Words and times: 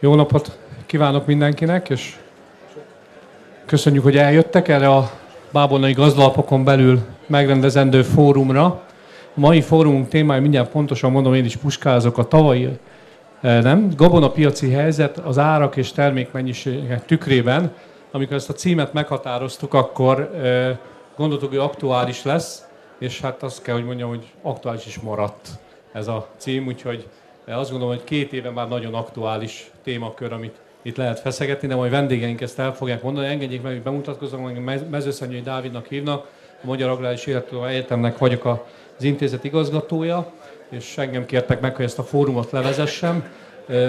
Jó 0.00 0.14
napot 0.14 0.58
kívánok 0.86 1.26
mindenkinek, 1.26 1.88
és 1.88 2.16
köszönjük, 3.66 4.02
hogy 4.02 4.16
eljöttek 4.16 4.68
erre 4.68 4.88
a 4.88 5.10
Bábolnai 5.52 5.92
Gazdalapokon 5.92 6.64
belül 6.64 7.00
megrendezendő 7.26 8.02
fórumra. 8.02 8.64
A 9.34 9.40
mai 9.40 9.60
fórumunk 9.60 10.08
témája 10.08 10.40
mindjárt 10.40 10.70
pontosan 10.70 11.10
mondom, 11.10 11.34
én 11.34 11.44
is 11.44 11.56
puskázok 11.56 12.18
a 12.18 12.24
tavalyi 12.24 12.78
eh, 13.40 13.62
nem, 13.62 13.90
gabonapiaci 13.96 14.70
helyzet 14.70 15.18
az 15.18 15.38
árak 15.38 15.76
és 15.76 15.92
termékmennyiségek 15.92 17.06
tükrében. 17.06 17.72
Amikor 18.10 18.36
ezt 18.36 18.50
a 18.50 18.52
címet 18.52 18.92
meghatároztuk, 18.92 19.74
akkor 19.74 20.20
eh, 20.20 20.76
gondoltuk, 21.16 21.48
hogy 21.48 21.58
aktuális 21.58 22.22
lesz, 22.22 22.66
és 22.98 23.20
hát 23.20 23.42
azt 23.42 23.62
kell, 23.62 23.74
hogy 23.74 23.84
mondjam, 23.84 24.08
hogy 24.08 24.32
aktuális 24.42 24.86
is 24.86 24.98
maradt 24.98 25.48
ez 25.92 26.08
a 26.08 26.28
cím, 26.36 26.66
úgyhogy 26.66 27.08
azt 27.56 27.70
gondolom, 27.70 27.94
hogy 27.94 28.04
két 28.04 28.32
éve 28.32 28.50
már 28.50 28.68
nagyon 28.68 28.94
aktuális 28.94 29.70
témakör, 29.82 30.32
amit 30.32 30.56
itt 30.82 30.96
lehet 30.96 31.20
feszegetni, 31.20 31.68
de 31.68 31.74
majd 31.74 31.90
vendégeink 31.90 32.40
ezt 32.40 32.58
el 32.58 32.74
fogják 32.74 33.02
mondani. 33.02 33.26
Engedjék 33.26 33.62
meg, 33.62 33.72
hogy 33.72 33.82
bemutatkozzam, 33.82 34.42
hogy 34.42 34.80
Mezőszennyői 34.90 35.40
Dávidnak 35.40 35.86
hívnak, 35.86 36.26
a 36.62 36.66
Magyar 36.66 36.90
Agrár 36.90 37.12
és 37.12 37.26
Egyetemnek 37.66 38.18
vagyok 38.18 38.44
az 38.44 39.04
intézet 39.04 39.44
igazgatója, 39.44 40.32
és 40.68 40.98
engem 40.98 41.26
kértek 41.26 41.60
meg, 41.60 41.76
hogy 41.76 41.84
ezt 41.84 41.98
a 41.98 42.02
fórumot 42.02 42.50
levezessem. 42.50 43.24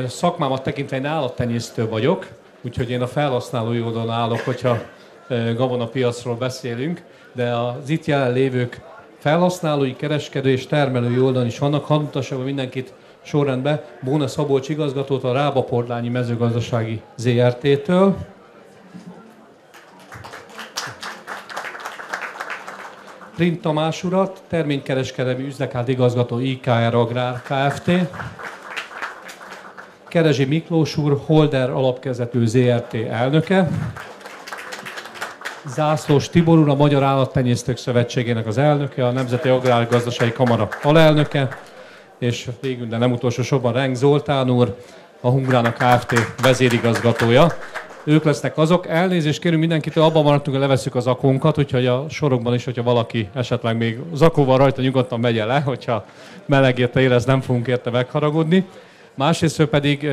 Szakmámat 0.07 0.63
tekintve 0.63 0.97
én 0.97 1.05
állattenyésztő 1.05 1.87
vagyok, 1.87 2.27
úgyhogy 2.61 2.89
én 2.89 3.01
a 3.01 3.07
felhasználói 3.07 3.81
oldalon 3.81 4.09
állok, 4.09 4.39
hogyha 4.39 4.77
gabonapiacról 5.55 6.35
beszélünk, 6.35 7.01
de 7.33 7.55
az 7.55 7.89
itt 7.89 8.05
jelenlévők 8.05 8.81
felhasználói, 9.17 9.95
kereskedő 9.95 10.49
és 10.49 10.67
termelői 10.67 11.19
oldalon 11.19 11.47
is 11.47 11.59
vannak. 11.59 11.85
Hadd 11.85 12.33
mindenkit 12.43 12.93
sorrendben 13.21 13.81
Bóna 14.01 14.27
Szabolcs 14.27 14.69
igazgatót 14.69 15.23
a 15.23 15.33
Rába 15.33 15.63
Porlányi 15.63 16.09
mezőgazdasági 16.09 17.01
ZRT-től. 17.15 18.15
Print 23.35 23.61
Tamás 23.61 24.03
urat, 24.03 24.41
terménykereskedelmi 24.47 25.45
üzlekált 25.45 25.87
igazgató 25.87 26.39
IKR 26.39 26.93
Agrár 26.93 27.41
Kft. 27.41 27.91
Kerezsi 30.07 30.45
Miklós 30.45 30.97
úr, 30.97 31.19
Holder 31.25 31.69
alapkezető 31.69 32.45
ZRT 32.45 32.93
elnöke. 32.93 33.69
Zászlós 35.65 36.29
Tibor 36.29 36.57
úr, 36.57 36.69
a 36.69 36.75
Magyar 36.75 37.03
Állattenyésztők 37.03 37.77
Szövetségének 37.77 38.47
az 38.47 38.57
elnöke, 38.57 39.07
a 39.07 39.11
Nemzeti 39.11 39.49
Agrárgazdasági 39.49 40.31
Kamara 40.31 40.67
alelnöke, 40.83 41.59
és 42.19 42.49
végül, 42.61 42.87
de 42.87 42.97
nem 42.97 43.11
utolsó 43.11 43.41
sorban 43.41 43.73
Reng 43.73 43.95
Zoltán 43.95 44.49
úr, 44.49 44.75
a 45.21 45.29
Hungrának 45.29 45.73
Kft. 45.73 46.41
vezérigazgatója. 46.41 47.47
Ők 48.03 48.23
lesznek 48.23 48.57
azok. 48.57 48.87
Elnézést 48.87 49.39
kérünk 49.39 49.59
mindenkitől, 49.59 50.03
abban 50.03 50.23
maradtunk, 50.23 50.55
hogy 50.57 50.65
leveszük 50.65 50.95
az 50.95 51.07
akónkat, 51.07 51.57
úgyhogy 51.57 51.85
a 51.85 52.05
sorokban 52.09 52.53
is, 52.53 52.63
hogyha 52.63 52.83
valaki 52.83 53.29
esetleg 53.33 53.77
még 53.77 53.99
zakóval 54.13 54.57
rajta 54.57 54.81
nyugodtan 54.81 55.19
megye 55.19 55.45
le, 55.45 55.59
hogyha 55.59 56.05
meleg 56.45 56.79
érte 56.79 57.01
érez, 57.01 57.25
nem 57.25 57.41
fogunk 57.41 57.67
érte 57.67 57.89
megharagudni. 57.89 58.65
Másrészt 59.13 59.65
pedig 59.65 60.09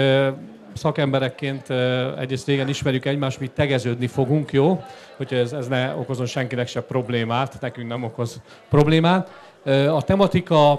szakemberekként 0.75 1.71
egyrészt 2.19 2.47
régen 2.47 2.69
ismerjük 2.69 3.05
egymást, 3.05 3.41
mi 3.41 3.47
tegeződni 3.55 4.07
fogunk, 4.07 4.53
jó? 4.53 4.83
Hogyha 5.17 5.37
ez, 5.37 5.53
ez 5.53 5.67
ne 5.67 5.95
okozon 5.95 6.27
senkinek 6.27 6.69
se 6.69 6.81
problémát, 6.81 7.57
nekünk 7.61 7.89
nem 7.89 8.05
okoz 8.05 8.41
problémát. 8.69 9.31
A 9.67 10.03
tematika 10.03 10.72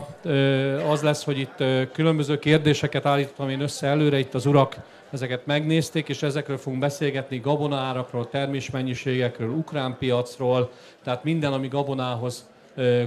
az 0.89 1.01
lesz, 1.01 1.23
hogy 1.23 1.39
itt 1.39 1.63
különböző 1.91 2.39
kérdéseket 2.39 3.05
állítottam 3.05 3.49
én 3.49 3.61
össze 3.61 3.87
előre, 3.87 4.19
itt 4.19 4.33
az 4.33 4.45
urak 4.45 4.75
ezeket 5.11 5.45
megnézték, 5.45 6.09
és 6.09 6.23
ezekről 6.23 6.57
fogunk 6.57 6.81
beszélgetni 6.81 7.39
gabonárakról, 7.39 8.29
termésmennyiségekről, 8.29 9.49
ukrán 9.49 9.97
piacról, 9.99 10.71
tehát 11.03 11.23
minden, 11.23 11.53
ami 11.53 11.67
gabonához 11.67 12.49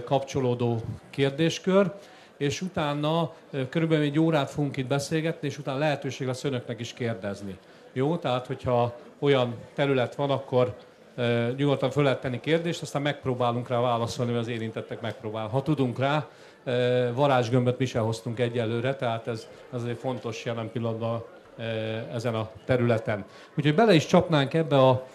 kapcsolódó 0.04 0.80
kérdéskör 1.10 1.92
és 2.36 2.60
utána 2.60 3.32
körülbelül 3.68 4.04
egy 4.04 4.18
órát 4.18 4.50
fogunk 4.50 4.76
itt 4.76 4.86
beszélgetni, 4.86 5.48
és 5.48 5.58
utána 5.58 5.78
lehetőség 5.78 6.26
lesz 6.26 6.44
önöknek 6.44 6.80
is 6.80 6.92
kérdezni. 6.92 7.58
Jó? 7.92 8.16
Tehát, 8.16 8.46
hogyha 8.46 8.98
olyan 9.18 9.54
terület 9.74 10.14
van, 10.14 10.30
akkor 10.30 10.74
nyugodtan 11.56 11.90
föl 11.90 12.02
lehet 12.02 12.20
tenni 12.20 12.40
kérdést, 12.40 12.82
aztán 12.82 13.02
megpróbálunk 13.02 13.68
rá 13.68 13.80
válaszolni, 13.80 14.32
mert 14.32 14.44
az 14.44 14.50
érintettek 14.50 15.00
megpróbál. 15.00 15.48
Ha 15.48 15.62
tudunk 15.62 15.98
rá, 15.98 16.28
varázsgömböt 17.14 17.78
mi 17.78 17.84
sem 17.84 18.04
hoztunk 18.04 18.38
egyelőre, 18.38 18.94
tehát 18.94 19.26
ez, 19.26 19.48
azért 19.70 19.98
fontos 19.98 20.44
jelen 20.44 20.70
pillanatban 20.72 21.24
ezen 22.12 22.34
a 22.34 22.50
területen. 22.64 23.24
Úgyhogy 23.56 23.74
bele 23.74 23.94
is 23.94 24.06
csapnánk 24.06 24.54
ebbe 24.54 24.78
a 24.78 25.06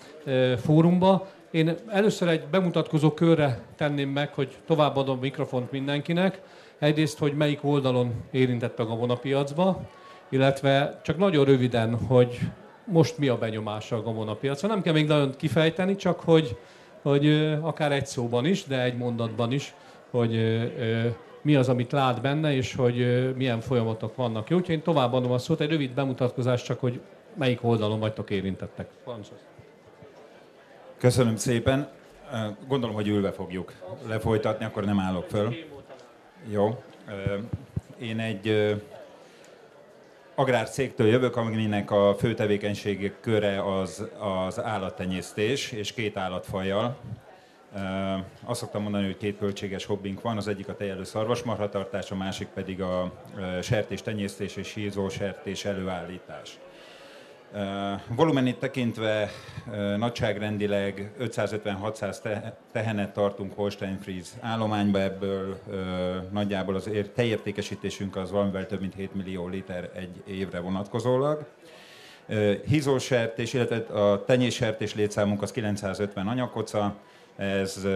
fórumba. 0.57 1.27
Én 1.51 1.75
először 1.87 2.27
egy 2.27 2.43
bemutatkozó 2.51 3.11
körre 3.11 3.59
tenném 3.75 4.09
meg, 4.09 4.33
hogy 4.33 4.57
továbbadom 4.65 5.19
mikrofont 5.19 5.71
mindenkinek. 5.71 6.41
Egyrészt, 6.79 7.17
hogy 7.17 7.33
melyik 7.33 7.63
oldalon 7.63 8.13
érintett 8.31 8.79
a 8.79 8.85
vonapiacba, 8.85 9.81
illetve 10.29 10.99
csak 11.03 11.17
nagyon 11.17 11.45
röviden, 11.45 11.97
hogy 12.07 12.39
most 12.85 13.17
mi 13.17 13.27
a 13.27 13.37
benyomása 13.37 13.95
a 13.95 14.01
gabonapiacon. 14.01 14.69
Nem 14.69 14.81
kell 14.81 14.93
még 14.93 15.07
nagyon 15.07 15.35
kifejteni, 15.37 15.95
csak 15.95 16.19
hogy, 16.19 16.57
hogy 17.01 17.57
akár 17.61 17.91
egy 17.91 18.05
szóban 18.05 18.45
is, 18.45 18.63
de 18.63 18.83
egy 18.83 18.97
mondatban 18.97 19.51
is, 19.51 19.73
hogy 20.09 20.61
mi 21.41 21.55
az, 21.55 21.69
amit 21.69 21.91
lát 21.91 22.21
benne, 22.21 22.53
és 22.53 22.75
hogy 22.75 23.33
milyen 23.35 23.59
folyamatok 23.59 24.15
vannak. 24.15 24.49
Jó, 24.49 24.57
úgyhogy 24.57 24.75
én 24.75 24.81
továbbadom 24.81 25.31
a 25.31 25.37
szót, 25.37 25.61
egy 25.61 25.69
rövid 25.69 25.91
bemutatkozás, 25.91 26.63
csak 26.63 26.79
hogy 26.79 27.01
melyik 27.33 27.63
oldalon 27.63 27.99
vagytok 27.99 28.29
érintettek. 28.29 28.87
Köszönöm 30.97 31.35
szépen. 31.35 31.87
Gondolom, 32.67 32.95
hogy 32.95 33.07
ülve 33.07 33.31
fogjuk 33.31 33.73
lefolytatni, 34.07 34.65
akkor 34.65 34.85
nem 34.85 34.99
állok 34.99 35.25
föl. 35.29 35.55
Jó. 36.49 36.83
Én 37.99 38.19
egy 38.19 38.75
agrárcégtől 40.35 41.07
jövök, 41.07 41.35
aminek 41.35 41.91
a 41.91 42.15
fő 42.17 42.33
tevékenységi 42.33 43.13
köre 43.21 43.79
az, 43.79 44.07
az 44.45 44.59
állattenyésztés, 44.59 45.71
és 45.71 45.93
két 45.93 46.17
állatfajjal. 46.17 46.97
Azt 48.43 48.59
szoktam 48.59 48.81
mondani, 48.81 49.05
hogy 49.05 49.17
két 49.17 49.37
költséges 49.37 49.85
hobbink 49.85 50.21
van, 50.21 50.37
az 50.37 50.47
egyik 50.47 50.67
a 50.67 50.75
tejelő 50.75 51.03
szarvasmarhatartás, 51.03 52.11
a 52.11 52.15
másik 52.15 52.47
pedig 52.47 52.81
a 52.81 53.11
sertés 53.61 54.01
tenyésztés 54.01 54.55
és 54.55 54.73
hízó 54.73 55.09
sertés 55.09 55.65
előállítás. 55.65 56.59
Volumenit 58.07 58.57
tekintve 58.57 59.29
nagyságrendileg 59.97 61.11
550-600 61.19 62.51
tehenet 62.71 63.13
tartunk 63.13 63.53
Holstein 63.55 63.99
Fries 63.99 64.27
állományba, 64.39 65.01
ebből 65.01 65.59
nagyjából 66.31 66.75
az 66.75 66.89
tejértékesítésünk 67.15 68.15
az 68.15 68.31
valamivel 68.31 68.65
több 68.65 68.79
mint 68.79 68.95
7 68.95 69.13
millió 69.13 69.47
liter 69.47 69.89
egy 69.95 70.23
évre 70.25 70.59
vonatkozólag. 70.59 71.45
Hízósert, 72.65 73.39
illetve 73.53 73.99
a 73.99 74.23
tenyéssert 74.23 74.93
létszámunk 74.93 75.41
az 75.41 75.51
950 75.51 76.27
anyakoca, 76.27 76.95
ez 77.35 77.87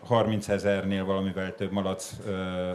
30 0.00 0.48
ezernél 0.48 1.04
valamivel 1.04 1.54
több 1.54 1.72
malac, 1.72 2.16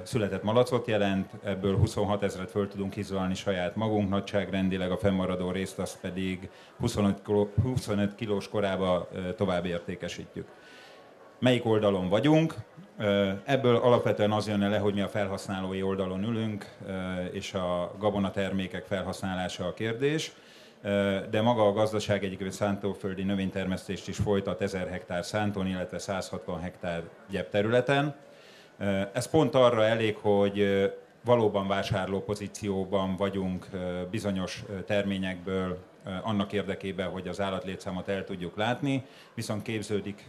született 0.04 0.44
malacot 0.44 0.88
jelent, 0.88 1.30
ebből 1.44 1.78
26 1.78 2.24
ezeret 2.24 2.52
föl 2.52 2.68
tudunk 2.68 2.96
izolni 2.96 3.36
saját 3.36 3.76
magunk, 3.76 4.10
nagyságrendileg 4.10 4.92
a 4.92 4.98
fennmaradó 4.98 5.52
részt 5.52 5.80
azt 5.80 6.00
pedig 6.00 6.50
25, 6.80 7.22
25 7.64 8.16
kilós 8.16 8.50
korába 8.50 9.10
tovább 9.36 9.66
értékesítjük. 9.66 10.48
Melyik 11.40 11.66
oldalon 11.66 12.10
vagyunk? 12.10 12.54
Ebből 13.46 13.76
alapvetően 13.76 14.32
az 14.32 14.48
jön 14.48 14.70
le, 14.70 14.78
hogy 14.78 14.94
mi 14.94 15.02
a 15.02 15.08
felhasználói 15.08 15.82
oldalon 15.82 16.24
ülünk, 16.24 16.66
és 17.32 17.54
a 17.54 17.96
gabonatermékek 18.00 18.86
felhasználása 18.86 19.66
a 19.66 19.74
kérdés 19.74 20.32
de 21.30 21.42
maga 21.42 21.68
a 21.68 21.74
gazdaság 21.74 22.24
egyébként 22.24 22.52
szántóföldi 22.52 23.24
növénytermesztést 23.24 24.08
is 24.08 24.18
folytat 24.18 24.62
1000 24.62 24.88
hektár 24.88 25.26
szántón, 25.26 25.68
illetve 25.68 26.00
160 26.00 26.60
hektár 26.60 27.04
gyep 27.30 27.50
területen. 27.50 28.16
Ez 29.14 29.30
pont 29.30 29.56
arra 29.56 29.86
elég, 29.86 30.16
hogy 30.16 30.90
valóban 31.24 31.68
vásárló 31.68 32.20
pozícióban 32.20 33.16
vagyunk 33.16 33.68
bizonyos 34.12 34.64
terményekből 34.86 35.78
annak 36.24 36.54
érdekében, 36.54 37.10
hogy 37.10 37.28
az 37.28 37.42
állatlétszámot 37.42 38.08
el 38.08 38.24
tudjuk 38.24 38.58
látni, 38.58 39.06
viszont 39.34 39.62
képződik 39.62 40.28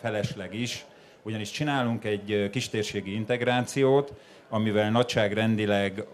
felesleg 0.00 0.54
is, 0.54 0.84
ugyanis 1.22 1.50
csinálunk 1.50 2.04
egy 2.04 2.48
kistérségi 2.50 3.14
integrációt, 3.14 4.12
amivel 4.52 4.90
nagyságrendileg 4.90 6.04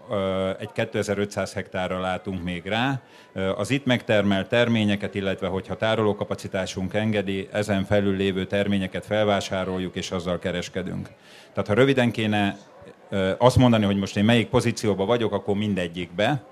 egy 0.58 0.72
2500 0.72 1.52
hektárra 1.52 2.00
látunk 2.00 2.42
még 2.42 2.66
rá. 2.66 3.00
Az 3.56 3.70
itt 3.70 3.84
megtermelt 3.84 4.48
terményeket, 4.48 5.14
illetve 5.14 5.46
hogyha 5.46 5.76
tárolókapacitásunk 5.76 6.94
engedi, 6.94 7.48
ezen 7.52 7.84
felül 7.84 8.16
lévő 8.16 8.46
terményeket 8.46 9.06
felvásároljuk 9.06 9.96
és 9.96 10.10
azzal 10.10 10.38
kereskedünk. 10.38 11.08
Tehát 11.52 11.68
ha 11.68 11.74
röviden 11.74 12.10
kéne 12.10 12.56
azt 13.38 13.56
mondani, 13.56 13.84
hogy 13.84 13.96
most 13.96 14.16
én 14.16 14.24
melyik 14.24 14.48
pozícióban 14.48 15.06
vagyok, 15.06 15.32
akkor 15.32 15.56
mindegyikbe. 15.56 16.42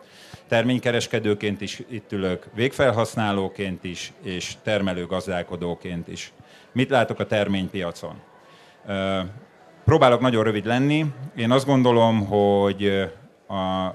Terménykereskedőként 0.48 1.60
is 1.60 1.82
itt 1.88 2.12
ülök, 2.12 2.46
végfelhasználóként 2.54 3.84
is, 3.84 4.12
és 4.22 4.54
termelőgazdálkodóként 4.62 6.08
is. 6.08 6.32
Mit 6.72 6.90
látok 6.90 7.18
a 7.20 7.26
terménypiacon? 7.26 8.14
Próbálok 9.86 10.20
nagyon 10.20 10.44
rövid 10.44 10.66
lenni. 10.66 11.06
Én 11.36 11.50
azt 11.50 11.66
gondolom, 11.66 12.26
hogy 12.26 13.10
a, 13.48 13.94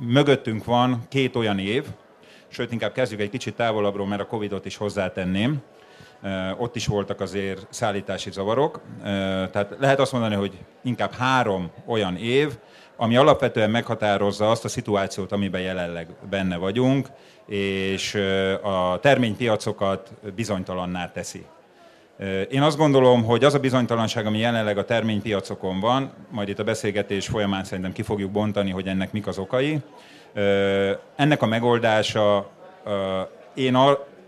mögöttünk 0.00 0.64
van 0.64 1.02
két 1.08 1.36
olyan 1.36 1.58
év, 1.58 1.84
sőt 2.48 2.72
inkább 2.72 2.92
kezdjük 2.92 3.20
egy 3.20 3.30
kicsit 3.30 3.54
távolabbról, 3.54 4.06
mert 4.06 4.20
a 4.20 4.26
Covid-ot 4.26 4.64
is 4.64 4.76
hozzátenném. 4.76 5.62
Ott 6.58 6.76
is 6.76 6.86
voltak 6.86 7.20
azért 7.20 7.66
szállítási 7.70 8.30
zavarok. 8.30 8.80
Tehát 9.52 9.76
lehet 9.78 10.00
azt 10.00 10.12
mondani, 10.12 10.34
hogy 10.34 10.58
inkább 10.82 11.12
három 11.12 11.70
olyan 11.86 12.16
év, 12.16 12.58
ami 12.96 13.16
alapvetően 13.16 13.70
meghatározza 13.70 14.50
azt 14.50 14.64
a 14.64 14.68
szituációt, 14.68 15.32
amiben 15.32 15.60
jelenleg 15.60 16.08
benne 16.30 16.56
vagyunk, 16.56 17.08
és 17.46 18.14
a 18.62 18.98
terménypiacokat 19.00 20.12
bizonytalanná 20.34 21.10
teszi. 21.10 21.44
Én 22.50 22.62
azt 22.62 22.76
gondolom, 22.76 23.24
hogy 23.24 23.44
az 23.44 23.54
a 23.54 23.58
bizonytalanság, 23.58 24.26
ami 24.26 24.38
jelenleg 24.38 24.78
a 24.78 24.84
terménypiacokon 24.84 25.80
van, 25.80 26.12
majd 26.30 26.48
itt 26.48 26.58
a 26.58 26.64
beszélgetés 26.64 27.26
folyamán 27.26 27.64
szerintem 27.64 27.92
ki 27.92 28.02
fogjuk 28.02 28.30
bontani, 28.30 28.70
hogy 28.70 28.86
ennek 28.86 29.12
mik 29.12 29.26
az 29.26 29.38
okai. 29.38 29.78
Ennek 31.16 31.42
a 31.42 31.46
megoldása, 31.46 32.50
én 33.54 33.76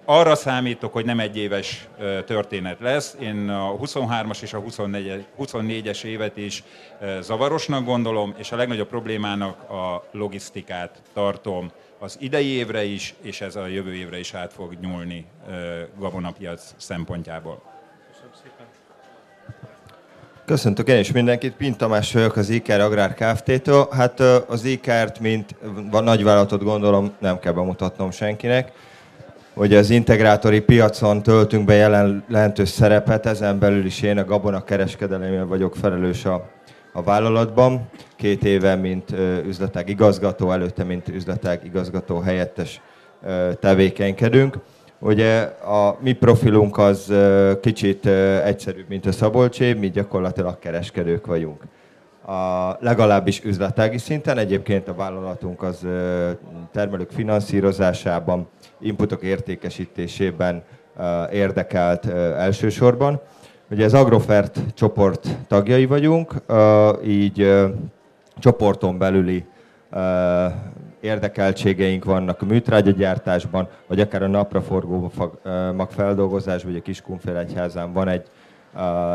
arra 0.04 0.34
számítok, 0.34 0.92
hogy 0.92 1.04
nem 1.04 1.20
egy 1.20 1.36
éves 1.36 1.88
történet 2.26 2.80
lesz. 2.80 3.16
Én 3.20 3.48
a 3.48 3.76
23-as 3.76 4.42
és 4.42 4.52
a 4.52 4.62
24-es 5.38 6.04
évet 6.04 6.36
is 6.36 6.64
zavarosnak 7.20 7.84
gondolom, 7.84 8.34
és 8.36 8.52
a 8.52 8.56
legnagyobb 8.56 8.88
problémának 8.88 9.70
a 9.70 10.04
logisztikát 10.10 11.02
tartom 11.12 11.70
az 11.98 12.16
idei 12.20 12.48
évre 12.48 12.84
is, 12.84 13.14
és 13.22 13.40
ez 13.40 13.56
a 13.56 13.66
jövő 13.66 13.94
évre 13.94 14.18
is 14.18 14.34
át 14.34 14.52
fog 14.52 14.76
nyúlni 14.80 15.26
gabonapiac 15.98 16.74
szempontjából. 16.76 17.71
Köszöntök 20.44 20.88
én 20.88 20.98
is 20.98 21.12
mindenkit, 21.12 21.52
Pint 21.52 21.76
Tamás 21.76 22.12
vagyok 22.12 22.36
az 22.36 22.48
IKR 22.48 22.80
Agrár 22.80 23.14
Kft-től. 23.14 23.88
Hát 23.90 24.20
az 24.48 24.64
IKR-t, 24.64 25.20
mint 25.20 25.54
nagyvállalatot 25.90 26.62
gondolom, 26.62 27.12
nem 27.18 27.38
kell 27.38 27.52
bemutatnom 27.52 28.10
senkinek. 28.10 28.72
Ugye 29.54 29.78
az 29.78 29.90
integrátori 29.90 30.60
piacon 30.60 31.22
töltünk 31.22 31.64
be 31.64 31.74
jelen, 31.74 32.24
jelentős 32.28 32.68
szerepet, 32.68 33.26
ezen 33.26 33.58
belül 33.58 33.84
is 33.84 34.02
én 34.02 34.18
a 34.18 34.24
gabona 34.24 34.64
kereskedelemért 34.64 35.48
vagyok 35.48 35.76
felelős 35.76 36.24
a, 36.24 36.48
a 36.92 37.02
vállalatban. 37.02 37.88
Két 38.16 38.44
éve, 38.44 38.74
mint 38.74 39.10
üzletág 39.46 39.88
igazgató, 39.88 40.52
előtte, 40.52 40.84
mint 40.84 41.08
üzletág 41.08 41.60
igazgató 41.64 42.20
helyettes 42.20 42.80
tevékenykedünk. 43.60 44.56
Ugye 45.04 45.40
a 45.64 45.96
mi 46.00 46.12
profilunk 46.12 46.78
az 46.78 47.12
kicsit 47.60 48.06
egyszerűbb, 48.44 48.88
mint 48.88 49.06
a 49.06 49.12
Szabolcsé, 49.12 49.72
mi 49.72 49.90
gyakorlatilag 49.90 50.58
kereskedők 50.58 51.26
vagyunk. 51.26 51.62
A 52.26 52.76
legalábbis 52.80 53.44
üzletági 53.44 53.98
szinten, 53.98 54.38
egyébként 54.38 54.88
a 54.88 54.94
vállalatunk 54.94 55.62
az 55.62 55.86
termelők 56.72 57.10
finanszírozásában, 57.10 58.48
inputok 58.80 59.22
értékesítésében 59.22 60.62
érdekelt 61.32 62.06
elsősorban. 62.36 63.20
Ugye 63.70 63.84
az 63.84 63.94
Agrofert 63.94 64.60
csoport 64.74 65.28
tagjai 65.48 65.86
vagyunk, 65.86 66.34
így 67.04 67.54
csoporton 68.38 68.98
belüli 68.98 69.44
érdekeltségeink 71.02 72.04
vannak 72.04 72.42
a 72.42 72.44
műtrágyagyártásban, 72.44 73.68
vagy 73.86 74.00
akár 74.00 74.22
a 74.22 74.26
napraforgó 74.26 75.12
magfeldolgozás, 75.76 76.62
vagy 76.62 76.76
a 76.76 76.82
Kiskunfélegyházán 76.82 77.92
van 77.92 78.08
egy 78.08 78.26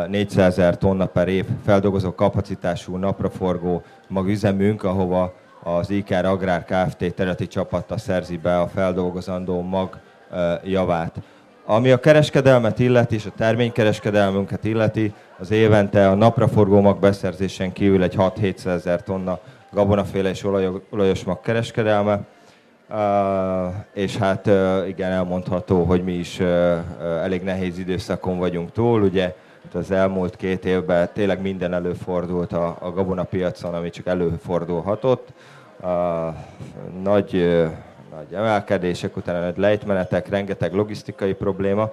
400 0.08 0.48
ezer 0.48 0.78
tonna 0.78 1.06
per 1.06 1.28
év 1.28 1.46
feldolgozó 1.66 2.16
kapacitású 2.16 2.96
napraforgó 2.96 3.82
magüzemünk, 4.08 4.84
ahova 4.84 5.34
az 5.64 5.90
IKR 5.90 6.26
Agrár 6.26 6.66
Kft. 6.66 7.14
területi 7.14 7.48
csapata 7.48 7.98
szerzi 7.98 8.38
be 8.38 8.60
a 8.60 8.68
feldolgozandó 8.68 9.62
mag 9.62 10.00
javát. 10.64 11.16
Ami 11.66 11.92
a 11.92 12.00
kereskedelmet 12.00 12.80
illeti, 12.80 13.16
és 13.16 13.26
a 13.26 13.32
terménykereskedelmünket 13.38 14.64
illeti, 14.64 15.14
az 15.40 15.52
évente 15.52 16.10
a 16.10 16.16
napraforgó 16.16 16.82
mag 16.82 17.00
beszerzésen 17.00 17.74
kívül 17.74 18.04
egy 18.04 18.16
6-700 18.18 18.66
ezer 18.66 19.04
tonna 19.04 19.40
gabonaféle 19.78 20.30
és 20.30 20.44
olajos 20.90 21.24
mag 21.24 21.42
kereskedelme. 21.42 22.20
Uh, 22.90 23.76
és 23.94 24.18
hát 24.18 24.48
uh, 24.48 24.88
igen, 24.88 25.12
elmondható, 25.12 25.84
hogy 25.84 26.04
mi 26.04 26.14
is 26.14 26.40
uh, 26.40 26.48
elég 27.00 27.44
nehéz 27.44 27.80
időszakon 27.80 28.38
vagyunk 28.38 28.72
túl. 28.72 29.02
Ugye 29.02 29.36
az 29.74 29.92
elmúlt 29.92 30.36
két 30.36 30.66
évben 30.66 31.10
tényleg 31.14 31.42
minden 31.42 31.74
előfordult 31.74 32.54
a, 32.54 32.78
a 32.80 32.92
gabonapiacon, 32.92 33.74
ami 33.74 33.90
csak 33.90 34.08
előfordulhatott. 34.08 35.28
Nagy, 37.04 37.32
nagy 38.16 38.34
emelkedések, 38.34 39.18
utána 39.18 39.40
nagy 39.40 39.58
lejtmenetek, 39.58 40.30
rengeteg 40.30 40.74
logisztikai 40.74 41.34
probléma 41.34 41.92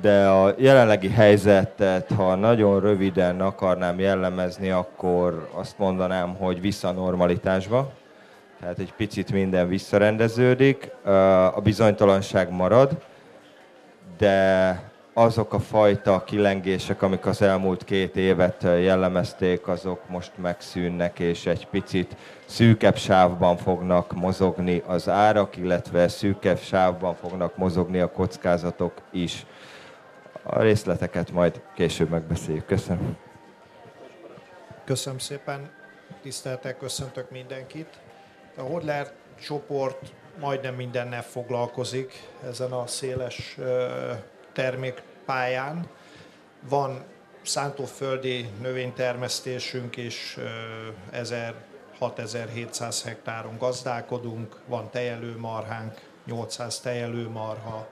de 0.00 0.28
a 0.28 0.54
jelenlegi 0.56 1.08
helyzetet, 1.08 2.10
ha 2.16 2.34
nagyon 2.34 2.80
röviden 2.80 3.40
akarnám 3.40 3.98
jellemezni, 3.98 4.70
akkor 4.70 5.48
azt 5.54 5.78
mondanám, 5.78 6.34
hogy 6.34 6.60
vissza 6.60 6.88
a 6.88 6.92
normalitásba. 6.92 7.92
Tehát 8.60 8.78
egy 8.78 8.92
picit 8.96 9.32
minden 9.32 9.68
visszarendeződik, 9.68 10.90
a 11.54 11.60
bizonytalanság 11.60 12.50
marad, 12.50 13.02
de 14.18 14.80
azok 15.14 15.52
a 15.52 15.58
fajta 15.58 16.24
kilengések, 16.24 17.02
amik 17.02 17.26
az 17.26 17.42
elmúlt 17.42 17.84
két 17.84 18.16
évet 18.16 18.62
jellemezték, 18.62 19.68
azok 19.68 20.08
most 20.08 20.32
megszűnnek, 20.36 21.18
és 21.18 21.46
egy 21.46 21.66
picit 21.66 22.16
szűkebb 22.44 22.96
sávban 22.96 23.56
fognak 23.56 24.12
mozogni 24.12 24.82
az 24.86 25.08
árak, 25.08 25.56
illetve 25.56 26.08
szűkebb 26.08 26.58
sávban 26.58 27.14
fognak 27.14 27.56
mozogni 27.56 28.00
a 28.00 28.10
kockázatok 28.10 28.92
is. 29.10 29.46
A 30.42 30.62
részleteket 30.62 31.30
majd 31.30 31.60
később 31.74 32.08
megbeszéljük. 32.08 32.66
Köszönöm. 32.66 33.16
Köszönöm 34.84 35.18
szépen, 35.18 35.70
tiszteltek, 36.22 36.78
köszöntök 36.78 37.30
mindenkit. 37.30 38.00
A 38.56 38.60
Hodler 38.60 39.12
csoport 39.40 40.12
majdnem 40.40 40.74
mindennel 40.74 41.22
foglalkozik 41.22 42.28
ezen 42.44 42.72
a 42.72 42.86
széles 42.86 43.58
termékpályán. 44.52 45.86
Van 46.68 47.04
szántóföldi 47.42 48.48
növénytermesztésünk 48.60 49.96
is, 49.96 50.36
1000-6700 51.12 53.00
hektáron 53.04 53.58
gazdálkodunk, 53.58 54.60
van 54.66 54.90
tejelőmarhánk, 54.90 56.00
800 56.26 56.80
tejelőmarha, 56.80 57.88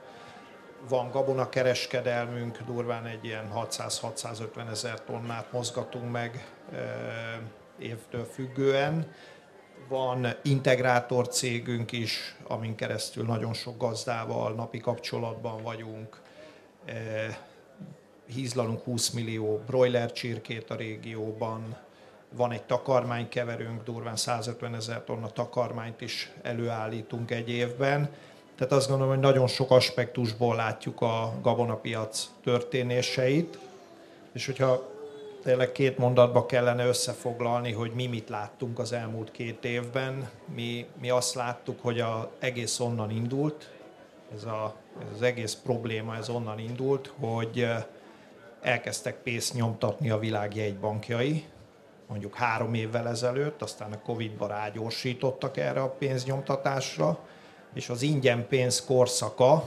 van 0.89 1.11
gabonakereskedelmünk, 1.11 2.61
durván 2.65 3.05
egy 3.05 3.25
ilyen 3.25 3.51
600-650 3.55 4.69
ezer 4.69 5.03
tonnát 5.03 5.51
mozgatunk 5.51 6.11
meg 6.11 6.47
évtől 7.79 8.23
függően. 8.23 9.13
Van 9.87 10.27
integrátor 10.41 11.27
cégünk 11.27 11.91
is, 11.91 12.35
amin 12.47 12.75
keresztül 12.75 13.25
nagyon 13.25 13.53
sok 13.53 13.77
gazdával 13.77 14.53
napi 14.53 14.79
kapcsolatban 14.79 15.63
vagyunk. 15.63 16.21
Hízlalunk 18.25 18.83
20 18.83 19.09
millió 19.09 19.57
broiler 19.65 20.11
csirkét 20.11 20.69
a 20.69 20.75
régióban. 20.75 21.77
Van 22.29 22.51
egy 22.51 22.63
takarmánykeverünk, 22.63 23.83
durván 23.83 24.15
150 24.15 24.75
ezer 24.75 25.03
tonna 25.03 25.29
takarmányt 25.29 26.01
is 26.01 26.31
előállítunk 26.41 27.31
egy 27.31 27.49
évben 27.49 28.09
tehát 28.61 28.75
azt 28.75 28.87
gondolom, 28.87 29.13
hogy 29.13 29.23
nagyon 29.23 29.47
sok 29.47 29.71
aspektusból 29.71 30.55
látjuk 30.55 31.01
a 31.01 31.33
gabonapiac 31.41 32.29
történéseit, 32.43 33.57
és 34.33 34.45
hogyha 34.45 34.89
tényleg 35.43 35.71
két 35.71 35.97
mondatba 35.97 36.45
kellene 36.45 36.85
összefoglalni, 36.85 37.71
hogy 37.71 37.91
mi 37.93 38.07
mit 38.07 38.29
láttunk 38.29 38.79
az 38.79 38.93
elmúlt 38.93 39.31
két 39.31 39.65
évben, 39.65 40.29
mi, 40.55 40.85
mi 40.99 41.09
azt 41.09 41.35
láttuk, 41.35 41.81
hogy 41.81 41.99
az 41.99 42.25
egész 42.39 42.79
onnan 42.79 43.11
indult, 43.11 43.69
ez, 44.35 44.43
a, 44.43 44.75
ez 44.99 45.15
az 45.15 45.21
egész 45.21 45.53
probléma 45.63 46.15
ez 46.15 46.29
onnan 46.29 46.59
indult, 46.59 47.13
hogy 47.19 47.67
elkezdtek 48.61 49.15
pénzt 49.15 49.53
nyomtatni 49.53 50.09
a 50.09 50.19
világ 50.19 50.55
jegybankjai, 50.55 51.45
mondjuk 52.07 52.35
három 52.35 52.73
évvel 52.73 53.07
ezelőtt, 53.07 53.61
aztán 53.61 53.91
a 53.91 54.01
Covid-ba 54.01 54.47
rágyorsítottak 54.47 55.57
erre 55.57 55.81
a 55.81 55.89
pénznyomtatásra, 55.89 57.19
és 57.73 57.89
az 57.89 58.01
ingyen 58.01 58.47
pénz 58.47 58.85
korszaka 58.85 59.63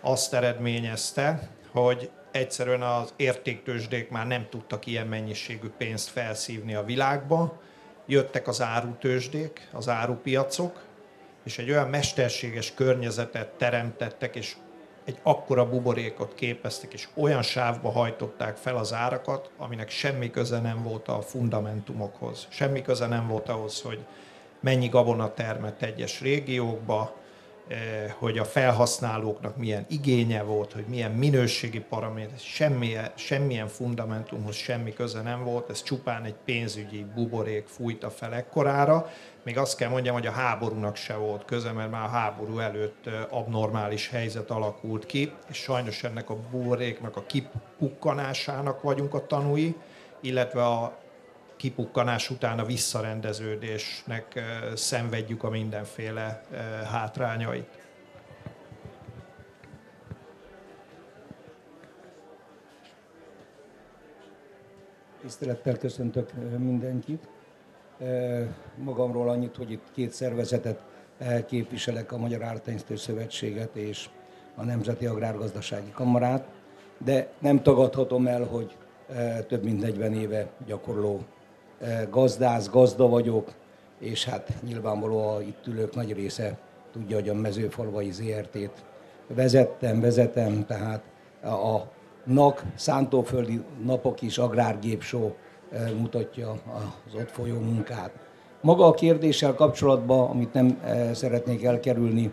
azt 0.00 0.34
eredményezte, 0.34 1.48
hogy 1.72 2.10
egyszerűen 2.30 2.82
az 2.82 3.12
értéktősdék 3.16 4.10
már 4.10 4.26
nem 4.26 4.46
tudtak 4.50 4.86
ilyen 4.86 5.06
mennyiségű 5.06 5.68
pénzt 5.68 6.08
felszívni 6.08 6.74
a 6.74 6.84
világba, 6.84 7.60
jöttek 8.06 8.48
az 8.48 8.62
árutősdék, 8.62 9.68
az 9.72 9.88
árupiacok, 9.88 10.82
és 11.44 11.58
egy 11.58 11.70
olyan 11.70 11.88
mesterséges 11.88 12.74
környezetet 12.74 13.48
teremtettek, 13.48 14.36
és 14.36 14.56
egy 15.04 15.18
akkora 15.22 15.68
buborékot 15.68 16.34
képeztek, 16.34 16.92
és 16.92 17.08
olyan 17.14 17.42
sávba 17.42 17.90
hajtották 17.90 18.56
fel 18.56 18.76
az 18.76 18.92
árakat, 18.92 19.50
aminek 19.56 19.90
semmi 19.90 20.30
köze 20.30 20.60
nem 20.60 20.82
volt 20.82 21.08
a 21.08 21.22
fundamentumokhoz. 21.22 22.46
Semmi 22.48 22.82
köze 22.82 23.06
nem 23.06 23.28
volt 23.28 23.48
ahhoz, 23.48 23.80
hogy 23.80 24.04
mennyi 24.60 24.88
gabona 24.88 25.34
termett 25.34 25.82
egyes 25.82 26.20
régiókba, 26.20 27.14
hogy 28.18 28.38
a 28.38 28.44
felhasználóknak 28.44 29.56
milyen 29.56 29.86
igénye 29.88 30.42
volt, 30.42 30.72
hogy 30.72 30.84
milyen 30.88 31.10
minőségi 31.10 31.80
paraméter, 31.80 32.38
semmilyen, 32.38 33.12
semmilyen 33.14 33.68
fundamentumhoz 33.68 34.54
semmi 34.54 34.92
köze 34.92 35.22
nem 35.22 35.44
volt, 35.44 35.70
ez 35.70 35.82
csupán 35.82 36.24
egy 36.24 36.34
pénzügyi 36.44 37.06
buborék 37.14 37.66
fújta 37.66 38.10
fel 38.10 38.34
ekkorára. 38.34 39.10
Még 39.42 39.58
azt 39.58 39.76
kell 39.76 39.88
mondjam, 39.88 40.14
hogy 40.14 40.26
a 40.26 40.30
háborúnak 40.30 40.96
se 40.96 41.14
volt 41.14 41.44
köze, 41.44 41.72
mert 41.72 41.90
már 41.90 42.04
a 42.04 42.08
háború 42.08 42.58
előtt 42.58 43.06
eh, 43.06 43.12
abnormális 43.30 44.08
helyzet 44.08 44.50
alakult 44.50 45.06
ki, 45.06 45.32
és 45.50 45.56
sajnos 45.56 46.04
ennek 46.04 46.30
a 46.30 46.36
buboréknak 46.50 47.16
a 47.16 47.26
kipukkanásának 47.26 48.82
vagyunk 48.82 49.14
a 49.14 49.26
tanúi, 49.26 49.76
illetve 50.20 50.66
a 50.66 51.03
kipukkanás 51.64 52.30
után 52.30 52.58
a 52.58 52.64
visszarendeződésnek 52.64 54.40
szenvedjük 54.74 55.42
a 55.42 55.50
mindenféle 55.50 56.42
hátrányait. 56.90 57.68
Tisztelettel 65.20 65.76
köszöntök 65.76 66.32
mindenkit. 66.58 67.28
Magamról 68.76 69.28
annyit, 69.28 69.56
hogy 69.56 69.70
itt 69.70 69.86
két 69.92 70.12
szervezetet 70.12 70.80
képviselek, 71.46 72.12
a 72.12 72.18
Magyar 72.18 72.42
Ártenysztő 72.42 72.96
Szövetséget 72.96 73.76
és 73.76 74.08
a 74.54 74.64
Nemzeti 74.64 75.06
Agrárgazdasági 75.06 75.90
Kamarát, 75.90 76.48
de 76.98 77.32
nem 77.38 77.62
tagadhatom 77.62 78.26
el, 78.26 78.44
hogy 78.44 78.76
több 79.48 79.64
mint 79.64 79.80
40 79.80 80.14
éve 80.14 80.50
gyakorló 80.66 81.24
gazdász, 82.10 82.68
gazda 82.68 83.08
vagyok, 83.08 83.52
és 83.98 84.24
hát 84.24 84.52
nyilvánvalóan 84.62 85.42
itt 85.42 85.66
ülők 85.66 85.94
nagy 85.94 86.12
része 86.12 86.58
tudja, 86.92 87.16
hogy 87.16 87.28
a 87.28 87.34
mezőfalvai 87.34 88.10
ZRT-t 88.10 88.84
vezettem, 89.26 90.00
vezetem, 90.00 90.66
tehát 90.66 91.02
a 91.42 91.80
NAK 92.24 92.62
szántóföldi 92.74 93.60
napok 93.84 94.22
is 94.22 94.38
agrárgépsó 94.38 95.34
mutatja 95.98 96.50
az 96.50 97.14
ott 97.14 97.30
folyó 97.30 97.58
munkát. 97.58 98.10
Maga 98.60 98.86
a 98.86 98.94
kérdéssel 98.94 99.54
kapcsolatban, 99.54 100.30
amit 100.30 100.52
nem 100.52 100.80
szeretnék 101.12 101.64
elkerülni, 101.64 102.32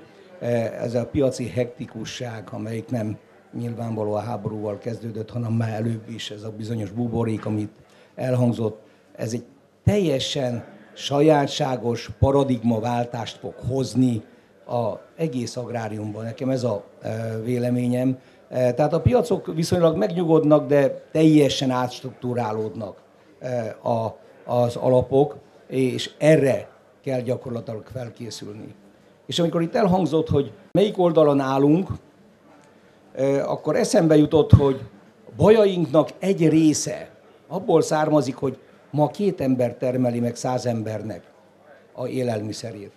ez 0.80 0.96
a 0.96 1.06
piaci 1.06 1.48
hektikusság, 1.48 2.48
amelyik 2.52 2.90
nem 2.90 3.18
nyilvánvaló 3.54 4.14
a 4.14 4.20
háborúval 4.20 4.78
kezdődött, 4.78 5.30
hanem 5.30 5.54
már 5.54 5.74
előbb 5.74 6.10
is 6.10 6.32
ez 6.32 6.44
a 6.44 6.52
bizonyos 6.52 6.92
buborék, 6.92 7.46
amit 7.46 7.72
elhangzott, 8.16 8.82
ez 9.16 9.34
egy 9.34 9.46
teljesen 9.84 10.64
sajátságos 10.94 12.10
paradigmaváltást 12.20 13.38
fog 13.38 13.54
hozni 13.70 14.24
az 14.66 14.94
egész 15.16 15.56
agráriumban. 15.56 16.24
Nekem 16.24 16.50
ez 16.50 16.64
a 16.64 16.84
e, 17.02 17.40
véleményem. 17.44 18.18
E, 18.50 18.74
tehát 18.74 18.94
a 18.94 19.02
piacok 19.02 19.54
viszonylag 19.56 19.98
megnyugodnak, 19.98 20.68
de 20.68 21.04
teljesen 21.12 21.70
átstruktúrálódnak 21.70 22.98
e, 23.40 23.78
az 24.46 24.76
alapok, 24.76 25.38
és 25.68 26.12
erre 26.18 26.68
kell 27.04 27.22
gyakorlatilag 27.22 27.84
felkészülni. 27.94 28.76
És 29.26 29.40
amikor 29.40 29.62
itt 29.62 29.76
elhangzott, 29.76 30.30
hogy 30.30 30.52
melyik 30.72 30.98
oldalon 30.98 31.40
állunk, 31.40 31.90
akkor 33.46 33.76
eszembe 33.76 34.16
jutott, 34.16 34.52
hogy 34.52 34.82
bajainknak 35.38 36.10
egy 36.20 36.50
része 36.50 37.10
abból 37.48 37.82
származik, 37.82 38.36
hogy 38.36 38.58
Ma 38.92 39.08
két 39.08 39.42
ember 39.42 39.74
termeli 39.74 40.20
meg 40.20 40.36
száz 40.36 40.66
embernek 40.66 41.24
a 41.94 42.08
élelmiszerét. 42.08 42.92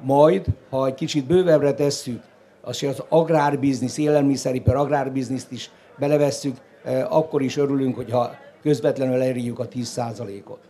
Majd, 0.00 0.46
ha 0.70 0.86
egy 0.86 0.94
kicsit 0.94 1.26
bővebbre 1.26 1.74
tesszük, 1.74 2.22
az, 2.60 2.80
hogy 2.80 2.88
az 2.88 3.02
agrárbiznisz, 3.08 3.98
élelmiszeripar 3.98 4.76
agrárbizniszt 4.76 5.52
is 5.52 5.70
belevesszük, 5.98 6.56
eh, 6.84 7.16
akkor 7.16 7.42
is 7.42 7.56
örülünk, 7.56 7.94
hogyha 7.94 8.34
közvetlenül 8.62 9.14
elérjük 9.14 9.58
a 9.58 9.68
10%-ot. 9.68 10.60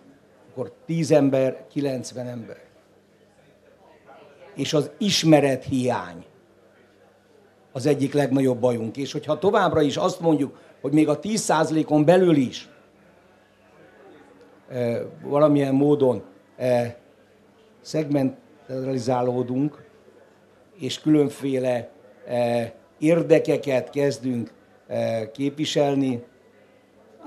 Akkor 0.50 0.72
10 0.86 1.12
ember, 1.12 1.64
90 1.72 2.26
ember. 2.26 2.60
És 4.54 4.72
az 4.72 4.90
ismeret 4.98 5.64
hiány 5.64 6.24
az 7.72 7.86
egyik 7.86 8.12
legnagyobb 8.12 8.58
bajunk. 8.58 8.96
És 8.96 9.12
hogyha 9.12 9.38
továbbra 9.38 9.80
is 9.80 9.96
azt 9.96 10.20
mondjuk, 10.20 10.58
hogy 10.80 10.92
még 10.92 11.08
a 11.08 11.18
10%-on 11.18 12.04
belül 12.04 12.36
is 12.36 12.68
valamilyen 15.22 15.74
módon 15.74 16.22
szegmentalizálódunk, 17.80 19.86
és 20.78 21.00
különféle 21.00 21.90
érdekeket 22.98 23.90
kezdünk 23.90 24.52
képviselni, 25.32 26.22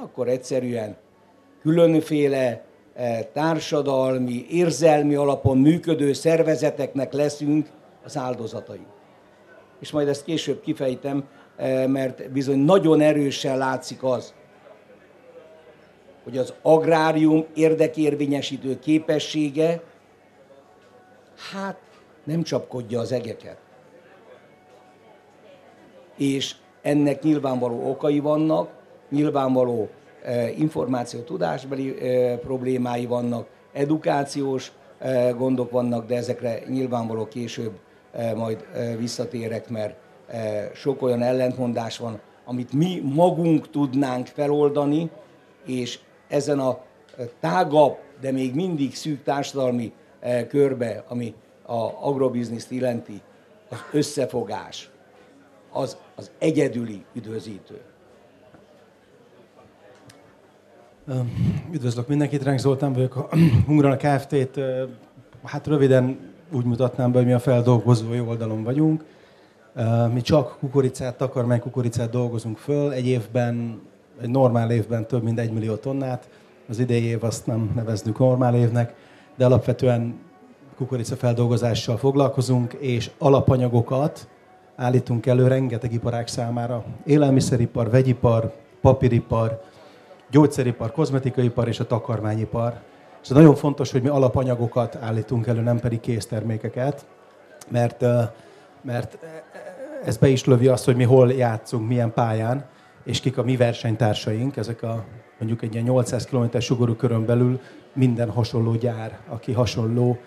akkor 0.03 0.27
egyszerűen 0.27 0.95
különféle 1.62 2.63
társadalmi, 3.33 4.45
érzelmi 4.50 5.15
alapon 5.15 5.57
működő 5.57 6.13
szervezeteknek 6.13 7.13
leszünk 7.13 7.69
az 8.03 8.17
áldozatai. 8.17 8.86
És 9.79 9.91
majd 9.91 10.07
ezt 10.07 10.24
később 10.24 10.62
kifejtem, 10.62 11.27
mert 11.88 12.31
bizony 12.31 12.60
nagyon 12.60 13.01
erősen 13.01 13.57
látszik 13.57 14.03
az, 14.03 14.33
hogy 16.24 16.38
az 16.38 16.54
agrárium 16.62 17.46
érdekérvényesítő 17.54 18.80
képessége 18.80 19.82
hát 21.51 21.78
nem 22.24 22.44
csapkodja 22.44 23.00
az 23.00 23.12
egeket. 23.12 23.58
És 26.18 26.56
ennek 26.82 27.24
nyilvánvaló 27.24 27.90
okai 27.90 28.20
vannak, 28.20 28.70
nyilvánvaló 29.10 29.90
eh, 30.24 30.60
információ 30.60 31.20
tudásbeli 31.20 32.00
eh, 32.00 32.38
problémái 32.38 33.06
vannak, 33.06 33.48
edukációs 33.74 34.72
eh, 34.98 35.34
gondok 35.38 35.72
vannak, 35.72 36.06
de 36.06 36.16
ezekre 36.16 36.60
nyilvánvaló 36.68 37.28
később 37.28 37.80
eh, 38.12 38.34
majd 38.34 38.66
eh, 38.74 38.96
visszatérek, 38.98 39.70
mert 39.70 39.96
sok 40.74 41.01
olyan 41.01 41.22
ellentmondás 41.22 41.98
van, 41.98 42.20
amit 42.46 42.74
mi 42.74 43.01
magunk 43.04 43.70
tudnánk 43.70 44.28
feloldani, 44.28 45.10
és 45.66 46.00
ezen 46.31 46.59
a 46.59 46.79
tágabb, 47.39 47.97
de 48.21 48.31
még 48.31 48.55
mindig 48.55 48.95
szűk 48.95 49.23
társadalmi 49.23 49.93
eh, 50.19 50.45
körbe, 50.47 51.03
ami 51.07 51.33
a 51.65 52.07
agrobizniszt 52.07 52.71
illeti, 52.71 53.21
az 53.69 53.77
összefogás, 53.91 54.89
az, 55.71 55.97
az 56.15 56.31
egyedüli 56.38 57.03
üdvözítő. 57.13 57.81
Üdvözlök 61.71 62.07
mindenkit, 62.07 62.43
Renk 62.43 62.59
Zoltán 62.59 62.93
vagyok, 62.93 63.15
a 63.15 63.29
Hungrana 63.67 63.95
Kft-t, 63.95 64.59
hát 65.43 65.67
röviden 65.67 66.19
úgy 66.51 66.65
mutatnám 66.65 67.11
be, 67.11 67.17
hogy 67.17 67.27
mi 67.27 67.33
a 67.33 67.39
feldolgozói 67.39 68.19
oldalon 68.19 68.63
vagyunk. 68.63 69.03
Mi 70.13 70.21
csak 70.21 70.57
kukoricát, 70.59 71.17
takarmány 71.17 71.59
kukoricát 71.59 72.09
dolgozunk 72.09 72.57
föl, 72.57 72.91
egy 72.91 73.07
évben 73.07 73.81
egy 74.22 74.30
normál 74.30 74.72
évben 74.72 75.08
több 75.08 75.24
mint 75.24 75.40
egy 75.40 75.51
millió 75.51 75.75
tonnát, 75.75 76.30
az 76.70 76.80
idei 76.80 77.04
év 77.04 77.24
azt 77.24 77.46
nem 77.46 77.72
neveznük 77.75 78.20
normál 78.20 78.56
évnek, 78.56 78.94
de 79.36 79.46
alapvetően 79.46 80.20
kukoricafeldolgozással 80.75 81.98
foglalkozunk, 81.98 82.74
és 82.74 83.12
alapanyagokat 83.18 84.28
állítunk 84.75 85.25
elő 85.25 85.48
rengeteg 85.48 85.94
iparák 85.94 86.28
számára. 86.28 86.84
Élelmiszeripar, 87.06 87.90
vegyipar, 87.90 88.54
papíripar, 88.82 89.62
gyógyszeripar, 90.30 90.92
kozmetikaipar 90.92 91.68
és 91.68 91.80
a 91.80 91.88
takarmányipar. 91.88 92.74
És 93.22 93.28
nagyon 93.28 93.56
fontos, 93.56 93.92
hogy 93.92 94.01
mi 94.01 94.08
alapanyagokat 94.08 94.96
állítunk 94.96 95.48
elő, 95.48 95.62
nem 95.62 95.80
pedig 95.80 96.00
késztermékeket, 96.00 97.06
mert, 97.70 98.06
mert 98.82 99.18
ez 100.06 100.18
be 100.18 100.28
is 100.28 100.46
lövi 100.46 100.68
azt, 100.68 100.86
hogy 100.86 100.96
mi 100.96 101.04
hol 101.04 101.32
játszunk, 101.32 101.88
milyen 101.88 102.13
pályán 102.13 102.66
és 103.03 103.20
kik 103.20 103.38
a 103.38 103.43
mi 103.43 103.55
versenytársaink, 103.55 104.58
ezek 104.58 104.84
a 104.84 105.03
mondjuk 105.39 105.62
egy 105.62 105.74
ilyen 105.74 105.86
800 105.86 106.25
km 106.25 106.58
sugorú 106.60 106.96
körön 106.96 107.25
belül 107.25 107.60
minden 107.93 108.29
hasonló 108.29 108.74
gyár, 108.74 109.20
aki 109.27 109.51
hasonló 109.51 110.17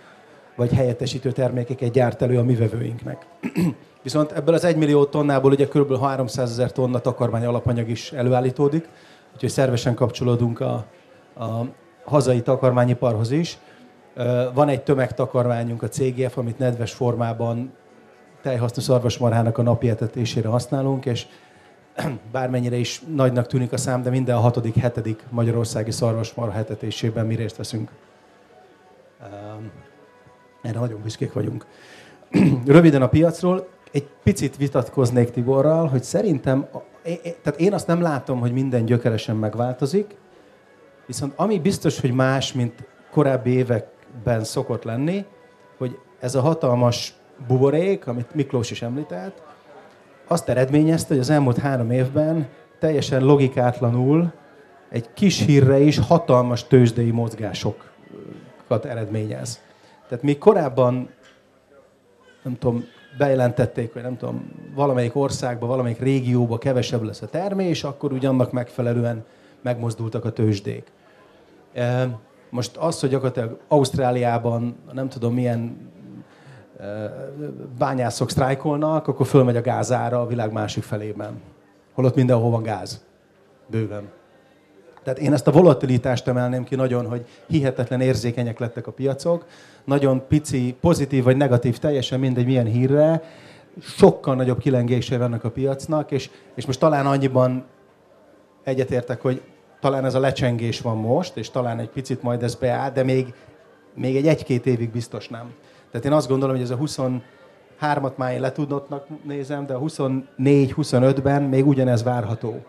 vagy 0.57 0.73
helyettesítő 0.73 1.33
termékeket 1.33 1.90
gyárt 1.90 2.23
elő 2.23 2.38
a 2.38 2.43
mi 2.43 2.54
vevőinknek. 2.54 3.26
Viszont 4.02 4.33
ebből 4.33 4.54
az 4.54 4.64
1 4.64 4.76
millió 4.76 5.04
tonnából 5.04 5.50
ugye 5.50 5.66
kb. 5.66 6.00
300 6.00 6.50
ezer 6.50 6.73
tonna 6.73 6.99
takarmány 6.99 7.45
alapanyag 7.45 7.88
is 7.88 8.12
előállítódik, 8.12 8.88
úgyhogy 9.35 9.50
szervesen 9.50 9.95
kapcsolódunk 9.95 10.61
a, 10.61 10.87
a 11.37 11.66
hazai 12.04 12.43
takarmányiparhoz 12.43 13.31
is, 13.31 13.59
Van 14.54 14.69
egy 14.69 14.83
tömegtakarmányunk, 14.83 15.83
a 15.83 15.88
CGF, 15.88 16.37
amit 16.37 16.59
nedves 16.59 16.93
formában 16.93 17.73
tejhasznú 18.43 18.83
szarvasmarhának 18.83 19.59
a 19.59 19.62
napi 19.62 19.88
etetésére 19.88 20.49
használunk, 20.49 21.07
és 21.07 21.26
bármennyire 22.33 22.77
is 22.77 23.03
nagynak 23.15 23.47
tűnik 23.47 23.73
a 23.73 23.77
szám, 23.77 24.03
de 24.03 24.11
minden 24.11 24.37
a 24.37 24.41
hatodik, 24.41 24.75
hetedik 24.75 25.25
magyarországi 25.31 25.91
szarvasmarha 25.91 26.59
etetésében 26.59 27.27
mi 27.27 27.35
részt 27.35 27.57
veszünk. 27.57 27.91
Erre 30.63 30.79
nagyon 30.79 31.03
büszkék 31.03 31.33
vagyunk. 31.33 31.67
Röviden 32.67 33.03
a 33.03 33.09
piacról, 33.09 33.69
egy 33.93 34.09
picit 34.23 34.57
vitatkoznék 34.57 35.31
Tiborral, 35.31 35.87
hogy 35.87 36.03
szerintem, 36.03 36.69
tehát 37.43 37.61
én 37.61 37.73
azt 37.73 37.87
nem 37.87 38.01
látom, 38.01 38.41
hogy 38.41 38.53
minden 38.53 38.85
gyökeresen 38.85 39.37
megváltozik, 39.37 40.17
viszont 41.07 41.33
ami 41.37 41.59
biztos, 41.59 42.01
hogy 42.01 42.13
más, 42.13 42.53
mint 42.53 42.89
korábbi 43.11 43.51
években 43.51 44.45
szokott 44.45 44.85
lenni, 44.85 45.25
hogy 45.79 45.99
ez 46.21 46.35
a 46.35 46.41
hatalmas 46.41 47.15
buborék, 47.47 48.07
amit 48.07 48.35
Miklós 48.35 48.71
is 48.71 48.83
említett, 48.83 49.43
azt 50.26 50.49
eredményezte, 50.49 51.09
hogy 51.09 51.19
az 51.19 51.31
elmúlt 51.31 51.59
három 51.59 51.90
évben 51.90 52.49
teljesen 52.78 53.25
logikátlanul 53.25 54.33
egy 54.88 55.09
kis 55.14 55.45
hírre 55.45 55.78
is 55.78 55.99
hatalmas 55.99 56.66
tőzsdei 56.66 57.11
mozgásokat 57.11 58.85
eredményez. 58.85 59.61
Tehát 60.09 60.25
még 60.25 60.38
korábban, 60.38 61.09
nem 62.43 62.59
tudom, 62.59 62.85
bejelentették, 63.19 63.93
hogy 63.93 64.02
nem 64.02 64.16
tudom, 64.16 64.50
valamelyik 64.75 65.16
országban, 65.16 65.69
valamelyik 65.69 65.99
régióban 65.99 66.59
kevesebb 66.59 67.02
lesz 67.02 67.23
a 67.23 67.26
termés, 67.26 67.85
akkor 67.85 68.12
úgy 68.12 68.26
annak 68.26 68.52
megfelelően 68.52 69.25
megmozdultak 69.62 70.25
a 70.25 70.33
tőzsdék. 70.33 70.93
Most 72.50 72.76
az, 72.76 73.00
hogy 73.00 73.11
gyakorlatilag 73.11 73.59
Ausztráliában 73.69 74.76
nem 74.93 75.09
tudom 75.09 75.35
milyen 75.35 75.90
bányászok 77.79 78.31
sztrájkolnak, 78.31 79.09
akkor 79.09 79.26
fölmegy 79.26 79.57
a 79.57 79.61
gázára 79.61 80.21
a 80.21 80.26
világ 80.26 80.53
másik 80.53 80.83
felében. 80.83 81.41
Holott 81.93 82.14
mindenhol 82.14 82.50
van 82.50 82.62
gáz. 82.62 83.05
Bőven. 83.67 84.09
Tehát 85.03 85.19
én 85.19 85.33
ezt 85.33 85.47
a 85.47 85.53
volatilitást 85.53 86.29
emelném 86.29 86.64
ki 86.64 86.75
nagyon, 86.75 87.07
hogy 87.07 87.26
hihetetlen 87.47 88.00
érzékenyek 88.00 88.59
lettek 88.59 88.87
a 88.87 88.93
piacok, 88.93 89.47
nagyon 89.85 90.26
pici, 90.26 90.76
pozitív 90.81 91.25
vagy 91.25 91.37
negatív, 91.37 91.79
teljesen 91.79 92.21
mindegy 92.21 92.47
milyen 92.47 92.67
hírre, 92.67 93.23
sokkal 93.81 94.35
nagyobb 94.35 94.59
kilengése 94.59 95.19
vannak 95.19 95.45
a 95.45 95.50
piacnak, 95.50 96.11
és, 96.11 96.31
és 96.55 96.67
most 96.67 96.81
talán 96.81 97.07
annyiban 97.07 97.64
egyetértek, 98.62 99.21
hogy 99.21 99.43
talán 99.81 100.05
ez 100.05 100.14
a 100.14 100.21
lecsengés 100.21 100.81
van 100.81 100.97
most, 100.97 101.37
és 101.37 101.50
talán 101.50 101.79
egy 101.79 101.88
picit 101.88 102.23
majd 102.23 102.43
ez 102.43 102.55
beáll, 102.55 102.91
de 102.91 103.03
még, 103.03 103.35
még 103.95 104.17
egy 104.17 104.26
egy-két 104.26 104.67
évig 104.67 104.91
biztos 104.91 105.29
nem. 105.29 105.53
Tehát 105.95 106.09
én 106.09 106.17
azt 106.17 106.29
gondolom, 106.29 106.55
hogy 106.55 106.65
ez 106.65 106.71
a 106.71 106.79
23-at 107.81 108.17
már 108.17 108.33
én 108.33 108.41
letudnottnak 108.41 109.07
nézem, 109.25 109.67
de 109.67 109.75
a 109.75 109.81
24-25-ben 109.81 111.43
még 111.43 111.67
ugyanez 111.67 112.03
várható. 112.03 112.65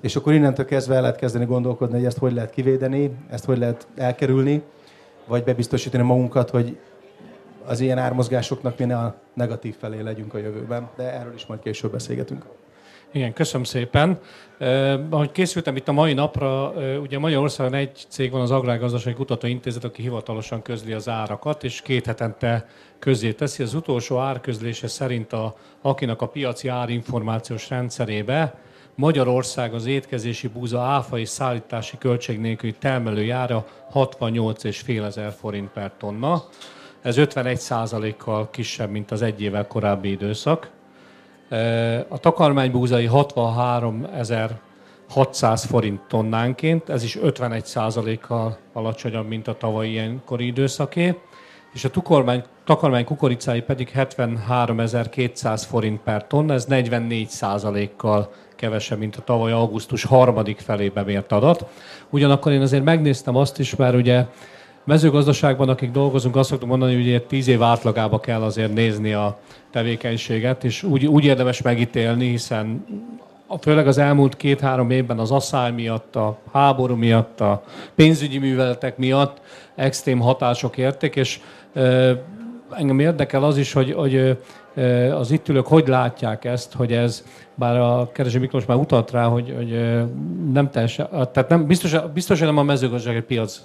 És 0.00 0.16
akkor 0.16 0.32
innentől 0.32 0.64
kezdve 0.64 0.94
el 0.94 1.00
lehet 1.00 1.16
kezdeni 1.16 1.44
gondolkodni, 1.44 1.96
hogy 1.96 2.04
ezt 2.04 2.18
hogy 2.18 2.32
lehet 2.32 2.50
kivédeni, 2.50 3.16
ezt 3.30 3.44
hogy 3.44 3.58
lehet 3.58 3.86
elkerülni, 3.94 4.62
vagy 5.26 5.44
bebiztosítani 5.44 6.02
magunkat, 6.02 6.50
hogy 6.50 6.78
az 7.64 7.80
ilyen 7.80 7.98
ármozgásoknak 7.98 8.78
mi 8.78 8.92
a 8.92 9.14
negatív 9.34 9.76
felé 9.76 10.00
legyünk 10.00 10.34
a 10.34 10.38
jövőben. 10.38 10.88
De 10.96 11.12
erről 11.12 11.34
is 11.34 11.46
majd 11.46 11.60
később 11.60 11.92
beszélgetünk. 11.92 12.44
Igen, 13.16 13.32
köszönöm 13.32 13.64
szépen. 13.64 14.18
Eh, 14.58 15.00
ahogy 15.10 15.32
készültem 15.32 15.76
itt 15.76 15.88
a 15.88 15.92
mai 15.92 16.12
napra, 16.12 16.74
eh, 16.74 17.00
ugye 17.00 17.18
Magyarországon 17.18 17.74
egy 17.74 18.04
cég 18.08 18.30
van, 18.30 18.40
az 18.40 18.50
Agrárgazdasági 18.50 19.16
Kutatóintézet, 19.16 19.84
aki 19.84 20.02
hivatalosan 20.02 20.62
közli 20.62 20.92
az 20.92 21.08
árakat, 21.08 21.64
és 21.64 21.82
két 21.82 22.06
hetente 22.06 22.68
közé 22.98 23.32
teszi. 23.32 23.62
Az 23.62 23.74
utolsó 23.74 24.18
árközlése 24.18 24.86
szerint, 24.86 25.32
a, 25.32 25.54
akinek 25.82 26.22
a 26.22 26.26
piaci 26.26 26.68
árinformációs 26.68 27.70
rendszerébe 27.70 28.54
Magyarország 28.94 29.74
az 29.74 29.86
étkezési 29.86 30.48
búza 30.48 30.80
áfa 30.80 31.18
és 31.18 31.28
szállítási 31.28 31.98
költség 31.98 32.38
nélküli 32.38 32.72
termelőjára 32.72 33.66
68,5 33.92 35.04
ezer 35.04 35.32
forint 35.32 35.68
per 35.68 35.92
tonna. 35.98 36.44
Ez 37.02 37.16
51 37.16 38.16
kal 38.16 38.50
kisebb, 38.50 38.90
mint 38.90 39.10
az 39.10 39.22
egy 39.22 39.42
évvel 39.42 39.66
korábbi 39.66 40.10
időszak. 40.10 40.74
A 42.08 42.18
takarmánybúzai 42.18 43.08
63.600 43.12 45.62
forint 45.68 46.00
tonnánként, 46.08 46.88
ez 46.88 47.02
is 47.02 47.16
51 47.16 48.18
kal 48.20 48.58
alacsonyabb, 48.72 49.28
mint 49.28 49.48
a 49.48 49.56
tavalyi 49.56 49.90
ilyenkori 49.90 50.46
időszaké, 50.46 51.18
és 51.72 51.84
a 51.84 51.90
tukormány, 51.90 52.42
takarmány 52.64 53.04
kukoricái 53.04 53.60
pedig 53.60 53.90
73.200 53.94 55.62
forint 55.68 56.00
per 56.00 56.26
tonna, 56.26 56.52
ez 56.52 56.64
44 56.64 57.28
kal 57.96 58.32
kevesebb, 58.56 58.98
mint 58.98 59.16
a 59.16 59.22
tavaly 59.22 59.52
augusztus 59.52 60.04
harmadik 60.04 60.58
felébe 60.58 61.02
mért 61.02 61.32
adat. 61.32 61.66
Ugyanakkor 62.10 62.52
én 62.52 62.60
azért 62.60 62.84
megnéztem 62.84 63.36
azt 63.36 63.58
is, 63.58 63.76
mert 63.76 63.94
ugye 63.94 64.24
mezőgazdaságban, 64.86 65.68
akik 65.68 65.90
dolgozunk, 65.90 66.36
azt 66.36 66.48
szoktuk 66.48 66.68
mondani, 66.68 66.94
hogy 66.94 67.08
egy 67.08 67.26
tíz 67.26 67.48
év 67.48 67.62
átlagába 67.62 68.20
kell 68.20 68.42
azért 68.42 68.74
nézni 68.74 69.12
a 69.12 69.38
tevékenységet, 69.70 70.64
és 70.64 70.82
úgy, 70.82 71.06
úgy 71.06 71.24
érdemes 71.24 71.62
megítélni, 71.62 72.28
hiszen 72.28 72.84
főleg 73.60 73.86
az 73.86 73.98
elmúlt 73.98 74.36
két-három 74.36 74.90
évben 74.90 75.18
az 75.18 75.30
asszály 75.30 75.72
miatt, 75.72 76.16
a 76.16 76.38
háború 76.52 76.94
miatt, 76.94 77.40
a 77.40 77.62
pénzügyi 77.94 78.38
műveletek 78.38 78.96
miatt 78.96 79.40
extrém 79.74 80.20
hatások 80.20 80.76
érték, 80.76 81.16
és 81.16 81.40
engem 82.70 82.98
érdekel 82.98 83.44
az 83.44 83.58
is, 83.58 83.72
hogy, 83.72 83.92
hogy 83.92 84.38
az 85.12 85.30
itt 85.30 85.48
ülők 85.48 85.66
hogy 85.66 85.88
látják 85.88 86.44
ezt, 86.44 86.72
hogy 86.72 86.92
ez, 86.92 87.24
bár 87.54 87.76
a 87.76 88.10
Kereső 88.12 88.38
Miklós 88.38 88.66
már 88.66 88.76
utalt 88.76 89.10
rá, 89.10 89.24
hogy, 89.24 89.54
hogy 89.56 90.02
nem 90.52 90.70
teljesen, 90.70 91.08
tehát 91.10 91.48
nem, 91.48 91.66
biztos, 91.66 91.96
biztos, 92.14 92.38
hogy 92.38 92.48
nem 92.48 92.58
a 92.58 92.62
mezőgazdasági 92.62 93.20
piac 93.20 93.60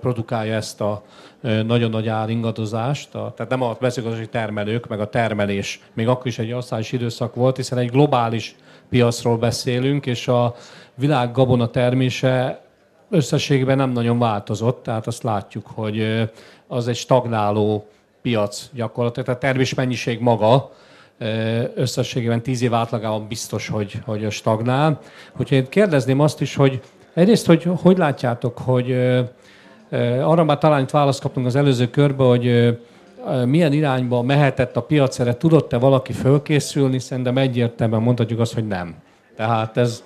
produkálja 0.00 0.54
ezt 0.54 0.80
a 0.80 1.02
nagyon 1.40 1.90
nagy 1.90 2.08
áringadozást, 2.08 3.10
tehát 3.10 3.48
nem 3.48 3.62
a 3.62 3.76
mezőgazdasági 3.80 4.28
termelők, 4.28 4.86
meg 4.88 5.00
a 5.00 5.08
termelés, 5.08 5.80
még 5.92 6.08
akkor 6.08 6.26
is 6.26 6.38
egy 6.38 6.50
asszályos 6.50 6.92
időszak 6.92 7.34
volt, 7.34 7.56
hiszen 7.56 7.78
egy 7.78 7.90
globális 7.90 8.56
piacról 8.88 9.36
beszélünk, 9.36 10.06
és 10.06 10.28
a 10.28 10.54
világ 10.94 11.32
gabona 11.32 11.70
termése 11.70 12.62
összességében 13.10 13.76
nem 13.76 13.90
nagyon 13.90 14.18
változott, 14.18 14.82
tehát 14.82 15.06
azt 15.06 15.22
látjuk, 15.22 15.66
hogy 15.74 16.30
az 16.66 16.88
egy 16.88 16.96
stagnáló 16.96 17.86
piac 18.22 18.68
gyakorlatilag, 18.72 19.26
tehát 19.26 19.42
a 19.42 19.46
termésmennyiség 19.46 20.20
maga 20.20 20.70
összességében 21.74 22.42
tíz 22.42 22.62
év 22.62 22.74
átlagában 22.74 23.26
biztos, 23.28 23.68
hogy, 23.68 23.98
hogy 24.04 24.30
stagnál. 24.30 25.00
Hogyha 25.32 25.54
én 25.54 25.68
kérdezném 25.68 26.20
azt 26.20 26.40
is, 26.40 26.54
hogy 26.54 26.80
egyrészt, 27.14 27.46
hogy 27.46 27.68
hogy 27.82 27.98
látjátok, 27.98 28.58
hogy 28.58 28.92
arra 30.20 30.44
már 30.44 30.58
talán 30.58 30.82
itt 30.82 30.90
választ 30.90 31.20
kaptunk 31.20 31.46
az 31.46 31.56
előző 31.56 31.90
körbe, 31.90 32.24
hogy 32.24 32.78
milyen 33.44 33.72
irányba 33.72 34.22
mehetett 34.22 34.76
a 34.76 34.82
piac 34.82 35.18
erre, 35.18 35.36
tudott-e 35.36 35.78
valaki 35.78 36.12
fölkészülni, 36.12 36.98
szerintem 36.98 37.38
egyértelműen 37.38 38.02
mondhatjuk 38.02 38.40
azt, 38.40 38.54
hogy 38.54 38.66
nem. 38.66 38.94
Tehát 39.36 39.76
ez, 39.76 40.04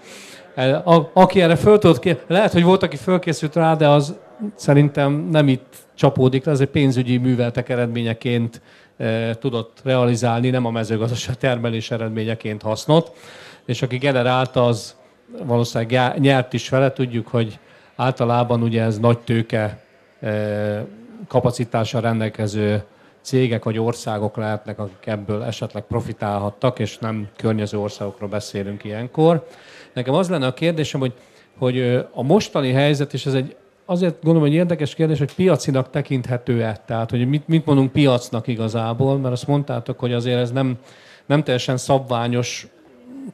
a, 0.84 1.10
aki 1.12 1.40
erre 1.40 1.56
föl 1.56 1.78
tudott, 1.78 2.16
lehet, 2.26 2.52
hogy 2.52 2.62
volt, 2.62 2.82
aki 2.82 2.96
fölkészült 2.96 3.54
rá, 3.54 3.74
de 3.74 3.88
az 3.88 4.16
szerintem 4.54 5.12
nem 5.12 5.48
itt 5.48 5.76
csapódik 5.94 6.44
le, 6.44 6.52
egy 6.52 6.66
pénzügyi 6.66 7.16
műveltek 7.16 7.68
eredményeként 7.68 8.60
e, 8.96 9.34
tudott 9.34 9.80
realizálni, 9.84 10.50
nem 10.50 10.64
a 10.64 10.70
mezőgazdaság 10.70 11.36
termelés 11.36 11.90
eredményeként 11.90 12.62
hasznot, 12.62 13.16
és 13.64 13.82
aki 13.82 13.96
generálta, 13.96 14.66
az 14.66 14.96
valószínűleg 15.44 16.18
nyert 16.18 16.52
is 16.52 16.68
vele, 16.68 16.92
tudjuk, 16.92 17.28
hogy 17.28 17.58
általában 17.96 18.62
ugye 18.62 18.82
ez 18.82 18.98
nagy 18.98 19.18
tőke 19.18 19.82
e, 20.20 20.84
kapacitással 21.28 22.00
rendelkező 22.00 22.84
cégek 23.20 23.64
vagy 23.64 23.78
országok 23.78 24.36
lehetnek, 24.36 24.78
akik 24.78 25.06
ebből 25.06 25.42
esetleg 25.42 25.82
profitálhattak, 25.82 26.78
és 26.78 26.98
nem 26.98 27.28
környező 27.36 27.78
országokról 27.78 28.28
beszélünk 28.28 28.84
ilyenkor. 28.84 29.46
Nekem 29.92 30.14
az 30.14 30.28
lenne 30.28 30.46
a 30.46 30.54
kérdésem, 30.54 31.00
hogy, 31.00 31.12
hogy 31.58 31.80
a 32.12 32.22
mostani 32.22 32.72
helyzet, 32.72 33.14
és 33.14 33.26
ez 33.26 33.34
egy 33.34 33.56
azért 33.86 34.14
gondolom, 34.22 34.48
hogy 34.48 34.56
érdekes 34.56 34.94
kérdés, 34.94 35.18
hogy 35.18 35.34
piacinak 35.34 35.90
tekinthető-e? 35.90 36.82
Tehát, 36.86 37.10
hogy 37.10 37.28
mit, 37.28 37.48
mit 37.48 37.66
mondunk 37.66 37.92
piacnak 37.92 38.46
igazából, 38.46 39.18
mert 39.18 39.32
azt 39.32 39.46
mondtátok, 39.46 39.98
hogy 39.98 40.12
azért 40.12 40.40
ez 40.40 40.50
nem, 40.50 40.78
nem 41.26 41.42
teljesen 41.42 41.76
szabványos 41.76 42.66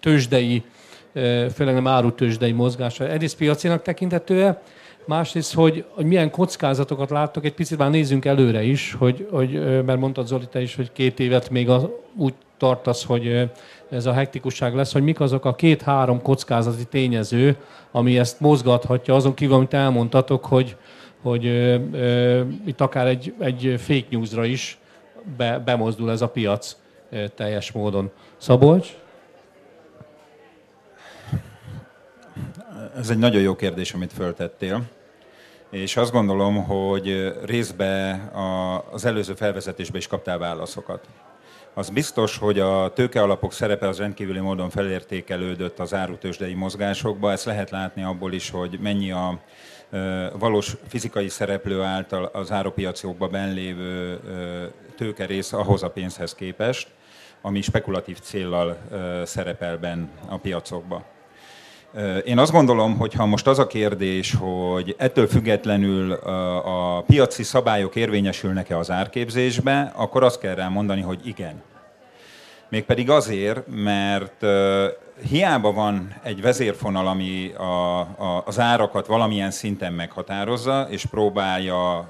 tőzsdei, 0.01 0.62
főleg 1.55 1.75
nem 1.75 1.87
árutőzsdei 1.87 2.53
mozgás. 2.53 3.01
Egyrészt 3.01 3.37
piacinak 3.37 3.83
tekinthető-e, 3.83 4.62
másrészt, 5.07 5.55
hogy, 5.55 5.85
hogy 5.88 6.05
milyen 6.05 6.31
kockázatokat 6.31 7.11
láttok, 7.11 7.45
egy 7.45 7.55
picit 7.55 7.79
már 7.79 7.91
nézzünk 7.91 8.25
előre 8.25 8.62
is, 8.62 8.95
hogy, 8.99 9.29
hogy 9.31 9.83
mert 9.85 9.99
mondtad 9.99 10.27
Zoli 10.27 10.49
te 10.51 10.61
is, 10.61 10.75
hogy 10.75 10.93
két 10.93 11.21
évet 11.21 11.51
még 11.51 11.69
a, 11.69 11.99
úgy 12.17 12.35
tartasz, 12.57 13.05
hogy 13.05 13.51
ez 13.93 14.07
a 14.07 14.13
hektikusság 14.13 14.75
lesz, 14.75 14.93
hogy 14.93 15.03
mik 15.03 15.21
azok 15.21 15.45
a 15.45 15.55
két-három 15.55 16.23
kockázati 16.23 16.85
tényező, 16.85 17.57
ami 17.91 18.19
ezt 18.19 18.41
mozgathatja, 18.41 19.15
azon 19.15 19.35
kívül, 19.35 19.55
amit 19.55 19.75
elmondtatok, 19.75 20.45
hogy, 20.45 20.77
hogy 21.23 21.47
ö, 21.47 21.79
ö, 21.93 22.43
itt 22.65 22.81
akár 22.81 23.07
egy, 23.07 23.35
egy 23.39 23.75
fake 23.79 24.07
newsra 24.11 24.45
is 24.45 24.79
be, 25.37 25.59
bemozdul 25.59 26.11
ez 26.11 26.21
a 26.21 26.29
piac 26.29 26.77
ö, 27.11 27.29
teljes 27.29 27.73
módon. 27.73 28.11
Szabolcs? 28.37 28.89
Ez 32.97 33.11
egy 33.11 33.19
nagyon 33.19 33.43
jó 33.43 33.57
kérdés, 33.57 33.93
amit 33.93 34.13
föltettél. 34.13 34.83
És 35.71 35.97
azt 35.97 36.13
gondolom, 36.13 36.65
hogy 36.65 37.33
részbe 37.45 38.21
az 38.91 39.05
előző 39.05 39.35
felvezetésben 39.35 40.01
is 40.01 40.07
kaptál 40.07 40.39
válaszokat. 40.39 41.09
Az 41.75 41.91
biztos, 41.91 42.39
hogy 42.39 42.59
a 42.59 42.93
tőkealapok 42.93 43.53
szerepe 43.53 43.89
az 43.89 43.99
rendkívüli 43.99 44.39
módon 44.39 44.71
felértékelődött 44.71 45.79
az 45.79 45.95
árutősdei 45.95 46.55
mozgásokba. 46.55 47.33
Ezt 47.33 47.45
lehet 47.45 47.71
látni 47.71 48.03
abból 48.03 48.33
is, 48.33 48.51
hogy 48.51 48.79
mennyi 48.83 49.13
a 49.13 49.39
valós 50.39 50.77
fizikai 50.89 51.29
szereplő 51.29 51.83
által 51.83 52.25
az 52.25 52.51
árupiacokban 52.51 53.31
benlévő 53.31 54.21
tőkerész 54.97 55.53
ahhoz 55.53 55.83
a 55.83 55.91
pénzhez 55.91 56.35
képest, 56.35 56.89
ami 57.41 57.61
spekulatív 57.61 58.19
céllal 58.21 58.77
szerepel 59.25 59.79
benn 59.79 60.09
a 60.29 60.37
piacokba. 60.37 61.05
Én 62.25 62.39
azt 62.39 62.53
gondolom, 62.53 62.97
hogy 62.97 63.15
ha 63.15 63.27
most 63.27 63.47
az 63.47 63.59
a 63.59 63.67
kérdés, 63.67 64.35
hogy 64.35 64.95
ettől 64.99 65.27
függetlenül 65.27 66.13
a 66.13 67.01
piaci 67.01 67.43
szabályok 67.43 67.97
érvényesülnek-e 67.97 68.79
az 68.79 68.91
árképzésbe, 68.91 69.93
akkor 69.97 70.23
azt 70.23 70.41
kell 70.41 70.55
rá 70.55 70.69
mondani, 70.69 71.01
hogy 71.01 71.21
igen. 71.25 71.63
Mégpedig 72.69 73.11
azért, 73.11 73.63
mert 73.67 74.45
hiába 75.29 75.73
van 75.73 76.15
egy 76.23 76.41
vezérfonal, 76.41 77.07
ami 77.07 77.53
a, 77.57 78.01
a, 78.01 78.43
az 78.47 78.59
árakat 78.59 79.07
valamilyen 79.07 79.51
szinten 79.51 79.93
meghatározza, 79.93 80.87
és 80.91 81.07
próbálja 81.07 82.09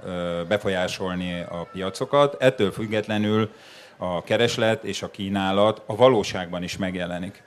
befolyásolni 0.48 1.40
a 1.48 1.68
piacokat, 1.72 2.42
ettől 2.42 2.70
függetlenül 2.70 3.50
a 3.96 4.22
kereslet 4.22 4.84
és 4.84 5.02
a 5.02 5.10
kínálat 5.10 5.82
a 5.86 5.96
valóságban 5.96 6.62
is 6.62 6.76
megjelenik. 6.76 7.42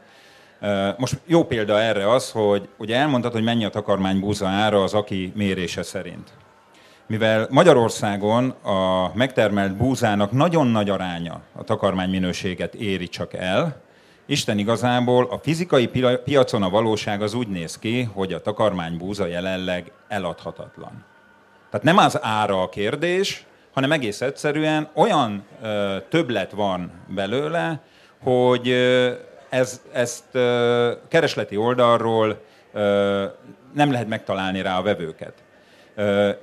Most 0.97 1.19
jó 1.25 1.43
példa 1.43 1.79
erre 1.79 2.11
az, 2.11 2.31
hogy 2.31 2.69
ugye 2.77 2.95
elmondtad, 2.95 3.31
hogy 3.31 3.43
mennyi 3.43 3.65
a 3.65 3.69
takarmány 3.69 4.19
búza 4.19 4.47
ára 4.47 4.83
az 4.83 4.93
aki 4.93 5.31
mérése 5.35 5.83
szerint. 5.83 6.29
Mivel 7.07 7.47
Magyarországon 7.49 8.49
a 8.49 9.11
megtermelt 9.13 9.75
búzának 9.75 10.31
nagyon 10.31 10.67
nagy 10.67 10.89
aránya 10.89 11.41
a 11.55 11.63
takarmány 11.63 12.09
minőséget 12.09 12.75
éri 12.75 13.07
csak 13.07 13.33
el, 13.33 13.83
Isten 14.27 14.57
igazából 14.57 15.27
a 15.29 15.39
fizikai 15.41 15.87
piacon 16.23 16.63
a 16.63 16.69
valóság 16.69 17.21
az 17.21 17.33
úgy 17.33 17.47
néz 17.47 17.79
ki, 17.79 18.03
hogy 18.03 18.33
a 18.33 18.41
takarmány 18.41 18.97
búza 18.97 19.25
jelenleg 19.25 19.91
eladhatatlan. 20.07 21.05
Tehát 21.69 21.85
nem 21.85 21.97
az 21.97 22.19
ára 22.21 22.61
a 22.61 22.69
kérdés, 22.69 23.45
hanem 23.73 23.91
egész 23.91 24.21
egyszerűen 24.21 24.89
olyan 24.93 25.43
ö, 25.61 25.97
többlet 26.09 26.51
van 26.51 26.91
belőle, 27.07 27.81
hogy 28.23 28.69
ö, 28.69 29.11
ez, 29.55 29.81
ezt 29.91 30.23
keresleti 31.07 31.57
oldalról 31.57 32.41
nem 33.73 33.91
lehet 33.91 34.07
megtalálni 34.07 34.61
rá 34.61 34.77
a 34.77 34.81
vevőket. 34.81 35.33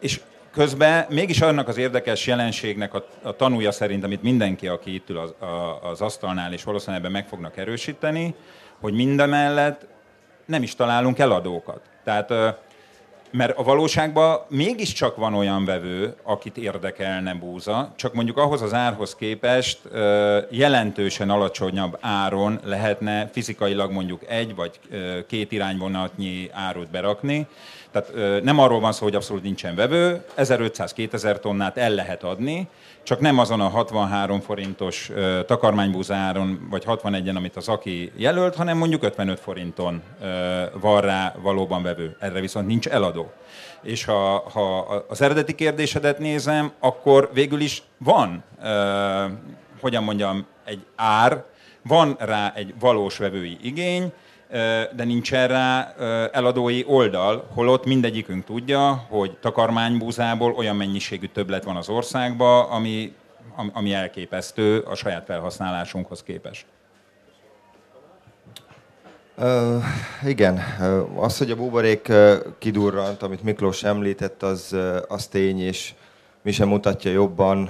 És 0.01 0.21
közben 0.53 1.07
mégis 1.09 1.41
annak 1.41 1.69
az 1.69 1.77
érdekes 1.77 2.27
jelenségnek 2.27 2.95
a, 2.95 3.07
a 3.23 3.37
tanúja 3.37 3.71
szerint, 3.71 4.05
amit 4.05 4.23
mindenki, 4.23 4.69
aki 4.69 4.95
itt 4.95 5.11
ül 5.11 5.19
az, 5.19 5.35
a, 5.39 5.79
az 5.83 6.01
asztalnál, 6.01 6.53
és 6.53 6.65
valószínűleg 6.65 7.01
ebben 7.01 7.13
meg 7.13 7.27
fognak 7.27 7.57
erősíteni, 7.57 8.35
hogy 8.81 8.93
mindemellett 8.93 9.87
nem 10.45 10.63
is 10.63 10.75
találunk 10.75 11.19
eladókat. 11.19 11.81
Tehát 12.05 12.31
mert 13.33 13.59
a 13.59 13.63
valóságban 13.63 14.41
mégiscsak 14.49 15.17
van 15.17 15.35
olyan 15.35 15.65
vevő, 15.65 16.15
akit 16.23 16.57
érdekelne 16.57 17.35
búza, 17.35 17.93
csak 17.97 18.15
mondjuk 18.15 18.37
ahhoz 18.37 18.63
az 18.63 18.73
árhoz 18.73 19.15
képest 19.15 19.79
jelentősen 20.51 21.31
alacsonyabb 21.31 21.99
áron 22.01 22.61
lehetne 22.65 23.29
fizikailag 23.33 23.93
mondjuk 23.93 24.23
egy 24.29 24.55
vagy 24.55 24.81
két 25.27 25.53
irányvonatnyi 25.53 26.51
árut 26.53 26.91
berakni. 26.91 27.47
Tehát 27.91 28.43
nem 28.43 28.59
arról 28.59 28.81
van 28.81 28.93
szó, 28.93 29.05
hogy 29.05 29.15
abszolút 29.15 29.43
nincsen 29.43 29.75
vevő, 29.75 30.25
1500-2000 30.37 31.39
tonnát 31.39 31.77
el 31.77 31.91
lehet 31.91 32.23
adni, 32.23 32.69
csak 33.03 33.21
nem 33.21 33.39
azon 33.39 33.61
a 33.61 33.69
63 33.69 34.41
forintos 34.41 35.11
takarmánybúzáron, 35.47 36.67
vagy 36.71 36.85
61-en, 36.87 37.37
amit 37.37 37.57
az 37.57 37.69
aki 37.69 38.13
jelölt, 38.17 38.55
hanem 38.55 38.79
mondjuk 38.79 39.03
55 39.03 39.41
forinton 39.41 40.03
van 40.81 41.01
rá 41.01 41.35
valóban 41.43 41.83
vevő. 41.83 42.17
Erre 42.19 42.41
viszont 42.41 42.67
nincs 42.67 42.87
eladó. 42.87 43.33
És 43.83 44.05
ha, 44.05 44.49
ha 44.53 44.79
az 45.09 45.23
eredeti 45.23 45.55
kérdésedet 45.55 46.19
nézem, 46.19 46.73
akkor 46.79 47.31
végül 47.33 47.61
is 47.61 47.83
van, 47.99 48.45
hogyan 49.81 50.03
mondjam, 50.03 50.47
egy 50.65 50.85
ár, 50.97 51.45
van 51.83 52.17
rá 52.19 52.53
egy 52.55 52.75
valós 52.81 53.19
vevői 53.19 53.59
igény, 53.63 54.13
de 54.93 55.05
nincsen 55.05 55.49
rá 55.49 55.95
eladói 56.33 56.85
oldal, 56.87 57.49
holott 57.55 57.85
mindegyikünk 57.85 58.45
tudja, 58.45 59.07
hogy 59.09 59.37
takarmánybúzából 59.41 60.53
olyan 60.53 60.77
mennyiségű 60.77 61.27
többlet 61.27 61.65
van 61.65 61.77
az 61.77 61.89
országban, 61.89 62.71
ami, 62.71 63.15
ami 63.73 63.93
elképesztő 63.93 64.79
a 64.79 64.95
saját 64.95 65.25
felhasználásunkhoz 65.25 66.23
képest. 66.23 66.67
Uh, 69.37 69.83
igen, 70.25 70.61
az, 71.17 71.39
hogy 71.39 71.51
a 71.51 71.57
buborék 71.57 72.13
kidurrant, 72.59 73.23
amit 73.23 73.43
Miklós 73.43 73.85
említett, 73.85 74.43
az, 74.43 74.77
az 75.09 75.27
tény, 75.27 75.61
és 75.61 75.95
mi 76.43 76.53
sem 76.53 76.69
mutatja 76.69 77.11
jobban 77.11 77.69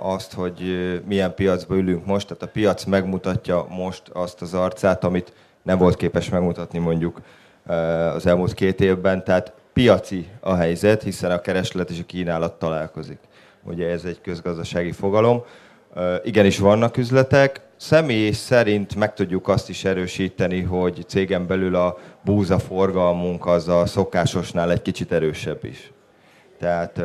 azt, 0.00 0.32
hogy 0.32 0.60
milyen 1.06 1.34
piacba 1.34 1.76
ülünk 1.76 2.06
most. 2.06 2.26
Tehát 2.26 2.42
a 2.42 2.46
piac 2.46 2.84
megmutatja 2.84 3.66
most 3.68 4.08
azt 4.08 4.42
az 4.42 4.54
arcát, 4.54 5.04
amit 5.04 5.32
nem 5.62 5.78
volt 5.78 5.96
képes 5.96 6.28
megmutatni 6.28 6.78
mondjuk 6.78 7.20
az 8.14 8.26
elmúlt 8.26 8.54
két 8.54 8.80
évben. 8.80 9.24
Tehát 9.24 9.52
piaci 9.72 10.28
a 10.40 10.54
helyzet, 10.54 11.02
hiszen 11.02 11.30
a 11.30 11.40
kereslet 11.40 11.90
és 11.90 12.00
a 12.00 12.06
kínálat 12.06 12.58
találkozik. 12.58 13.18
Ugye 13.62 13.88
ez 13.88 14.04
egy 14.04 14.20
közgazdasági 14.20 14.92
fogalom. 14.92 15.42
Igenis 16.22 16.58
vannak 16.58 16.96
üzletek. 16.96 17.60
Személy 17.76 18.30
szerint 18.30 18.94
meg 18.94 19.14
tudjuk 19.14 19.48
azt 19.48 19.68
is 19.68 19.84
erősíteni, 19.84 20.60
hogy 20.60 21.04
cégen 21.06 21.46
belül 21.46 21.74
a 21.74 21.98
búza 22.24 22.58
forgalmunk 22.58 23.46
az 23.46 23.68
a 23.68 23.86
szokásosnál 23.86 24.70
egy 24.70 24.82
kicsit 24.82 25.12
erősebb 25.12 25.64
is. 25.64 25.92
Tehát 26.58 27.02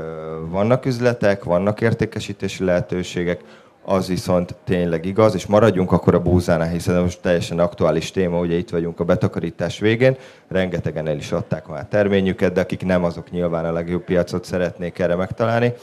vannak 0.50 0.86
üzletek, 0.86 1.44
vannak 1.44 1.82
értékesítési 1.82 2.64
lehetőségek, 2.64 3.42
az 3.90 4.08
viszont 4.08 4.56
tényleg 4.64 5.06
igaz, 5.06 5.36
és 5.36 5.46
maradjunk 5.46 5.92
akkor 5.92 6.14
a 6.14 6.20
búzánál, 6.20 6.70
hiszen 6.70 7.02
most 7.02 7.22
teljesen 7.22 7.60
aktuális 7.60 8.12
téma, 8.12 8.40
ugye 8.40 8.56
itt 8.56 8.70
vagyunk 8.70 9.00
a 9.00 9.04
betakarítás 9.04 9.80
végén, 9.80 10.18
rengetegen 10.48 11.08
el 11.08 11.18
is 11.18 11.32
adták 11.32 11.68
már 11.68 11.86
terményüket, 11.86 12.54
de 12.54 12.62
akik 12.62 12.86
nem, 12.86 13.04
azok 13.04 13.32
nyilván 13.32 13.66
a 13.66 13.72
legjobb 13.72 14.04
piacot 14.04 14.46
szeretnék 14.46 15.00
erre 15.00 15.16
megtalálni. 15.16 15.74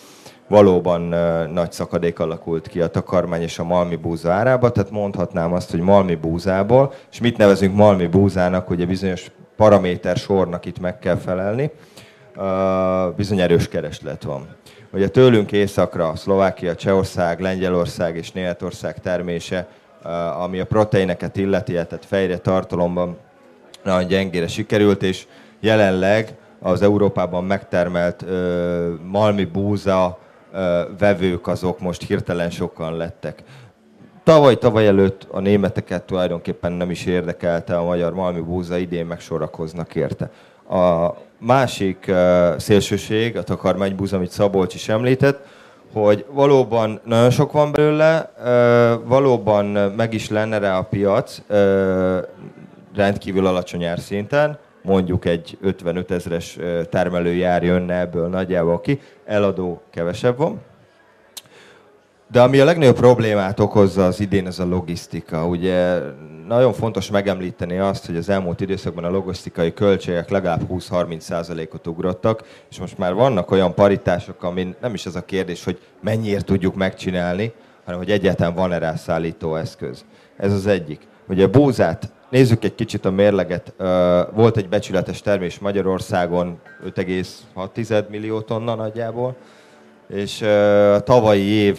Valóban 0.48 1.00
nagy 1.52 1.72
szakadék 1.72 2.18
alakult 2.18 2.68
ki 2.68 2.80
a 2.80 2.88
takarmány 2.88 3.42
és 3.42 3.58
a 3.58 3.64
malmi 3.64 3.96
búza 3.96 4.32
árába, 4.32 4.70
tehát 4.70 4.90
mondhatnám 4.90 5.52
azt, 5.52 5.70
hogy 5.70 5.80
malmi 5.80 6.14
búzából, 6.14 6.92
és 7.12 7.20
mit 7.20 7.36
nevezünk 7.36 7.76
malmi 7.76 8.06
búzának, 8.06 8.70
ugye 8.70 8.86
bizonyos 8.86 9.30
paraméter 9.56 10.16
sornak 10.16 10.64
itt 10.66 10.80
meg 10.80 10.98
kell 10.98 11.16
felelni, 11.16 11.70
bizony 13.16 13.40
erős 13.40 13.68
kereslet 13.68 14.22
van 14.22 14.46
hogy 14.94 15.02
a 15.02 15.08
tőlünk 15.08 15.52
északra 15.52 16.16
Szlovákia, 16.16 16.74
Csehország, 16.74 17.40
Lengyelország 17.40 18.16
és 18.16 18.32
Németország 18.32 19.00
termése, 19.00 19.68
eh, 20.04 20.40
ami 20.42 20.60
a 20.60 20.64
proteineket 20.64 21.36
illeti, 21.36 21.72
tehát 21.72 22.04
fejre 22.04 22.38
tartalomban 22.38 23.16
nagyon 23.84 24.06
gyengére 24.06 24.46
sikerült, 24.46 25.02
és 25.02 25.26
jelenleg 25.60 26.34
az 26.60 26.82
Európában 26.82 27.44
megtermelt 27.44 28.22
ö, 28.22 28.34
eh, 28.34 28.98
malmi 29.10 29.44
búza 29.44 30.18
ö, 30.52 30.58
eh, 30.58 30.84
vevők 30.98 31.46
azok 31.46 31.80
most 31.80 32.02
hirtelen 32.06 32.50
sokan 32.50 32.96
lettek. 32.96 33.42
Tavaly, 34.24 34.58
tavaly 34.58 34.86
előtt 34.86 35.26
a 35.30 35.40
németeket 35.40 36.02
tulajdonképpen 36.02 36.72
nem 36.72 36.90
is 36.90 37.06
érdekelte 37.06 37.78
a 37.78 37.84
magyar 37.84 38.14
malmi 38.14 38.40
búza, 38.40 38.76
idén 38.76 39.06
meg 39.06 39.20
sorakoznak 39.20 39.94
érte. 39.94 40.30
A 40.68 41.14
másik 41.46 42.04
uh, 42.08 42.58
szélsőség, 42.58 43.36
a 43.36 43.42
takarmánybúz, 43.42 44.12
amit 44.12 44.30
Szabolcs 44.30 44.74
is 44.74 44.88
említett, 44.88 45.46
hogy 45.92 46.24
valóban 46.30 47.00
nagyon 47.04 47.30
sok 47.30 47.52
van 47.52 47.72
belőle, 47.72 48.32
uh, 48.38 49.08
valóban 49.08 49.64
meg 49.96 50.14
is 50.14 50.28
lenne 50.28 50.58
rá 50.58 50.78
a 50.78 50.82
piac 50.82 51.38
uh, 51.48 51.56
rendkívül 52.94 53.46
alacsony 53.46 53.84
árszinten, 53.84 54.58
mondjuk 54.82 55.24
egy 55.24 55.58
55 55.62 56.10
ezeres 56.10 56.58
termelőjár 56.90 57.62
jönne 57.62 58.00
ebből 58.00 58.28
nagyjából 58.28 58.80
ki, 58.80 59.00
eladó 59.24 59.82
kevesebb 59.90 60.36
van. 60.36 60.60
De 62.34 62.42
ami 62.42 62.60
a 62.60 62.64
legnagyobb 62.64 62.96
problémát 62.96 63.60
okozza 63.60 64.06
az 64.06 64.20
idén, 64.20 64.46
az 64.46 64.60
a 64.60 64.64
logisztika. 64.64 65.46
Ugye 65.46 65.98
nagyon 66.48 66.72
fontos 66.72 67.10
megemlíteni 67.10 67.78
azt, 67.78 68.06
hogy 68.06 68.16
az 68.16 68.28
elmúlt 68.28 68.60
időszakban 68.60 69.04
a 69.04 69.10
logisztikai 69.10 69.72
költségek 69.72 70.30
legalább 70.30 70.60
20-30%-ot 70.70 71.86
ugrottak, 71.86 72.42
és 72.70 72.78
most 72.78 72.98
már 72.98 73.14
vannak 73.14 73.50
olyan 73.50 73.74
paritások, 73.74 74.42
amin 74.42 74.74
nem 74.80 74.94
is 74.94 75.06
az 75.06 75.16
a 75.16 75.24
kérdés, 75.24 75.64
hogy 75.64 75.78
mennyiért 76.00 76.44
tudjuk 76.44 76.74
megcsinálni, 76.74 77.52
hanem 77.84 78.00
hogy 78.00 78.10
egyáltalán 78.10 78.54
van-e 78.54 78.78
rá 78.78 78.94
szállító 78.94 79.56
eszköz. 79.56 80.04
Ez 80.36 80.52
az 80.52 80.66
egyik. 80.66 81.00
Ugye 81.28 81.44
a 81.44 81.50
búzát, 81.50 82.12
nézzük 82.30 82.64
egy 82.64 82.74
kicsit 82.74 83.04
a 83.04 83.10
mérleget. 83.10 83.74
Volt 84.34 84.56
egy 84.56 84.68
becsületes 84.68 85.20
termés 85.22 85.58
Magyarországon 85.58 86.58
5,6 86.96 88.08
millió 88.08 88.40
tonna 88.40 88.74
nagyjából, 88.74 89.36
és 90.08 90.42
a 90.42 91.00
tavalyi 91.00 91.46
év 91.46 91.78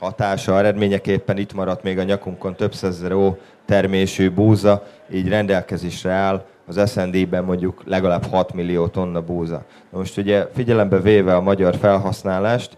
hatása 0.00 0.58
eredményeképpen 0.58 1.38
itt 1.38 1.52
maradt 1.52 1.82
még 1.82 1.98
a 1.98 2.02
nyakunkon 2.02 2.54
több 2.54 2.74
százezer 2.74 3.12
ó 3.12 3.36
termésű 3.66 4.30
búza, 4.30 4.86
így 5.12 5.28
rendelkezésre 5.28 6.10
áll 6.10 6.44
az 6.66 6.90
SND-ben 6.90 7.44
mondjuk 7.44 7.82
legalább 7.86 8.24
6 8.26 8.52
millió 8.52 8.86
tonna 8.86 9.20
búza. 9.20 9.62
Most 9.90 10.18
ugye 10.18 10.46
figyelembe 10.54 11.00
véve 11.00 11.34
a 11.36 11.40
magyar 11.40 11.76
felhasználást, 11.76 12.76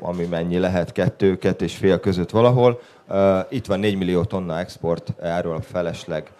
ami 0.00 0.24
mennyi 0.24 0.58
lehet, 0.58 0.92
kettő, 0.92 1.38
kettő 1.38 1.64
és 1.64 1.76
fél 1.76 2.00
között 2.00 2.30
valahol, 2.30 2.80
itt 3.48 3.66
van 3.66 3.78
4 3.78 3.96
millió 3.96 4.24
tonna 4.24 4.58
export 4.58 5.14
erről 5.22 5.60
felesleg. 5.60 6.30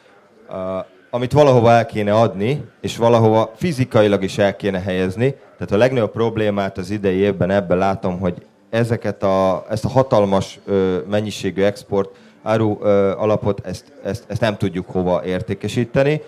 Amit 1.15 1.33
valahova 1.33 1.71
el 1.71 1.87
kéne 1.87 2.15
adni, 2.15 2.65
és 2.81 2.97
valahova 2.97 3.53
fizikailag 3.57 4.23
is 4.23 4.39
el 4.39 4.57
kéne 4.57 4.81
helyezni. 4.81 5.31
Tehát 5.31 5.73
a 5.73 5.77
legnagyobb 5.77 6.11
problémát 6.11 6.79
az 6.79 6.91
idei 6.91 7.17
évben 7.17 7.51
ebben 7.51 7.79
látom, 7.79 8.19
hogy 8.21 8.47
ezeket 8.71 9.23
a, 9.23 9.65
ezt 9.71 9.85
a 9.85 9.89
hatalmas 9.89 10.61
ö, 10.65 10.99
mennyiségű 11.11 11.63
export 11.63 12.17
áru 12.43 12.79
ö, 12.83 13.11
alapot, 13.17 13.67
ezt, 13.67 13.93
ezt, 14.05 14.25
ezt 14.29 14.41
nem 14.41 14.57
tudjuk 14.57 14.87
hova 14.91 15.25
értékesíteni. 15.25 16.21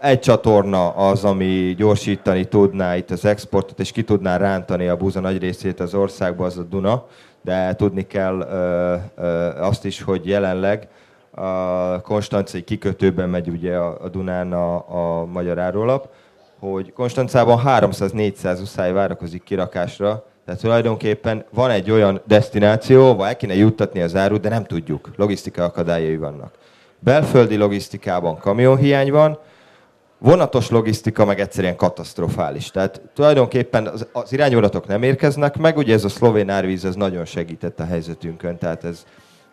Egy 0.00 0.20
csatorna 0.20 0.88
az, 0.90 1.24
ami 1.24 1.74
gyorsítani 1.76 2.44
tudná 2.44 2.96
itt 2.96 3.10
az 3.10 3.24
exportot, 3.24 3.80
és 3.80 3.92
ki 3.92 4.02
tudná 4.02 4.36
rántani 4.36 4.88
a 4.88 4.96
búza 4.96 5.20
nagy 5.20 5.38
részét 5.38 5.80
az 5.80 5.94
országba, 5.94 6.44
az 6.44 6.58
a 6.58 6.62
Duna. 6.62 7.06
De 7.42 7.74
tudni 7.74 8.06
kell 8.06 8.40
azt 9.60 9.84
is, 9.84 10.02
hogy 10.02 10.26
jelenleg 10.26 10.88
a 11.30 12.00
Konstancai 12.00 12.62
kikötőben 12.62 13.28
megy 13.28 13.48
ugye 13.48 13.76
a, 13.76 14.08
Dunán 14.08 14.52
a, 14.52 14.74
a 15.20 15.24
magyar 15.24 15.58
árólap, 15.58 16.08
hogy 16.58 16.92
Konstancában 16.92 17.62
300-400 17.64 18.60
uszály 18.60 18.92
várakozik 18.92 19.42
kirakásra, 19.42 20.24
tehát 20.44 20.60
tulajdonképpen 20.60 21.44
van 21.50 21.70
egy 21.70 21.90
olyan 21.90 22.20
destináció, 22.26 23.10
ahol 23.10 23.26
el 23.26 23.36
kéne 23.36 23.54
juttatni 23.54 24.00
az 24.00 24.16
árut, 24.16 24.40
de 24.40 24.48
nem 24.48 24.64
tudjuk. 24.64 25.10
Logisztika 25.16 25.64
akadályai 25.64 26.16
vannak. 26.16 26.54
Belföldi 26.98 27.56
logisztikában 27.56 28.38
kamionhiány 28.38 29.10
van, 29.10 29.38
vonatos 30.18 30.70
logisztika 30.70 31.24
meg 31.24 31.40
egyszerűen 31.40 31.76
katasztrofális. 31.76 32.70
Tehát 32.70 33.00
tulajdonképpen 33.14 33.86
az, 33.86 34.06
az 34.12 34.32
irányvonatok 34.32 34.86
nem 34.86 35.02
érkeznek 35.02 35.56
meg, 35.56 35.76
ugye 35.76 35.94
ez 35.94 36.04
a 36.04 36.08
szlovén 36.08 36.50
árvíz 36.50 36.84
ez 36.84 36.94
nagyon 36.94 37.24
segített 37.24 37.80
a 37.80 37.84
helyzetünkön, 37.84 38.58
tehát 38.58 38.84
ez, 38.84 39.04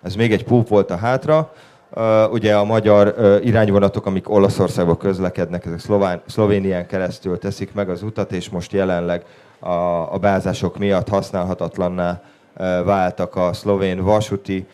ez 0.03 0.15
még 0.15 0.31
egy 0.31 0.43
púp 0.43 0.67
volt 0.67 0.91
a 0.91 0.95
hátra. 0.95 1.53
Uh, 1.95 2.31
ugye 2.31 2.55
a 2.55 2.63
magyar 2.63 3.15
uh, 3.17 3.45
irányvonatok, 3.45 4.05
amik 4.05 4.29
Olaszországba 4.29 4.97
közlekednek, 4.97 5.65
ezek 5.65 5.79
Szlován, 5.79 6.21
Szlovénián 6.25 6.87
keresztül 6.87 7.37
teszik 7.37 7.73
meg 7.73 7.89
az 7.89 8.03
utat, 8.03 8.31
és 8.31 8.49
most 8.49 8.71
jelenleg 8.71 9.23
a, 9.59 9.69
a 10.13 10.17
bázások 10.21 10.77
miatt 10.77 11.07
használhatatlanná 11.07 12.21
uh, 12.57 12.85
váltak 12.85 13.35
a 13.35 13.53
szlovén 13.53 14.03
vasúti 14.03 14.67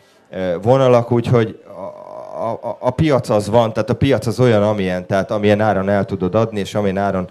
vonalak, 0.62 1.10
úgyhogy 1.10 1.62
a, 2.34 2.68
a, 2.68 2.76
a 2.80 2.90
piac 2.90 3.28
az 3.28 3.48
van, 3.48 3.72
tehát 3.72 3.90
a 3.90 3.94
piac 3.94 4.26
az 4.26 4.40
olyan, 4.40 4.62
amilyen, 4.62 5.06
tehát 5.06 5.30
amilyen 5.30 5.60
áron 5.60 5.88
el 5.88 6.04
tudod 6.04 6.34
adni, 6.34 6.60
és 6.60 6.74
amilyen 6.74 6.96
áron 6.96 7.28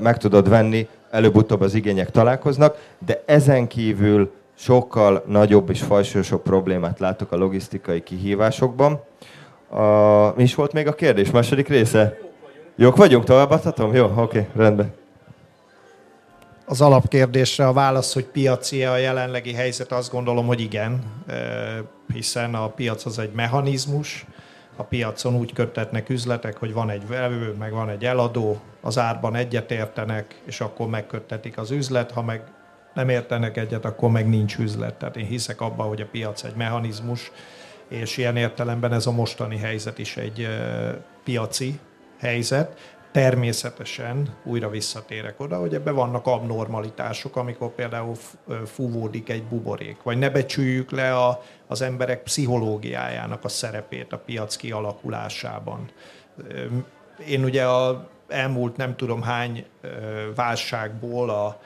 meg 0.00 0.16
tudod 0.16 0.48
venni, 0.48 0.88
előbb-utóbb 1.10 1.60
az 1.60 1.74
igények 1.74 2.10
találkoznak, 2.10 2.76
de 3.06 3.22
ezen 3.26 3.66
kívül 3.66 4.32
sokkal 4.54 5.22
nagyobb 5.26 5.70
és 5.70 5.80
fajsúlyosabb 5.80 6.42
problémát 6.42 6.98
látok 6.98 7.32
a 7.32 7.36
logisztikai 7.36 8.02
kihívásokban. 8.02 9.00
A, 9.68 9.82
mi 10.36 10.42
is 10.42 10.54
volt 10.54 10.72
még 10.72 10.86
a 10.86 10.94
kérdés? 10.94 11.30
Második 11.30 11.68
része? 11.68 12.18
Jók 12.76 12.96
vagyunk, 12.96 13.24
továbbadhatom? 13.24 13.94
Jó, 13.94 14.12
oké, 14.16 14.48
rendben. 14.56 14.92
Az 16.66 16.80
alapkérdésre 16.80 17.66
a 17.66 17.72
válasz, 17.72 18.14
hogy 18.14 18.24
piaci 18.24 18.84
a 18.84 18.96
jelenlegi 18.96 19.52
helyzet, 19.52 19.92
azt 19.92 20.12
gondolom, 20.12 20.46
hogy 20.46 20.60
igen, 20.60 21.02
hiszen 22.12 22.54
a 22.54 22.68
piac 22.68 23.06
az 23.06 23.18
egy 23.18 23.32
mechanizmus, 23.32 24.26
a 24.76 24.82
piacon 24.82 25.34
úgy 25.34 25.52
köttetnek 25.52 26.08
üzletek, 26.08 26.56
hogy 26.56 26.72
van 26.72 26.90
egy 26.90 27.06
vevő, 27.06 27.54
meg 27.58 27.72
van 27.72 27.88
egy 27.88 28.04
eladó, 28.04 28.60
az 28.80 28.98
árban 28.98 29.34
egyetértenek, 29.34 30.40
és 30.44 30.60
akkor 30.60 30.88
megköttetik 30.88 31.58
az 31.58 31.70
üzlet, 31.70 32.10
ha 32.10 32.22
meg 32.22 32.42
nem 32.94 33.08
értenek 33.08 33.56
egyet, 33.56 33.84
akkor 33.84 34.10
meg 34.10 34.28
nincs 34.28 34.58
üzlet. 34.58 34.94
Tehát 34.94 35.16
én 35.16 35.26
hiszek 35.26 35.60
abban, 35.60 35.88
hogy 35.88 36.00
a 36.00 36.06
piac 36.10 36.44
egy 36.44 36.54
mechanizmus, 36.54 37.32
és 37.88 38.16
ilyen 38.16 38.36
értelemben 38.36 38.92
ez 38.92 39.06
a 39.06 39.12
mostani 39.12 39.58
helyzet 39.58 39.98
is 39.98 40.16
egy 40.16 40.48
piaci 41.24 41.78
helyzet. 42.18 42.92
Természetesen 43.12 44.34
újra 44.44 44.68
visszatérek 44.70 45.40
oda, 45.40 45.58
hogy 45.58 45.74
ebben 45.74 45.94
vannak 45.94 46.26
abnormalitások, 46.26 47.36
amikor 47.36 47.74
például 47.74 48.14
fúvódik 48.66 49.28
egy 49.28 49.42
buborék, 49.42 50.02
vagy 50.02 50.18
ne 50.18 50.30
becsüljük 50.30 50.90
le 50.90 51.16
a, 51.16 51.42
az 51.66 51.82
emberek 51.82 52.22
pszichológiájának 52.22 53.44
a 53.44 53.48
szerepét 53.48 54.12
a 54.12 54.18
piac 54.18 54.56
kialakulásában. 54.56 55.90
Én 57.26 57.44
ugye 57.44 57.64
a 57.64 58.08
elmúlt 58.28 58.76
nem 58.76 58.96
tudom 58.96 59.22
hány 59.22 59.64
válságból 60.34 61.30
a, 61.30 61.60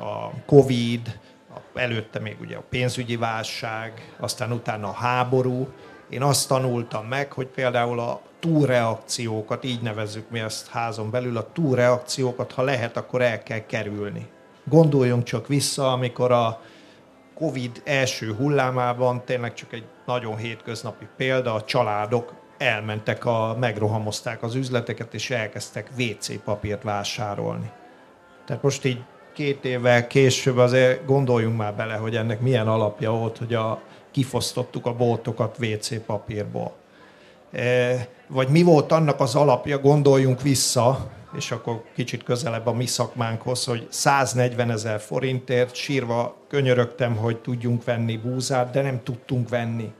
a 0.00 0.32
Covid, 0.46 1.18
előtte 1.74 2.18
még 2.18 2.36
ugye 2.40 2.56
a 2.56 2.64
pénzügyi 2.68 3.16
válság, 3.16 4.14
aztán 4.20 4.52
utána 4.52 4.88
a 4.88 4.92
háború. 4.92 5.68
Én 6.08 6.22
azt 6.22 6.48
tanultam 6.48 7.06
meg, 7.06 7.32
hogy 7.32 7.46
például 7.46 8.00
a 8.00 8.20
túlreakciókat, 8.40 9.64
így 9.64 9.82
nevezzük 9.82 10.30
mi 10.30 10.38
ezt 10.38 10.68
házon 10.68 11.10
belül, 11.10 11.36
a 11.36 11.52
túlreakciókat, 11.52 12.52
ha 12.52 12.62
lehet, 12.62 12.96
akkor 12.96 13.22
el 13.22 13.42
kell 13.42 13.66
kerülni. 13.66 14.26
Gondoljunk 14.64 15.22
csak 15.22 15.46
vissza, 15.46 15.92
amikor 15.92 16.32
a 16.32 16.60
Covid 17.34 17.82
első 17.84 18.34
hullámában, 18.34 19.24
tényleg 19.24 19.54
csak 19.54 19.72
egy 19.72 19.84
nagyon 20.06 20.36
hétköznapi 20.36 21.06
példa, 21.16 21.54
a 21.54 21.64
családok 21.64 22.34
elmentek, 22.58 23.24
a, 23.24 23.56
megrohamozták 23.60 24.42
az 24.42 24.54
üzleteket, 24.54 25.14
és 25.14 25.30
elkezdtek 25.30 25.90
WC 25.98 26.42
papírt 26.44 26.82
vásárolni. 26.82 27.70
Tehát 28.46 28.62
most 28.62 28.84
így 28.84 29.02
két 29.40 29.64
évvel 29.64 30.06
később 30.06 30.56
azért 30.56 31.06
gondoljunk 31.06 31.56
már 31.56 31.74
bele, 31.74 31.94
hogy 31.94 32.16
ennek 32.16 32.40
milyen 32.40 32.68
alapja 32.68 33.10
volt, 33.10 33.38
hogy 33.38 33.54
a, 33.54 33.80
kifosztottuk 34.10 34.86
a 34.86 34.94
boltokat 34.94 35.56
WC 35.58 36.04
papírból. 36.04 36.72
E, 37.52 38.08
vagy 38.26 38.48
mi 38.48 38.62
volt 38.62 38.92
annak 38.92 39.20
az 39.20 39.34
alapja, 39.34 39.78
gondoljunk 39.78 40.42
vissza, 40.42 41.10
és 41.36 41.50
akkor 41.50 41.82
kicsit 41.94 42.22
közelebb 42.22 42.66
a 42.66 42.72
mi 42.72 42.86
szakmánkhoz, 42.86 43.64
hogy 43.64 43.86
140 43.90 44.70
ezer 44.70 45.00
forintért 45.00 45.74
sírva 45.74 46.36
könyörögtem, 46.48 47.16
hogy 47.16 47.38
tudjunk 47.38 47.84
venni 47.84 48.16
búzát, 48.16 48.70
de 48.70 48.82
nem 48.82 49.02
tudtunk 49.02 49.48
venni. 49.48 49.92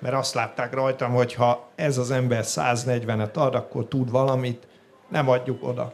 Mert 0.00 0.14
azt 0.14 0.34
látták 0.34 0.74
rajtam, 0.74 1.12
hogy 1.12 1.34
ha 1.34 1.68
ez 1.74 1.98
az 1.98 2.10
ember 2.10 2.42
140-et 2.44 3.34
ad, 3.34 3.54
akkor 3.54 3.88
tud 3.88 4.10
valamit, 4.10 4.66
nem 5.08 5.28
adjuk 5.28 5.68
oda 5.68 5.92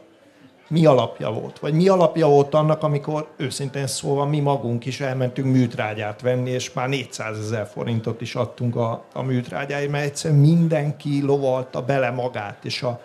mi 0.69 0.85
alapja 0.85 1.31
volt? 1.31 1.59
Vagy 1.59 1.73
mi 1.73 1.87
alapja 1.87 2.27
volt 2.27 2.53
annak, 2.53 2.83
amikor 2.83 3.27
őszintén 3.37 3.87
szólva 3.87 4.25
mi 4.25 4.39
magunk 4.39 4.85
is 4.85 5.01
elmentünk 5.01 5.53
műtrágyát 5.53 6.21
venni, 6.21 6.49
és 6.49 6.73
már 6.73 6.89
400 6.89 7.37
ezer 7.37 7.67
forintot 7.67 8.21
is 8.21 8.35
adtunk 8.35 8.75
a, 8.75 9.03
a 9.13 9.21
műtrágyáért, 9.21 9.91
mert 9.91 10.05
egyszerűen 10.05 10.39
mindenki 10.39 11.21
lovalta 11.21 11.81
bele 11.81 12.09
magát, 12.09 12.65
és 12.65 12.83
a, 12.83 13.01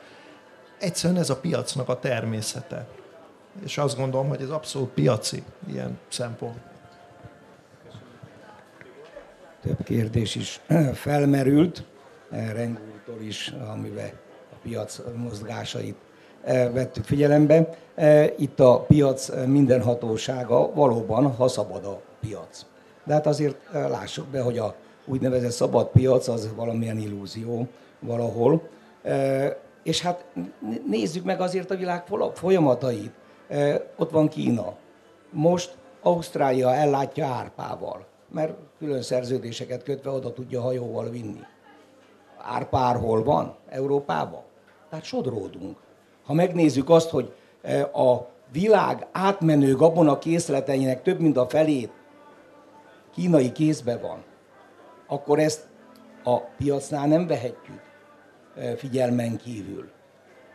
egyszerűen 0.78 1.20
ez 1.20 1.30
a 1.30 1.36
piacnak 1.36 1.88
a 1.88 1.98
természete. 1.98 2.86
És 3.64 3.78
azt 3.78 3.96
gondolom, 3.96 4.28
hogy 4.28 4.40
ez 4.40 4.50
abszolút 4.50 4.88
piaci 4.88 5.42
ilyen 5.68 5.98
szempont. 6.08 6.58
Több 9.62 9.84
kérdés 9.84 10.34
is 10.34 10.60
felmerült, 11.04 11.84
Rengúrtól 12.30 13.20
is, 13.20 13.54
amivel 13.72 14.12
a 14.52 14.56
piac 14.62 15.00
mozgásait 15.16 15.96
Eh, 15.96 16.10
vettük 16.72 17.04
figyelembe. 17.04 17.68
Eh, 17.94 18.32
itt 18.36 18.60
a 18.60 18.80
piac 18.80 19.30
minden 19.46 19.82
hatósága 19.82 20.72
valóban, 20.74 21.34
ha 21.34 21.48
szabad 21.48 21.84
a 21.84 22.00
piac. 22.20 22.66
De 23.04 23.12
hát 23.12 23.26
azért 23.26 23.56
eh, 23.72 23.88
lássuk 23.88 24.26
be, 24.26 24.40
hogy 24.40 24.58
a 24.58 24.74
úgynevezett 25.06 25.50
szabad 25.50 25.86
piac 25.86 26.28
az 26.28 26.54
valamilyen 26.56 26.98
illúzió 26.98 27.66
valahol. 28.00 28.62
És 29.82 30.02
hát 30.02 30.24
nézzük 30.86 31.24
meg 31.24 31.40
azért 31.40 31.70
a 31.70 31.76
világ 31.76 32.04
folyamatait. 32.34 33.10
Ott 33.96 34.10
van 34.10 34.28
Kína. 34.28 34.74
Most 35.30 35.76
Ausztrália 36.02 36.74
ellátja 36.74 37.26
árpával, 37.26 38.06
mert 38.30 38.54
külön 38.78 39.02
szerződéseket 39.02 39.82
kötve 39.82 40.10
oda 40.10 40.32
tudja 40.32 40.60
hajóval 40.60 41.10
vinni. 41.10 41.40
Árpár 42.38 42.96
hol 42.96 43.22
van? 43.22 43.54
Európában? 43.68 44.42
Tehát 44.90 45.04
sodródunk. 45.04 45.76
Ha 46.24 46.32
megnézzük 46.32 46.90
azt, 46.90 47.10
hogy 47.10 47.32
eh, 47.62 47.98
a 47.98 48.28
világ 48.52 49.06
átmenő 49.12 49.74
gabona 49.74 50.18
készleteinek 50.18 51.02
több 51.02 51.20
mint 51.20 51.36
a 51.36 51.48
felét 51.48 51.92
kínai 53.14 53.52
kézbe 53.52 53.96
van, 53.96 54.24
akkor 55.06 55.38
ezt 55.38 55.66
a 56.24 56.38
piacnál 56.40 57.06
nem 57.06 57.26
vehetjük 57.26 57.80
eh, 58.56 58.74
figyelmen 58.76 59.36
kívül. 59.36 59.90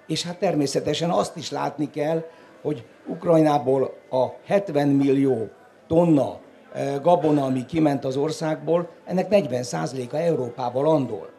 És 0.08 0.24
hát 0.24 0.40
természetesen 0.40 1.10
azt 1.10 1.36
is 1.36 1.52
látni 1.52 1.90
kell, 1.90 2.24
hogy 2.62 2.86
Ukrajnából 3.08 3.94
a 4.10 4.26
70 4.46 4.88
millió 4.88 5.50
tonna 5.88 6.40
eh, 6.74 7.00
gabona, 7.02 7.44
ami 7.44 7.66
kiment 7.66 8.06
az 8.06 8.18
országból, 8.18 8.90
ennek 9.06 9.28
40%-a 9.30 10.16
Európába 10.16 10.82
landolt. 10.82 11.34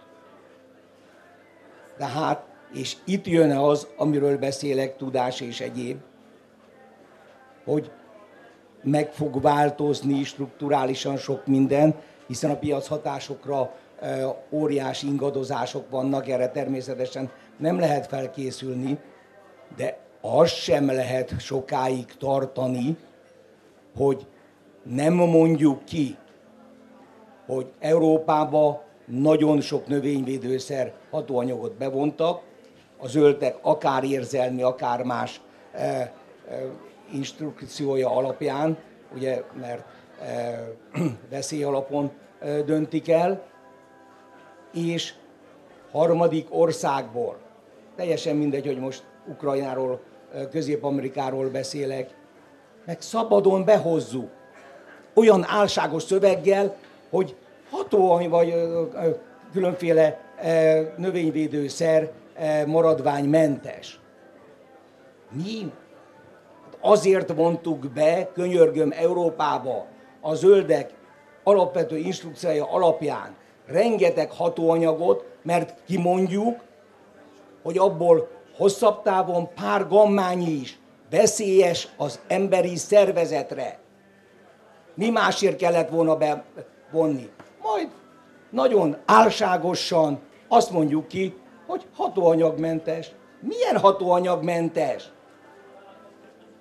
Tehát, 1.97 2.50
és 2.73 2.97
itt 3.05 3.27
jön 3.27 3.51
az, 3.51 3.87
amiről 3.97 4.39
beszélek, 4.39 4.97
tudás 4.97 5.41
és 5.41 5.61
egyéb, 5.61 5.99
hogy 7.65 7.91
meg 8.83 9.13
fog 9.13 9.43
változni 9.43 10.25
strukturálisan 10.25 11.17
sok 11.17 11.47
minden, 11.47 11.95
hiszen 12.27 12.51
a 12.51 12.57
piac 12.57 12.87
hatásokra 12.87 13.75
eh, 14.01 14.35
óriási 14.51 15.07
ingadozások 15.07 15.91
vannak, 15.91 16.29
erre 16.29 16.49
természetesen 16.49 17.31
nem 17.57 17.79
lehet 17.79 18.07
felkészülni, 18.07 18.99
de 19.77 19.99
azt 20.21 20.55
sem 20.55 20.87
lehet 20.87 21.41
sokáig 21.41 22.05
tartani, 22.19 22.97
hogy 23.97 24.27
nem 24.83 25.15
mondjuk 25.15 25.85
ki, 25.85 26.17
hogy 27.47 27.73
Európába 27.79 28.85
nagyon 29.07 29.61
sok 29.61 29.87
növényvédőszer 29.87 30.93
hatóanyagot 31.11 31.73
bevontak, 31.73 32.43
a 33.01 33.07
zöldek 33.07 33.57
akár 33.61 34.05
érzelmi, 34.05 34.63
akár 34.63 35.03
más 35.03 35.41
e, 35.73 36.13
instrukciója 37.13 38.11
alapján, 38.11 38.79
ugye, 39.15 39.43
mert 39.61 39.85
e, 40.23 40.65
veszély 41.31 41.63
alapon 41.63 42.11
e, 42.41 42.63
döntik 42.63 43.09
el, 43.09 43.43
és 44.75 45.15
harmadik 45.93 46.47
országból, 46.51 47.39
teljesen 47.97 48.37
mindegy, 48.37 48.67
hogy 48.67 48.79
most 48.79 49.05
Ukrajnáról, 49.29 50.01
Közép-Amerikáról 50.51 51.49
beszélek, 51.49 52.11
meg 52.85 53.01
szabadon 53.01 53.65
behozzuk. 53.65 54.31
Olyan 55.15 55.45
álságos 55.49 56.03
szöveggel, 56.03 56.77
hogy 57.11 57.37
hatóany 57.71 58.29
vagy 58.29 58.55
különféle 59.53 60.21
növényvédőszer 60.97 62.11
maradványmentes. 62.67 64.01
Mi? 65.31 65.73
Hát 66.65 66.79
azért 66.81 67.33
vontuk 67.33 67.93
be, 67.93 68.31
könyörgöm, 68.33 68.93
Európába 68.97 69.87
a 70.21 70.35
zöldek 70.35 70.91
alapvető 71.45 71.97
instrukciója 71.97 72.73
alapján 72.73 73.37
rengeteg 73.67 74.31
hatóanyagot, 74.31 75.25
mert 75.43 75.75
kimondjuk, 75.87 76.61
hogy 77.63 77.79
abból 77.79 78.29
hosszabb 78.57 79.03
távon 79.03 79.49
pár 79.55 79.89
gammányi 79.89 80.51
is 80.51 80.79
veszélyes 81.11 81.89
az 81.97 82.21
emberi 82.27 82.77
szervezetre. 82.77 83.79
Mi 84.95 85.11
másért 85.11 85.57
kellett 85.57 85.89
volna 85.89 86.17
bevonni? 86.17 87.31
Majd 87.63 87.89
nagyon 88.51 88.97
álságosan 89.07 90.21
azt 90.49 90.71
mondjuk 90.71 91.09
ki, 91.09 91.35
hogy 91.71 91.87
hatóanyagmentes. 91.97 93.11
Milyen 93.41 93.79
hatóanyagmentes? 93.79 95.11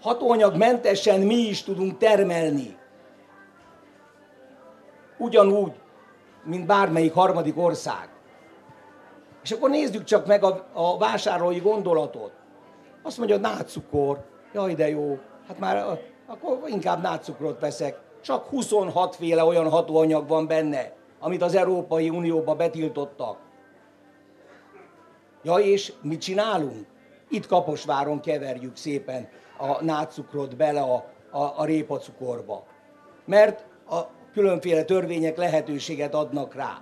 Hatóanyagmentesen 0.02 1.20
mi 1.20 1.36
is 1.36 1.64
tudunk 1.64 1.98
termelni. 1.98 2.78
Ugyanúgy, 5.18 5.74
mint 6.44 6.66
bármelyik 6.66 7.14
harmadik 7.14 7.58
ország. 7.58 8.10
És 9.44 9.52
akkor 9.52 9.70
nézzük 9.70 10.04
csak 10.04 10.26
meg 10.26 10.44
a, 10.44 10.66
a 10.74 10.98
vásárlói 10.98 11.60
gondolatot. 11.60 12.32
Azt 13.04 13.18
mondja, 13.18 13.38
nátszukor. 13.38 14.26
Jaj, 14.54 14.74
de 14.74 14.90
jó. 14.90 15.20
Hát 15.48 15.60
már 15.60 16.00
akkor 16.28 16.60
inkább 16.68 17.02
nátszukrot 17.02 17.60
veszek. 17.60 18.00
Csak 18.22 18.46
26 18.46 19.16
féle 19.16 19.44
olyan 19.44 19.70
hatóanyag 19.70 20.28
van 20.28 20.48
benne, 20.48 20.94
amit 21.20 21.42
az 21.42 21.56
Európai 21.56 22.10
Unióba 22.10 22.56
betiltottak. 22.56 23.49
Ja, 25.44 25.56
és 25.56 25.94
mit 26.02 26.22
csinálunk? 26.22 26.86
Itt 27.30 27.48
Kaposváron 27.48 28.20
keverjük 28.20 28.76
szépen 28.76 29.30
a 29.58 29.84
nátszukrot 29.84 30.56
bele 30.56 30.82
a, 30.82 31.12
a, 31.32 31.54
a 31.58 31.66
répacukorba. 31.66 32.66
Mert 33.26 33.66
a 33.90 34.00
különféle 34.34 34.84
törvények 34.84 35.38
lehetőséget 35.38 36.14
adnak 36.14 36.56
rá 36.56 36.82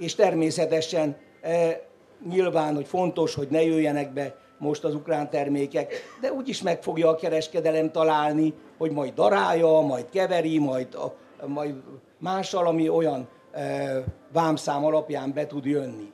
és 0.00 0.14
természetesen 0.14 1.16
e, 1.40 1.80
nyilván, 2.28 2.74
hogy 2.74 2.86
fontos, 2.86 3.34
hogy 3.34 3.48
ne 3.50 3.62
jöjjenek 3.62 4.12
be 4.12 4.34
most 4.58 4.84
az 4.84 4.94
ukrán 4.94 5.30
termékek, 5.30 5.92
de 6.20 6.32
úgyis 6.32 6.62
meg 6.62 6.82
fogja 6.82 7.08
a 7.08 7.14
kereskedelem 7.14 7.90
találni, 7.90 8.54
hogy 8.78 8.90
majd 8.90 9.14
darálja, 9.14 9.80
majd 9.80 10.10
keveri, 10.10 10.58
majd, 10.58 10.94
a, 10.94 11.14
majd 11.46 11.74
mással, 12.18 12.66
ami 12.66 12.88
olyan 12.88 13.28
e, 13.52 14.04
vámszám 14.32 14.84
alapján 14.84 15.32
be 15.32 15.46
tud 15.46 15.64
jönni. 15.64 16.12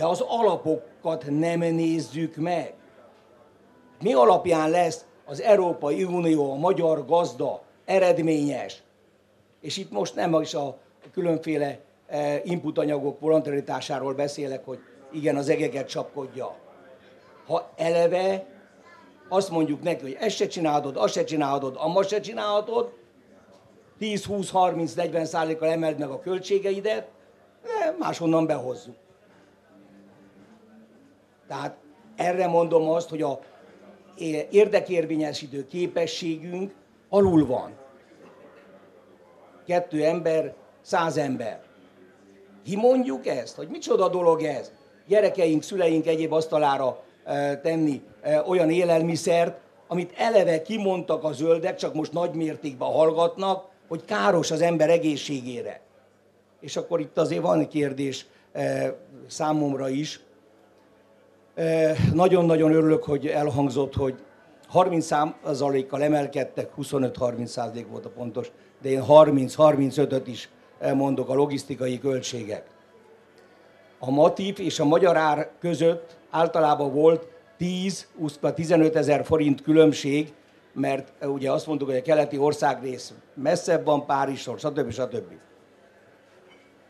De 0.00 0.06
az 0.06 0.20
alapokat 0.20 1.24
nem 1.28 1.58
nézzük 1.58 2.36
meg. 2.36 2.74
Mi 4.02 4.12
alapján 4.12 4.70
lesz 4.70 5.04
az 5.24 5.40
Európai 5.40 6.04
Unió, 6.04 6.52
a 6.52 6.56
magyar 6.56 7.06
gazda 7.06 7.62
eredményes? 7.84 8.82
És 9.60 9.76
itt 9.76 9.90
most 9.90 10.14
nem 10.14 10.40
is 10.40 10.54
a 10.54 10.78
különféle 11.12 11.80
Eh, 12.10 12.40
inputanyagok 12.44 13.20
volontaritásáról 13.20 14.14
beszélek, 14.14 14.64
hogy 14.64 14.78
igen, 15.12 15.36
az 15.36 15.48
egeket 15.48 15.88
csapkodja. 15.88 16.56
Ha 17.46 17.70
eleve 17.76 18.46
azt 19.28 19.50
mondjuk 19.50 19.82
neki, 19.82 20.02
hogy 20.02 20.16
ezt 20.20 20.36
se 20.36 20.46
csinálod, 20.46 20.96
azt 20.96 21.12
se 21.12 21.24
csinálod, 21.24 21.76
ammas 21.78 22.08
se 22.08 22.20
csinálhatod, 22.20 22.92
10-20-30-40 24.00 25.24
százalékkal 25.24 25.68
emeld 25.68 25.98
meg 25.98 26.10
a 26.10 26.20
költségeidet, 26.20 27.08
de 27.62 27.96
máshonnan 27.98 28.46
behozzuk. 28.46 28.96
Tehát 31.50 31.76
erre 32.16 32.46
mondom 32.46 32.88
azt, 32.88 33.08
hogy 33.08 33.22
a 33.22 33.40
érdekérvényesítő 34.50 35.66
képességünk 35.66 36.72
alul 37.08 37.46
van. 37.46 37.72
Kettő 39.66 40.04
ember, 40.04 40.54
száz 40.80 41.16
ember. 41.16 41.62
Kimondjuk 42.64 43.26
ezt, 43.26 43.56
hogy 43.56 43.68
micsoda 43.68 44.08
dolog 44.08 44.42
ez? 44.42 44.72
Gyerekeink, 45.06 45.62
szüleink 45.62 46.06
egyéb 46.06 46.32
asztalára 46.32 47.02
tenni 47.62 48.02
olyan 48.46 48.70
élelmiszert, 48.70 49.60
amit 49.88 50.12
eleve 50.16 50.62
kimondtak 50.62 51.24
a 51.24 51.32
zöldek, 51.32 51.76
csak 51.76 51.94
most 51.94 52.12
nagy 52.12 52.34
mértékben 52.34 52.88
hallgatnak, 52.88 53.68
hogy 53.88 54.04
káros 54.04 54.50
az 54.50 54.60
ember 54.60 54.90
egészségére. 54.90 55.80
És 56.60 56.76
akkor 56.76 57.00
itt 57.00 57.18
azért 57.18 57.42
van 57.42 57.68
kérdés 57.68 58.26
számomra 59.26 59.88
is. 59.88 60.20
Nagyon-nagyon 62.12 62.72
örülök, 62.72 63.04
hogy 63.04 63.26
elhangzott, 63.26 63.94
hogy 63.94 64.14
30%-kal 64.72 66.02
emelkedtek, 66.02 66.70
25-30% 66.82 67.84
volt 67.90 68.04
a 68.04 68.08
pontos, 68.08 68.50
de 68.82 68.88
én 68.88 69.02
30-35-öt 69.08 70.26
is 70.26 70.48
mondok 70.94 71.28
a 71.28 71.34
logisztikai 71.34 71.98
költségek. 71.98 72.64
A 73.98 74.10
MATIF 74.10 74.58
és 74.58 74.80
a 74.80 74.84
magyar 74.84 75.16
ár 75.16 75.50
között 75.58 76.16
általában 76.30 76.92
volt 76.92 77.26
10-15 77.58 78.94
ezer 78.94 79.24
forint 79.24 79.62
különbség, 79.62 80.32
mert 80.72 81.12
ugye 81.26 81.50
azt 81.50 81.66
mondtuk, 81.66 81.88
hogy 81.88 81.98
a 81.98 82.02
keleti 82.02 82.38
országrész 82.38 83.12
messzebb 83.34 83.84
van 83.84 84.06
Párizsról, 84.06 84.58
stb. 84.58 84.90
stb. 84.90 85.32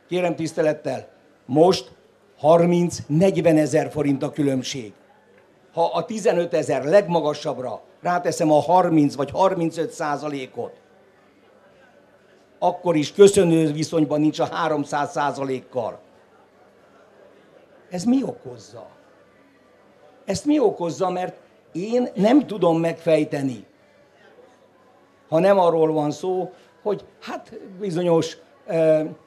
Kérem 0.08 0.34
tisztelettel, 0.34 1.08
most 1.46 1.92
30-40 2.42 3.58
ezer 3.58 3.90
forint 3.90 4.22
a 4.22 4.30
különbség. 4.30 4.92
Ha 5.72 5.84
a 5.84 6.04
15 6.04 6.54
ezer 6.54 6.84
legmagasabbra 6.84 7.80
ráteszem 8.00 8.52
a 8.52 8.60
30 8.60 9.14
vagy 9.14 9.30
35 9.30 9.90
százalékot, 9.90 10.72
akkor 12.58 12.96
is 12.96 13.12
köszönő 13.12 13.72
viszonyban 13.72 14.20
nincs 14.20 14.38
a 14.38 14.44
300 14.44 15.10
százalékkal. 15.10 16.00
Ez 17.90 18.04
mi 18.04 18.22
okozza? 18.22 18.86
Ezt 20.24 20.44
mi 20.44 20.58
okozza, 20.58 21.10
mert 21.10 21.36
Én 21.72 22.08
nem 22.14 22.46
tudom 22.46 22.80
megfejteni, 22.80 23.66
ha 25.28 25.38
nem 25.38 25.58
arról 25.58 25.92
van 25.92 26.10
szó, 26.10 26.52
hogy 26.82 27.04
hát 27.20 27.58
bizonyos 27.80 28.36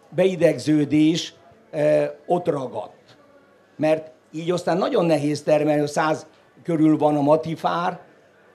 beidegződés 0.10 1.34
ott 2.26 2.48
ragadt. 2.48 2.94
Mert 3.76 4.12
így 4.32 4.52
aztán 4.52 4.78
nagyon 4.78 5.06
nehéz 5.06 5.42
termelni, 5.42 5.80
hogy 5.80 5.90
100 5.90 6.26
körül 6.64 6.98
van 6.98 7.16
a 7.16 7.22
matifár, 7.22 8.00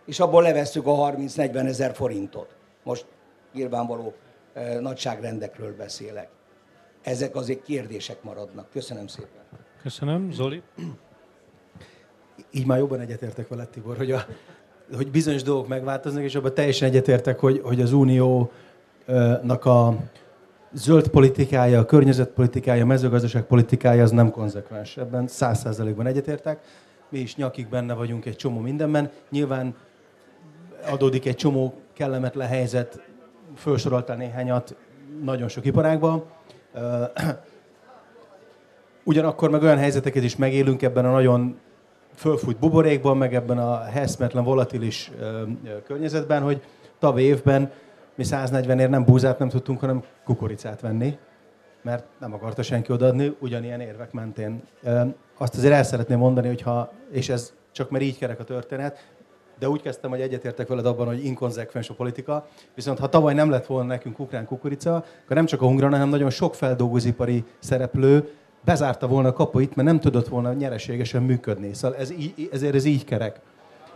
és 0.06 0.20
abból 0.20 0.42
levesszük 0.42 0.86
a 0.86 0.90
30-40 0.90 1.66
ezer 1.66 1.94
forintot. 1.94 2.54
Most 2.82 3.06
nyilvánvaló 3.54 4.14
e, 4.54 4.80
nagyságrendekről 4.80 5.76
beszélek. 5.76 6.28
Ezek 7.02 7.36
azért 7.36 7.62
kérdések 7.62 8.22
maradnak. 8.22 8.70
Köszönöm 8.70 9.06
szépen. 9.06 9.42
Köszönöm. 9.82 10.32
Zoli? 10.32 10.62
Így 12.50 12.66
már 12.66 12.78
jobban 12.78 13.00
egyetértek 13.00 13.48
vele, 13.48 13.64
Tibor, 13.64 13.96
hogy, 13.96 14.10
a, 14.10 14.24
hogy 14.96 15.10
bizonyos 15.10 15.42
dolgok 15.42 15.68
megváltoznak, 15.68 16.22
és 16.22 16.34
abban 16.34 16.54
teljesen 16.54 16.88
egyetértek, 16.88 17.38
hogy, 17.38 17.60
hogy 17.64 17.80
az 17.80 17.92
uniónak 17.92 19.64
a 19.64 19.96
zöld 20.72 21.08
politikája, 21.08 21.78
a 21.78 21.84
környezetpolitikája, 21.84 22.82
a 22.82 22.86
mezőgazdaság 22.86 23.42
politikája 23.42 24.02
az 24.02 24.10
nem 24.10 24.30
konzekvens. 24.30 24.96
Ebben 24.96 25.26
száz 25.26 25.58
százalékban 25.58 26.06
egyetértek. 26.06 26.60
Mi 27.08 27.18
is 27.18 27.36
nyakig 27.36 27.68
benne 27.68 27.94
vagyunk 27.94 28.26
egy 28.26 28.36
csomó 28.36 28.60
mindenben. 28.60 29.10
Nyilván 29.30 29.74
adódik 30.90 31.26
egy 31.26 31.36
csomó 31.36 31.74
kellemetlen 31.92 32.48
helyzet, 32.48 33.00
felsoroltál 33.54 34.16
néhányat 34.16 34.76
nagyon 35.22 35.48
sok 35.48 35.64
iparágban. 35.64 36.24
Ugyanakkor 39.04 39.50
meg 39.50 39.62
olyan 39.62 39.78
helyzeteket 39.78 40.22
is 40.22 40.36
megélünk 40.36 40.82
ebben 40.82 41.04
a 41.04 41.10
nagyon 41.10 41.58
fölfújt 42.14 42.58
buborékban, 42.58 43.16
meg 43.16 43.34
ebben 43.34 43.58
a 43.58 43.84
heszmetlen, 43.84 44.44
volatilis 44.44 45.10
környezetben, 45.84 46.42
hogy 46.42 46.62
tavaly 46.98 47.22
évben 47.22 47.70
mi 48.18 48.24
140 48.24 48.78
ért 48.78 48.90
nem 48.90 49.04
búzát 49.04 49.38
nem 49.38 49.48
tudtunk, 49.48 49.80
hanem 49.80 50.02
kukoricát 50.24 50.80
venni, 50.80 51.18
mert 51.82 52.04
nem 52.20 52.34
akarta 52.34 52.62
senki 52.62 52.92
odaadni, 52.92 53.36
ugyanilyen 53.40 53.80
érvek 53.80 54.12
mentén. 54.12 54.62
Azt 55.36 55.56
azért 55.56 55.72
el 55.72 55.82
szeretném 55.82 56.18
mondani, 56.18 56.46
hogyha, 56.46 56.92
és 57.10 57.28
ez 57.28 57.52
csak 57.72 57.90
mert 57.90 58.04
így 58.04 58.18
kerek 58.18 58.40
a 58.40 58.44
történet, 58.44 59.06
de 59.58 59.68
úgy 59.68 59.82
kezdtem, 59.82 60.10
hogy 60.10 60.20
egyetértek 60.20 60.68
veled 60.68 60.86
abban, 60.86 61.06
hogy 61.06 61.24
inkonzekvens 61.24 61.88
a 61.88 61.94
politika. 61.94 62.46
Viszont 62.74 62.98
ha 62.98 63.08
tavaly 63.08 63.34
nem 63.34 63.50
lett 63.50 63.66
volna 63.66 63.88
nekünk 63.88 64.18
ukrán 64.18 64.44
kukorica, 64.44 64.94
akkor 64.94 65.36
nem 65.36 65.46
csak 65.46 65.62
a 65.62 65.66
hungra, 65.66 65.88
hanem 65.88 66.08
nagyon 66.08 66.30
sok 66.30 66.54
feldolgozipari 66.54 67.44
szereplő 67.58 68.28
bezárta 68.64 69.06
volna 69.06 69.28
a 69.28 69.32
kapuit, 69.32 69.76
mert 69.76 69.88
nem 69.88 70.00
tudott 70.00 70.28
volna 70.28 70.52
nyereségesen 70.52 71.22
működni. 71.22 71.74
Szóval 71.74 71.98
ez 71.98 72.12
ezért 72.52 72.74
ez 72.74 72.84
így 72.84 73.04
kerek. 73.04 73.40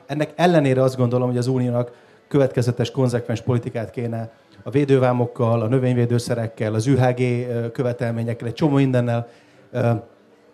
Ennek 0.07 0.33
ellenére 0.37 0.83
azt 0.83 0.97
gondolom, 0.97 1.29
hogy 1.29 1.39
az 1.39 1.47
uniónak 1.47 2.11
következetes, 2.33 2.91
konzekvens 2.91 3.41
politikát 3.41 3.91
kéne 3.91 4.30
a 4.62 4.70
védővámokkal, 4.70 5.61
a 5.61 5.66
növényvédőszerekkel, 5.66 6.74
az 6.74 6.87
UHG 6.87 7.22
követelményekkel, 7.72 8.49
egy 8.49 8.55
csomó 8.55 8.76
mindennel 8.76 9.28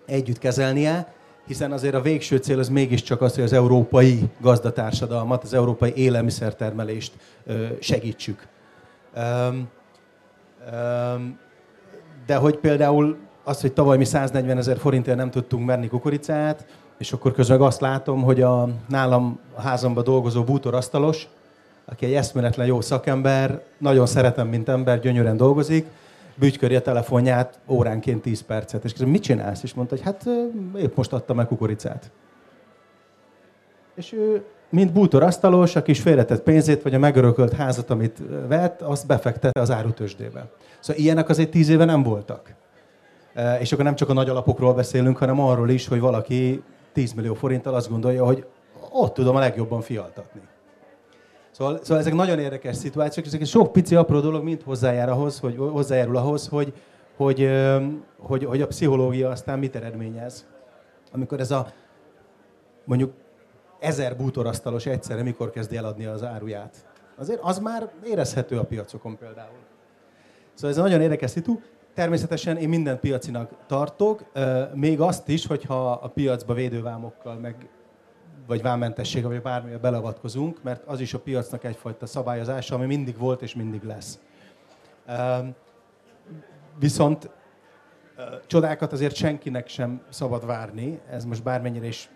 együtt 0.07 0.39
kezelnie, 0.39 1.12
hiszen 1.47 1.72
azért 1.72 1.95
a 1.95 2.01
végső 2.01 2.37
cél 2.37 2.59
az 2.59 2.68
mégiscsak 2.68 3.20
az, 3.20 3.35
hogy 3.35 3.45
az 3.45 3.53
európai 3.53 4.31
gazdatársadalmat, 4.41 5.43
az 5.43 5.55
európai 5.55 5.93
élelmiszertermelést 5.97 7.12
segítsük. 7.81 8.47
De 12.26 12.37
hogy 12.37 12.57
például 12.57 13.16
az, 13.45 13.61
hogy 13.61 13.72
tavaly 13.72 13.97
mi 13.97 14.05
140 14.05 14.59
ezer 14.59 14.79
forintért 14.79 15.16
nem 15.16 15.31
tudtunk 15.31 15.66
merni 15.66 15.89
kukoricát, 15.89 16.66
és 16.99 17.12
akkor 17.12 17.33
közben 17.33 17.61
azt 17.61 17.81
látom, 17.81 18.22
hogy 18.22 18.43
a 18.43 18.68
nálam 18.89 19.39
a 19.55 19.61
házamban 19.61 20.05
dolgozó 20.05 20.45
bútorasztalos, 20.45 21.29
aki 21.91 22.07
egy 22.07 22.14
eszméletlen 22.14 22.66
jó 22.66 22.80
szakember, 22.80 23.62
nagyon 23.78 24.07
szeretem, 24.07 24.49
mint 24.49 24.68
ember, 24.68 25.01
gyönyörűen 25.01 25.36
dolgozik, 25.36 25.86
bütyköri 26.34 26.74
a 26.74 26.82
telefonját 26.82 27.59
óránként 27.68 28.22
10 28.22 28.41
percet. 28.41 28.84
És 28.84 28.91
kérdezem, 28.91 29.12
mit 29.12 29.22
csinálsz? 29.22 29.62
És 29.62 29.74
mondta, 29.74 29.95
hogy 29.95 30.05
hát 30.05 30.24
épp 30.76 30.97
most 30.97 31.12
adtam 31.12 31.36
meg 31.36 31.47
kukoricát. 31.47 32.11
És 33.95 34.12
ő, 34.12 34.45
mint 34.70 34.93
bútorasztalos, 34.93 35.76
a 35.76 35.82
kis 35.82 36.01
félretett 36.01 36.43
pénzét, 36.43 36.82
vagy 36.82 36.95
a 36.95 36.99
megörökölt 36.99 37.53
házat, 37.53 37.91
amit 37.91 38.22
vett, 38.49 38.82
azt 38.82 39.07
befektette 39.07 39.61
az 39.61 39.70
árutősdébe. 39.70 40.51
Szóval 40.80 41.03
ilyenek 41.03 41.28
azért 41.28 41.51
tíz 41.51 41.68
éve 41.68 41.84
nem 41.84 42.03
voltak. 42.03 42.55
És 43.61 43.72
akkor 43.72 43.84
nem 43.84 43.95
csak 43.95 44.09
a 44.09 44.12
nagy 44.12 44.28
alapokról 44.28 44.74
beszélünk, 44.74 45.16
hanem 45.16 45.41
arról 45.41 45.70
is, 45.70 45.89
hogy 45.89 46.01
valaki 46.01 46.62
10 46.93 47.12
millió 47.12 47.34
forinttal 47.34 47.74
azt 47.74 47.91
gondolja, 47.91 48.24
hogy 48.24 48.47
ott 48.91 49.14
tudom 49.14 49.36
a 49.36 49.39
legjobban 49.39 49.80
fialtatni. 49.80 50.41
Szóval, 51.59 51.79
szóval 51.83 51.99
ezek 51.99 52.15
nagyon 52.15 52.39
érdekes 52.39 52.77
szituációk, 52.77 53.27
és 53.27 53.33
ezek 53.33 53.47
sok 53.47 53.73
pici 53.73 53.95
apró 53.95 54.21
dolog 54.21 54.45
mind 54.45 54.63
hozzájár 54.63 55.09
ahhoz, 55.09 55.39
hogy, 55.39 55.57
hozzájárul 55.57 56.17
ahhoz, 56.17 56.49
hogy, 56.49 56.73
hogy, 57.17 57.51
hogy, 58.19 58.45
hogy 58.45 58.61
a 58.63 58.67
pszichológia 58.67 59.31
aztán 59.31 59.59
mit 59.59 59.77
eredményez. 59.77 60.47
Amikor 61.13 61.41
ez 61.41 61.51
a 61.51 61.73
mondjuk 62.85 63.13
ezer 63.79 64.17
bútorasztalos 64.17 64.87
egyszerre 64.87 65.23
mikor 65.23 65.51
kezdi 65.51 65.77
eladni 65.77 66.05
az 66.05 66.23
áruját. 66.23 66.87
Azért 67.17 67.41
az 67.43 67.59
már 67.59 67.91
érezhető 68.05 68.59
a 68.59 68.65
piacokon 68.65 69.19
például. 69.19 69.59
Szóval 70.55 70.71
ez 70.71 70.77
egy 70.77 70.83
nagyon 70.83 71.01
érdekes 71.01 71.31
szitu. 71.31 71.59
Természetesen 71.95 72.57
én 72.57 72.69
minden 72.69 73.01
piacinak 73.01 73.51
tartok, 73.67 74.25
még 74.75 75.01
azt 75.01 75.29
is, 75.29 75.47
hogyha 75.47 75.91
a 75.91 76.09
piacba 76.09 76.55
védővámokkal, 76.55 77.35
meg 77.35 77.69
vagy 78.49 78.62
vámmentessége, 78.62 79.26
vagy 79.26 79.42
bármilyen 79.42 79.80
beleavatkozunk, 79.80 80.62
mert 80.62 80.82
az 80.86 81.01
is 81.01 81.14
a 81.14 81.18
piacnak 81.18 81.64
egyfajta 81.64 82.07
szabályozása, 82.07 82.74
ami 82.74 82.86
mindig 82.86 83.18
volt 83.18 83.42
és 83.42 83.55
mindig 83.55 83.82
lesz. 83.82 84.18
Viszont 86.78 87.30
csodákat 88.46 88.92
azért 88.92 89.14
senkinek 89.14 89.68
sem 89.68 90.03
szabad 90.09 90.46
várni, 90.46 91.01
ez 91.11 91.24
most 91.24 91.42
bármennyire 91.42 91.86
is 91.86 92.11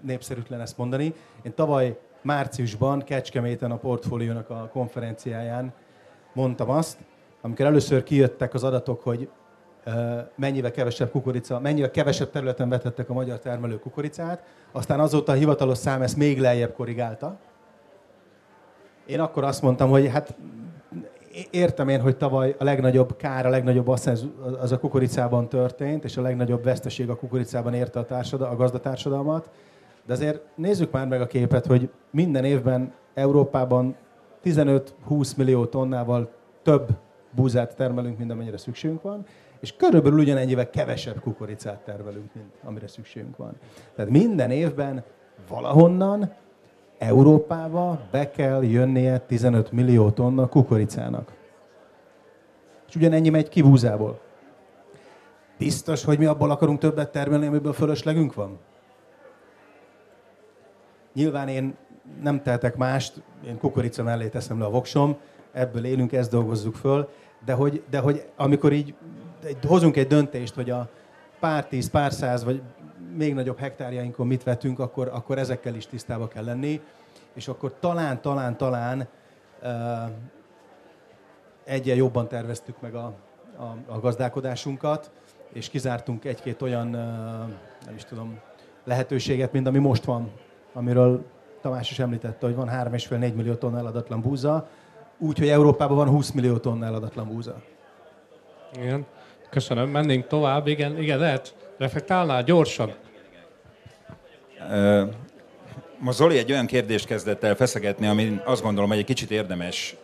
népszerűtlen 0.00 0.60
ezt 0.60 0.78
mondani. 0.78 1.14
Én 1.42 1.54
tavaly 1.54 1.98
márciusban 2.22 3.02
Kecskeméten 3.02 3.70
a 3.70 3.76
portfóliónak 3.76 4.50
a 4.50 4.68
konferenciáján 4.72 5.72
mondtam 6.32 6.70
azt, 6.70 6.98
amikor 7.40 7.66
először 7.66 8.02
kijöttek 8.02 8.54
az 8.54 8.64
adatok, 8.64 9.02
hogy 9.02 9.30
mennyivel 10.34 10.70
kevesebb 10.70 11.10
kukorica, 11.10 11.60
mennyivel 11.60 11.90
kevesebb 11.90 12.30
területen 12.30 12.68
vetettek 12.68 13.10
a 13.10 13.12
magyar 13.12 13.38
termelő 13.38 13.78
kukoricát, 13.78 14.42
aztán 14.72 15.00
azóta 15.00 15.32
a 15.32 15.34
hivatalos 15.34 15.78
szám 15.78 16.02
ezt 16.02 16.16
még 16.16 16.40
lejjebb 16.40 16.72
korrigálta. 16.72 17.36
Én 19.06 19.20
akkor 19.20 19.44
azt 19.44 19.62
mondtam, 19.62 19.90
hogy 19.90 20.08
hát 20.08 20.36
értem 21.50 21.88
én, 21.88 22.00
hogy 22.00 22.16
tavaly 22.16 22.54
a 22.58 22.64
legnagyobb 22.64 23.16
kár, 23.16 23.46
a 23.46 23.48
legnagyobb 23.48 23.88
asszáz 23.88 24.26
az 24.60 24.72
a 24.72 24.78
kukoricában 24.78 25.48
történt, 25.48 26.04
és 26.04 26.16
a 26.16 26.22
legnagyobb 26.22 26.64
veszteség 26.64 27.08
a 27.08 27.16
kukoricában 27.16 27.74
érte 27.74 27.98
a, 27.98 28.04
társadal, 28.04 28.50
a 28.50 28.56
gazdatársadalmat, 28.56 29.50
de 30.06 30.12
azért 30.12 30.40
nézzük 30.54 30.90
már 30.90 31.06
meg 31.06 31.20
a 31.20 31.26
képet, 31.26 31.66
hogy 31.66 31.90
minden 32.10 32.44
évben 32.44 32.92
Európában 33.14 33.96
15-20 34.44 35.36
millió 35.36 35.66
tonnával 35.66 36.30
több 36.62 36.88
búzát 37.30 37.76
termelünk, 37.76 38.18
mint 38.18 38.30
amennyire 38.30 38.56
szükségünk 38.56 39.02
van, 39.02 39.26
és 39.60 39.76
körülbelül 39.76 40.18
ugyanennyivel 40.18 40.70
kevesebb 40.70 41.20
kukoricát 41.20 41.78
tervelünk, 41.78 42.34
mint 42.34 42.52
amire 42.64 42.88
szükségünk 42.88 43.36
van. 43.36 43.52
Tehát 43.94 44.10
minden 44.10 44.50
évben 44.50 45.04
valahonnan 45.48 46.32
Európába 46.98 48.00
be 48.10 48.30
kell 48.30 48.64
jönnie 48.64 49.18
15 49.18 49.72
millió 49.72 50.10
tonna 50.10 50.48
kukoricának. 50.48 51.32
És 52.88 52.96
ugyanennyi 52.96 53.28
megy 53.28 53.48
ki 53.48 53.62
búzából. 53.62 54.20
Biztos, 55.58 56.04
hogy 56.04 56.18
mi 56.18 56.24
abból 56.24 56.50
akarunk 56.50 56.78
többet 56.78 57.12
termelni, 57.12 57.46
amiből 57.46 57.72
fölöslegünk 57.72 58.34
van? 58.34 58.58
Nyilván 61.12 61.48
én 61.48 61.76
nem 62.22 62.42
tehetek 62.42 62.76
mást, 62.76 63.22
én 63.46 63.58
kukorica 63.58 64.02
mellé 64.02 64.28
teszem 64.28 64.58
le 64.58 64.64
a 64.64 64.70
voksom, 64.70 65.16
ebből 65.52 65.84
élünk, 65.84 66.12
ezt 66.12 66.30
dolgozzuk 66.30 66.74
föl, 66.74 67.08
de 67.44 67.52
hogy, 67.52 67.82
de 67.90 67.98
hogy 67.98 68.26
amikor 68.36 68.72
így 68.72 68.94
hozunk 69.66 69.96
egy 69.96 70.06
döntést, 70.06 70.54
hogy 70.54 70.70
a 70.70 70.88
pár 71.40 71.66
tíz, 71.66 71.90
pár 71.90 72.12
száz, 72.12 72.44
vagy 72.44 72.62
még 73.16 73.34
nagyobb 73.34 73.58
hektárjainkon 73.58 74.26
mit 74.26 74.42
vetünk, 74.42 74.78
akkor, 74.78 75.08
akkor 75.12 75.38
ezekkel 75.38 75.74
is 75.74 75.86
tisztába 75.86 76.28
kell 76.28 76.44
lenni, 76.44 76.80
és 77.34 77.48
akkor 77.48 77.74
talán, 77.80 78.20
talán, 78.20 78.56
talán 78.56 79.08
uh, 79.62 79.68
egyen 81.64 81.96
jobban 81.96 82.28
terveztük 82.28 82.80
meg 82.80 82.94
a, 82.94 83.14
a, 83.56 83.76
a 83.86 84.00
gazdálkodásunkat, 84.00 85.10
és 85.52 85.68
kizártunk 85.68 86.24
egy-két 86.24 86.62
olyan, 86.62 86.86
uh, 86.86 86.94
nem 87.86 87.94
is 87.94 88.04
tudom, 88.04 88.38
lehetőséget, 88.84 89.52
mint 89.52 89.66
ami 89.66 89.78
most 89.78 90.04
van, 90.04 90.30
amiről 90.72 91.24
Tamás 91.60 91.90
is 91.90 91.98
említette, 91.98 92.46
hogy 92.46 92.54
van 92.54 92.68
3,5-4 92.68 93.34
millió 93.34 93.54
tonna 93.54 93.78
eladatlan 93.78 94.20
búza, 94.20 94.68
úgyhogy 95.18 95.48
Európában 95.48 95.96
van 95.96 96.08
20 96.08 96.30
millió 96.30 96.56
tonna 96.56 96.86
eladatlan 96.86 97.28
búza. 97.28 97.62
Igen. 98.72 99.06
Köszönöm, 99.50 99.90
mennénk 99.90 100.26
tovább. 100.26 100.66
Igen, 100.66 101.02
igen 101.02 101.18
lehet. 101.18 101.54
Reflektálnál 101.78 102.42
gyorsan? 102.42 102.94
Most 105.98 106.16
Zoli 106.16 106.38
egy 106.38 106.52
olyan 106.52 106.66
kérdést 106.66 107.06
kezdett 107.06 107.42
el 107.42 107.54
feszegetni, 107.54 108.06
ami 108.06 108.40
azt 108.44 108.62
gondolom, 108.62 108.88
hogy 108.88 108.98
egy 108.98 109.04
kicsit 109.04 109.30
érdemes 109.30 109.96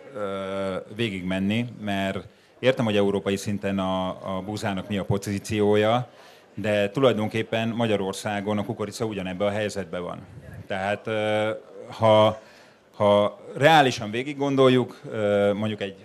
végigmenni, 0.96 1.66
mert 1.80 2.18
értem, 2.58 2.84
hogy 2.84 2.96
európai 2.96 3.36
szinten 3.36 3.78
a, 3.78 4.08
a 4.08 4.42
búzának 4.44 4.88
mi 4.88 4.98
a 4.98 5.04
pozíciója, 5.04 6.08
de 6.54 6.90
tulajdonképpen 6.90 7.68
Magyarországon 7.68 8.58
a 8.58 8.64
kukorica 8.64 9.04
ugyanebben 9.04 9.48
a 9.48 9.50
helyzetben 9.50 10.02
van. 10.02 10.18
Tehát 10.66 11.08
ha, 11.88 12.40
ha 12.94 13.40
reálisan 13.56 14.10
végig 14.10 14.36
gondoljuk, 14.36 15.00
mondjuk 15.54 15.80
egy 15.80 15.96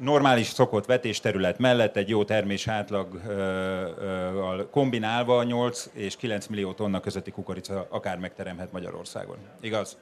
normális 0.00 0.46
szokott 0.46 0.86
vetésterület 0.86 1.58
mellett 1.58 1.96
egy 1.96 2.08
jó 2.08 2.24
termés 2.24 2.68
átlaggal 2.68 4.68
kombinálva 4.70 5.42
8 5.42 5.90
és 5.92 6.16
9 6.16 6.46
millió 6.46 6.72
tonna 6.72 7.00
közötti 7.00 7.30
kukorica 7.30 7.86
akár 7.90 8.18
megteremhet 8.18 8.72
Magyarországon. 8.72 9.36
Igaz? 9.60 9.98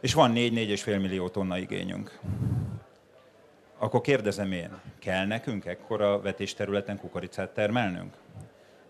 És 0.00 0.14
van 0.14 0.32
4-4,5 0.34 1.00
millió 1.00 1.28
tonna 1.28 1.58
igényünk. 1.58 2.18
Akkor 3.78 4.00
kérdezem 4.00 4.52
én, 4.52 4.70
kell 4.98 5.26
nekünk 5.26 5.64
ekkora 5.64 6.20
vetésterületen 6.20 6.98
kukoricát 6.98 7.50
termelnünk? 7.50 8.14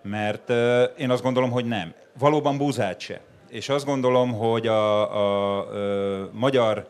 Mert 0.02 0.50
én 0.98 1.10
azt 1.10 1.22
gondolom, 1.22 1.50
hogy 1.50 1.64
nem. 1.64 1.94
Valóban 2.18 2.58
búzát 2.58 3.00
se. 3.00 3.20
És 3.48 3.68
azt 3.68 3.84
gondolom, 3.84 4.32
hogy 4.32 4.66
a, 4.66 5.16
a, 5.16 5.58
a 5.58 6.30
magyar 6.32 6.88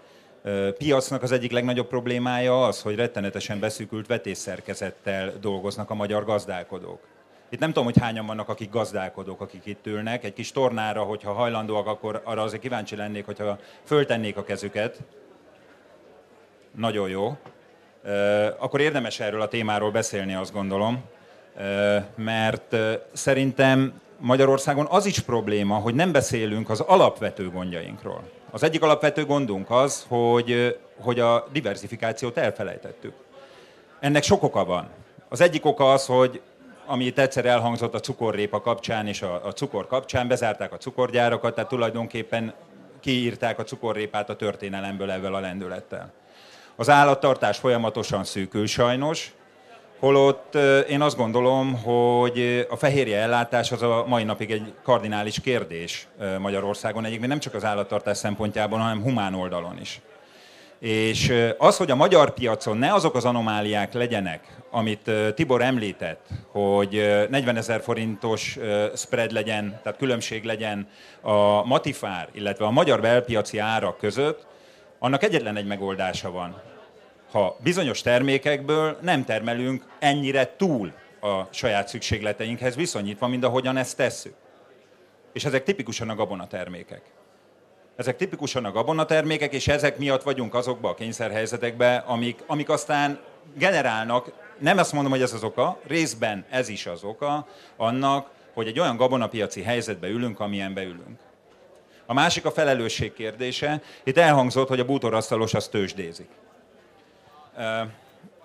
piacnak 0.79 1.23
az 1.23 1.33
egyik 1.33 1.53
legnagyobb 1.53 1.87
problémája 1.87 2.67
az, 2.67 2.83
hogy 2.83 2.95
rettenetesen 2.95 3.61
beszűkült 3.61 4.07
vetésszerkezettel 4.07 5.33
dolgoznak 5.41 5.91
a 5.91 5.95
magyar 5.95 6.25
gazdálkodók. 6.25 7.01
Itt 7.49 7.59
nem 7.59 7.69
tudom, 7.69 7.85
hogy 7.85 7.99
hányan 7.99 8.27
vannak, 8.27 8.49
akik 8.49 8.71
gazdálkodók, 8.71 9.41
akik 9.41 9.67
itt 9.67 9.87
ülnek. 9.87 10.25
Egy 10.25 10.33
kis 10.33 10.53
tornára, 10.53 11.03
hogyha 11.03 11.33
hajlandóak, 11.33 11.87
akkor 11.87 12.21
arra 12.25 12.43
azért 12.43 12.63
kíváncsi 12.63 12.97
lennék, 12.97 13.25
hogyha 13.27 13.59
föltennék 13.85 14.37
a 14.37 14.45
kezüket. 14.45 14.99
Nagyon 16.75 17.09
jó. 17.09 17.37
Akkor 18.59 18.81
érdemes 18.81 19.21
erről 19.21 19.41
a 19.41 19.49
témáról 19.49 19.91
beszélni, 19.91 20.35
azt 20.35 20.53
gondolom. 20.53 21.05
Mert 22.15 22.77
szerintem 23.13 24.01
Magyarországon 24.19 24.87
az 24.91 25.07
is 25.07 25.21
probléma, 25.21 25.75
hogy 25.75 25.95
nem 25.95 26.13
beszélünk 26.13 26.71
az 26.71 26.81
alapvető 26.81 27.51
gondjainkról. 27.51 28.23
Az 28.55 28.63
egyik 28.63 28.83
alapvető 28.83 29.25
gondunk 29.25 29.71
az, 29.71 30.05
hogy, 30.09 30.79
hogy 31.01 31.21
a 31.21 31.47
diversifikációt 31.53 32.37
elfelejtettük. 32.37 33.13
Ennek 34.01 34.23
sok 34.23 34.43
oka 34.43 34.65
van. 34.65 34.89
Az 35.29 35.41
egyik 35.41 35.65
oka 35.65 35.93
az, 35.93 36.07
hogy 36.07 36.41
ami 36.87 37.05
itt 37.05 37.19
egyszer 37.19 37.47
elhangzott 37.47 37.95
a 37.95 38.01
cukorrépa 38.01 38.61
kapcsán 38.61 39.07
és 39.07 39.23
a, 39.23 39.47
a 39.47 39.53
cukor 39.53 39.87
kapcsán, 39.87 40.29
bezárták 40.29 40.73
a 40.73 40.77
cukorgyárakat, 40.77 41.55
tehát 41.55 41.71
tulajdonképpen 41.71 42.55
kiírták 43.01 43.59
a 43.59 43.65
cukorrépát 43.65 44.31
a 44.31 44.37
történelemből 44.37 45.11
ezzel 45.11 45.35
a 45.35 45.41
lendülettel. 45.41 46.13
Az 46.77 46.89
állattartás 46.89 47.59
folyamatosan 47.59 48.25
szűkül 48.25 48.67
sajnos, 48.67 49.33
Holott 50.05 50.55
én 50.89 51.01
azt 51.01 51.17
gondolom, 51.17 51.83
hogy 51.83 52.67
a 52.71 52.77
fehérje 52.77 53.19
ellátás 53.19 53.73
az 53.73 53.83
a 53.83 54.05
mai 54.07 54.25
napig 54.25 54.51
egy 54.51 54.75
kardinális 54.83 55.41
kérdés 55.41 56.07
Magyarországon, 56.39 57.05
egyébként 57.05 57.29
nem 57.29 57.39
csak 57.39 57.55
az 57.55 57.65
állattartás 57.65 58.17
szempontjából, 58.17 58.79
hanem 58.79 59.03
humán 59.03 59.35
oldalon 59.35 59.81
is. 59.81 60.01
És 60.79 61.33
az, 61.59 61.77
hogy 61.77 61.91
a 61.91 61.95
magyar 61.95 62.35
piacon 62.35 62.77
ne 62.77 62.93
azok 62.93 63.15
az 63.15 63.25
anomáliák 63.25 63.93
legyenek, 63.93 64.57
amit 64.71 65.11
Tibor 65.35 65.63
említett, 65.63 66.27
hogy 66.53 66.91
40 67.31 67.57
ezer 67.57 67.81
forintos 67.83 68.59
spread 68.97 69.33
legyen, 69.33 69.81
tehát 69.83 69.99
különbség 69.99 70.45
legyen 70.45 70.89
a 71.21 71.65
matifár, 71.65 72.29
illetve 72.33 72.65
a 72.65 72.71
magyar 72.71 73.01
belpiaci 73.01 73.59
árak 73.59 73.99
között, 73.99 74.47
annak 74.99 75.23
egyetlen 75.23 75.57
egy 75.57 75.67
megoldása 75.67 76.31
van 76.31 76.74
ha 77.35 77.57
bizonyos 77.63 78.01
termékekből 78.01 78.99
nem 79.01 79.25
termelünk 79.25 79.85
ennyire 79.99 80.57
túl 80.57 80.93
a 81.21 81.43
saját 81.51 81.89
szükségleteinkhez 81.89 82.77
viszonyítva, 82.77 83.27
mint 83.27 83.45
ahogyan 83.45 83.77
ezt 83.77 83.97
tesszük. 83.97 84.35
És 85.33 85.45
ezek 85.45 85.65
tipikusan 85.65 86.09
a 86.09 86.15
gabonatermékek. 86.15 87.03
Ezek 87.97 88.17
tipikusan 88.17 88.65
a 88.65 88.73
gabonatermékek, 88.73 89.53
és 89.53 89.69
ezek 89.69 89.99
miatt 89.99 90.23
vagyunk 90.23 90.55
azokba 90.55 90.89
a 90.89 90.95
kényszerhelyzetekbe, 90.95 91.97
amik, 91.97 92.43
amik 92.47 92.69
aztán 92.69 93.19
generálnak, 93.55 94.33
nem 94.59 94.79
azt 94.79 94.93
mondom, 94.93 95.13
hogy 95.13 95.23
ez 95.23 95.33
az 95.33 95.45
oka, 95.45 95.79
részben 95.87 96.45
ez 96.51 96.69
is 96.69 96.87
az 96.87 97.05
oka 97.05 97.47
annak, 97.77 98.31
hogy 98.53 98.67
egy 98.67 98.81
olyan 98.81 98.97
gabonapiaci 98.97 99.63
helyzetbe 99.63 100.09
ülünk, 100.09 100.41
amilyenbe 100.41 100.83
ülünk. 100.83 101.19
A 102.07 102.13
másik 102.13 102.45
a 102.45 102.51
felelősség 102.51 103.13
kérdése. 103.13 103.83
Itt 104.05 104.17
elhangzott, 104.17 104.69
hogy 104.69 104.81
a 104.81 104.85
bútorasztalos 104.85 105.55
az 105.55 105.69
tőzsdézik. 105.69 106.29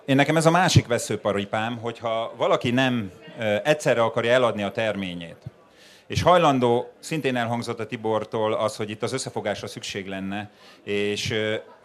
Én 0.04 0.16
nekem 0.16 0.36
ez 0.36 0.46
a 0.46 0.50
másik 0.50 0.86
veszőparipám, 0.86 1.78
hogyha 1.78 2.32
valaki 2.36 2.70
nem 2.70 3.12
egyszerre 3.64 4.02
akarja 4.02 4.32
eladni 4.32 4.62
a 4.62 4.70
terményét, 4.70 5.36
és 6.06 6.22
hajlandó, 6.22 6.90
szintén 6.98 7.36
elhangzott 7.36 7.80
a 7.80 7.86
Tibortól 7.86 8.52
az, 8.52 8.76
hogy 8.76 8.90
itt 8.90 9.02
az 9.02 9.12
összefogásra 9.12 9.66
szükség 9.66 10.06
lenne, 10.06 10.50
és 10.82 11.34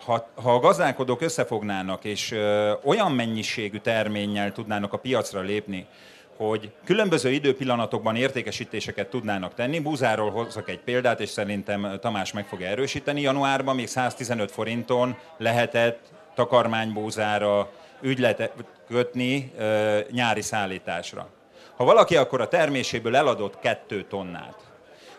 ha, 0.05 0.30
ha 0.36 0.53
a 0.53 0.59
gazdálkodók 0.59 1.21
összefognának, 1.21 2.03
és 2.03 2.36
olyan 2.84 3.11
mennyiségű 3.11 3.78
terménnyel 3.78 4.51
tudnának 4.51 4.93
a 4.93 4.97
piacra 4.97 5.41
lépni, 5.41 5.88
hogy 6.38 6.71
különböző 6.84 7.32
időpillanatokban 7.32 8.15
értékesítéseket 8.15 9.09
tudnának 9.09 9.53
tenni. 9.53 9.80
Búzáról 9.80 10.32
hozok 10.32 10.69
egy 10.69 10.80
példát, 10.80 11.19
és 11.19 11.30
szerintem 11.30 11.97
Tamás 12.01 12.34
meg 12.34 12.45
fogja 12.45 12.67
erősíteni. 12.67 13.21
Januárban 13.21 13.76
még 13.76 13.88
115 13.88 14.51
forinton 14.51 15.17
lehetett 15.38 16.13
takarmánybúzára 16.36 17.69
ügyletet 18.01 18.53
kötni 18.88 19.53
nyári 20.11 20.41
szállításra. 20.41 21.27
Ha 21.75 21.83
valaki 21.83 22.15
akkor 22.15 22.41
a 22.41 22.47
terméséből 22.47 23.15
eladott 23.15 23.59
kettő 23.59 24.03
tonnát, 24.03 24.55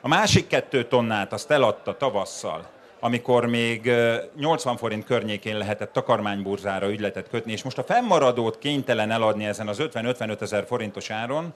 a 0.00 0.08
másik 0.08 0.46
kettő 0.46 0.84
tonnát 0.84 1.32
azt 1.32 1.50
eladta 1.50 1.96
tavasszal, 1.96 2.66
amikor 3.00 3.46
még 3.46 3.92
80 4.36 4.76
forint 4.76 5.04
környékén 5.04 5.58
lehetett 5.58 5.92
takarmánybúzára 5.92 6.90
ügyletet 6.90 7.28
kötni, 7.28 7.52
és 7.52 7.62
most 7.62 7.78
a 7.78 7.82
fennmaradót 7.84 8.58
kénytelen 8.58 9.10
eladni 9.10 9.44
ezen 9.44 9.68
az 9.68 9.78
50-55 9.80 10.40
ezer 10.40 10.64
forintos 10.66 11.10
áron, 11.10 11.54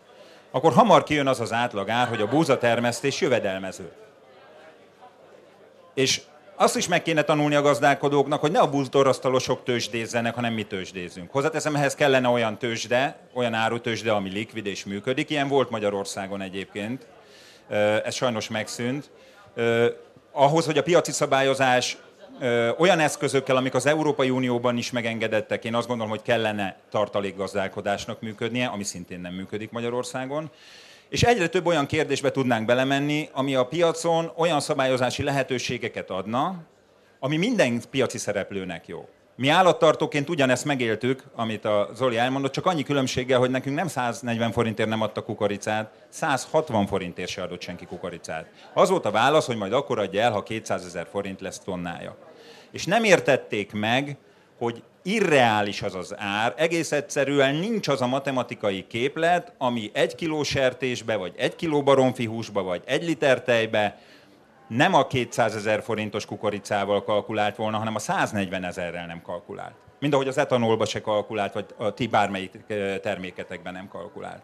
akkor 0.50 0.72
hamar 0.72 1.02
kijön 1.02 1.26
az 1.26 1.40
az 1.40 1.52
átlagár, 1.52 2.08
hogy 2.08 2.20
a 2.20 2.28
búzatermesztés 2.28 3.20
jövedelmező. 3.20 3.92
És 5.94 6.20
azt 6.62 6.76
is 6.76 6.88
meg 6.88 7.02
kéne 7.02 7.22
tanulni 7.22 7.54
a 7.54 7.62
gazdálkodóknak, 7.62 8.40
hogy 8.40 8.50
ne 8.50 8.58
a 8.58 8.70
búzdorasztalosok 8.70 9.64
tőzsdézzenek, 9.64 10.34
hanem 10.34 10.52
mi 10.52 10.62
tőzsdézünk. 10.62 11.30
Hozzáteszem, 11.30 11.76
ehhez 11.76 11.94
kellene 11.94 12.28
olyan 12.28 12.58
tőzsde, 12.58 13.18
olyan 13.32 13.54
árutőzsde, 13.54 14.12
ami 14.12 14.30
likvid 14.30 14.66
és 14.66 14.84
működik. 14.84 15.30
Ilyen 15.30 15.48
volt 15.48 15.70
Magyarországon 15.70 16.40
egyébként. 16.40 17.06
Ez 18.04 18.14
sajnos 18.14 18.48
megszűnt. 18.48 19.10
Ahhoz, 20.32 20.64
hogy 20.64 20.78
a 20.78 20.82
piaci 20.82 21.12
szabályozás 21.12 21.96
olyan 22.78 22.98
eszközökkel, 22.98 23.56
amik 23.56 23.74
az 23.74 23.86
Európai 23.86 24.30
Unióban 24.30 24.76
is 24.76 24.90
megengedettek, 24.90 25.64
én 25.64 25.74
azt 25.74 25.86
gondolom, 25.86 26.10
hogy 26.10 26.22
kellene 26.22 26.76
tartalékgazdálkodásnak 26.90 28.20
működnie, 28.20 28.66
ami 28.66 28.84
szintén 28.84 29.20
nem 29.20 29.34
működik 29.34 29.70
Magyarországon. 29.70 30.50
És 31.10 31.22
egyre 31.22 31.48
több 31.48 31.66
olyan 31.66 31.86
kérdésbe 31.86 32.30
tudnánk 32.30 32.66
belemenni, 32.66 33.28
ami 33.32 33.54
a 33.54 33.66
piacon 33.66 34.32
olyan 34.36 34.60
szabályozási 34.60 35.22
lehetőségeket 35.22 36.10
adna, 36.10 36.62
ami 37.18 37.36
minden 37.36 37.80
piaci 37.90 38.18
szereplőnek 38.18 38.86
jó. 38.86 39.08
Mi 39.36 39.48
állattartóként 39.48 40.28
ugyanezt 40.28 40.64
megéltük, 40.64 41.22
amit 41.34 41.64
a 41.64 41.88
Zoli 41.94 42.16
elmondott, 42.16 42.52
csak 42.52 42.66
annyi 42.66 42.82
különbséggel, 42.82 43.38
hogy 43.38 43.50
nekünk 43.50 43.76
nem 43.76 43.88
140 43.88 44.52
forintért 44.52 44.88
nem 44.88 45.02
adta 45.02 45.22
kukoricát, 45.22 45.92
160 46.08 46.86
forintért 46.86 47.28
se 47.28 47.42
adott 47.42 47.60
senki 47.60 47.86
kukoricát. 47.86 48.46
Az 48.74 48.90
volt 48.90 49.04
a 49.04 49.10
válasz, 49.10 49.46
hogy 49.46 49.56
majd 49.56 49.72
akkor 49.72 49.98
adja 49.98 50.20
el, 50.20 50.32
ha 50.32 50.42
200 50.42 50.84
ezer 50.84 51.06
forint 51.10 51.40
lesz 51.40 51.58
tonnája. 51.58 52.16
És 52.70 52.84
nem 52.84 53.04
értették 53.04 53.72
meg, 53.72 54.16
hogy 54.58 54.82
irreális 55.02 55.82
az 55.82 55.94
az 55.94 56.14
ár, 56.18 56.54
egész 56.56 56.92
egyszerűen 56.92 57.54
nincs 57.54 57.88
az 57.88 58.00
a 58.00 58.06
matematikai 58.06 58.86
képlet, 58.86 59.52
ami 59.58 59.90
egy 59.92 60.14
kiló 60.14 60.42
sertésbe, 60.42 61.16
vagy 61.16 61.34
egy 61.36 61.56
kiló 61.56 61.82
baromfi 61.82 62.24
húsba, 62.24 62.62
vagy 62.62 62.82
egy 62.84 63.04
liter 63.04 63.42
tejbe 63.42 63.98
nem 64.68 64.94
a 64.94 65.06
200 65.06 65.56
ezer 65.56 65.82
forintos 65.82 66.26
kukoricával 66.26 67.04
kalkulált 67.04 67.56
volna, 67.56 67.78
hanem 67.78 67.94
a 67.94 67.98
140 67.98 68.64
ezerrel 68.64 69.06
nem 69.06 69.22
kalkulált. 69.22 69.74
Mind 69.98 70.12
ahogy 70.12 70.28
az 70.28 70.38
etanolba 70.38 70.84
se 70.84 71.00
kalkulált, 71.00 71.52
vagy 71.52 71.66
a 71.76 71.94
ti 71.94 72.06
bármelyik 72.06 72.50
terméketekben 73.02 73.72
nem 73.72 73.88
kalkulált. 73.88 74.42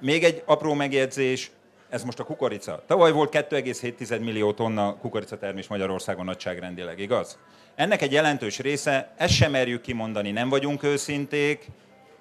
Még 0.00 0.24
egy 0.24 0.42
apró 0.46 0.74
megjegyzés, 0.74 1.50
ez 1.88 2.04
most 2.04 2.18
a 2.18 2.24
kukorica. 2.24 2.82
Tavaly 2.86 3.12
volt 3.12 3.36
2,7 3.36 4.20
millió 4.20 4.52
tonna 4.52 4.96
kukoricatermés 4.96 5.66
Magyarországon 5.66 6.24
nagyságrendileg, 6.24 6.98
igaz? 6.98 7.38
Ennek 7.76 8.02
egy 8.02 8.12
jelentős 8.12 8.58
része, 8.58 9.12
ezt 9.16 9.34
sem 9.34 9.50
merjük 9.50 9.80
kimondani, 9.80 10.30
nem 10.30 10.48
vagyunk 10.48 10.82
őszinték, 10.82 11.66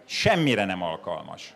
semmire 0.05 0.65
nem 0.65 0.81
alkalmas. 0.81 1.53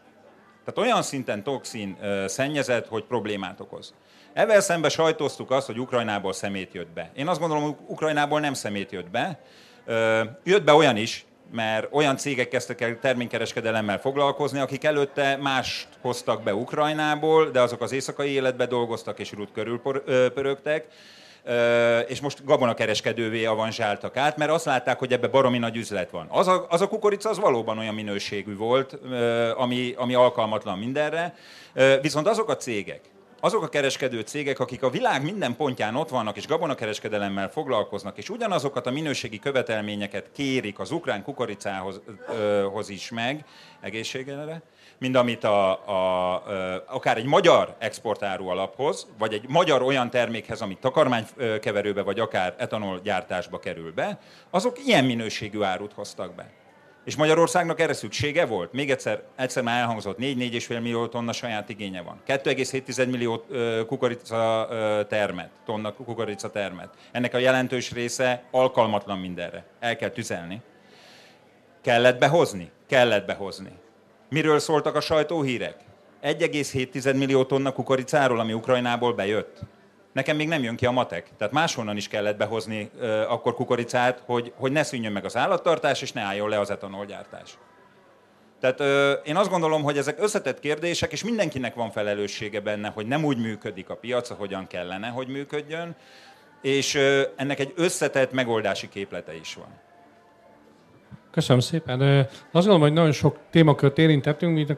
Tehát 0.65 0.89
olyan 0.89 1.01
szinten 1.01 1.43
toxin 1.43 1.97
szennyezett, 2.25 2.87
hogy 2.87 3.03
problémát 3.03 3.59
okoz. 3.59 3.93
Ezzel 4.33 4.61
szemben 4.61 4.89
sajtóztuk 4.89 5.51
azt, 5.51 5.65
hogy 5.65 5.79
Ukrajnából 5.79 6.33
szemét 6.33 6.73
jött 6.73 6.89
be. 6.89 7.11
Én 7.15 7.27
azt 7.27 7.39
gondolom, 7.39 7.63
hogy 7.63 7.75
Ukrajnából 7.87 8.39
nem 8.39 8.53
szemét 8.53 8.91
jött 8.91 9.09
be. 9.09 9.39
Jött 10.43 10.63
be 10.63 10.73
olyan 10.73 10.97
is, 10.97 11.25
mert 11.51 11.87
olyan 11.91 12.17
cégek 12.17 12.47
kezdtek 12.47 12.81
el 12.81 12.99
terménykereskedelemmel 12.99 13.99
foglalkozni, 13.99 14.59
akik 14.59 14.83
előtte 14.83 15.37
mást 15.37 15.87
hoztak 16.01 16.43
be 16.43 16.55
Ukrajnából, 16.55 17.49
de 17.49 17.61
azok 17.61 17.81
az 17.81 17.91
éjszakai 17.91 18.29
életbe 18.29 18.65
dolgoztak 18.65 19.19
és 19.19 19.31
rút 19.31 19.51
körül 19.51 19.81
pörögtek, 20.33 20.87
és 22.07 22.21
most 22.21 22.45
gabonakereskedővé 22.45 23.45
avanzsáltak 23.45 24.17
át, 24.17 24.37
mert 24.37 24.51
azt 24.51 24.65
látták, 24.65 24.99
hogy 24.99 25.13
ebbe 25.13 25.27
baromi 25.27 25.57
nagy 25.57 25.75
üzlet 25.75 26.09
van. 26.11 26.27
Az 26.29 26.47
a, 26.47 26.65
az 26.69 26.81
a 26.81 26.87
kukorica 26.87 27.29
az 27.29 27.39
valóban 27.39 27.77
olyan 27.77 27.93
minőségű 27.93 28.55
volt, 28.55 28.97
ami, 29.55 29.93
ami 29.97 30.13
alkalmatlan 30.13 30.77
mindenre, 30.77 31.35
viszont 32.01 32.27
azok 32.27 32.49
a 32.49 32.55
cégek, 32.55 33.01
azok 33.39 33.63
a 33.63 33.69
kereskedő 33.69 34.21
cégek, 34.21 34.59
akik 34.59 34.83
a 34.83 34.89
világ 34.89 35.23
minden 35.23 35.55
pontján 35.55 35.95
ott 35.95 36.09
vannak, 36.09 36.37
és 36.37 36.47
gabonakereskedelemmel 36.47 37.49
foglalkoznak, 37.49 38.17
és 38.17 38.29
ugyanazokat 38.29 38.87
a 38.87 38.91
minőségi 38.91 39.39
követelményeket 39.39 40.29
kérik 40.31 40.79
az 40.79 40.91
ukrán 40.91 41.23
kukoricához 41.23 42.01
hoz 42.71 42.89
is 42.89 43.09
meg, 43.09 43.45
egészségére, 43.81 44.61
mint 44.99 45.15
amit 45.15 45.43
a, 45.43 45.71
a, 45.71 46.43
akár 46.87 47.17
egy 47.17 47.25
magyar 47.25 47.75
exportáru 47.79 48.47
alaphoz, 48.47 49.07
vagy 49.17 49.33
egy 49.33 49.45
magyar 49.47 49.81
olyan 49.81 50.09
termékhez, 50.09 50.61
amit 50.61 50.79
takarmánykeverőbe, 50.79 52.01
vagy 52.01 52.19
akár 52.19 52.55
etanol 52.57 52.99
gyártásba 53.03 53.59
kerül 53.59 53.93
be, 53.93 54.19
azok 54.49 54.85
ilyen 54.85 55.05
minőségű 55.05 55.61
árut 55.61 55.93
hoztak 55.93 56.35
be. 56.35 56.51
És 57.05 57.15
Magyarországnak 57.15 57.79
erre 57.79 57.93
szüksége 57.93 58.45
volt? 58.45 58.73
Még 58.73 58.91
egyszer, 58.91 59.23
egyszer 59.35 59.63
már 59.63 59.81
elhangzott, 59.81 60.17
4-4,5 60.17 60.67
millió 60.81 61.07
tonna 61.07 61.31
saját 61.31 61.69
igénye 61.69 62.01
van. 62.01 62.21
2,7 62.27 63.09
millió 63.09 63.45
kukorica 63.87 64.67
termet, 65.09 65.49
tonna 65.65 65.93
kukorica 65.93 66.49
termet. 66.49 66.89
Ennek 67.11 67.33
a 67.33 67.37
jelentős 67.37 67.91
része 67.91 68.43
alkalmatlan 68.51 69.19
mindenre. 69.19 69.65
El 69.79 69.95
kell 69.95 70.09
tüzelni. 70.09 70.61
Kellett 71.81 72.19
behozni? 72.19 72.71
Kellett 72.87 73.25
behozni. 73.25 73.71
Miről 74.29 74.59
szóltak 74.59 74.95
a 74.95 75.01
sajtóhírek? 75.01 75.75
1,7 76.23 77.17
millió 77.17 77.43
tonna 77.43 77.71
kukoricáról, 77.71 78.39
ami 78.39 78.53
Ukrajnából 78.53 79.13
bejött. 79.13 79.59
Nekem 80.13 80.35
még 80.35 80.47
nem 80.47 80.63
jön 80.63 80.75
ki 80.75 80.85
a 80.85 80.91
matek. 80.91 81.29
Tehát 81.37 81.53
máshonnan 81.53 81.97
is 81.97 82.07
kellett 82.07 82.37
behozni 82.37 82.89
uh, 82.95 83.31
akkor 83.31 83.53
kukoricát, 83.53 84.21
hogy, 84.25 84.53
hogy 84.55 84.71
ne 84.71 84.83
szűnjön 84.83 85.11
meg 85.11 85.25
az 85.25 85.37
állattartás, 85.37 86.01
és 86.01 86.11
ne 86.11 86.21
álljon 86.21 86.49
le 86.49 86.59
az 86.59 86.69
etanolgyártás. 86.69 87.57
Tehát 88.59 88.79
uh, 88.79 89.27
én 89.27 89.35
azt 89.35 89.49
gondolom, 89.49 89.83
hogy 89.83 89.97
ezek 89.97 90.21
összetett 90.21 90.59
kérdések, 90.59 91.11
és 91.11 91.23
mindenkinek 91.23 91.75
van 91.75 91.91
felelőssége 91.91 92.59
benne, 92.59 92.89
hogy 92.89 93.07
nem 93.07 93.25
úgy 93.25 93.37
működik 93.37 93.89
a 93.89 93.95
piac, 93.95 94.29
ahogyan 94.29 94.67
kellene, 94.67 95.07
hogy 95.07 95.27
működjön, 95.27 95.95
és 96.61 96.95
uh, 96.95 97.21
ennek 97.35 97.59
egy 97.59 97.73
összetett 97.75 98.31
megoldási 98.31 98.89
képlete 98.89 99.35
is 99.35 99.53
van. 99.53 99.88
Köszönöm 101.31 101.61
szépen. 101.61 102.01
Azt 102.01 102.27
gondolom, 102.51 102.81
hogy 102.81 102.93
nagyon 102.93 103.11
sok 103.11 103.37
témakört 103.49 103.97
érintettünk, 103.97 104.53
mint 104.53 104.69
a 104.69 104.77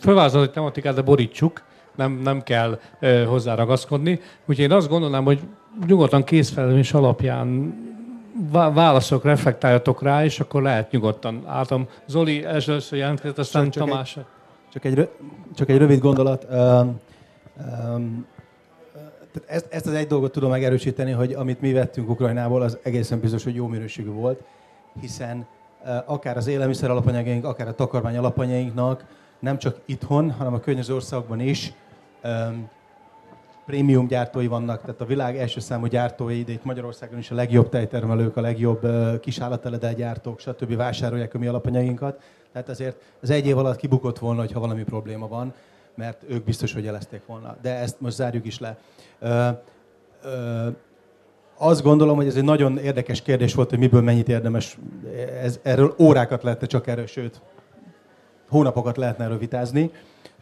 fölvázolt 0.00 0.50
tematikát, 0.52 0.94
de 0.94 1.02
borítsuk, 1.02 1.62
nem, 1.96 2.12
nem 2.12 2.42
kell 2.42 2.80
hozzá 3.26 3.54
ragaszkodni. 3.54 4.20
Úgyhogy 4.46 4.64
én 4.64 4.72
azt 4.72 4.88
gondolnám, 4.88 5.24
hogy 5.24 5.40
nyugodtan 5.86 6.24
készfelelés 6.24 6.92
alapján 6.92 7.74
válaszok, 8.50 9.24
reflektáljatok 9.24 10.02
rá, 10.02 10.24
és 10.24 10.40
akkor 10.40 10.62
lehet 10.62 10.90
nyugodtan. 10.90 11.42
Átom, 11.46 11.88
Zoli 12.06 12.44
először 12.44 12.98
jelentkezett, 12.98 13.38
aztán 13.38 13.70
csak 13.70 13.88
Tamás. 13.88 14.16
Egy, 14.16 14.24
csak, 14.72 14.84
egy, 14.84 15.08
csak 15.54 15.68
egy 15.68 15.78
rövid 15.78 16.00
gondolat. 16.00 16.46
Um, 16.50 17.00
um, 17.94 18.26
ezt, 19.46 19.66
ezt 19.70 19.86
az 19.86 19.92
egy 19.92 20.06
dolgot 20.06 20.32
tudom 20.32 20.50
megerősíteni, 20.50 21.10
hogy 21.10 21.32
amit 21.32 21.60
mi 21.60 21.72
vettünk 21.72 22.08
Ukrajnából, 22.08 22.62
az 22.62 22.78
egészen 22.82 23.20
biztos, 23.20 23.44
hogy 23.44 23.54
jó 23.54 23.66
minőségű 23.66 24.10
volt, 24.10 24.42
hiszen 25.00 25.46
akár 26.04 26.36
az 26.36 26.46
élelmiszer 26.46 26.90
alapanyagaink, 26.90 27.44
akár 27.44 27.68
a 27.68 27.74
takarmány 27.74 28.16
alapanyainknak 28.16 29.04
nem 29.38 29.58
csak 29.58 29.80
itthon, 29.84 30.30
hanem 30.30 30.54
a 30.54 30.60
környező 30.60 30.94
országban 30.94 31.40
is 31.40 31.72
um, 32.24 32.68
prémium 33.66 34.06
gyártói 34.06 34.46
vannak, 34.46 34.80
tehát 34.80 35.00
a 35.00 35.04
világ 35.04 35.36
első 35.36 35.60
számú 35.60 35.86
gyártói, 35.86 36.42
de 36.42 36.52
itt 36.52 36.64
Magyarországon 36.64 37.18
is 37.18 37.30
a 37.30 37.34
legjobb 37.34 37.68
tejtermelők, 37.68 38.36
a 38.36 38.40
legjobb 38.40 38.84
uh, 38.84 39.94
gyártók, 39.96 40.40
stb. 40.40 40.76
vásárolják 40.76 41.34
a 41.34 41.38
mi 41.38 41.46
alapanyainkat. 41.46 42.22
Tehát 42.52 42.68
azért 42.68 42.96
az 43.22 43.30
egy 43.30 43.46
év 43.46 43.58
alatt 43.58 43.76
kibukott 43.76 44.18
volna, 44.18 44.44
ha 44.52 44.60
valami 44.60 44.82
probléma 44.82 45.28
van, 45.28 45.54
mert 45.94 46.22
ők 46.28 46.44
biztos, 46.44 46.72
hogy 46.72 46.84
jelezték 46.84 47.26
volna. 47.26 47.56
De 47.62 47.74
ezt 47.74 48.00
most 48.00 48.16
zárjuk 48.16 48.46
is 48.46 48.58
le. 48.58 48.78
Uh, 49.20 49.48
uh, 50.24 50.74
azt 51.62 51.82
gondolom, 51.82 52.16
hogy 52.16 52.26
ez 52.26 52.36
egy 52.36 52.44
nagyon 52.44 52.78
érdekes 52.78 53.22
kérdés 53.22 53.54
volt, 53.54 53.70
hogy 53.70 53.78
miből 53.78 54.00
mennyit 54.00 54.28
érdemes. 54.28 54.78
Ez, 55.42 55.58
erről 55.62 55.94
órákat 55.98 56.42
lehetne 56.42 56.66
csak 56.66 56.86
erről, 56.86 57.06
sőt, 57.06 57.40
hónapokat 58.48 58.96
lehetne 58.96 59.24
erről 59.24 59.38
vitázni. 59.38 59.90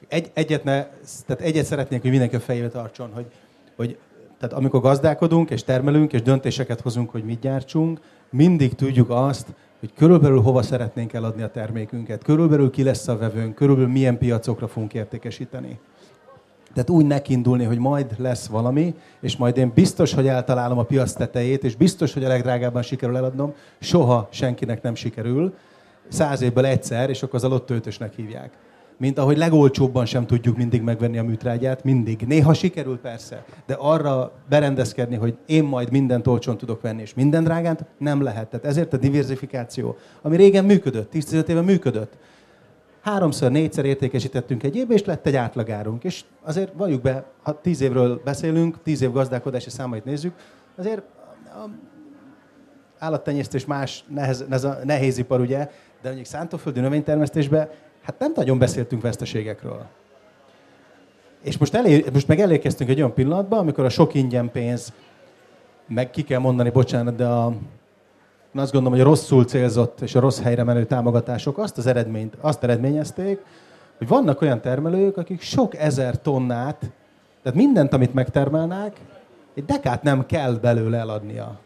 Egy, 0.08 0.30
egyet, 0.34 0.64
ne, 0.64 0.86
tehát 1.26 1.42
egyet 1.42 1.64
szeretnék, 1.64 2.00
hogy 2.00 2.10
mindenki 2.10 2.36
a 2.36 2.40
fejébe 2.40 2.68
tartson, 2.68 3.10
hogy, 3.14 3.26
hogy 3.76 3.98
tehát 4.38 4.54
amikor 4.54 4.80
gazdálkodunk 4.80 5.50
és 5.50 5.64
termelünk 5.64 6.12
és 6.12 6.22
döntéseket 6.22 6.80
hozunk, 6.80 7.10
hogy 7.10 7.24
mit 7.24 7.40
gyártsunk, 7.40 8.00
mindig 8.30 8.74
tudjuk 8.74 9.10
azt, 9.10 9.46
hogy 9.80 9.92
körülbelül 9.94 10.40
hova 10.40 10.62
szeretnénk 10.62 11.12
eladni 11.12 11.42
a 11.42 11.50
termékünket, 11.50 12.24
körülbelül 12.24 12.70
ki 12.70 12.82
lesz 12.82 13.08
a 13.08 13.16
vevőnk, 13.16 13.54
körülbelül 13.54 13.90
milyen 13.90 14.18
piacokra 14.18 14.68
fogunk 14.68 14.94
értékesíteni. 14.94 15.78
Tehát 16.72 16.90
úgy 16.90 17.06
nekindulni, 17.06 17.64
hogy 17.64 17.78
majd 17.78 18.14
lesz 18.16 18.46
valami, 18.46 18.94
és 19.20 19.36
majd 19.36 19.56
én 19.56 19.72
biztos, 19.74 20.14
hogy 20.14 20.26
eltalálom 20.26 20.78
a 20.78 20.82
piac 20.82 21.12
tetejét, 21.12 21.64
és 21.64 21.76
biztos, 21.76 22.12
hogy 22.12 22.24
a 22.24 22.28
legdrágábban 22.28 22.82
sikerül 22.82 23.16
eladnom, 23.16 23.54
soha 23.78 24.28
senkinek 24.30 24.82
nem 24.82 24.94
sikerül, 24.94 25.54
száz 26.08 26.42
évből 26.42 26.66
egyszer, 26.66 27.10
és 27.10 27.22
akkor 27.22 27.44
az 27.44 27.52
a 27.52 27.64
ötösnek 27.66 28.14
hívják. 28.14 28.50
Mint 28.96 29.18
ahogy 29.18 29.36
legolcsóbban 29.36 30.06
sem 30.06 30.26
tudjuk 30.26 30.56
mindig 30.56 30.82
megvenni 30.82 31.18
a 31.18 31.22
műtrágyát, 31.22 31.84
mindig. 31.84 32.20
Néha 32.26 32.54
sikerül 32.54 32.98
persze, 32.98 33.44
de 33.66 33.74
arra 33.74 34.32
berendezkedni, 34.48 35.16
hogy 35.16 35.36
én 35.46 35.64
majd 35.64 35.90
mindent 35.90 36.26
olcsón 36.26 36.56
tudok 36.56 36.80
venni, 36.80 37.00
és 37.00 37.14
minden 37.14 37.44
drágán, 37.44 37.78
nem 37.98 38.22
lehet. 38.22 38.48
Tehát 38.48 38.66
ezért 38.66 38.92
a 38.92 38.96
diversifikáció, 38.96 39.96
ami 40.22 40.36
régen 40.36 40.64
működött, 40.64 41.12
10-15 41.14 41.48
éve 41.48 41.60
működött, 41.60 42.12
háromszor, 43.10 43.50
négyszer 43.50 43.84
értékesítettünk 43.84 44.62
egy 44.62 44.76
évbe, 44.76 44.94
és 44.94 45.04
lett 45.04 45.26
egy 45.26 45.36
átlagárunk. 45.36 46.04
És 46.04 46.24
azért 46.42 46.72
valljuk 46.76 47.02
be, 47.02 47.24
ha 47.42 47.60
tíz 47.60 47.80
évről 47.80 48.20
beszélünk, 48.24 48.82
tíz 48.82 49.02
év 49.02 49.12
gazdálkodási 49.12 49.70
számait 49.70 50.04
nézzük, 50.04 50.34
azért 50.76 51.02
a 51.44 51.68
állattenyésztés 52.98 53.66
más 53.66 54.04
nehez, 54.08 54.44
nehéz 54.84 55.18
ipar, 55.18 55.40
ugye, 55.40 55.58
de 55.58 55.70
mondjuk 56.02 56.26
szántóföldi 56.26 56.80
növénytermesztésben 56.80 57.68
hát 58.02 58.18
nem 58.18 58.32
nagyon 58.34 58.58
beszéltünk 58.58 59.02
veszteségekről. 59.02 59.86
És 61.42 61.58
most, 61.58 61.74
elé, 61.74 62.04
most 62.12 62.28
meg 62.28 62.40
elérkeztünk 62.40 62.90
egy 62.90 62.98
olyan 62.98 63.14
pillanatba, 63.14 63.58
amikor 63.58 63.84
a 63.84 63.88
sok 63.88 64.14
ingyen 64.14 64.50
pénz, 64.50 64.92
meg 65.86 66.10
ki 66.10 66.22
kell 66.22 66.38
mondani, 66.38 66.70
bocsánat, 66.70 67.14
de 67.14 67.26
a 67.26 67.52
azt 68.58 68.72
gondolom, 68.72 68.98
hogy 68.98 69.06
rosszul 69.06 69.44
célzott 69.44 70.00
és 70.00 70.14
a 70.14 70.20
rossz 70.20 70.40
helyre 70.40 70.64
menő 70.64 70.84
támogatások 70.84 71.58
azt 71.58 71.78
az 71.78 71.86
eredményt, 71.86 72.36
azt 72.40 72.62
eredményezték, 72.62 73.44
hogy 73.98 74.08
vannak 74.08 74.40
olyan 74.40 74.60
termelők, 74.60 75.16
akik 75.16 75.40
sok 75.40 75.76
ezer 75.76 76.20
tonnát, 76.20 76.90
tehát 77.42 77.58
mindent, 77.58 77.92
amit 77.92 78.14
megtermelnák, 78.14 79.00
egy 79.54 79.64
dekát 79.64 80.02
nem 80.02 80.26
kell 80.26 80.52
belőle 80.52 80.98
eladnia. 80.98 81.58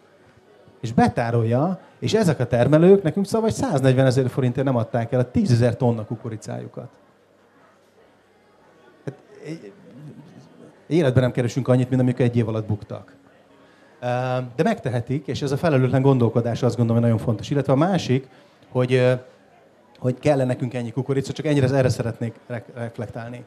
És 0.80 0.92
betárolja, 0.92 1.78
és 1.98 2.14
ezek 2.14 2.40
a 2.40 2.46
termelők 2.46 3.02
nekünk 3.02 3.26
szóval 3.26 3.50
140 3.50 4.06
ezer 4.06 4.28
forintért 4.28 4.66
nem 4.66 4.76
adták 4.76 5.12
el 5.12 5.20
a 5.20 5.30
10 5.30 5.52
ezer 5.52 5.76
tonna 5.76 6.04
kukoricájukat. 6.04 6.88
Hát, 9.04 9.14
életben 10.86 11.22
nem 11.22 11.32
keresünk 11.32 11.68
annyit, 11.68 11.88
mint 11.88 12.00
amikor 12.00 12.20
egy 12.20 12.36
év 12.36 12.48
alatt 12.48 12.66
buktak. 12.66 13.14
De 14.56 14.62
megtehetik, 14.62 15.26
és 15.26 15.42
ez 15.42 15.52
a 15.52 15.56
felelőtlen 15.56 16.02
gondolkodás 16.02 16.62
azt 16.62 16.76
gondolom, 16.76 17.02
hogy 17.02 17.10
nagyon 17.10 17.24
fontos. 17.26 17.50
Illetve 17.50 17.72
a 17.72 17.76
másik, 17.76 18.28
hogy, 18.68 19.18
hogy 19.98 20.18
kellene 20.18 20.44
nekünk 20.44 20.74
ennyi 20.74 20.90
kukorica, 20.90 21.32
csak 21.32 21.46
ennyire 21.46 21.68
erre 21.68 21.88
szeretnék 21.88 22.34
reflektálni. 22.74 23.44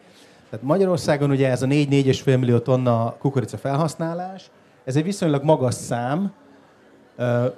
Tehát 0.49 0.65
Magyarországon 0.65 1.31
ugye 1.31 1.49
ez 1.49 1.61
a 1.61 1.65
4-4,5 1.65 2.25
millió 2.39 2.57
tonna 2.57 3.15
kukorica 3.19 3.57
felhasználás, 3.57 4.49
ez 4.83 4.95
egy 4.95 5.03
viszonylag 5.03 5.43
magas 5.43 5.73
szám, 5.73 6.31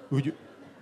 úgy 0.10 0.34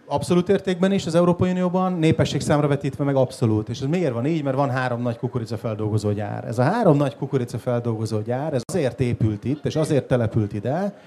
abszolút 0.07 0.49
értékben 0.49 0.91
is 0.91 1.05
az 1.05 1.15
Európai 1.15 1.49
Unióban, 1.49 1.93
népesség 1.93 2.41
számra 2.41 2.67
vetítve 2.67 3.03
meg 3.03 3.15
abszolút. 3.15 3.69
És 3.69 3.79
ez 3.79 3.87
miért 3.87 4.13
van 4.13 4.25
így? 4.25 4.43
Mert 4.43 4.55
van 4.55 4.69
három 4.69 5.01
nagy 5.01 5.17
kukoricafeldolgozó 5.17 6.11
gyár. 6.11 6.45
Ez 6.45 6.59
a 6.59 6.63
három 6.63 6.97
nagy 6.97 7.15
kukoricafeldolgozó 7.15 8.19
gyár, 8.21 8.53
ez 8.53 8.61
azért 8.65 8.99
épült 8.99 9.43
itt, 9.43 9.65
és 9.65 9.75
azért 9.75 10.07
települt 10.07 10.53
ide, 10.53 10.97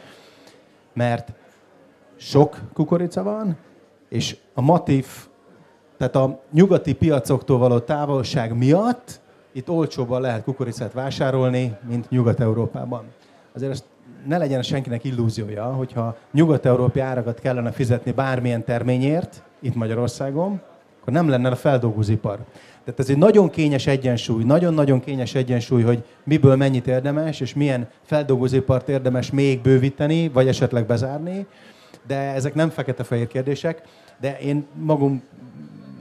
mert 0.93 1.33
sok 2.17 2.61
kukorica 2.73 3.23
van, 3.23 3.57
és 4.09 4.37
a 4.55 4.61
matív, 4.61 5.07
tehát 5.99 6.17
a 6.17 6.41
nyugati 6.53 6.95
piacoktól 6.95 7.59
való 7.59 7.79
távolság 7.79 8.57
miatt 8.57 9.21
itt 9.53 9.69
olcsóbban 9.69 10.21
lehet 10.21 10.45
kukoricát 10.45 10.93
vásárolni, 10.93 11.77
mint 11.89 12.11
Nyugat-Európában. 12.11 13.05
Azért 13.55 13.73
ezt 13.73 13.85
ne 14.27 14.39
legyen 14.39 14.63
senkinek 14.63 15.05
illúziója, 15.05 15.65
hogyha 15.65 16.17
nyugat-európai 16.33 17.03
árakat 17.03 17.41
kellene 17.41 17.71
fizetni 17.71 18.13
bármilyen 18.13 18.65
terményért 18.65 19.43
itt 19.61 19.75
Magyarországon, 19.75 20.61
akkor 21.01 21.13
nem 21.13 21.29
lenne 21.29 21.49
a 21.49 21.57
feldolgozóipar. 21.57 22.39
Tehát 22.89 23.03
ez 23.03 23.11
egy 23.11 23.19
nagyon 23.19 23.51
kényes 23.51 23.87
egyensúly, 23.87 24.45
nagyon-nagyon 24.45 25.01
kényes 25.01 25.35
egyensúly, 25.35 25.83
hogy 25.83 26.05
miből 26.25 26.57
mennyit 26.57 26.87
érdemes, 26.87 27.41
és 27.41 27.55
milyen 27.55 27.89
feldolgozóipart 28.03 28.89
érdemes 28.89 29.31
még 29.31 29.61
bővíteni, 29.61 30.29
vagy 30.29 30.49
esetleg 30.49 30.87
bezárni. 30.87 31.47
De 32.07 32.17
ezek 32.17 32.55
nem 32.55 32.69
fekete-fehér 32.69 33.27
kérdések, 33.27 33.83
de 34.21 34.39
én 34.39 34.67
magunk 34.75 35.23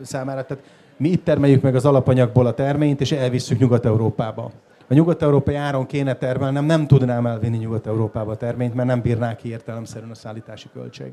számára, 0.01 0.45
tehát 0.45 0.63
mi 0.97 1.09
itt 1.09 1.23
termeljük 1.23 1.61
meg 1.61 1.75
az 1.75 1.85
alapanyagból 1.85 2.45
a 2.45 2.53
terményt, 2.53 3.01
és 3.01 3.11
elvisszük 3.11 3.59
Nyugat-Európába. 3.59 4.51
A 4.88 4.93
nyugat-európai 4.93 5.55
áron 5.55 5.85
kéne 5.85 6.13
termelnem, 6.13 6.65
nem 6.65 6.88
tudnám 6.88 7.25
elvinni 7.25 7.57
Nyugat-Európába 7.57 8.31
a 8.31 8.38
terményt, 8.38 8.73
mert 8.73 8.88
nem 8.88 9.01
bírnák 9.01 9.38
ki 9.38 9.49
értelemszerűen 9.49 10.11
a 10.11 10.15
szállítási 10.15 10.67
költség. 10.73 11.11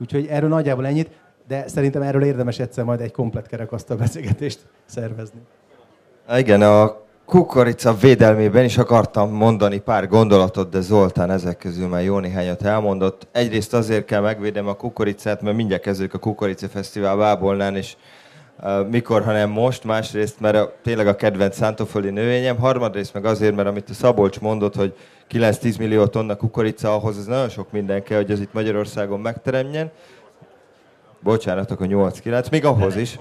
Úgyhogy 0.00 0.26
erről 0.26 0.48
nagyjából 0.48 0.86
ennyit, 0.86 1.10
de 1.48 1.68
szerintem 1.68 2.02
erről 2.02 2.24
érdemes 2.24 2.58
egyszer 2.58 2.84
majd 2.84 3.00
egy 3.00 3.12
komplet 3.12 3.46
kerekasztal 3.46 3.96
beszélgetést 3.96 4.58
szervezni. 4.86 5.40
Igen, 6.36 6.62
a 6.62 6.96
kukorica 7.24 7.94
védelmében 7.94 8.64
is 8.64 8.78
akartam 8.78 9.30
mondani 9.30 9.78
pár 9.78 10.08
gondolatot, 10.08 10.70
de 10.70 10.80
Zoltán 10.80 11.30
ezek 11.30 11.58
közül 11.58 11.88
már 11.88 12.02
jó 12.02 12.18
néhányat 12.18 12.62
elmondott. 12.62 13.26
Egyrészt 13.32 13.74
azért 13.74 14.04
kell 14.04 14.20
megvédeni 14.20 14.68
a 14.68 14.74
kukoricát, 14.76 15.42
mert 15.42 15.56
mindjárt 15.56 15.82
kezdődik 15.82 16.14
a 16.14 16.18
Kukorica 16.18 16.68
Fesztivál 16.68 17.16
Bábolnán, 17.16 17.76
és 17.76 17.96
mikor, 18.90 19.24
hanem 19.24 19.50
most, 19.50 19.84
másrészt, 19.84 20.40
mert 20.40 20.56
a, 20.56 20.72
tényleg 20.82 21.06
a 21.06 21.16
kedvenc 21.16 21.56
szántóföldi 21.56 22.10
növényem, 22.10 22.58
harmadrészt 22.58 23.14
meg 23.14 23.24
azért, 23.24 23.56
mert 23.56 23.68
amit 23.68 23.90
a 23.90 23.94
Szabolcs 23.94 24.40
mondott, 24.40 24.74
hogy 24.74 24.94
9-10 25.30 25.78
millió 25.78 26.06
tonna 26.06 26.36
kukorica, 26.36 26.94
ahhoz 26.94 27.18
ez 27.18 27.26
nagyon 27.26 27.48
sok 27.48 27.72
minden 27.72 28.02
kell, 28.02 28.16
hogy 28.16 28.30
ez 28.30 28.40
itt 28.40 28.52
Magyarországon 28.52 29.20
megteremjen. 29.20 29.90
Bocsánat, 31.26 31.70
akkor 31.70 31.86
8-9, 31.90 32.50
még 32.50 32.64
ahhoz 32.64 32.96
is. 32.96 33.18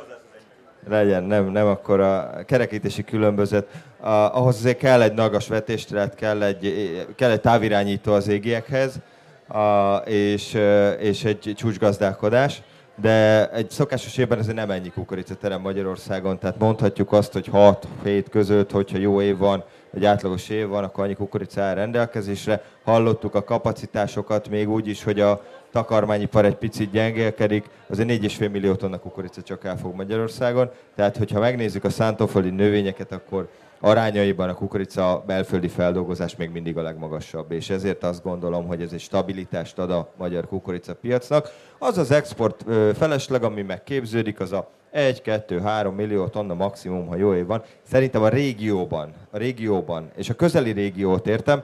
Legyen, 0.90 1.24
nem, 1.24 1.46
nem 1.46 1.68
akkor 1.68 2.00
a 2.00 2.44
kerekítési 2.46 3.04
különbözet. 3.04 3.68
A, 4.00 4.10
ahhoz 4.10 4.56
azért 4.56 4.78
kell 4.78 5.02
egy 5.02 5.14
nagas 5.14 5.48
vetésteret, 5.48 6.16
kell 6.16 6.44
egy, 6.44 6.74
kell 7.16 7.32
egy 7.32 7.42
távirányító 7.42 8.14
az 8.14 8.28
égiekhez, 8.28 9.00
a, 9.48 9.96
és, 9.96 10.58
és 11.00 11.24
egy 11.24 11.54
csúcsgazdálkodás 11.56 12.62
de 13.02 13.50
egy 13.52 13.70
szokásos 13.70 14.18
évben 14.18 14.40
ez 14.40 14.46
nem 14.46 14.72
ennyi 14.72 14.90
kukoricaterem 14.90 15.62
Magyarországon, 15.62 16.40
tehát 16.40 16.60
mondhatjuk 16.60 17.12
azt, 17.12 17.34
hogy 17.34 17.50
6-7 17.54 18.26
között, 18.30 18.72
hogyha 18.72 18.98
jó 18.98 19.22
év 19.22 19.38
van, 19.38 19.64
egy 19.94 20.06
átlagos 20.06 20.50
év 20.50 20.68
van, 20.68 20.84
akkor 20.84 21.04
annyi 21.04 21.14
kukorica 21.14 21.62
áll 21.62 21.74
rendelkezésre. 21.74 22.62
Hallottuk 22.84 23.36
a 23.36 23.44
kapacitásokat 23.44 24.50
még 24.50 24.70
úgy 24.70 24.88
is, 24.88 25.04
hogy 25.04 25.20
a 25.20 25.42
takarmányipar 25.76 26.46
egy 26.46 26.56
picit 26.56 26.92
gyengélkedik, 26.92 27.70
azért 27.88 28.10
4,5 28.10 28.52
millió 28.52 28.76
tonna 28.76 28.98
kukorica 28.98 29.42
csak 29.42 29.64
elfog 29.66 29.96
Magyarországon. 29.96 30.70
Tehát, 30.96 31.18
hogyha 31.18 31.40
megnézzük 31.40 31.84
a 31.84 31.90
szántóföldi 31.90 32.50
növényeket, 32.50 33.12
akkor 33.12 33.50
arányaiban 33.80 34.50
a 34.50 34.54
kukorica 34.54 35.24
belföldi 35.28 35.68
feldolgozás 35.68 36.36
még 36.36 36.50
mindig 36.50 36.78
a 36.78 36.82
legmagasabb, 36.82 37.52
és 37.52 37.70
ezért 37.70 38.04
azt 38.04 38.24
gondolom, 38.24 38.68
hogy 38.68 38.82
ez 38.82 38.92
egy 38.94 39.00
stabilitást 39.00 39.80
ad 39.80 39.92
a 39.92 40.12
magyar 40.18 40.48
kukorica 40.48 40.96
piacnak. 40.96 41.50
Az 41.78 41.98
az 41.98 42.12
export 42.12 42.66
felesleg, 42.98 43.44
ami 43.44 43.62
megképződik, 43.62 44.40
az 44.40 44.52
a 44.52 44.70
1-2-3 44.94 45.96
millió 45.96 46.28
tonna 46.28 46.54
maximum, 46.54 47.08
ha 47.08 47.16
jó 47.16 47.34
év 47.34 47.46
van. 47.46 47.62
Szerintem 47.82 48.24
a 48.24 48.30
régióban, 48.30 49.14
a 49.32 49.38
régióban, 49.38 50.10
és 50.16 50.30
a 50.30 50.34
közeli 50.34 50.72
régiót 50.72 51.28
értem, 51.28 51.64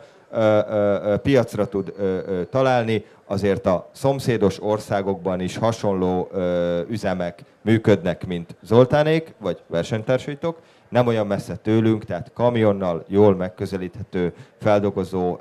piacra 1.21 1.67
tud 1.67 1.93
találni, 2.49 3.05
azért 3.25 3.65
a 3.65 3.89
szomszédos 3.91 4.61
országokban 4.63 5.39
is 5.39 5.57
hasonló 5.57 6.29
üzemek 6.89 7.43
működnek, 7.61 8.25
mint 8.27 8.55
Zoltánék, 8.61 9.33
vagy 9.37 9.61
versenytársaitok, 9.67 10.57
nem 10.89 11.07
olyan 11.07 11.27
messze 11.27 11.55
tőlünk, 11.55 12.05
tehát 12.05 12.31
kamionnal 12.33 13.03
jól 13.07 13.35
megközelíthető 13.35 14.33
feldolgozó 14.59 15.37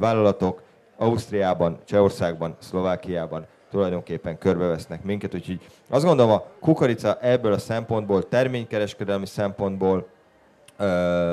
vállalatok 0.00 0.62
Ausztriában, 0.96 1.78
Csehországban, 1.84 2.56
Szlovákiában 2.58 3.46
tulajdonképpen 3.70 4.38
körbevesznek 4.38 5.02
minket, 5.02 5.34
úgyhogy 5.34 5.60
azt 5.90 6.04
gondolom 6.04 6.32
a 6.32 6.44
kukorica 6.60 7.18
ebből 7.20 7.52
a 7.52 7.58
szempontból, 7.58 8.28
terménykereskedelmi 8.28 9.26
szempontból 9.26 10.06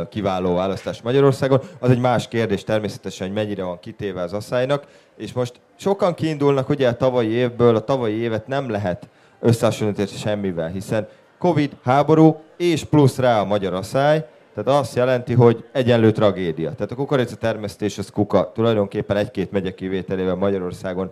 kiváló 0.09 0.55
választás 0.55 1.01
Magyarországon. 1.01 1.61
Az 1.79 1.89
egy 1.89 1.99
más 1.99 2.27
kérdés 2.27 2.63
természetesen, 2.63 3.27
hogy 3.27 3.35
mennyire 3.35 3.63
van 3.63 3.79
kitéve 3.79 4.21
az 4.21 4.33
asszálynak, 4.33 4.83
és 5.17 5.33
most 5.33 5.53
sokan 5.75 6.13
kiindulnak 6.13 6.69
ugye 6.69 6.87
a 6.87 6.95
tavalyi 6.95 7.29
évből, 7.29 7.75
a 7.75 7.83
tavalyi 7.83 8.15
évet 8.15 8.47
nem 8.47 8.69
lehet 8.69 9.07
összehasonlítani 9.39 10.07
semmivel, 10.07 10.67
hiszen 10.67 11.07
Covid, 11.37 11.71
háború, 11.83 12.41
és 12.57 12.83
plusz 12.83 13.17
rá 13.17 13.39
a 13.39 13.45
magyar 13.45 13.73
asszály, 13.73 14.25
tehát 14.53 14.79
azt 14.79 14.95
jelenti, 14.95 15.33
hogy 15.33 15.63
egyenlő 15.71 16.11
tragédia. 16.11 16.73
Tehát 16.73 16.91
a 16.91 16.95
kukorica 16.95 17.35
termesztés 17.35 17.97
az 17.97 18.09
kuka. 18.09 18.51
Tulajdonképpen 18.53 19.17
egy-két 19.17 19.51
megye 19.51 19.73
kivételével 19.73 20.35
Magyarországon 20.35 21.11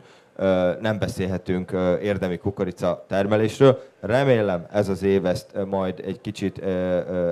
nem 0.81 0.99
beszélhetünk 0.99 1.71
érdemi 2.01 2.37
kukorica 2.37 3.05
termelésről. 3.07 3.79
Remélem 3.99 4.65
ez 4.71 4.89
az 4.89 5.03
év 5.03 5.25
ezt 5.25 5.65
majd 5.65 6.03
egy 6.05 6.21
kicsit 6.21 6.61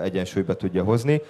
egyensúlyba 0.03 0.53
tudja 0.53 0.83
hozni. 0.83 1.21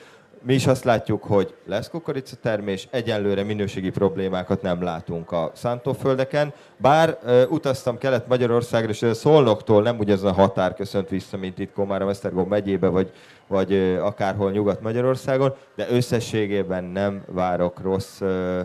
Mi 0.42 0.54
is 0.54 0.68
azt 0.68 0.84
látjuk, 0.84 1.24
hogy 1.24 1.54
lesz 1.66 1.90
kukoricatermés, 1.90 2.88
egyenlőre 2.92 3.44
minőségi 3.44 3.90
problémákat 3.90 4.62
nem 4.62 4.84
látunk 4.84 5.32
a 5.32 5.52
szántóföldeken. 5.54 6.54
Bár 6.78 7.18
uh, 7.24 7.42
utaztam 7.52 7.98
Kelet-Magyarországra, 7.98 8.90
és 8.90 9.06
Szolnoktól 9.14 9.82
nem 9.82 9.98
ugyanaz 10.00 10.24
a 10.24 10.32
határ 10.32 10.74
köszönt 10.74 11.10
vissza, 11.10 11.38
mint 11.38 11.60
itt 11.60 11.74
Komárom, 11.74 12.10
Esztergom 12.10 12.48
megyébe, 12.48 12.88
vagy, 12.88 13.12
vagy 13.48 13.74
uh, 13.74 14.06
akárhol 14.06 14.52
Nyugat-Magyarországon, 14.52 15.54
de 15.76 15.88
összességében 15.90 16.84
nem 16.84 17.24
várok 17.28 17.82
rossz 17.82 18.22
uh, 18.22 18.60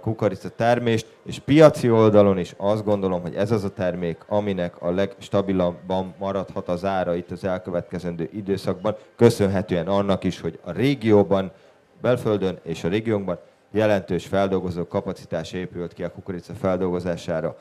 kukorica 0.00 0.48
termést, 0.48 1.06
és 1.24 1.38
piaci 1.38 1.90
oldalon 1.90 2.38
is 2.38 2.54
azt 2.56 2.84
gondolom, 2.84 3.20
hogy 3.22 3.34
ez 3.34 3.50
az 3.50 3.64
a 3.64 3.72
termék, 3.72 4.18
aminek 4.28 4.82
a 4.82 4.90
legstabilabban 4.90 6.14
maradhat 6.18 6.68
az 6.68 6.84
ára 6.84 7.14
itt 7.14 7.30
az 7.30 7.44
elkövetkezendő 7.44 8.28
időszakban, 8.32 8.96
köszönhetően 9.16 9.86
annak 9.86 10.24
is, 10.24 10.40
hogy 10.40 10.58
a 10.64 10.72
régióban, 10.72 11.52
belföldön 12.00 12.58
és 12.62 12.84
a 12.84 12.88
régiónkban 12.88 13.38
jelentős 13.70 14.26
feldolgozó 14.26 14.86
kapacitás 14.86 15.52
épült 15.52 15.92
ki 15.92 16.02
a 16.04 16.10
kukorica 16.10 16.52
feldolgozására. 16.52 17.56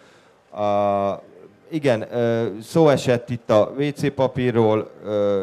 A, 0.51 1.21
igen, 1.71 2.05
szó 2.61 2.89
esett 2.89 3.29
itt 3.29 3.49
a 3.49 3.73
WC 3.77 4.13
papírról, 4.13 4.91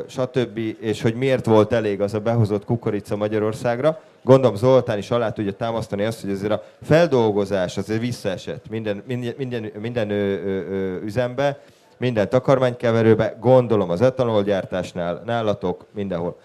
stb., 0.08 0.58
és 0.80 1.02
hogy 1.02 1.14
miért 1.14 1.46
volt 1.46 1.72
elég 1.72 2.00
az 2.00 2.14
a 2.14 2.20
behozott 2.20 2.64
kukorica 2.64 3.16
Magyarországra. 3.16 4.00
Gondolom 4.22 4.56
Zoltán 4.56 4.98
is 4.98 5.10
alá 5.10 5.30
tudja 5.30 5.52
támasztani 5.52 6.04
azt, 6.04 6.20
hogy 6.20 6.30
azért 6.30 6.52
a 6.52 6.62
feldolgozás 6.82 7.76
azért 7.76 8.00
visszaesett 8.00 8.68
minden, 8.68 9.02
minden, 9.06 9.34
minden, 9.36 9.70
minden 9.80 10.10
ö, 10.10 10.14
ö, 10.14 10.96
üzembe, 11.02 11.60
minden 11.96 12.28
takarmánykeverőbe, 12.28 13.36
gondolom 13.40 13.90
az 13.90 14.02
etanolgyártásnál, 14.02 15.22
nálatok, 15.26 15.84
mindenhol. 15.94 16.38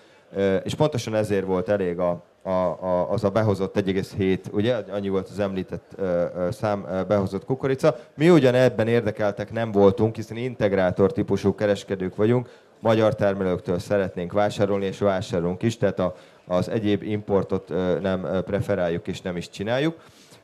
És 0.63 0.75
pontosan 0.75 1.15
ezért 1.15 1.45
volt 1.45 1.69
elég 1.69 1.99
a, 1.99 2.23
a, 2.43 2.49
a, 2.49 3.11
az 3.11 3.23
a 3.23 3.29
behozott 3.29 3.79
1,7, 3.79 4.39
ugye 4.51 4.75
annyi 4.75 5.09
volt 5.09 5.29
az 5.29 5.39
említett 5.39 5.91
ö, 5.95 6.25
ö, 6.35 6.51
szám 6.51 6.85
ö, 6.89 7.03
behozott 7.03 7.45
kukorica. 7.45 7.95
Mi 8.15 8.29
ugyan 8.29 8.55
ebben 8.55 8.87
érdekeltek 8.87 9.51
nem 9.51 9.71
voltunk, 9.71 10.15
hiszen 10.15 10.37
integrátor 10.37 11.11
típusú 11.11 11.55
kereskedők 11.55 12.15
vagyunk, 12.15 12.49
magyar 12.79 13.15
termelőktől 13.15 13.79
szeretnénk 13.79 14.31
vásárolni, 14.31 14.85
és 14.85 14.99
vásárolunk 14.99 15.61
is, 15.61 15.77
tehát 15.77 15.99
a, 15.99 16.15
az 16.47 16.69
egyéb 16.69 17.03
importot 17.03 17.69
ö, 17.69 17.99
nem 17.99 18.27
preferáljuk 18.45 19.07
és 19.07 19.21
nem 19.21 19.37
is 19.37 19.49
csináljuk. 19.49 19.95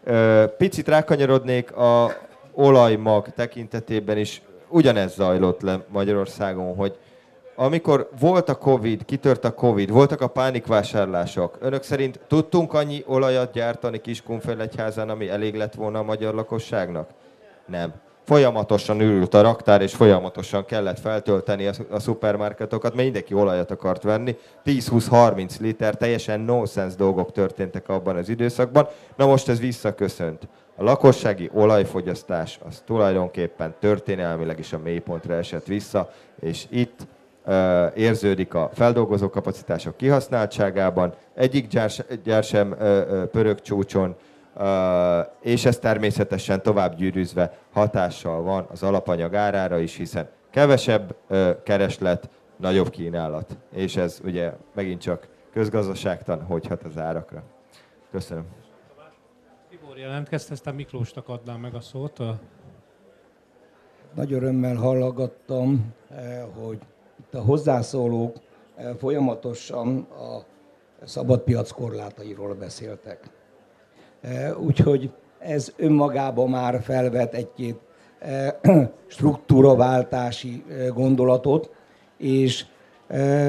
Ö, 0.04 0.44
picit 0.58 0.88
rákanyarodnék 0.88 1.72
a 1.76 2.12
olajmag 2.54 3.30
tekintetében 3.30 4.18
is, 4.18 4.42
ugyanez 4.68 5.14
zajlott 5.14 5.62
le 5.62 5.86
Magyarországon, 5.88 6.76
hogy 6.76 6.98
amikor 7.62 8.10
volt 8.20 8.50
a 8.50 8.58
Covid, 8.58 9.06
kitört 9.06 9.46
a 9.46 9.54
Covid, 9.54 9.92
voltak 9.92 10.22
a 10.22 10.28
pánikvásárlások, 10.28 11.58
önök 11.60 11.84
szerint 11.84 12.20
tudtunk 12.28 12.74
annyi 12.74 13.04
olajat 13.08 13.52
gyártani 13.52 14.02
Kiskunfélegyházán, 14.02 15.10
ami 15.10 15.30
elég 15.30 15.56
lett 15.56 15.74
volna 15.74 16.00
a 16.00 16.04
magyar 16.04 16.34
lakosságnak? 16.34 17.10
Nem. 17.66 17.94
Folyamatosan 18.26 19.02
ürült 19.02 19.34
a 19.34 19.42
raktár, 19.42 19.82
és 19.82 19.96
folyamatosan 19.96 20.66
kellett 20.66 21.00
feltölteni 21.00 21.68
a, 21.68 21.72
a 21.90 22.00
szupermarketokat, 22.00 22.92
mert 22.92 23.04
mindenki 23.04 23.34
olajat 23.34 23.72
akart 23.72 24.04
venni. 24.04 24.38
10-20-30 24.66 25.60
liter, 25.60 25.96
teljesen 25.96 26.40
nonsense 26.40 26.96
dolgok 26.98 27.32
történtek 27.32 27.90
abban 27.90 28.16
az 28.16 28.30
időszakban. 28.30 28.88
Na 29.16 29.26
most 29.26 29.50
ez 29.50 29.60
visszaköszönt. 29.60 30.48
A 30.76 30.84
lakossági 30.84 31.50
olajfogyasztás 31.54 32.60
az 32.68 32.82
tulajdonképpen 32.86 33.76
történelmileg 33.80 34.60
is 34.60 34.74
a 34.74 34.80
mélypontra 34.84 35.34
esett 35.34 35.66
vissza, 35.66 36.12
és 36.40 36.66
itt 36.70 37.08
érződik 37.96 38.54
a 38.54 38.70
feldolgozó 38.74 39.30
kapacitások 39.30 39.98
kihasználtságában, 39.98 41.14
egyik 41.34 41.68
gyár, 41.68 41.92
gyár 42.24 42.44
sem 42.44 42.76
pörög 43.32 43.62
csúcson, 43.62 44.16
és 45.42 45.66
ez 45.66 45.78
természetesen 45.78 46.62
tovább 46.62 46.96
gyűrűzve 46.96 47.58
hatással 47.72 48.42
van 48.42 48.68
az 48.72 48.84
alapanyag 48.84 49.36
árára 49.36 49.80
is, 49.80 49.96
hiszen 49.96 50.30
kevesebb 50.50 51.16
kereslet, 51.64 52.30
nagyobb 52.58 52.90
kínálat. 52.90 53.58
És 53.74 53.96
ez 53.96 54.20
ugye 54.24 54.52
megint 54.74 55.02
csak 55.02 55.28
közgazdaságtan 55.54 56.44
hogy 56.44 56.68
hat 56.68 56.84
az 56.84 56.98
árakra. 56.98 57.44
Köszönöm. 58.12 58.46
Tibor 59.70 59.98
jelentkezte, 59.98 60.54
aztán 60.54 60.76
Miklósnak 60.76 61.30
adnám 61.30 61.60
meg 61.60 61.74
a 61.76 61.80
szót. 61.80 62.20
Nagy 64.16 64.34
örömmel 64.34 64.76
hallgattam, 64.76 65.94
hogy 66.60 66.80
itt 67.30 67.36
a 67.36 67.42
hozzászólók 67.42 68.36
folyamatosan 68.98 70.08
a 70.10 70.46
szabadpiac 71.06 71.72
korlátairól 71.72 72.54
beszéltek. 72.54 73.30
Úgyhogy 74.60 75.12
ez 75.40 75.74
önmagában 75.78 76.50
már 76.50 76.82
felvet 76.82 77.34
egy-két 77.34 77.80
struktúraváltási 79.08 80.64
gondolatot, 80.94 81.72
és 82.18 82.66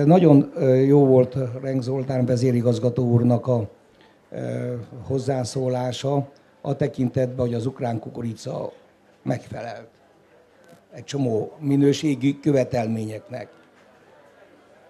nagyon 0.05 0.53
jó 0.87 1.07
volt 1.07 1.37
Renk 1.62 1.83
Zoltán 1.83 2.26
vezérigazgató 2.26 3.05
úrnak 3.05 3.47
a 3.47 3.68
hozzászólása 5.07 6.28
a 6.61 6.76
tekintetben, 6.76 7.47
hogy 7.47 7.55
az 7.55 7.66
ukrán 7.66 7.99
kukorica 7.99 8.72
megfelelt 9.22 9.89
egy 10.93 11.05
csomó 11.05 11.53
minőségi 11.59 12.41
követelményeknek. 12.41 13.59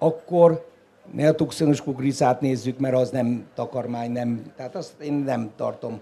Akkor 0.03 0.69
ne 1.13 1.29
a 1.29 1.35
tuxenos 1.35 1.83
kukoricát 1.83 2.41
nézzük, 2.41 2.79
mert 2.79 2.95
az 2.95 3.11
nem 3.11 3.47
takarmány, 3.55 4.11
nem, 4.11 4.53
tehát 4.57 4.75
azt 4.75 5.01
én 5.01 5.13
nem 5.13 5.51
tartom 5.57 6.01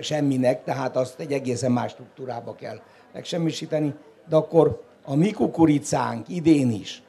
semminek, 0.00 0.64
tehát 0.64 0.96
azt 0.96 1.20
egy 1.20 1.32
egészen 1.32 1.72
más 1.72 1.90
struktúrába 1.90 2.54
kell 2.54 2.80
megsemmisíteni, 3.12 3.94
de 4.28 4.36
akkor 4.36 4.82
a 5.04 5.14
mi 5.14 5.30
kukoricánk 5.30 6.28
idén 6.28 6.70
is 6.70 7.02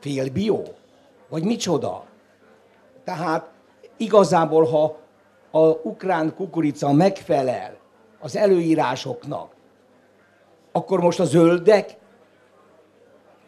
fél 0.00 0.30
bio, 0.30 0.62
vagy 1.28 1.44
micsoda? 1.44 2.04
Tehát 3.04 3.50
igazából, 3.96 4.64
ha 4.64 4.96
a 5.50 5.66
ukrán 5.68 6.34
kukorica 6.34 6.92
megfelel 6.92 7.76
az 8.20 8.36
előírásoknak, 8.36 9.52
akkor 10.72 11.00
most 11.00 11.20
a 11.20 11.24
zöldek 11.24 11.96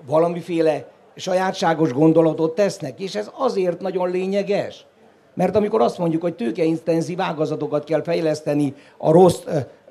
valamiféle 0.06 0.88
sajátságos 1.16 1.92
gondolatot 1.92 2.54
tesznek, 2.54 3.00
és 3.00 3.14
ez 3.14 3.30
azért 3.36 3.80
nagyon 3.80 4.10
lényeges, 4.10 4.86
mert 5.34 5.56
amikor 5.56 5.80
azt 5.80 5.98
mondjuk, 5.98 6.22
hogy 6.22 6.34
tőkeintenzív 6.34 7.20
ágazatokat 7.20 7.84
kell 7.84 8.02
fejleszteni 8.02 8.74
a 8.98 9.10
rossz 9.10 9.42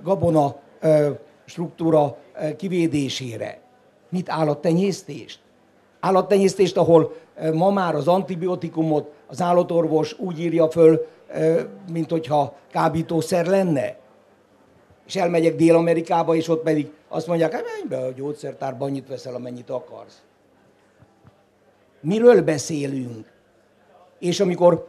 gabona 0.03 0.55
struktúra 1.45 2.17
kivédésére, 2.57 3.59
mit 4.09 4.29
állattenyésztést? 4.29 5.39
Állattenyésztést, 5.99 6.77
ahol 6.77 7.13
ma 7.53 7.69
már 7.69 7.95
az 7.95 8.07
antibiotikumot 8.07 9.11
az 9.27 9.41
állatorvos 9.41 10.19
úgy 10.19 10.39
írja 10.39 10.69
föl, 10.69 11.05
mint 11.91 12.11
hogyha 12.11 12.53
kábítószer 12.71 13.45
lenne. 13.45 13.95
És 15.05 15.15
elmegyek 15.15 15.55
Dél-Amerikába, 15.55 16.35
és 16.35 16.47
ott 16.47 16.63
pedig 16.63 16.91
azt 17.07 17.27
mondják, 17.27 17.53
hogy 17.55 17.63
menj 17.63 17.87
be 17.87 18.07
a 18.07 18.11
gyógyszertárba, 18.11 18.85
annyit 18.85 19.07
veszel, 19.07 19.35
amennyit 19.35 19.69
akarsz. 19.69 20.21
Miről 22.01 22.41
beszélünk? 22.41 23.31
És 24.19 24.39
amikor 24.39 24.87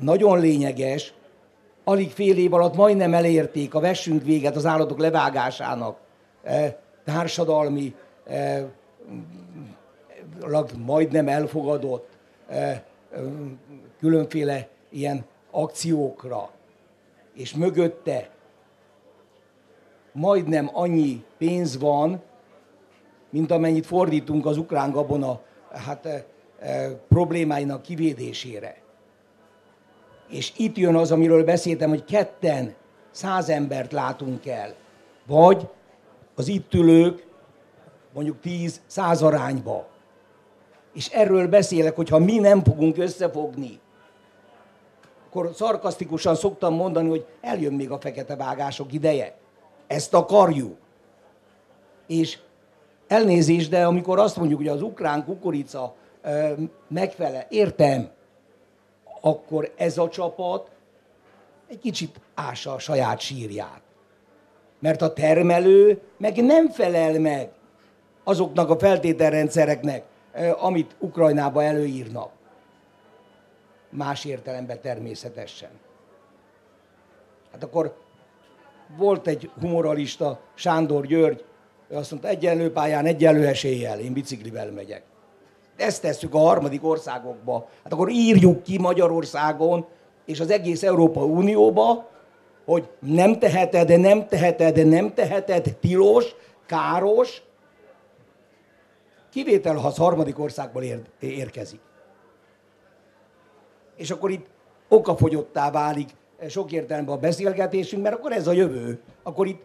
nagyon 0.00 0.40
lényeges, 0.40 1.14
alig 1.84 2.10
fél 2.10 2.36
év 2.36 2.54
alatt 2.54 2.74
majdnem 2.74 3.14
elérték 3.14 3.74
a 3.74 3.80
vessünk 3.80 4.24
véget 4.24 4.56
az 4.56 4.66
állatok 4.66 4.98
levágásának 4.98 5.98
társadalmi, 7.04 7.94
majdnem 10.78 11.28
elfogadott 11.28 12.08
különféle 13.98 14.68
ilyen 14.88 15.24
akciókra, 15.50 16.50
és 17.34 17.54
mögötte 17.54 18.30
majdnem 20.12 20.70
annyi 20.72 21.24
pénz 21.38 21.78
van, 21.78 22.22
mint 23.30 23.50
amennyit 23.50 23.86
fordítunk 23.86 24.46
az 24.46 24.56
ukrán 24.56 24.90
gabona 24.90 25.40
hát, 25.72 26.06
e, 26.06 26.26
e, 26.58 26.88
problémáinak 27.08 27.82
kivédésére. 27.82 28.76
És 30.28 30.52
itt 30.56 30.76
jön 30.76 30.94
az, 30.94 31.12
amiről 31.12 31.44
beszéltem, 31.44 31.88
hogy 31.88 32.04
ketten 32.04 32.74
száz 33.10 33.48
embert 33.48 33.92
látunk 33.92 34.46
el. 34.46 34.74
Vagy 35.26 35.68
az 36.34 36.48
itt 36.48 36.74
ülők 36.74 37.26
mondjuk 38.12 38.40
tíz 38.40 38.80
száz 38.86 39.22
arányba. 39.22 39.86
És 40.94 41.08
erről 41.08 41.48
beszélek, 41.48 41.96
hogy 41.96 42.08
ha 42.08 42.18
mi 42.18 42.38
nem 42.38 42.64
fogunk 42.64 42.98
összefogni, 42.98 43.80
akkor 45.26 45.50
szarkasztikusan 45.54 46.34
szoktam 46.34 46.74
mondani, 46.74 47.08
hogy 47.08 47.26
eljön 47.40 47.72
még 47.72 47.90
a 47.90 47.98
fekete 47.98 48.36
vágások 48.36 48.92
ideje. 48.92 49.41
Ezt 49.92 50.14
akarjuk. 50.14 50.76
És 52.06 52.38
elnézést, 53.06 53.70
de 53.70 53.86
amikor 53.86 54.18
azt 54.18 54.36
mondjuk, 54.36 54.58
hogy 54.58 54.68
az 54.68 54.82
ukrán 54.82 55.24
kukorica 55.24 55.94
megfele, 56.88 57.46
értem, 57.50 58.10
akkor 59.20 59.72
ez 59.76 59.98
a 59.98 60.08
csapat 60.08 60.70
egy 61.68 61.78
kicsit 61.78 62.20
ássa 62.34 62.72
a 62.72 62.78
saját 62.78 63.20
sírját. 63.20 63.80
Mert 64.78 65.02
a 65.02 65.12
termelő 65.12 66.00
meg 66.16 66.44
nem 66.44 66.68
felel 66.68 67.20
meg 67.20 67.50
azoknak 68.24 68.70
a 68.70 68.78
feltételrendszereknek, 68.78 70.04
amit 70.60 70.96
Ukrajnába 70.98 71.62
előírnak. 71.62 72.30
Más 73.90 74.24
értelemben 74.24 74.80
természetesen. 74.80 75.70
Hát 77.52 77.62
akkor 77.62 77.96
volt 78.96 79.26
egy 79.26 79.50
humoralista, 79.60 80.40
Sándor 80.54 81.06
György, 81.06 81.44
ő 81.88 81.96
azt 81.96 82.10
mondta, 82.10 82.28
egyenlő 82.28 82.72
pályán, 82.72 83.06
egyenlő 83.06 83.46
eséllyel, 83.46 83.98
én 83.98 84.12
biciklivel 84.12 84.70
megyek. 84.70 85.02
Ezt 85.76 86.02
tesszük 86.02 86.34
a 86.34 86.38
harmadik 86.38 86.84
országokba. 86.84 87.68
Hát 87.82 87.92
akkor 87.92 88.08
írjuk 88.08 88.62
ki 88.62 88.78
Magyarországon 88.78 89.86
és 90.24 90.40
az 90.40 90.50
egész 90.50 90.82
Európa 90.82 91.24
Unióba, 91.24 92.10
hogy 92.64 92.88
nem 93.00 93.38
teheted, 93.38 93.86
de 93.86 93.96
nem 93.96 94.26
teheted, 94.26 94.74
de 94.74 94.84
nem 94.84 95.14
teheted, 95.14 95.76
tilos, 95.80 96.34
káros, 96.66 97.42
kivétel, 99.30 99.74
ha 99.74 99.86
az 99.86 99.96
harmadik 99.96 100.38
országból 100.38 100.82
ér, 100.82 101.00
érkezik. 101.18 101.80
És 103.96 104.10
akkor 104.10 104.30
itt 104.30 104.46
okafogyottá 104.88 105.70
válik 105.70 106.08
sok 106.48 106.72
értelemben 106.72 107.14
a 107.14 107.18
beszélgetésünk, 107.18 108.02
mert 108.02 108.14
akkor 108.14 108.32
ez 108.32 108.46
a 108.46 108.52
jövő. 108.52 109.00
Akkor 109.22 109.46
itt 109.46 109.62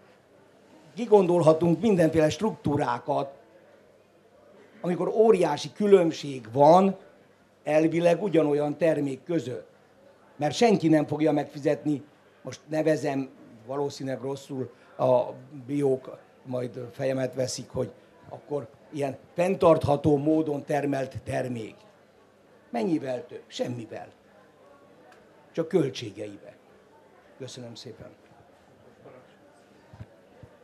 kigondolhatunk 0.95 1.81
mindenféle 1.81 2.29
struktúrákat, 2.29 3.33
amikor 4.81 5.07
óriási 5.07 5.71
különbség 5.71 6.47
van 6.51 6.97
elvileg 7.63 8.23
ugyanolyan 8.23 8.77
termék 8.77 9.23
között. 9.23 9.67
Mert 10.35 10.55
senki 10.55 10.87
nem 10.87 11.05
fogja 11.05 11.31
megfizetni, 11.31 12.03
most 12.41 12.59
nevezem 12.69 13.29
valószínűleg 13.65 14.21
rosszul, 14.21 14.71
a 14.97 15.23
biók 15.65 16.17
majd 16.43 16.87
fejemet 16.91 17.33
veszik, 17.33 17.69
hogy 17.69 17.91
akkor 18.29 18.67
ilyen 18.91 19.17
fenntartható 19.33 20.17
módon 20.17 20.63
termelt 20.63 21.21
termék. 21.23 21.75
Mennyivel 22.69 23.25
több? 23.25 23.43
Semmivel. 23.47 24.07
Csak 25.51 25.67
költségeivel. 25.67 26.56
Köszönöm 27.37 27.75
szépen. 27.75 28.07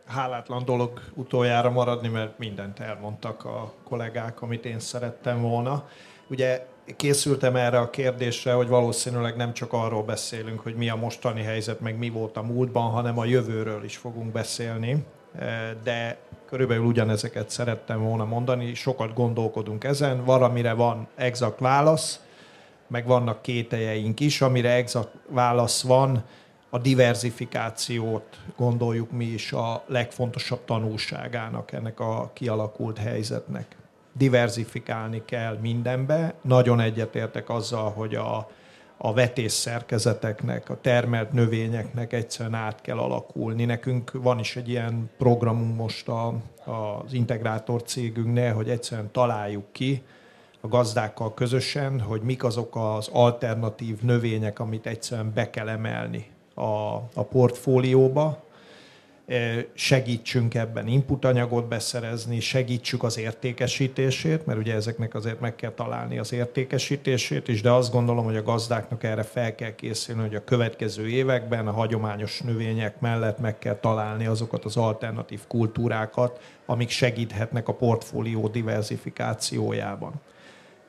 Hálátlan 0.05 0.65
dolog 0.65 1.01
utoljára 1.13 1.69
maradni, 1.69 2.07
mert 2.07 2.37
mindent 2.37 2.79
elmondtak 2.79 3.45
a 3.45 3.73
kollégák, 3.83 4.41
amit 4.41 4.65
én 4.65 4.79
szerettem 4.79 5.41
volna. 5.41 5.87
Ugye 6.27 6.65
készültem 6.95 7.55
erre 7.55 7.79
a 7.79 7.89
kérdésre, 7.89 8.53
hogy 8.53 8.67
valószínűleg 8.67 9.35
nem 9.35 9.53
csak 9.53 9.73
arról 9.73 10.03
beszélünk, 10.03 10.59
hogy 10.59 10.75
mi 10.75 10.89
a 10.89 10.95
mostani 10.95 11.41
helyzet, 11.41 11.79
meg 11.79 11.97
mi 11.97 12.09
volt 12.09 12.37
a 12.37 12.41
múltban, 12.41 12.91
hanem 12.91 13.19
a 13.19 13.25
jövőről 13.25 13.83
is 13.83 13.97
fogunk 13.97 14.31
beszélni. 14.31 15.05
De 15.83 16.17
körülbelül 16.45 16.85
ugyanezeket 16.85 17.49
szerettem 17.49 18.03
volna 18.03 18.25
mondani, 18.25 18.73
sokat 18.73 19.13
gondolkodunk 19.13 19.83
ezen, 19.83 20.23
valamire 20.23 20.73
van 20.73 21.07
exakt 21.15 21.59
válasz, 21.59 22.25
meg 22.87 23.05
vannak 23.05 23.41
kételjeink 23.41 24.19
is, 24.19 24.41
amire 24.41 24.71
exakt 24.71 25.09
válasz 25.29 25.83
van, 25.83 26.23
a 26.73 26.77
diversifikációt 26.77 28.37
gondoljuk 28.55 29.11
mi 29.11 29.25
is 29.25 29.51
a 29.51 29.83
legfontosabb 29.87 30.65
tanulságának 30.65 31.71
ennek 31.71 31.99
a 31.99 32.31
kialakult 32.33 32.97
helyzetnek. 32.97 33.75
Diversifikálni 34.13 35.21
kell 35.25 35.57
mindenbe. 35.61 36.33
Nagyon 36.41 36.79
egyetértek 36.79 37.49
azzal, 37.49 37.91
hogy 37.91 38.15
a, 38.15 38.49
a 38.97 39.13
vetés 39.13 39.51
szerkezeteknek, 39.51 40.69
a 40.69 40.81
termelt 40.81 41.31
növényeknek 41.31 42.13
egyszerűen 42.13 42.55
át 42.55 42.81
kell 42.81 42.97
alakulni. 42.97 43.65
Nekünk 43.65 44.11
van 44.13 44.39
is 44.39 44.55
egy 44.55 44.69
ilyen 44.69 45.09
programunk 45.17 45.75
most 45.75 46.07
a, 46.07 46.27
az 46.65 47.13
integrátor 47.13 47.83
cégünknél, 47.83 48.53
hogy 48.53 48.69
egyszerűen 48.69 49.11
találjuk 49.11 49.71
ki 49.71 50.03
a 50.61 50.67
gazdákkal 50.67 51.33
közösen, 51.33 51.99
hogy 51.99 52.21
mik 52.21 52.43
azok 52.43 52.75
az 52.75 53.09
alternatív 53.11 54.01
növények, 54.01 54.59
amit 54.59 54.85
egyszerűen 54.85 55.31
be 55.33 55.49
kell 55.49 55.69
emelni 55.69 56.31
a, 56.53 56.95
a 57.13 57.23
portfólióba, 57.29 58.43
segítsünk 59.73 60.55
ebben 60.55 60.87
inputanyagot 60.87 61.67
beszerezni, 61.67 62.39
segítsük 62.39 63.03
az 63.03 63.17
értékesítését, 63.17 64.45
mert 64.45 64.59
ugye 64.59 64.73
ezeknek 64.73 65.15
azért 65.15 65.39
meg 65.39 65.55
kell 65.55 65.71
találni 65.71 66.17
az 66.17 66.33
értékesítését 66.33 67.47
is, 67.47 67.61
de 67.61 67.71
azt 67.71 67.91
gondolom, 67.91 68.25
hogy 68.25 68.35
a 68.35 68.43
gazdáknak 68.43 69.03
erre 69.03 69.23
fel 69.23 69.55
kell 69.55 69.75
készülni, 69.75 70.21
hogy 70.21 70.35
a 70.35 70.43
következő 70.43 71.09
években 71.09 71.67
a 71.67 71.71
hagyományos 71.71 72.41
növények 72.41 72.99
mellett 72.99 73.39
meg 73.39 73.59
kell 73.59 73.75
találni 73.75 74.25
azokat 74.25 74.65
az 74.65 74.77
alternatív 74.77 75.39
kultúrákat, 75.47 76.39
amik 76.65 76.89
segíthetnek 76.89 77.67
a 77.67 77.73
portfólió 77.73 78.47
diversifikációjában. 78.47 80.13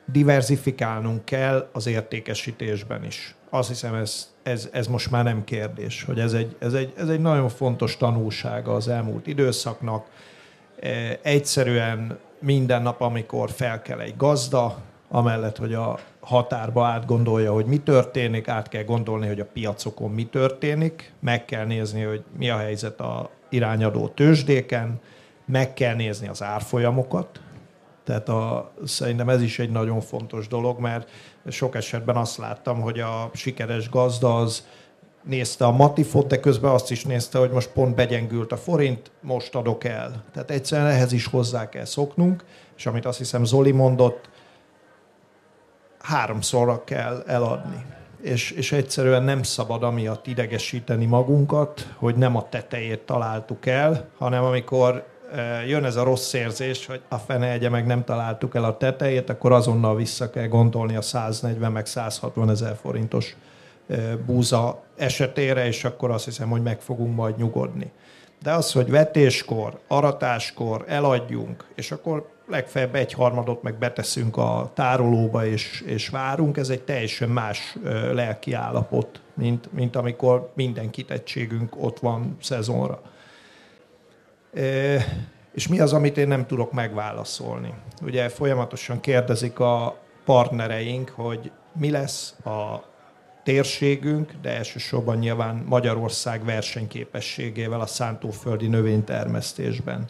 Diversifikálnunk 0.05 1.25
kell 1.25 1.69
az 1.71 1.87
értékesítésben 1.87 3.05
is 3.05 3.34
azt 3.49 3.67
hiszem 3.67 3.93
ez, 3.93 4.33
ez, 4.43 4.69
ez 4.71 4.87
most 4.87 5.11
már 5.11 5.23
nem 5.23 5.43
kérdés, 5.43 6.03
hogy 6.03 6.19
ez 6.19 6.33
egy, 6.33 6.55
ez, 6.59 6.73
egy, 6.73 6.93
ez 6.97 7.09
egy 7.09 7.19
nagyon 7.19 7.49
fontos 7.49 7.97
tanulsága 7.97 8.73
az 8.73 8.87
elmúlt 8.87 9.27
időszaknak. 9.27 10.05
E, 10.79 11.19
egyszerűen 11.21 12.17
minden 12.39 12.81
nap, 12.81 13.01
amikor 13.01 13.49
fel 13.49 13.81
kell 13.81 13.99
egy 13.99 14.17
gazda, 14.17 14.77
amellett, 15.09 15.57
hogy 15.57 15.73
a 15.73 15.99
határba 16.19 16.85
átgondolja, 16.85 17.53
hogy 17.53 17.65
mi 17.65 17.77
történik, 17.77 18.47
át 18.47 18.67
kell 18.67 18.83
gondolni, 18.83 19.27
hogy 19.27 19.39
a 19.39 19.45
piacokon 19.45 20.11
mi 20.11 20.25
történik, 20.25 21.13
meg 21.19 21.45
kell 21.45 21.65
nézni, 21.65 22.01
hogy 22.01 22.23
mi 22.37 22.49
a 22.49 22.57
helyzet 22.57 22.99
a 22.99 23.29
irányadó 23.49 24.07
tőzsdéken, 24.07 24.99
meg 25.45 25.73
kell 25.73 25.95
nézni 25.95 26.27
az 26.27 26.43
árfolyamokat, 26.43 27.39
tehát 28.03 28.29
a, 28.29 28.71
szerintem 28.85 29.29
ez 29.29 29.41
is 29.41 29.59
egy 29.59 29.69
nagyon 29.69 30.01
fontos 30.01 30.47
dolog, 30.47 30.79
mert 30.79 31.09
sok 31.49 31.75
esetben 31.75 32.15
azt 32.15 32.37
láttam, 32.37 32.81
hogy 32.81 32.99
a 32.99 33.29
sikeres 33.33 33.89
gazda 33.89 34.37
az 34.37 34.65
nézte 35.23 35.65
a 35.65 35.71
matifot, 35.71 36.27
de 36.27 36.39
közben 36.39 36.71
azt 36.71 36.91
is 36.91 37.03
nézte, 37.03 37.37
hogy 37.37 37.49
most 37.49 37.69
pont 37.69 37.95
begyengült 37.95 38.51
a 38.51 38.57
forint, 38.57 39.11
most 39.21 39.55
adok 39.55 39.83
el. 39.83 40.23
Tehát 40.33 40.51
egyszerűen 40.51 40.89
ehhez 40.89 41.11
is 41.11 41.25
hozzá 41.25 41.69
kell 41.69 41.85
szoknunk, 41.85 42.43
és 42.77 42.85
amit 42.85 43.05
azt 43.05 43.17
hiszem 43.17 43.43
Zoli 43.43 43.71
mondott, 43.71 44.29
háromszorra 45.99 46.83
kell 46.83 47.23
eladni. 47.27 47.85
És, 48.21 48.51
és 48.51 48.71
egyszerűen 48.71 49.23
nem 49.23 49.43
szabad 49.43 49.83
amiatt 49.83 50.27
idegesíteni 50.27 51.05
magunkat, 51.05 51.93
hogy 51.95 52.15
nem 52.15 52.35
a 52.35 52.49
tetejét 52.49 52.99
találtuk 52.99 53.65
el, 53.65 54.09
hanem 54.17 54.43
amikor 54.43 55.05
jön 55.67 55.85
ez 55.85 55.95
a 55.95 56.03
rossz 56.03 56.33
érzés, 56.33 56.85
hogy 56.85 57.01
a 57.09 57.17
fene 57.17 57.51
egye 57.51 57.69
meg 57.69 57.85
nem 57.85 58.03
találtuk 58.03 58.55
el 58.55 58.63
a 58.63 58.77
tetejét, 58.77 59.29
akkor 59.29 59.51
azonnal 59.51 59.95
vissza 59.95 60.29
kell 60.29 60.47
gondolni 60.47 60.95
a 60.95 61.01
140 61.01 61.71
meg 61.71 61.85
160 61.85 62.49
ezer 62.49 62.75
forintos 62.81 63.35
búza 64.25 64.83
esetére, 64.97 65.65
és 65.65 65.83
akkor 65.83 66.11
azt 66.11 66.25
hiszem, 66.25 66.49
hogy 66.49 66.61
meg 66.61 66.81
fogunk 66.81 67.15
majd 67.15 67.37
nyugodni. 67.37 67.91
De 68.43 68.53
az, 68.53 68.71
hogy 68.71 68.89
vetéskor, 68.89 69.79
aratáskor 69.87 70.83
eladjunk, 70.87 71.65
és 71.75 71.91
akkor 71.91 72.29
legfeljebb 72.47 72.95
egy 72.95 73.13
harmadot 73.13 73.61
meg 73.61 73.77
beteszünk 73.77 74.37
a 74.37 74.71
tárolóba, 74.73 75.45
és, 75.45 75.83
és 75.85 76.09
várunk, 76.09 76.57
ez 76.57 76.69
egy 76.69 76.81
teljesen 76.81 77.29
más 77.29 77.77
lelki 78.13 78.53
állapot, 78.53 79.21
mint, 79.33 79.73
mint 79.73 79.95
amikor 79.95 80.51
minden 80.53 80.89
kitettségünk 80.89 81.83
ott 81.83 81.99
van 81.99 82.37
szezonra. 82.41 83.01
És 85.53 85.67
mi 85.67 85.79
az, 85.79 85.93
amit 85.93 86.17
én 86.17 86.27
nem 86.27 86.45
tudok 86.45 86.71
megválaszolni? 86.71 87.73
Ugye 88.01 88.29
folyamatosan 88.29 88.99
kérdezik 88.99 89.59
a 89.59 89.97
partnereink, 90.25 91.09
hogy 91.09 91.51
mi 91.79 91.91
lesz 91.91 92.35
a 92.45 92.83
térségünk, 93.43 94.31
de 94.41 94.49
elsősorban 94.49 95.17
nyilván 95.17 95.63
Magyarország 95.67 96.45
versenyképességével 96.45 97.81
a 97.81 97.85
szántóföldi 97.85 98.67
növénytermesztésben. 98.67 100.09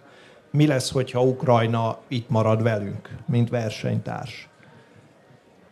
Mi 0.52 0.68
lesz, 0.68 0.92
hogyha 0.92 1.22
Ukrajna 1.22 1.98
itt 2.08 2.30
marad 2.30 2.64
velünk, 2.64 3.10
mint 3.26 3.50
versenytárs? 3.50 4.50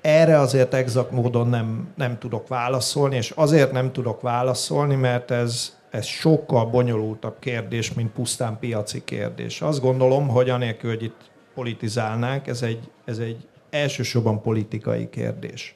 Erre 0.02 0.40
azért 0.40 0.74
exakt 0.74 1.12
módon 1.12 1.48
nem, 1.48 1.94
nem 1.96 2.18
tudok 2.18 2.48
válaszolni, 2.48 3.16
és 3.16 3.32
azért 3.32 3.72
nem 3.72 3.92
tudok 3.92 4.22
válaszolni, 4.22 4.96
mert 4.96 5.32
ez 5.32 5.78
ez 5.94 6.06
sokkal 6.06 6.66
bonyolultabb 6.66 7.40
kérdés, 7.40 7.94
mint 7.94 8.12
pusztán 8.12 8.60
piaci 8.60 9.04
kérdés. 9.04 9.62
Azt 9.62 9.82
gondolom, 9.82 10.28
hogy 10.28 10.50
anélkül, 10.50 10.90
hogy 10.90 11.04
itt 11.04 11.32
politizálnánk, 11.54 12.48
ez 12.48 12.62
egy, 12.62 12.92
ez 13.06 13.18
egy 13.18 13.48
elsősorban 13.70 14.42
politikai 14.42 15.10
kérdés. 15.10 15.76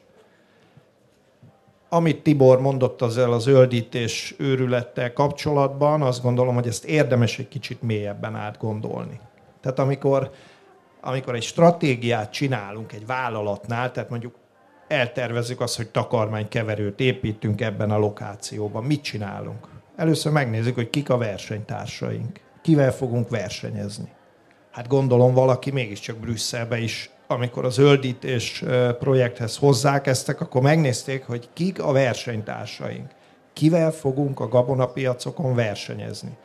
Amit 1.90 2.24
Tibor 2.24 2.62
mondott 2.62 3.02
ezzel 3.02 3.32
a 3.32 3.40
zöldítés 3.40 4.36
őrülettel 4.38 5.14
kapcsolatban, 5.14 6.02
azt 6.02 6.22
gondolom, 6.22 6.56
hogy 6.56 6.68
ezt 6.68 6.86
érdemes 6.86 7.40
egy 7.40 7.48
kicsit 7.48 7.82
mélyebben 7.82 8.36
átgondolni. 8.36 9.20
Tehát 9.62 9.80
amikor, 9.80 10.32
amikor 11.02 11.36
egy 11.36 11.44
stratégiát 11.44 12.32
csinálunk 12.32 12.94
egy 12.94 13.06
vállalatnál, 13.06 13.92
tehát 13.92 14.10
mondjuk 14.10 14.36
eltervezzük 14.88 15.62
azt, 15.62 15.76
hogy 15.76 15.90
takarmánykeverőt 15.90 17.00
építünk 17.00 17.62
ebben 17.62 17.92
a 17.92 17.98
lokációban, 17.98 18.84
mit 18.84 19.02
csinálunk? 19.02 19.76
Először 19.98 20.32
megnézzük, 20.32 20.76
hogy 20.76 20.90
kik 20.90 21.10
a 21.10 21.18
versenytársaink. 21.18 22.40
Kivel 22.62 22.92
fogunk 22.92 23.30
versenyezni. 23.30 24.12
Hát 24.72 24.88
gondolom 24.88 25.34
valaki 25.34 25.72
mégiscsak 25.72 26.18
Brüsszelbe 26.18 26.80
is, 26.80 27.10
amikor 27.28 27.66
a 27.66 27.70
zöldítés 27.70 28.64
projekthez 29.00 29.58
hozzákezdtek, 29.58 30.42
akkor 30.42 30.62
megnézték, 30.62 31.26
hogy 31.26 31.50
kik 31.54 31.84
a 31.84 31.92
versenytársaink. 31.92 33.12
Kivel 33.54 33.92
fogunk 33.92 34.40
a 34.40 34.48
gabonapiacokon 34.48 35.56
versenyezni. 35.56 36.38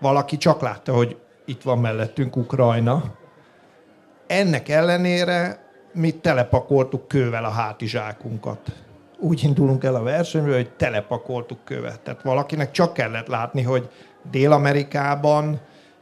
Valaki 0.00 0.36
csak 0.36 0.60
látta, 0.60 0.92
hogy 0.92 1.16
itt 1.44 1.62
van 1.62 1.78
mellettünk 1.78 2.36
Ukrajna. 2.36 3.14
Ennek 4.26 4.68
ellenére 4.68 5.64
mi 5.92 6.10
telepakoltuk 6.10 7.08
kővel 7.08 7.44
a 7.44 7.50
hátizsákunkat 7.50 8.83
úgy 9.18 9.44
indulunk 9.44 9.84
el 9.84 9.94
a 9.94 10.02
versenyről, 10.02 10.54
hogy 10.54 10.70
telepakoltuk 10.70 11.64
követ. 11.64 12.00
Tehát 12.00 12.22
valakinek 12.22 12.70
csak 12.70 12.92
kellett 12.92 13.26
látni, 13.26 13.62
hogy 13.62 13.88
Dél-Amerikában, 14.30 15.60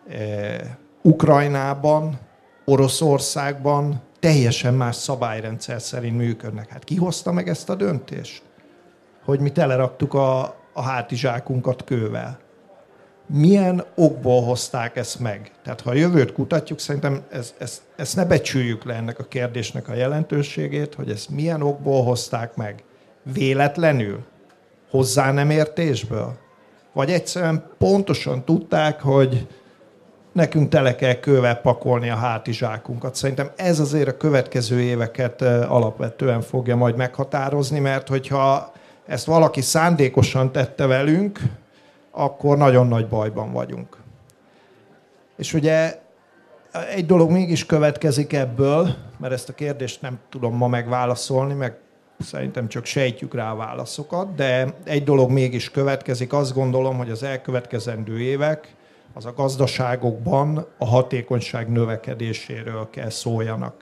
eh, 0.09 0.61
Ukrajnában, 1.03 2.19
Oroszországban 2.65 4.03
teljesen 4.21 4.75
más 4.75 4.97
szabályrendszer 4.97 5.81
szerint 5.81 6.17
működnek. 6.17 6.69
Hát 6.69 6.85
ki 6.85 6.97
hozta 6.97 7.33
meg 7.33 7.49
ezt 7.49 7.71
a 7.71 7.75
döntést? 7.75 8.43
Hogy 9.25 9.41
mi 9.41 9.51
teleraktuk 9.51 10.15
a, 10.15 10.41
a 10.73 10.83
hátizsákunkat 10.83 11.85
kővel. 11.85 12.39
Milyen 13.27 13.85
okból 13.95 14.43
hozták 14.43 14.97
ezt 14.97 15.21
meg? 15.21 15.51
Tehát 15.63 15.81
ha 15.81 15.91
a 15.91 15.95
jövőt 15.95 16.33
kutatjuk, 16.33 16.79
szerintem 16.79 17.23
ez, 17.31 17.55
ez, 17.59 17.83
ezt 17.97 18.17
ne 18.17 18.25
becsüljük 18.25 18.85
le 18.85 18.95
ennek 18.95 19.19
a 19.19 19.25
kérdésnek 19.25 19.89
a 19.89 19.95
jelentőségét, 19.95 20.95
hogy 20.95 21.11
ezt 21.11 21.31
milyen 21.31 21.63
okból 21.63 22.05
hozták 22.05 22.57
meg 22.57 22.85
Véletlenül? 23.23 24.25
Hozzá 24.91 25.33
nem 25.33 25.51
értésből? 25.51 26.37
Vagy 26.93 27.11
egyszerűen 27.11 27.65
pontosan 27.79 28.45
tudták, 28.45 29.01
hogy 29.01 29.47
nekünk 30.33 30.69
tele 30.69 30.95
kell 30.95 31.15
kővel 31.15 31.61
pakolni 31.61 32.11
a 32.11 32.17
hátizsákunkat. 32.17 33.15
Szerintem 33.15 33.51
ez 33.57 33.79
azért 33.79 34.09
a 34.09 34.17
következő 34.17 34.81
éveket 34.81 35.43
alapvetően 35.43 36.41
fogja 36.41 36.77
majd 36.77 36.97
meghatározni, 36.97 37.79
mert 37.79 38.09
hogyha 38.09 38.73
ezt 39.07 39.27
valaki 39.27 39.61
szándékosan 39.61 40.53
tette 40.53 40.87
velünk, 40.87 41.41
akkor 42.11 42.57
nagyon 42.57 42.87
nagy 42.87 43.09
bajban 43.09 43.53
vagyunk. 43.53 43.97
És 45.37 45.55
ugye 45.55 46.01
egy 46.95 47.07
dolog 47.07 47.31
mégis 47.31 47.67
következik 47.67 48.33
ebből, 48.33 48.95
mert 49.19 49.33
ezt 49.33 49.49
a 49.49 49.55
kérdést 49.55 50.03
nem 50.03 50.19
tudom 50.31 50.57
ma 50.57 50.69
megválaszolni, 50.69 51.55
meg 51.55 51.77
szerintem 52.19 52.69
csak 52.69 52.85
sejtjük 52.85 53.35
rá 53.35 53.53
a 53.53 53.57
válaszokat, 53.57 54.35
de 54.35 54.75
egy 54.85 55.05
dolog 55.05 55.31
mégis 55.31 55.71
következik. 55.71 56.33
Azt 56.33 56.55
gondolom, 56.55 56.97
hogy 56.97 57.11
az 57.11 57.23
elkövetkezendő 57.23 58.21
évek 58.21 58.75
az 59.15 59.27
a 59.27 59.33
gazdaságokban 59.33 60.67
a 60.79 60.87
hatékonyság 60.87 61.69
növekedéséről 61.69 62.91
kell 62.91 63.11
szóljanak. 63.11 63.75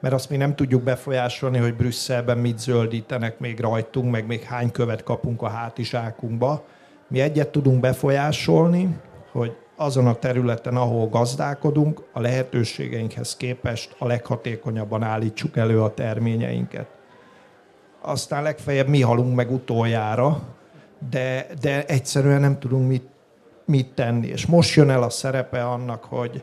Mert 0.00 0.14
azt 0.14 0.30
mi 0.30 0.36
nem 0.36 0.54
tudjuk 0.54 0.82
befolyásolni, 0.82 1.58
hogy 1.58 1.74
Brüsszelben 1.74 2.38
mit 2.38 2.58
zöldítenek 2.58 3.38
még 3.38 3.60
rajtunk, 3.60 4.10
meg 4.10 4.26
még 4.26 4.42
hány 4.42 4.70
követ 4.70 5.02
kapunk 5.02 5.42
a 5.42 5.48
hátizsákunkba. 5.48 6.64
Mi 7.08 7.20
egyet 7.20 7.48
tudunk 7.48 7.80
befolyásolni, 7.80 8.96
hogy 9.32 9.56
azon 9.76 10.06
a 10.06 10.14
területen, 10.14 10.76
ahol 10.76 11.08
gazdálkodunk, 11.08 12.02
a 12.12 12.20
lehetőségeinkhez 12.20 13.36
képest 13.36 13.94
a 13.98 14.06
leghatékonyabban 14.06 15.02
állítsuk 15.02 15.56
elő 15.56 15.82
a 15.82 15.94
terményeinket. 15.94 16.99
Aztán 18.00 18.42
legfeljebb 18.42 18.88
mi 18.88 19.00
halunk 19.00 19.34
meg 19.34 19.52
utoljára, 19.52 20.42
de, 21.10 21.46
de 21.60 21.84
egyszerűen 21.86 22.40
nem 22.40 22.58
tudunk 22.58 22.88
mit, 22.88 23.08
mit 23.64 23.94
tenni. 23.94 24.26
És 24.26 24.46
most 24.46 24.74
jön 24.74 24.90
el 24.90 25.02
a 25.02 25.10
szerepe 25.10 25.64
annak, 25.64 26.04
hogy 26.04 26.42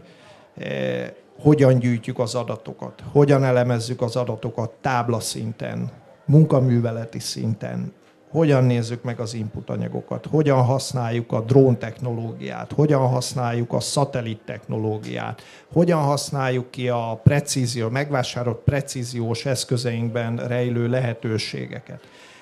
eh, 0.57 1.11
hogyan 1.39 1.79
gyűjtjük 1.79 2.19
az 2.19 2.35
adatokat, 2.35 3.03
hogyan 3.11 3.43
elemezzük 3.43 4.01
az 4.01 4.15
adatokat 4.15 4.71
táblaszinten, 4.81 5.91
munkaműveleti 6.25 7.19
szinten, 7.19 7.93
hogyan 8.38 8.63
nézzük 8.63 9.03
meg 9.03 9.19
az 9.19 9.33
input 9.33 9.69
anyagokat, 9.69 10.25
hogyan 10.25 10.63
használjuk 10.63 11.31
a 11.31 11.41
drón 11.41 11.77
technológiát, 11.77 12.71
hogyan 12.71 13.07
használjuk 13.07 13.73
a 13.73 13.79
szatellit 13.79 14.39
technológiát, 14.45 15.41
hogyan 15.73 16.01
használjuk 16.01 16.71
ki 16.71 16.89
a 16.89 17.19
precízió, 17.23 17.89
megvásárolt 17.89 18.57
precíziós 18.57 19.45
eszközeinkben 19.45 20.35
rejlő 20.35 20.88
lehetőségeket. 20.88 21.99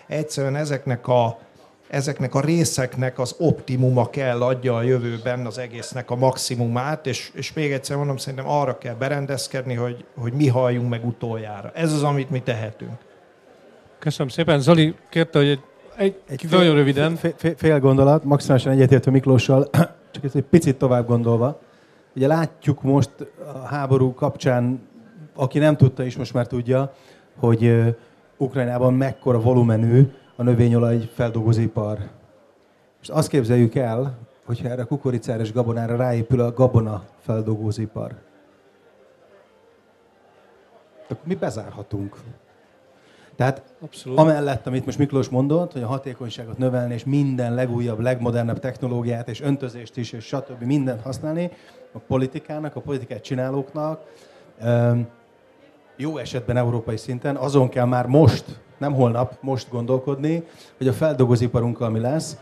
Egyszerűen 0.08 0.56
ezeknek 0.56 1.08
a, 1.08 1.40
ezeknek 1.88 2.36
a 2.36 2.40
részeknek 2.42 3.20
az 3.20 3.36
optimuma 3.38 4.10
kell 4.10 4.42
adja 4.42 4.76
a 4.76 4.82
jövőben 4.82 5.46
az 5.46 5.58
egésznek 5.58 6.12
a 6.12 6.16
maximumát, 6.16 7.08
és, 7.08 7.32
és 7.34 7.54
még 7.54 7.72
egyszer 7.72 7.98
mondom, 7.98 8.18
szerintem 8.18 8.50
arra 8.50 8.78
kell 8.78 8.96
berendezkedni, 8.96 9.74
hogy, 9.74 10.06
hogy 10.16 10.34
mi 10.34 10.48
halljunk 10.48 10.90
meg 10.90 11.06
utoljára. 11.06 11.72
Ez 11.74 11.94
az, 11.94 12.04
amit 12.04 12.30
mi 12.30 12.40
tehetünk. 12.40 12.98
Köszönöm 14.00 14.28
szépen. 14.28 14.60
Zoli 14.60 14.96
kérte, 15.10 15.38
hogy 15.40 15.48
egy 15.48 15.62
egy, 15.98 16.22
egy 16.28 16.46
fél, 16.48 16.60
nagyon 16.60 16.76
röviden. 16.76 17.16
Fél, 17.16 17.34
fél, 17.38 17.56
fél 17.56 17.80
gondolat, 17.80 18.24
maximálisan 18.24 18.72
egyetértő 18.72 19.12
Miklóssal, 19.12 19.70
csak 20.14 20.24
ezt 20.24 20.36
egy 20.36 20.44
picit 20.44 20.78
tovább 20.78 21.08
gondolva. 21.08 21.60
Ugye 22.16 22.28
látjuk 22.28 22.82
most 22.82 23.12
a 23.54 23.68
háború 23.68 24.14
kapcsán, 24.14 24.88
aki 25.36 25.60
nem 25.60 25.78
tudta 25.78 26.04
is 26.04 26.18
most 26.18 26.34
már 26.34 26.48
tudja, 26.48 26.94
hogy 27.40 27.96
Ukrajnában 28.38 28.94
mekkora 28.94 29.40
volumenű 29.40 30.12
a 30.36 30.44
növényolaj 30.44 31.10
feldolgozóipar. 31.14 31.98
És 33.02 33.10
azt 33.10 33.30
képzeljük 33.30 33.76
el, 33.76 34.18
hogyha 34.46 34.70
erre 34.70 34.82
a 34.82 34.86
kukoricára 34.86 35.42
és 35.42 35.52
gabonára 35.52 35.96
ráépül 35.96 36.40
a 36.40 36.54
gabona 36.54 37.04
feldolgozóipar. 37.20 38.16
Akkor 41.10 41.24
mi 41.24 41.36
bezárhatunk. 41.36 42.16
Tehát 43.36 43.64
Abszolút. 43.82 44.20
amellett, 44.20 44.68
amit 44.68 44.86
most 44.86 44.98
Miklós 44.98 45.30
mondott, 45.30 45.72
hogy 45.72 45.82
a 45.82 45.88
hatékonyságot 45.88 46.58
növelni, 46.58 46.94
és 46.94 47.04
minden 47.04 47.54
legújabb, 47.54 48.00
legmodernebb 48.00 48.60
technológiát, 48.60 49.30
és 49.30 49.42
öntözést 49.42 49.98
is, 49.98 50.12
és 50.12 50.26
stb. 50.26 50.64
mindent 50.64 51.02
használni, 51.02 51.52
a 51.92 51.98
politikának, 51.98 52.76
a 52.76 52.80
politikát 52.80 53.22
csinálóknak, 53.22 54.02
jó 55.98 56.18
esetben 56.18 56.58
európai 56.58 56.98
szinten, 56.98 57.36
azon 57.36 57.70
kell 57.70 57.86
már 57.86 58.06
most, 58.06 58.60
nem 58.78 58.94
holnap, 58.94 59.38
most 59.42 59.70
gondolkodni, 59.70 60.44
hogy 60.78 60.88
a 60.88 60.94
feldolgozóiparunkkal 60.94 61.90
mi 61.90 62.00
lesz, 62.00 62.38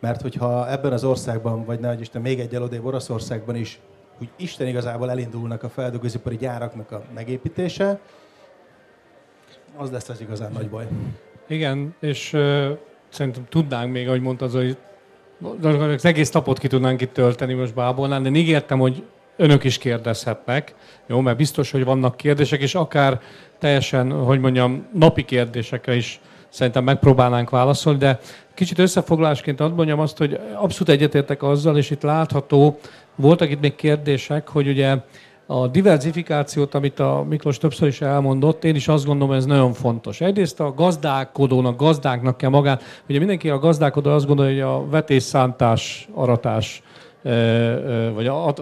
mert 0.00 0.20
hogyha 0.20 0.70
ebben 0.70 0.92
az 0.92 1.04
országban, 1.04 1.64
vagy 1.64 1.80
nehogy 1.80 2.00
Isten 2.00 2.22
még 2.22 2.40
egy 2.40 2.54
elodébb 2.54 2.84
Oroszországban 2.84 3.56
is, 3.56 3.80
úgy 4.20 4.30
Isten 4.36 4.66
igazából 4.66 5.10
elindulnak 5.10 5.62
a 5.62 5.68
feldolgozóipari 5.68 6.36
gyáraknak 6.36 6.90
a 6.90 7.02
megépítése, 7.14 8.00
az 9.76 9.90
lesz 9.90 10.08
az 10.08 10.20
igazán 10.20 10.52
nagy 10.52 10.68
baj. 10.68 10.86
Igen, 11.48 11.94
és 12.00 12.32
uh, 12.32 12.78
szerintem 13.08 13.46
tudnánk 13.48 13.92
még, 13.92 14.08
ahogy 14.08 14.20
mondtad, 14.20 14.52
hogy 14.52 14.76
az 15.62 16.04
egész 16.04 16.30
napot 16.30 16.58
ki 16.58 16.66
tudnánk 16.66 17.00
itt 17.00 17.12
tölteni 17.12 17.54
most 17.54 17.74
Bábolnál, 17.74 18.20
de 18.20 18.30
ígértem, 18.30 18.78
hogy 18.78 19.02
önök 19.36 19.64
is 19.64 19.78
kérdezhetnek, 19.78 20.74
jó, 21.06 21.20
mert 21.20 21.36
biztos, 21.36 21.70
hogy 21.70 21.84
vannak 21.84 22.16
kérdések, 22.16 22.60
és 22.60 22.74
akár 22.74 23.20
teljesen, 23.58 24.10
hogy 24.12 24.40
mondjam, 24.40 24.86
napi 24.92 25.24
kérdésekre 25.24 25.94
is 25.94 26.20
szerintem 26.48 26.84
megpróbálnánk 26.84 27.50
válaszolni, 27.50 27.98
de 27.98 28.20
kicsit 28.54 28.78
összefoglalásként 28.78 29.60
ad 29.60 29.74
mondjam 29.74 30.00
azt, 30.00 30.18
hogy 30.18 30.40
abszolút 30.54 30.88
egyetértek 30.88 31.42
azzal, 31.42 31.76
és 31.76 31.90
itt 31.90 32.02
látható, 32.02 32.78
voltak 33.14 33.50
itt 33.50 33.60
még 33.60 33.74
kérdések, 33.74 34.48
hogy 34.48 34.68
ugye 34.68 34.96
a 35.50 35.68
diversifikációt, 35.68 36.74
amit 36.74 37.00
a 37.00 37.24
Miklós 37.28 37.58
többször 37.58 37.88
is 37.88 38.00
elmondott, 38.00 38.64
én 38.64 38.74
is 38.74 38.88
azt 38.88 39.04
gondolom, 39.04 39.34
ez 39.34 39.44
nagyon 39.44 39.72
fontos. 39.72 40.20
Egyrészt 40.20 40.60
a 40.60 40.72
gazdálkodónak, 40.74 41.76
gazdáknak 41.76 42.36
kell 42.36 42.50
magát, 42.50 42.82
ugye 43.08 43.18
mindenki 43.18 43.50
a 43.50 43.58
gazdálkodó 43.58 44.10
azt 44.10 44.26
gondolja, 44.26 44.72
hogy 44.72 44.84
a 44.84 44.88
vetésszántás, 44.90 46.08
aratás, 46.14 46.82
vagy 48.14 48.26
a, 48.26 48.46
a 48.46 48.54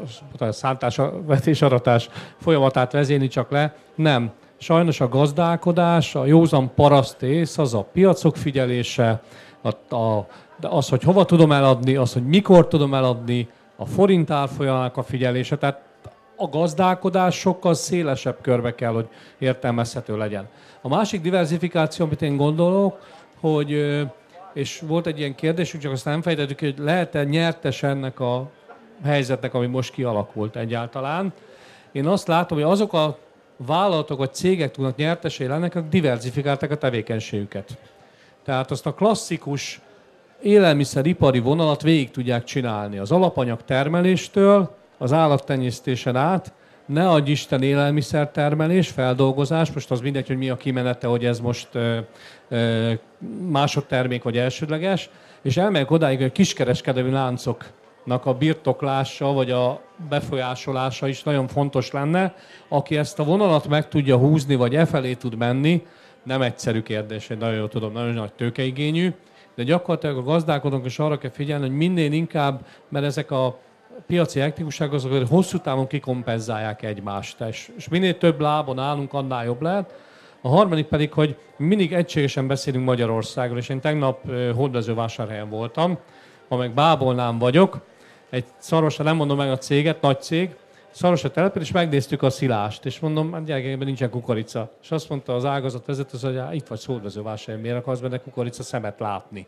szántás, 0.51 0.99
a 0.99 1.13
vetés-aratás 1.27 2.09
folyamatát 2.41 2.93
vezéni 2.93 3.29
csak 3.29 3.51
le. 3.51 3.77
Nem. 3.95 4.31
Sajnos 4.59 5.01
a 5.01 5.09
gazdálkodás, 5.09 6.15
a 6.15 6.27
józan 6.27 6.75
parasztész, 6.75 7.59
az 7.59 7.75
a 7.75 7.83
piacok 7.93 8.37
figyelése, 8.37 9.23
a, 9.63 9.95
a, 9.97 10.27
az, 10.61 10.89
hogy 10.89 11.03
hova 11.03 11.25
tudom 11.25 11.53
eladni, 11.53 11.95
az, 11.95 12.13
hogy 12.13 12.27
mikor 12.27 12.69
tudom 12.69 12.95
eladni, 12.95 13.49
a 13.77 13.87
forint 13.87 14.31
árfolyamának 14.31 14.97
a 14.97 15.03
figyelése. 15.03 15.57
Tehát 15.57 15.81
a 16.37 16.49
gazdálkodás 16.49 17.39
sokkal 17.39 17.75
szélesebb 17.75 18.37
körbe 18.41 18.75
kell, 18.75 18.93
hogy 18.93 19.09
értelmezhető 19.39 20.17
legyen. 20.17 20.49
A 20.81 20.89
másik 20.89 21.21
diversifikáció, 21.21 22.05
amit 22.05 22.23
én 22.23 22.37
gondolok, 22.37 22.99
hogy, 23.41 23.97
és 24.55 24.83
volt 24.87 25.07
egy 25.07 25.19
ilyen 25.19 25.35
kérdésünk, 25.35 25.83
csak 25.83 25.93
azt 25.93 26.05
nem 26.05 26.23
fejtettük, 26.23 26.61
hogy 26.61 26.75
lehet-e 26.79 27.25
nyertes 27.25 27.83
ennek 27.83 28.21
a 28.21 28.51
helyzetnek, 29.05 29.55
ami 29.55 29.67
most 29.67 29.93
kialakult 29.93 30.57
egyáltalán. 30.57 31.33
Én 31.93 32.07
azt 32.07 32.27
látom, 32.27 32.59
hogy 32.59 32.71
azok 32.71 32.93
a 32.93 33.19
vállalatok 33.57 34.19
vagy 34.19 34.35
cégek 34.35 34.71
tudnak 34.71 34.97
nyertesé 34.97 35.45
lenni, 35.45 35.65
akik 35.65 35.83
diversifikálták 35.83 36.71
a 36.71 36.77
tevékenységüket. 36.77 37.79
Tehát 38.45 38.71
azt 38.71 38.87
a 38.87 38.95
klasszikus 38.95 39.81
élelmiszeripari 40.43 41.39
vonalat 41.39 41.83
végig 41.83 42.11
tudják 42.11 42.45
csinálni. 42.45 42.99
Az 42.99 43.13
alapanyag 43.13 43.65
termeléstől 43.65 44.77
az 44.99 45.13
állattenyésztésen 45.13 46.17
át, 46.17 46.53
ne 46.87 47.09
adj 47.09 47.31
Isten 47.31 47.63
élelmiszertermelés, 47.63 48.89
feldolgozás, 48.89 49.73
most 49.73 49.91
az 49.91 50.01
mindegy, 50.01 50.27
hogy 50.27 50.37
mi 50.37 50.51
a 50.51 50.57
kimenete, 50.57 51.07
hogy 51.07 51.25
ez 51.25 51.41
most 51.41 51.69
ö, 51.73 51.99
ö, 52.49 52.93
másodtermék 53.51 54.23
vagy 54.23 54.37
elsődleges, 54.37 55.11
és 55.43 55.57
elmegyek 55.57 55.91
odáig, 55.91 56.17
hogy 56.17 56.27
a 56.27 56.33
kiskereskedelmi 56.33 57.11
láncoknak 57.11 58.27
a 58.27 58.35
birtoklása 58.35 59.33
vagy 59.33 59.51
a 59.51 59.81
befolyásolása 60.09 61.09
is 61.09 61.23
nagyon 61.23 61.47
fontos 61.47 61.91
lenne. 61.91 62.35
Aki 62.69 62.97
ezt 62.97 63.19
a 63.19 63.25
vonalat 63.25 63.69
meg 63.69 63.89
tudja 63.89 64.17
húzni, 64.17 64.55
vagy 64.55 64.75
e 64.75 64.85
felé 64.85 65.15
tud 65.15 65.37
menni, 65.37 65.87
nem 66.23 66.43
egyszerű 66.43 66.83
kérdés, 66.83 67.31
egy 67.31 67.39
nagyon 67.39 67.57
jól 67.57 67.69
tudom, 67.69 67.93
nagyon 67.93 68.15
nagy 68.15 68.33
tőkeigényű, 68.33 69.13
de 69.55 69.63
gyakorlatilag 69.63 70.17
a 70.17 70.23
gazdálkodók 70.23 70.87
is 70.87 70.99
arra 70.99 71.19
kell 71.19 71.31
figyelni, 71.31 71.67
hogy 71.67 71.77
minél 71.77 72.13
inkább, 72.13 72.67
mert 72.89 73.05
ezek 73.05 73.31
a 73.31 73.59
piaci 74.07 74.41
aktívuság 74.41 74.95
azok, 74.95 75.13
hogy 75.13 75.29
hosszú 75.29 75.59
távon 75.59 75.87
kikompenzálják 75.87 76.83
egymást. 76.83 77.41
És, 77.41 77.71
és 77.77 77.89
minél 77.89 78.19
több 78.19 78.41
lábon 78.41 78.79
állunk, 78.79 79.13
annál 79.13 79.45
jobb 79.45 79.63
lehet. 79.63 79.95
A 80.41 80.49
harmadik 80.49 80.87
pedig, 80.87 81.13
hogy 81.13 81.37
mindig 81.57 81.93
egységesen 81.93 82.47
beszélünk 82.47 82.85
Magyarországról, 82.85 83.59
és 83.59 83.69
én 83.69 83.81
tegnap 83.81 84.31
hódmezővásárhelyen 84.55 85.49
voltam, 85.49 85.99
ma 86.49 86.57
meg 86.57 86.75
Bábolnán 86.75 87.39
vagyok, 87.39 87.81
egy 88.31 88.45
szarosra, 88.59 89.05
nem 89.05 89.17
mondom 89.17 89.37
meg 89.37 89.51
a 89.51 89.59
céget, 89.59 90.01
nagy 90.01 90.21
cég, 90.21 90.57
szarosra 90.91 91.31
települ, 91.31 91.63
és 91.63 91.73
megnéztük 91.73 92.23
a 92.23 92.31
szilást, 92.31 92.85
és 92.85 93.01
mondom, 93.01 93.33
hát 93.33 93.45
gyerekekben 93.45 93.87
nincsen 93.87 94.11
kukorica. 94.11 94.71
És 94.83 94.91
azt 94.91 95.09
mondta 95.09 95.35
az 95.35 95.45
ágazat 95.45 95.87
vezető, 95.87 96.19
hogy 96.21 96.57
itt 96.57 96.67
vagy 96.67 96.79
szódvezővásárhelyen, 96.79 97.61
miért 97.61 97.77
akarsz 97.77 98.01
benne 98.01 98.19
kukorica 98.19 98.63
szemet 98.63 99.01
látni? 99.01 99.47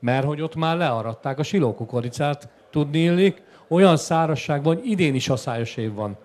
Mert 0.00 0.26
hogy 0.26 0.40
ott 0.40 0.54
már 0.54 0.76
learadták 0.76 1.38
a 1.38 1.42
silókukoricát, 1.42 2.48
tudni 2.70 2.98
illik, 2.98 3.42
olyan 3.72 3.96
szárazságban, 3.96 4.74
hogy 4.74 4.86
idén 4.86 5.14
is 5.14 5.28
aszályos 5.28 5.76
év 5.76 5.94
van. 5.94 6.16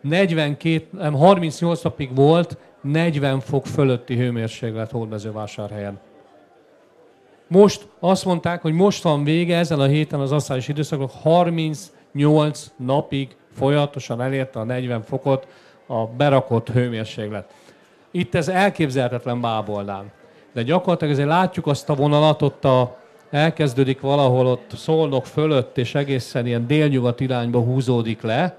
42, 0.00 0.86
nem, 0.90 1.14
38 1.14 1.82
napig 1.82 2.14
volt 2.14 2.56
40 2.80 3.40
fok 3.40 3.66
fölötti 3.66 4.16
hőmérséklet 4.16 4.90
hódmezővásárhelyen. 4.90 5.98
Most 7.46 7.88
azt 8.00 8.24
mondták, 8.24 8.62
hogy 8.62 8.72
most 8.72 9.02
van 9.02 9.24
vége 9.24 9.56
ezen 9.56 9.80
a 9.80 9.86
héten 9.86 10.20
az 10.20 10.32
asszályos 10.32 10.68
időszaknak, 10.68 11.10
38 11.10 12.70
napig 12.76 13.36
folyamatosan 13.52 14.20
elérte 14.20 14.60
a 14.60 14.64
40 14.64 15.02
fokot 15.02 15.46
a 15.86 16.06
berakott 16.06 16.68
hőmérséklet. 16.70 17.54
Itt 18.10 18.34
ez 18.34 18.48
elképzelhetetlen 18.48 19.40
báboldán. 19.40 20.12
De 20.52 20.62
gyakorlatilag 20.62 21.12
ezért 21.12 21.28
látjuk 21.28 21.66
azt 21.66 21.88
a 21.88 21.94
vonalat 21.94 22.42
ott 22.42 22.64
a 22.64 22.98
elkezdődik 23.34 24.00
valahol 24.00 24.46
ott 24.46 24.70
Szolnok 24.76 25.26
fölött, 25.26 25.78
és 25.78 25.94
egészen 25.94 26.46
ilyen 26.46 26.66
délnyugat 26.66 27.20
irányba 27.20 27.60
húzódik 27.60 28.22
le, 28.22 28.56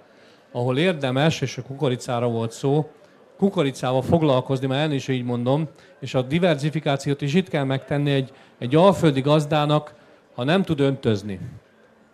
ahol 0.52 0.78
érdemes, 0.78 1.42
és 1.42 1.58
a 1.58 1.62
kukoricára 1.62 2.28
volt 2.28 2.52
szó, 2.52 2.90
kukoricával 3.38 4.02
foglalkozni, 4.02 4.68
már 4.68 4.92
is 4.92 5.08
így 5.08 5.24
mondom, 5.24 5.68
és 6.00 6.14
a 6.14 6.22
diversifikációt 6.22 7.22
is 7.22 7.34
itt 7.34 7.48
kell 7.48 7.64
megtenni 7.64 8.12
egy, 8.12 8.32
egy 8.60 8.76
alföldi 8.76 9.22
gazdának, 9.22 9.94
ha 10.36 10.44
nem 10.44 10.64
tud 10.64 10.80
öntözni, 10.80 11.40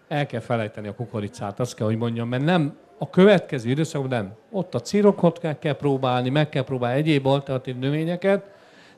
el 0.07 0.25
kell 0.25 0.39
felejteni 0.39 0.87
a 0.87 0.95
kukoricát, 0.95 1.59
azt 1.59 1.75
kell, 1.75 1.87
hogy 1.87 1.97
mondjam, 1.97 2.27
mert 2.27 2.43
nem 2.43 2.77
a 2.97 3.09
következő 3.09 3.69
időszakban 3.69 4.09
nem. 4.09 4.33
Ott 4.51 4.75
a 4.75 4.79
cirokot 4.79 5.39
kell, 5.39 5.59
kell 5.59 5.75
próbálni, 5.75 6.29
meg 6.29 6.49
kell 6.49 6.63
próbálni 6.63 6.99
egyéb 6.99 7.25
alternatív 7.25 7.77
növényeket, 7.77 8.45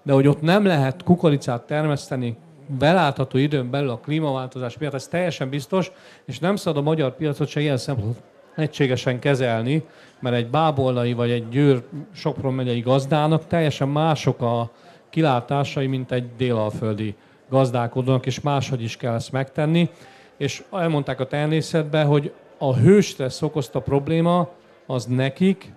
de 0.01 0.13
hogy 0.13 0.27
ott 0.27 0.41
nem 0.41 0.65
lehet 0.65 1.03
kukoricát 1.03 1.61
termeszteni 1.61 2.37
belátható 2.67 3.37
időn 3.37 3.69
belül 3.69 3.89
a 3.89 3.97
klímaváltozás 3.97 4.77
miatt, 4.77 4.93
ez 4.93 5.07
teljesen 5.07 5.49
biztos, 5.49 5.91
és 6.25 6.39
nem 6.39 6.55
szabad 6.55 6.81
a 6.81 6.89
magyar 6.89 7.15
piacot 7.15 7.47
se 7.47 7.59
ilyen 7.59 7.77
szempontból 7.77 8.23
egységesen 8.55 9.19
kezelni, 9.19 9.83
mert 10.19 10.35
egy 10.35 10.47
bábolnai 10.47 11.13
vagy 11.13 11.31
egy 11.31 11.49
győr 11.49 11.83
Sopron 12.13 12.53
megyei 12.53 12.79
gazdának 12.79 13.47
teljesen 13.47 13.87
mások 13.87 14.41
a 14.41 14.71
kilátásai, 15.09 15.87
mint 15.87 16.11
egy 16.11 16.35
délalföldi 16.37 17.15
gazdálkodónak, 17.49 18.25
és 18.25 18.41
máshogy 18.41 18.81
is 18.81 18.97
kell 18.97 19.13
ezt 19.13 19.31
megtenni. 19.31 19.89
És 20.37 20.63
elmondták 20.71 21.19
a 21.19 21.27
természetben, 21.27 22.05
hogy 22.05 22.33
a 22.57 22.75
hőstressz 22.75 23.41
okozta 23.41 23.79
probléma 23.79 24.49
az 24.85 25.05
nekik, 25.05 25.73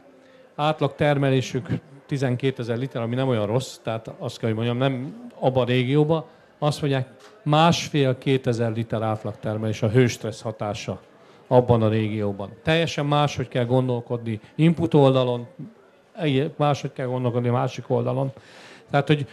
átlag 0.54 0.94
termelésük 0.94 1.68
12 2.06 2.62
ezer 2.62 2.78
liter, 2.78 3.02
ami 3.02 3.14
nem 3.14 3.28
olyan 3.28 3.46
rossz, 3.46 3.76
tehát 3.82 4.10
azt 4.18 4.38
kell, 4.38 4.48
hogy 4.48 4.58
mondjam, 4.58 4.78
nem 4.78 5.24
abban 5.38 5.62
a 5.62 5.66
régióban, 5.66 6.24
azt 6.58 6.80
mondják, 6.80 7.08
másfél-két 7.42 8.46
ezer 8.46 8.72
liter 8.72 9.02
átlagtermelés 9.02 9.82
a 9.82 9.88
hőstressz 9.88 10.40
hatása 10.40 11.00
abban 11.46 11.82
a 11.82 11.88
régióban. 11.88 12.50
Teljesen 12.62 13.06
máshogy 13.06 13.48
kell 13.48 13.64
gondolkodni 13.64 14.40
input 14.54 14.94
oldalon, 14.94 15.46
máshogy 16.56 16.92
kell 16.92 17.06
gondolkodni 17.06 17.48
másik 17.48 17.90
oldalon. 17.90 18.32
Tehát, 18.90 19.06
hogy 19.06 19.26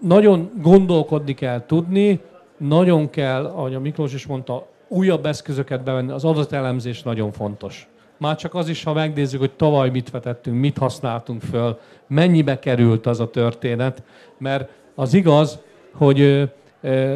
nagyon 0.00 0.50
gondolkodni 0.62 1.34
kell 1.34 1.66
tudni, 1.66 2.20
nagyon 2.56 3.10
kell, 3.10 3.44
ahogy 3.44 3.74
a 3.74 3.80
Miklós 3.80 4.14
is 4.14 4.26
mondta, 4.26 4.66
újabb 4.88 5.26
eszközöket 5.26 5.82
bevenni, 5.82 6.10
az 6.10 6.24
adatelemzés 6.24 7.02
nagyon 7.02 7.32
fontos. 7.32 7.88
Már 8.18 8.36
csak 8.36 8.54
az 8.54 8.68
is, 8.68 8.84
ha 8.84 8.92
megnézzük, 8.92 9.40
hogy 9.40 9.52
tavaly 9.52 9.90
mit 9.90 10.10
vetettünk, 10.10 10.60
mit 10.60 10.78
használtunk 10.78 11.42
föl, 11.42 11.78
mennyibe 12.06 12.58
került 12.58 13.06
az 13.06 13.20
a 13.20 13.30
történet, 13.30 14.02
mert 14.38 14.70
az 14.94 15.14
igaz, 15.14 15.58
hogy 15.98 16.50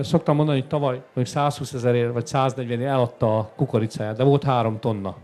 szoktam 0.02 0.36
mondani, 0.36 0.58
hogy 0.58 0.68
tavaly 0.68 1.02
még 1.12 1.26
120 1.26 1.72
ezerért 1.72 2.12
vagy 2.12 2.26
140 2.26 2.82
eladta 2.82 3.38
a 3.38 3.50
kukoricáját, 3.56 4.16
de 4.16 4.22
volt 4.22 4.44
3 4.44 4.78
tonna. 4.78 5.16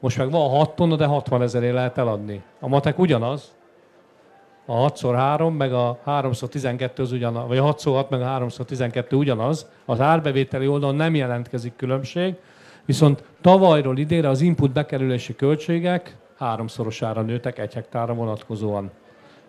Most 0.00 0.18
meg 0.18 0.30
van 0.30 0.48
6 0.48 0.74
tonna, 0.74 0.96
de 0.96 1.04
60 1.04 1.42
ezerért 1.42 1.74
lehet 1.74 1.98
eladni. 1.98 2.42
A 2.60 2.68
matek 2.68 2.98
ugyanaz, 2.98 3.54
a 4.66 4.90
6x3 4.90 5.56
meg 5.56 5.72
a 5.72 5.98
3x12 6.06 6.98
az 6.98 7.12
ugyanaz, 7.12 7.48
vagy 7.48 7.58
a 7.58 7.74
6x6 7.74 8.08
meg 8.08 8.20
a 8.20 8.24
3x12 8.24 9.16
ugyanaz, 9.16 9.70
az 9.84 10.00
árbevételi 10.00 10.66
oldalon 10.66 10.94
nem 10.94 11.14
jelentkezik 11.14 11.76
különbség, 11.76 12.34
viszont 12.84 13.24
tavalyról 13.40 13.98
idére 13.98 14.28
az 14.28 14.40
input 14.40 14.72
bekerülési 14.72 15.34
költségek 15.34 16.16
háromszorosára 16.38 17.20
nőttek 17.20 17.58
egy 17.58 17.74
hektára 17.74 18.14
vonatkozóan 18.14 18.90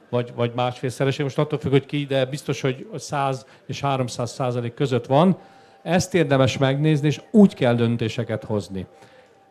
vagy, 0.09 0.33
vagy 0.35 0.51
másfélszeresé. 0.55 1.23
Most 1.23 1.37
attól 1.37 1.59
függ, 1.59 1.71
hogy 1.71 1.85
ki, 1.85 2.05
de 2.05 2.25
biztos, 2.25 2.61
hogy 2.61 2.87
100 2.95 3.45
és 3.65 3.81
300 3.81 4.31
százalék 4.31 4.73
között 4.73 5.05
van. 5.05 5.37
Ezt 5.81 6.13
érdemes 6.13 6.57
megnézni, 6.57 7.07
és 7.07 7.21
úgy 7.31 7.53
kell 7.53 7.75
döntéseket 7.75 8.43
hozni. 8.43 8.85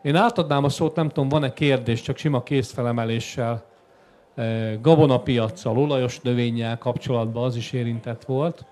Én 0.02 0.16
átadnám 0.16 0.64
a 0.64 0.68
szót, 0.68 0.94
nem 0.94 1.08
tudom, 1.08 1.28
van-e 1.28 1.52
kérdés, 1.52 2.02
csak 2.02 2.16
sima 2.16 2.42
készfelemeléssel, 2.42 3.64
eh, 4.34 4.78
gabonapiacsal, 4.80 5.78
olajos 5.78 6.20
növényel 6.20 6.78
kapcsolatban 6.78 7.44
az 7.44 7.56
is 7.56 7.72
érintett 7.72 8.24
volt. 8.24 8.64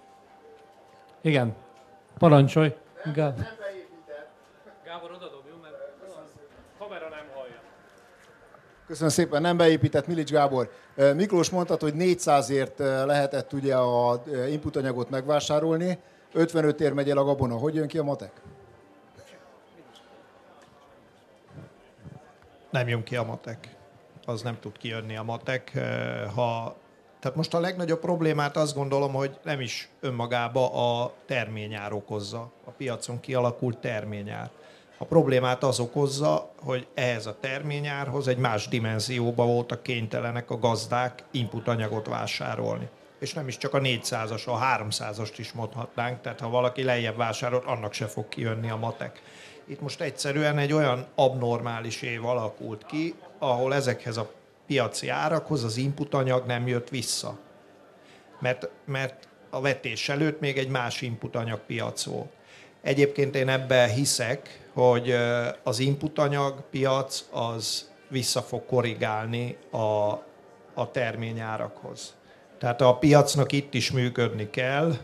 Igen, 1.20 1.55
parancsolj. 2.19 2.74
Gábor, 3.15 3.44
Gábor 4.85 5.11
odadobjon, 5.11 5.59
mert 5.62 5.74
a 5.74 6.85
kamera 6.85 7.09
nem 7.09 7.27
hallja. 7.35 7.61
Köszönöm 8.86 9.11
szépen, 9.11 9.43
nem 9.43 9.56
beépített 9.56 10.06
Milics 10.06 10.31
Gábor. 10.31 10.70
Miklós 11.15 11.51
mondta, 11.51 11.77
hogy 11.81 11.94
400ért 11.97 12.78
lehetett 13.06 13.52
ugye 13.52 13.77
a 13.77 14.23
inputanyagot 14.51 15.11
megvásárolni, 15.11 15.98
55 16.32 16.81
ér 16.81 16.93
megy 16.93 17.11
el 17.11 17.19
a 17.19 17.24
gabona. 17.24 17.56
Hogy 17.56 17.74
jön 17.74 17.89
ki 17.89 17.98
a 17.98 18.02
matek? 18.02 18.40
Nem 22.70 22.89
jön 22.89 23.02
ki 23.02 23.16
a 23.16 23.23
matek. 23.23 23.77
Az 24.24 24.43
nem 24.43 24.59
tud 24.61 24.78
kijönni 24.78 25.16
a 25.16 25.23
matek. 25.23 25.73
Ha, 26.35 26.77
tehát 27.20 27.36
most 27.36 27.55
a 27.55 27.61
legnagyobb 27.61 28.01
problémát 28.01 28.56
azt 28.56 28.74
gondolom, 28.74 29.12
hogy 29.12 29.39
nem 29.43 29.61
is 29.61 29.89
önmagába 30.01 30.73
a 31.02 31.12
terményár 31.27 31.93
okozza. 31.93 32.52
A 32.65 32.70
piacon 32.70 33.20
kialakult 33.20 33.78
terményár. 33.78 34.51
A 34.99 35.05
problémát 35.05 35.62
az 35.62 35.81
okozza, 35.81 36.53
hogy 36.62 36.87
ehhez 36.95 37.27
a 37.27 37.37
terményárhoz 37.41 38.29
egy 38.29 38.39
más 38.39 38.69
dimenzióba 38.69 39.45
voltak 39.45 39.83
kénytelenek 39.83 40.51
a 40.51 40.59
gazdák 40.59 41.25
input 41.31 41.69
anyagot 41.69 42.07
vásárolni. 42.07 42.89
És 43.19 43.35
nem 43.35 43.49
is 43.49 43.57
csak 43.57 43.75
a 43.75 43.79
400-as, 43.79 44.47
a 44.47 44.59
300-ast 44.59 45.33
is 45.37 45.53
mondhatnánk, 45.53 46.21
tehát 46.21 46.41
ha 46.41 46.49
valaki 46.49 46.83
lejjebb 46.83 47.16
vásárolt, 47.16 47.65
annak 47.65 47.93
se 47.93 48.07
fog 48.07 48.29
kijönni 48.29 48.71
a 48.71 48.77
matek. 48.77 49.23
Itt 49.66 49.81
most 49.81 50.01
egyszerűen 50.01 50.59
egy 50.59 50.73
olyan 50.73 51.07
abnormális 51.15 52.03
év 52.03 52.25
alakult 52.25 52.87
ki, 52.87 53.15
ahol 53.39 53.75
ezekhez 53.75 54.16
a 54.16 54.31
piaci 54.66 55.09
árakhoz 55.09 55.65
az 55.65 55.77
input 55.77 56.15
anyag 56.15 56.47
nem 56.47 56.66
jött 56.66 56.89
vissza. 56.89 57.39
Mert, 58.41 58.69
mert 58.85 59.29
a 59.51 59.61
vetés 59.61 60.09
előtt 60.09 60.41
még 60.41 60.59
egy 60.59 60.69
más 60.69 61.01
input 61.01 61.37
anyag 61.37 61.61
piac 61.61 62.05
volt. 62.05 62.33
Egyébként 62.83 63.35
én 63.35 63.49
ebben 63.49 63.89
hiszek, 63.89 64.64
hogy 64.74 65.14
az 65.62 65.78
inputanyag 65.78 66.62
piac 66.70 67.24
az 67.30 67.90
vissza 68.09 68.40
fog 68.40 68.66
korrigálni 68.66 69.56
a, 69.70 69.78
a 70.74 70.90
terményárakhoz. 70.92 72.14
Tehát 72.59 72.80
a 72.80 72.96
piacnak 72.96 73.52
itt 73.52 73.74
is 73.74 73.90
működni 73.90 74.51
kell. 74.51 74.94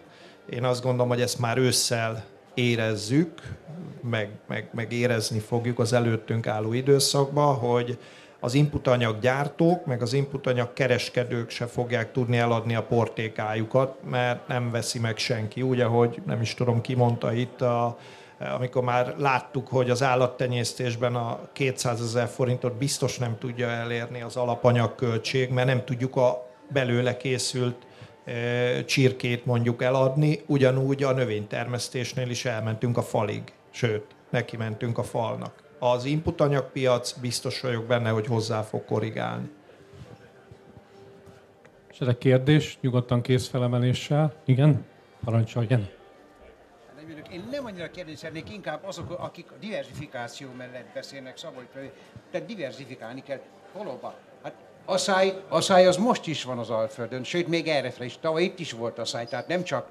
Én 0.51 0.65
azt 0.65 0.83
gondolom, 0.83 1.09
hogy 1.09 1.21
ezt 1.21 1.39
már 1.39 1.59
ősszel 1.59 2.25
érezzük, 2.55 3.59
meg, 4.03 4.31
meg, 4.49 4.69
meg 4.73 4.93
érezni 4.93 5.39
fogjuk 5.39 5.79
az 5.79 5.93
előttünk 5.93 6.47
álló 6.47 6.73
időszakban, 6.73 7.55
hogy 7.55 7.99
az 8.41 8.55
inputanyag 8.55 9.19
gyártók, 9.19 9.87
meg 9.87 10.03
az 10.03 10.13
inputanyag 10.13 10.73
kereskedők 10.73 11.51
se 11.51 11.67
fogják 11.67 12.13
tudni 12.13 12.37
eladni 12.37 12.75
a 12.75 12.83
portékájukat, 12.83 13.97
mert 14.11 14.49
nem 14.49 14.71
veszi 14.71 14.99
meg 14.99 15.19
senki. 15.19 15.63
Úgy, 15.63 15.81
ahogy 15.81 16.23
nem 16.27 16.41
is 16.41 16.55
tudom, 16.55 16.81
ki 16.81 16.95
mondta 16.95 17.33
itt 17.33 17.61
a, 17.61 17.99
amikor 18.41 18.83
már 18.83 19.15
láttuk, 19.19 19.69
hogy 19.69 19.91
az 19.91 20.03
állattenyésztésben 20.03 21.15
a 21.15 21.39
200 21.53 22.01
ezer 22.01 22.29
forintot 22.29 22.77
biztos 22.77 23.19
nem 23.19 23.39
tudja 23.39 23.69
elérni 23.69 24.23
az 24.23 24.37
alapanyagköltség, 24.37 25.51
mert 25.51 25.67
nem 25.67 25.85
tudjuk 25.85 26.17
a 26.17 26.47
belőle 26.73 27.17
készült 27.17 27.87
e, 28.25 28.85
csirkét 28.85 29.45
mondjuk 29.45 29.83
eladni, 29.83 30.41
ugyanúgy 30.47 31.03
a 31.03 31.13
növénytermesztésnél 31.13 32.31
is 32.31 32.45
elmentünk 32.45 32.97
a 32.97 33.03
falig, 33.03 33.43
sőt, 33.71 34.05
neki 34.31 34.57
mentünk 34.57 34.99
a 34.99 35.03
falnak. 35.03 35.53
Az 35.79 36.05
inputanyagpiac 36.05 37.13
biztos 37.13 37.61
vagyok 37.61 37.85
benne, 37.85 38.11
hogy 38.11 38.27
hozzá 38.27 38.63
fog 38.63 38.85
korrigálni. 38.85 39.51
A 41.99 42.19
kérdés, 42.19 42.79
nyugodtan 42.81 43.21
készfelemeléssel. 43.21 44.35
Igen, 44.45 44.85
parancsoljon 45.25 45.89
én 47.33 47.49
nem 47.51 47.65
annyira 47.65 47.91
kérdezni 47.91 48.43
inkább 48.51 48.85
azok, 48.85 49.11
akik 49.11 49.51
a 49.51 49.55
diversifikáció 49.61 50.49
mellett 50.57 50.93
beszélnek, 50.95 51.37
Szabolcs, 51.37 51.69
tehát 52.31 52.47
diversifikálni 52.47 53.23
kell 53.23 53.41
valóban. 53.73 54.15
Hát 54.43 54.55
asszály, 54.85 55.43
asszály 55.49 55.87
az 55.87 55.97
most 55.97 56.27
is 56.27 56.45
van 56.45 56.59
az 56.59 56.71
Alföldön, 56.71 57.25
sőt 57.25 57.49
még 57.49 57.69
erre 57.69 57.93
is. 58.05 58.19
Tavaly 58.19 58.43
itt 58.43 58.59
is 58.59 58.73
volt 58.73 58.99
asszály, 58.99 59.27
tehát 59.27 59.49
nem 59.49 59.63
csak 59.63 59.89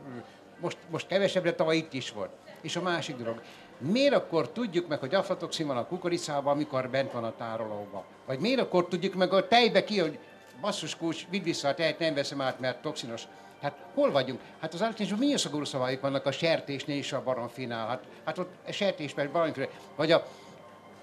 most, 0.60 0.78
most 0.90 1.08
kevesebb, 1.08 1.44
de 1.44 1.54
tavaly 1.54 1.78
itt 1.78 1.94
is 1.94 2.12
volt. 2.12 2.32
És 2.62 2.76
a 2.76 2.82
másik 2.82 3.18
dolog, 3.18 3.42
miért 3.78 4.14
akkor 4.14 4.52
tudjuk 4.52 4.88
meg, 4.88 5.00
hogy 5.00 5.16
aflatoxin 5.16 5.68
van 5.68 5.78
a 5.78 5.88
kukoricában, 5.88 6.54
amikor 6.54 6.90
bent 6.90 7.12
van 7.12 7.24
a 7.24 7.36
tárolóban? 7.36 8.04
Vagy 8.26 8.40
miért 8.40 8.60
akkor 8.60 8.88
tudjuk 8.88 9.14
meg 9.14 9.34
a 9.34 9.48
tejbe 9.48 9.84
ki, 9.84 10.00
hogy 10.00 10.20
basszus 10.62 10.96
kulcs, 10.96 11.28
vidd 11.30 11.44
vissza 11.44 11.68
a 11.68 11.74
tejet, 11.74 12.00
nem 12.00 12.14
veszem 12.14 12.42
át, 12.42 12.60
mert 12.60 12.82
toxinos. 12.82 13.24
Hát 13.62 13.76
hol 13.94 14.12
vagyunk? 14.12 14.40
Hát 14.60 14.74
az 14.74 14.82
állatgyógyászatban 14.82 15.26
milyen 15.26 15.38
szigorú 15.38 15.64
szabályok 15.64 16.02
vannak 16.02 16.26
a 16.26 16.32
sertésnél 16.32 16.98
és 16.98 17.14
a 17.14 17.24
baromfinál? 17.24 17.88
Hát, 17.88 18.04
hát 18.26 18.38
ott 18.38 18.54
a 18.68 18.72
sertésben 18.72 19.30
baromfinál. 19.32 19.70
Vagy 19.96 20.12
a, 20.12 20.28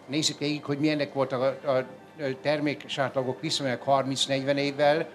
nézzük 0.07 0.39
végig, 0.39 0.65
hogy 0.65 0.79
milyenek 0.79 1.13
voltak 1.13 1.41
a, 1.65 1.71
a 1.71 1.85
terméksátlagok 2.43 3.41
viszonylag 3.41 3.83
30-40 3.87 4.57
évvel 4.57 5.09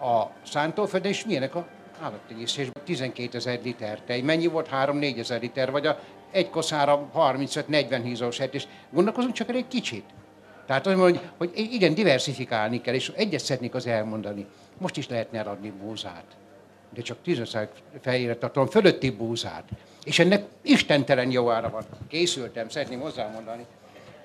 a 0.00 0.22
szántóföldön, 0.46 1.10
és 1.10 1.24
milyenek 1.24 1.54
a 1.54 1.66
állattenyésztésben 2.00 2.82
12 2.84 3.36
ezer 3.36 3.60
liter 3.62 4.00
tej. 4.00 4.20
Mennyi 4.20 4.46
volt? 4.46 4.68
3-4 4.72 5.18
ezer 5.18 5.40
liter, 5.40 5.70
vagy 5.70 5.86
a 5.86 5.98
egy 6.30 6.50
koszára 6.50 7.10
35-40 7.14 8.00
hízós 8.02 8.34
sertés. 8.34 8.66
Gondolkozunk 8.90 9.34
csak 9.34 9.48
egy 9.48 9.68
kicsit. 9.68 10.04
Tehát 10.66 10.86
azt 10.86 10.96
mondom, 10.96 11.20
hogy, 11.38 11.52
hogy 11.54 11.72
igen, 11.72 11.94
diversifikálni 11.94 12.80
kell, 12.80 12.94
és 12.94 13.12
egyet 13.14 13.40
szeretnék 13.40 13.74
az 13.74 13.86
elmondani. 13.86 14.46
Most 14.78 14.96
is 14.96 15.08
lehetne 15.08 15.38
eladni 15.38 15.70
búzát 15.70 16.24
de 16.94 17.02
csak 17.02 17.16
10 17.22 17.56
fejére 18.00 18.36
tartalom 18.36 18.68
fölötti 18.68 19.10
búzát. 19.10 19.64
És 20.04 20.18
ennek 20.18 20.44
istentelen 20.62 21.30
jó 21.30 21.50
ára 21.50 21.70
van. 21.70 21.84
Készültem, 22.08 22.68
szeretném 22.68 23.00
hozzámondani. 23.00 23.66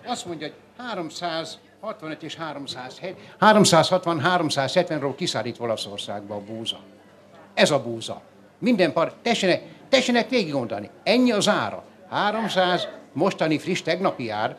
Azt 0.06 0.26
mondja, 0.26 0.48
hogy 0.48 0.56
365 0.78 2.24
és 2.24 2.38
360-370-ról 3.40 5.14
kiszállít 5.16 5.60
Olaszországba 5.60 6.36
a 6.36 6.42
búza. 6.42 6.80
Ez 7.54 7.72
a 7.72 7.82
búza. 7.82 8.22
Minden 8.60 8.94
par, 8.94 9.14
tessenek, 9.22 9.62
tessenek 9.90 10.30
végig 10.30 10.52
gondolni. 10.52 10.90
Ennyi 11.04 11.32
az 11.32 11.48
ára. 11.48 11.84
300 12.10 12.88
mostani 13.14 13.58
friss 13.58 13.82
tegnapi 13.82 14.30
ár, 14.30 14.58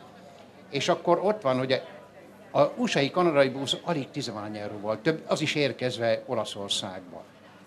és 0.69 0.89
akkor 0.89 1.19
ott 1.23 1.41
van, 1.41 1.57
hogy 1.57 1.81
a 2.51 2.61
USA-i 2.75 3.11
kanadai 3.11 3.49
búza 3.49 3.77
alig 3.83 4.09
10 4.09 4.31
euróval, 4.53 5.01
több, 5.01 5.23
az 5.27 5.41
is 5.41 5.55
érkezve 5.55 6.23
Olaszországba. 6.25 7.23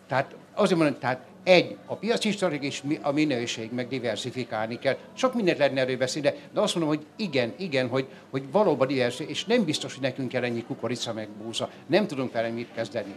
Tehát 0.09 0.35
azért 0.55 0.79
mondom, 0.79 0.99
tehát 0.99 1.21
egy, 1.45 1.77
a 1.87 1.95
piaci 1.95 2.29
historik 2.29 2.63
és 2.63 2.83
a 3.03 3.13
minőség, 3.13 3.73
meg 3.73 3.89
diversifikálni 3.89 4.79
kell. 4.79 4.97
Sok 5.13 5.35
mindent 5.35 5.59
lehetne 5.59 5.81
előbeszélni, 5.81 6.29
de, 6.29 6.37
de 6.53 6.61
azt 6.61 6.75
mondom, 6.75 6.97
hogy 6.97 7.07
igen, 7.17 7.53
igen, 7.59 7.89
hogy, 7.89 8.07
hogy 8.31 8.43
valóban 8.51 8.87
divers, 8.87 9.21
és 9.21 9.45
nem 9.45 9.65
biztos, 9.65 9.93
hogy 9.93 10.03
nekünk 10.03 10.29
kell 10.29 10.43
ennyi 10.43 10.65
kukorica 10.65 11.13
meg 11.13 11.29
búza. 11.43 11.71
Nem 11.87 12.07
tudunk 12.07 12.33
vele 12.33 12.49
mit 12.49 12.69
kezdeni. 12.75 13.15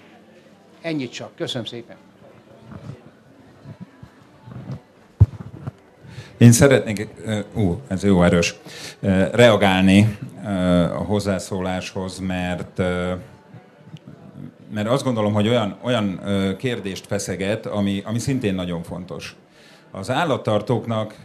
Ennyit 0.82 1.12
csak. 1.12 1.36
Köszönöm 1.36 1.66
szépen. 1.66 1.96
Én 6.38 6.52
szeretnék, 6.52 7.08
ú, 7.54 7.82
ez 7.88 8.04
jó 8.04 8.24
erős, 8.24 8.56
reagálni 9.32 10.18
a 10.94 11.04
hozzászóláshoz, 11.04 12.20
mert 12.20 12.82
mert 14.76 14.88
azt 14.88 15.04
gondolom, 15.04 15.34
hogy 15.34 15.48
olyan, 15.48 15.78
olyan 15.82 16.20
kérdést 16.58 17.06
feszeget, 17.06 17.66
ami, 17.66 18.02
ami 18.06 18.20
szintén 18.20 18.56
nagyon 18.56 18.84
fontos. 18.84 19.36
Az 19.92 20.10
állattartóknak 20.10 21.16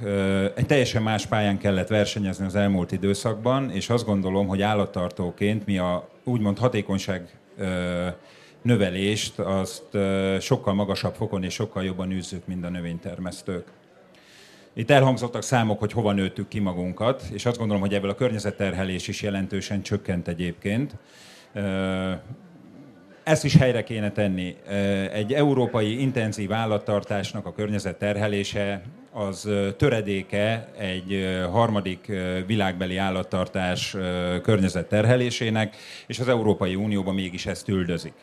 egy 0.55 0.67
teljesen 0.67 1.03
más 1.03 1.27
pályán 1.27 1.59
kellett 1.59 1.89
versenyezni 1.89 2.45
az 2.45 2.55
elmúlt 2.55 2.93
időszakban, 2.93 3.71
és 3.71 3.89
azt 3.89 4.05
gondolom, 4.05 4.47
hogy 4.47 4.63
állattartóként 4.63 5.67
mi 5.67 5.79
a 5.79 6.09
úgymond 6.25 6.59
hatékonyság 6.59 7.39
növelést 8.63 9.39
azt 9.39 9.97
sokkal 10.41 10.75
magasabb 10.75 11.15
fokon 11.15 11.45
és 11.45 11.55
sokkal 11.55 11.85
jobban 11.85 12.11
űzzük, 12.11 12.47
mint 12.47 12.65
a 12.65 12.69
növénytermesztők. 12.69 13.65
Itt 14.73 14.91
elhangzottak 14.91 15.43
számok, 15.43 15.79
hogy 15.79 15.93
hova 15.93 16.13
nőttük 16.13 16.49
ki 16.49 16.59
magunkat, 16.59 17.23
és 17.33 17.47
azt 17.47 17.59
gondolom, 17.59 17.83
hogy 17.83 17.95
ebből 17.95 18.11
a 18.11 18.15
környezetterhelés 18.15 19.09
is 19.09 19.23
jelentősen 19.23 19.83
csökkent 19.83 20.29
egyébként. 20.29 20.97
Ezt 23.31 23.45
is 23.45 23.57
helyre 23.57 23.83
kéne 23.83 24.11
tenni. 24.11 24.57
Egy 25.13 25.33
európai 25.33 26.01
intenzív 26.01 26.53
állattartásnak 26.53 27.47
a 27.47 27.53
környezetterhelése 27.53 28.83
az 29.13 29.49
töredéke 29.77 30.69
egy 30.79 31.39
harmadik 31.51 32.13
világbeli 32.47 32.97
állattartás 32.97 33.97
környezetterhelésének, 34.43 35.77
és 36.07 36.19
az 36.19 36.29
Európai 36.29 36.75
Unióban 36.75 37.15
mégis 37.15 37.47
ezt 37.47 37.69
üldözik 37.69 38.15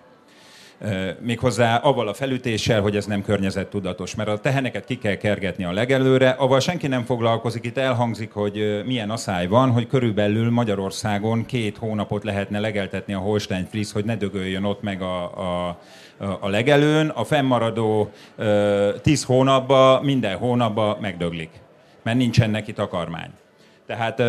méghozzá 1.19 1.75
avval 1.75 2.07
a 2.07 2.13
felütéssel, 2.13 2.81
hogy 2.81 2.95
ez 2.95 3.05
nem 3.05 3.21
környezettudatos, 3.21 4.15
mert 4.15 4.29
a 4.29 4.37
teheneket 4.37 4.85
ki 4.85 4.97
kell 4.97 5.15
kergetni 5.15 5.63
a 5.63 5.71
legelőre, 5.71 6.29
avval 6.29 6.59
senki 6.59 6.87
nem 6.87 7.03
foglalkozik, 7.03 7.65
itt 7.65 7.77
elhangzik, 7.77 8.31
hogy 8.31 8.83
milyen 8.85 9.09
asszály 9.09 9.47
van, 9.47 9.71
hogy 9.71 9.87
körülbelül 9.87 10.51
Magyarországon 10.51 11.45
két 11.45 11.77
hónapot 11.77 12.23
lehetne 12.23 12.59
legeltetni 12.59 13.13
a 13.13 13.19
Holstein 13.19 13.67
Fries, 13.69 13.91
hogy 13.91 14.05
ne 14.05 14.15
dögöljön 14.15 14.63
ott 14.63 14.81
meg 14.81 15.01
a, 15.01 15.23
a, 15.67 15.79
a 16.39 16.49
legelőn, 16.49 17.09
a 17.09 17.23
fennmaradó 17.23 18.11
tíz 19.01 19.23
hónapban, 19.23 20.03
minden 20.03 20.37
hónapban 20.37 20.97
megdöglik, 21.01 21.49
mert 22.03 22.17
nincsen 22.17 22.49
neki 22.49 22.73
takarmány. 22.73 23.29
Tehát 23.87 24.21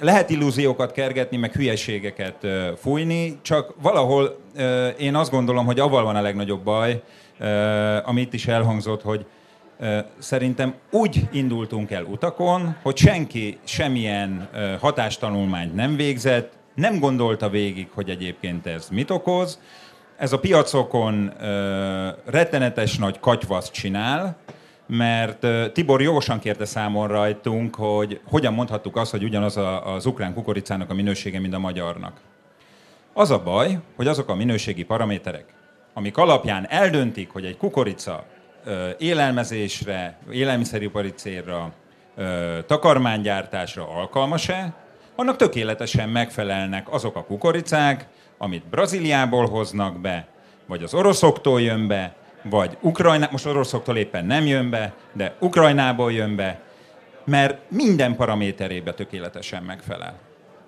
lehet 0.00 0.30
illúziókat 0.30 0.92
kergetni, 0.92 1.36
meg 1.36 1.52
hülyeségeket 1.52 2.46
fújni, 2.76 3.38
csak 3.42 3.74
valahol 3.82 4.36
én 4.98 5.14
azt 5.14 5.30
gondolom, 5.30 5.66
hogy 5.66 5.80
avval 5.80 6.04
van 6.04 6.16
a 6.16 6.20
legnagyobb 6.20 6.62
baj, 6.62 7.02
amit 8.04 8.32
is 8.32 8.46
elhangzott, 8.46 9.02
hogy 9.02 9.26
szerintem 10.18 10.74
úgy 10.90 11.28
indultunk 11.32 11.90
el 11.90 12.04
utakon, 12.04 12.76
hogy 12.82 12.96
senki 12.96 13.58
semmilyen 13.64 14.48
hatástanulmányt 14.80 15.74
nem 15.74 15.96
végzett, 15.96 16.52
nem 16.74 16.98
gondolta 16.98 17.48
végig, 17.48 17.88
hogy 17.94 18.10
egyébként 18.10 18.66
ez 18.66 18.88
mit 18.88 19.10
okoz. 19.10 19.58
Ez 20.16 20.32
a 20.32 20.38
piacokon 20.38 21.32
rettenetes 22.24 22.98
nagy 22.98 23.20
katyvaszt 23.20 23.72
csinál, 23.72 24.36
mert 24.94 25.46
Tibor 25.72 26.02
jogosan 26.02 26.38
kérte 26.38 26.64
számon 26.64 27.08
rajtunk, 27.08 27.74
hogy 27.74 28.20
hogyan 28.30 28.52
mondhattuk 28.52 28.96
azt, 28.96 29.10
hogy 29.10 29.24
ugyanaz 29.24 29.56
a, 29.56 29.94
az 29.94 30.06
ukrán 30.06 30.34
kukoricának 30.34 30.90
a 30.90 30.94
minősége, 30.94 31.40
mint 31.40 31.54
a 31.54 31.58
magyarnak. 31.58 32.20
Az 33.12 33.30
a 33.30 33.42
baj, 33.42 33.78
hogy 33.96 34.06
azok 34.06 34.28
a 34.28 34.34
minőségi 34.34 34.84
paraméterek, 34.84 35.44
amik 35.94 36.16
alapján 36.16 36.66
eldöntik, 36.68 37.30
hogy 37.30 37.44
egy 37.44 37.56
kukorica 37.56 38.24
élelmezésre, 38.98 40.18
élelmiszeripari 40.30 41.10
célra, 41.10 41.72
takarmánygyártásra 42.66 43.88
alkalmas-e, 43.88 44.72
annak 45.16 45.36
tökéletesen 45.36 46.08
megfelelnek 46.08 46.92
azok 46.92 47.16
a 47.16 47.24
kukoricák, 47.24 48.06
amit 48.38 48.66
Brazíliából 48.66 49.48
hoznak 49.48 50.00
be, 50.00 50.26
vagy 50.66 50.82
az 50.82 50.94
oroszoktól 50.94 51.60
jön 51.60 51.86
be, 51.86 52.16
vagy 52.42 52.76
Ukrajna, 52.80 53.28
most 53.30 53.46
oroszoktól 53.46 53.96
éppen 53.96 54.24
nem 54.24 54.46
jön 54.46 54.70
be, 54.70 54.92
de 55.12 55.34
Ukrajnából 55.38 56.12
jön 56.12 56.36
be, 56.36 56.60
mert 57.24 57.70
minden 57.70 58.16
paraméterébe 58.16 58.92
tökéletesen 58.94 59.62
megfelel. 59.62 60.18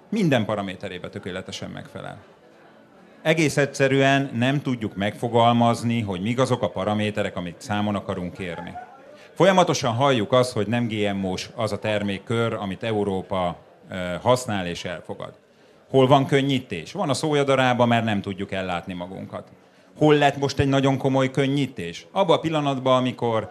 Minden 0.08 0.44
paraméterébe 0.44 1.08
tökéletesen 1.08 1.70
megfelel. 1.70 2.18
Egész 3.22 3.56
egyszerűen 3.56 4.30
nem 4.34 4.62
tudjuk 4.62 4.96
megfogalmazni, 4.96 6.00
hogy 6.00 6.20
mik 6.20 6.38
azok 6.38 6.62
a 6.62 6.70
paraméterek, 6.70 7.36
amit 7.36 7.60
számon 7.60 7.94
akarunk 7.94 8.32
kérni. 8.32 8.72
Folyamatosan 9.32 9.94
halljuk 9.94 10.32
azt, 10.32 10.52
hogy 10.52 10.66
nem 10.66 10.88
GMO-s 10.88 11.48
az 11.54 11.72
a 11.72 11.78
termékkör, 11.78 12.52
amit 12.52 12.82
Európa 12.82 13.56
használ 14.22 14.66
és 14.66 14.84
elfogad. 14.84 15.32
Hol 15.90 16.06
van 16.06 16.26
könnyítés? 16.26 16.92
Van 16.92 17.08
a 17.08 17.14
szójadarában, 17.14 17.88
mert 17.88 18.04
nem 18.04 18.20
tudjuk 18.20 18.52
ellátni 18.52 18.94
magunkat 18.94 19.48
hol 19.98 20.14
lett 20.14 20.36
most 20.36 20.58
egy 20.58 20.68
nagyon 20.68 20.98
komoly 20.98 21.30
könnyítés? 21.30 22.06
Abban 22.12 22.36
a 22.36 22.40
pillanatban, 22.40 22.96
amikor 22.96 23.50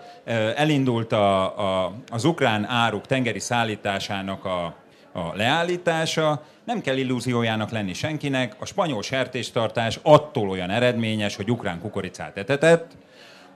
elindult 0.56 1.12
a, 1.12 1.58
a, 1.60 1.94
az 2.10 2.26
ukrán 2.26 2.66
áruk 2.66 3.06
tengeri 3.06 3.40
szállításának 3.40 4.46
a, 4.46 4.64
a 5.12 5.36
leállítása, 5.36 6.44
nem 6.66 6.82
kell 6.82 6.98
illúziójának 6.98 7.70
lenni 7.70 7.94
senkinek, 7.94 8.56
a 8.60 8.66
spanyol 8.66 9.02
sertéstartás 9.02 10.00
attól 10.02 10.50
olyan 10.50 10.70
eredményes, 10.70 11.36
hogy 11.36 11.52
ukrán 11.52 11.80
kukoricát 11.80 12.38
etetett, 12.38 12.92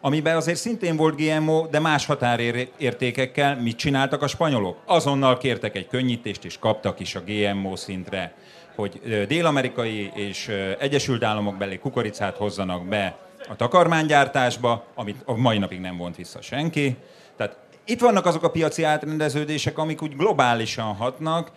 amiben 0.01 0.35
azért 0.35 0.57
szintén 0.57 0.95
volt 0.95 1.15
GMO, 1.15 1.67
de 1.67 1.79
más 1.79 2.05
határértékekkel 2.05 3.55
mit 3.55 3.77
csináltak 3.77 4.21
a 4.21 4.27
spanyolok? 4.27 4.77
Azonnal 4.85 5.37
kértek 5.37 5.75
egy 5.75 5.87
könnyítést, 5.87 6.45
és 6.45 6.59
kaptak 6.59 6.99
is 6.99 7.15
a 7.15 7.21
GMO 7.25 7.75
szintre 7.75 8.33
hogy 8.77 9.25
dél-amerikai 9.27 10.11
és 10.13 10.47
Egyesült 10.79 11.23
Államok 11.23 11.57
belé 11.57 11.77
kukoricát 11.77 12.35
hozzanak 12.35 12.85
be 12.85 13.17
a 13.49 13.55
takarmánygyártásba, 13.55 14.85
amit 14.95 15.21
a 15.25 15.35
mai 15.35 15.57
napig 15.57 15.79
nem 15.79 15.97
vont 15.97 16.15
vissza 16.15 16.41
senki. 16.41 16.97
Tehát 17.37 17.57
itt 17.85 17.99
vannak 17.99 18.25
azok 18.25 18.43
a 18.43 18.49
piaci 18.49 18.83
átrendeződések, 18.83 19.77
amik 19.77 20.01
úgy 20.01 20.15
globálisan 20.15 20.95
hatnak, 20.95 21.51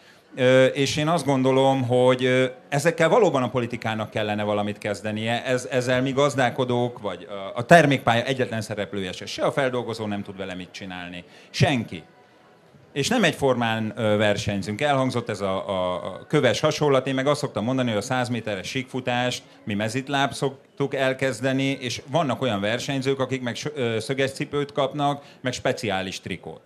és 0.73 0.97
én 0.97 1.09
azt 1.09 1.25
gondolom, 1.25 1.83
hogy 1.83 2.53
ezekkel 2.69 3.09
valóban 3.09 3.43
a 3.43 3.51
politikának 3.51 4.11
kellene 4.11 4.43
valamit 4.43 4.79
kezdenie. 4.79 5.45
Ez, 5.45 5.69
ezzel 5.71 6.03
mi 6.03 6.13
gazdálkodók, 6.13 6.99
vagy 6.99 7.29
a 7.55 7.65
termékpálya 7.65 8.25
egyetlen 8.25 8.61
szereplője 8.61 9.13
se, 9.13 9.27
se 9.27 9.43
a 9.43 9.53
feldolgozó 9.53 10.07
nem 10.07 10.23
tud 10.23 10.37
vele 10.37 10.55
mit 10.55 10.71
csinálni. 10.71 11.25
Senki 11.51 12.03
és 12.93 13.09
nem 13.09 13.25
egyformán 13.25 13.93
versenyzünk. 13.97 14.81
Elhangzott 14.81 15.29
ez 15.29 15.41
a, 15.41 15.69
a, 15.69 16.27
köves 16.29 16.61
hasonlat, 16.61 17.07
én 17.07 17.15
meg 17.15 17.27
azt 17.27 17.41
szoktam 17.41 17.65
mondani, 17.65 17.89
hogy 17.89 17.99
a 17.99 18.03
100 18.03 18.29
méteres 18.29 18.69
síkfutást 18.69 19.43
mi 19.65 19.75
mezitláb 19.75 20.33
szoktuk 20.33 20.95
elkezdeni, 20.95 21.79
és 21.81 22.03
vannak 22.11 22.43
olyan 22.43 22.61
versenyzők, 22.61 23.21
akik 23.21 23.43
meg 23.43 23.57
szöges 23.99 24.33
cipőt 24.33 24.73
kapnak, 24.73 25.25
meg 25.41 25.53
speciális 25.53 26.21
trikót 26.21 26.61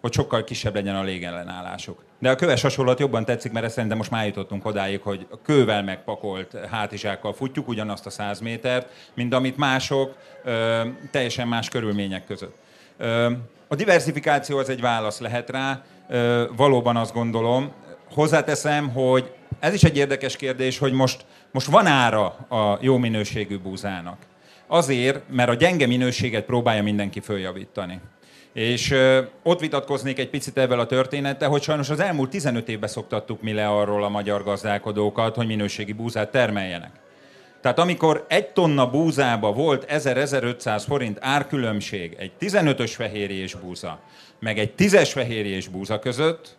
hogy 0.00 0.12
sokkal 0.12 0.44
kisebb 0.44 0.74
legyen 0.74 0.96
a 0.96 1.02
légellenállásuk. 1.02 2.02
De 2.18 2.30
a 2.30 2.34
köves 2.34 2.62
hasonlat 2.62 2.98
jobban 2.98 3.24
tetszik, 3.24 3.52
mert 3.52 3.70
szerintem 3.70 3.98
most 3.98 4.10
már 4.10 4.26
jutottunk 4.26 4.66
odáig, 4.66 5.00
hogy 5.00 5.26
a 5.30 5.42
kővel 5.42 5.82
megpakolt 5.82 6.56
hátizsákkal 6.70 7.32
futjuk 7.32 7.68
ugyanazt 7.68 8.06
a 8.06 8.10
100 8.10 8.40
métert, 8.40 8.88
mint 9.14 9.34
amit 9.34 9.56
mások 9.56 10.16
ö, 10.44 10.80
teljesen 11.10 11.48
más 11.48 11.68
körülmények 11.68 12.26
között. 12.26 12.54
Ö, 12.96 13.30
a 13.72 13.76
diversifikáció 13.76 14.58
az 14.58 14.68
egy 14.68 14.80
válasz 14.80 15.20
lehet 15.20 15.50
rá, 15.50 15.82
valóban 16.56 16.96
azt 16.96 17.12
gondolom. 17.12 17.72
Hozzáteszem, 18.14 18.88
hogy 18.88 19.32
ez 19.60 19.74
is 19.74 19.82
egy 19.82 19.96
érdekes 19.96 20.36
kérdés, 20.36 20.78
hogy 20.78 20.92
most, 20.92 21.24
most 21.50 21.66
van 21.66 21.86
ára 21.86 22.24
a 22.48 22.78
jó 22.80 22.96
minőségű 22.96 23.58
búzának. 23.58 24.18
Azért, 24.66 25.22
mert 25.28 25.48
a 25.48 25.54
gyenge 25.54 25.86
minőséget 25.86 26.44
próbálja 26.44 26.82
mindenki 26.82 27.20
följavítani. 27.20 28.00
És 28.52 28.90
ö, 28.90 29.22
ott 29.42 29.60
vitatkoznék 29.60 30.18
egy 30.18 30.30
picit 30.30 30.58
ezzel 30.58 30.80
a 30.80 30.86
történettel, 30.86 31.48
hogy 31.48 31.62
sajnos 31.62 31.90
az 31.90 32.00
elmúlt 32.00 32.30
15 32.30 32.68
évben 32.68 32.88
szoktattuk 32.88 33.42
mi 33.42 33.52
le 33.52 33.68
arról 33.68 34.04
a 34.04 34.08
magyar 34.08 34.44
gazdálkodókat, 34.44 35.34
hogy 35.34 35.46
minőségi 35.46 35.92
búzát 35.92 36.30
termeljenek. 36.30 36.90
Tehát 37.60 37.78
amikor 37.78 38.24
egy 38.28 38.48
tonna 38.48 38.90
búzába 38.90 39.52
volt 39.52 39.86
1000-1500 39.88 40.82
forint 40.86 41.18
árkülönbség 41.20 42.16
egy 42.18 42.32
15-ös 42.40 42.92
fehérjés 42.94 43.54
búza, 43.54 44.00
meg 44.38 44.58
egy 44.58 44.72
10-es 44.78 45.10
fehérjés 45.12 45.68
búza 45.68 45.98
között, 45.98 46.58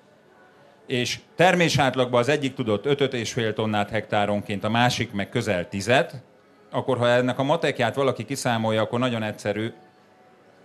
és 0.87 1.19
termés 1.35 1.77
átlagban 1.77 2.19
az 2.19 2.29
egyik 2.29 2.53
tudott 2.53 2.85
5-5,5 2.85 3.53
tonnát 3.53 3.89
hektáronként, 3.89 4.63
a 4.63 4.69
másik 4.69 5.11
meg 5.11 5.29
közel 5.29 5.69
10 5.69 5.91
akkor 6.71 6.97
ha 6.97 7.07
ennek 7.07 7.39
a 7.39 7.43
matekját 7.43 7.95
valaki 7.95 8.25
kiszámolja, 8.25 8.81
akkor 8.81 8.99
nagyon 8.99 9.23
egyszerű, 9.23 9.73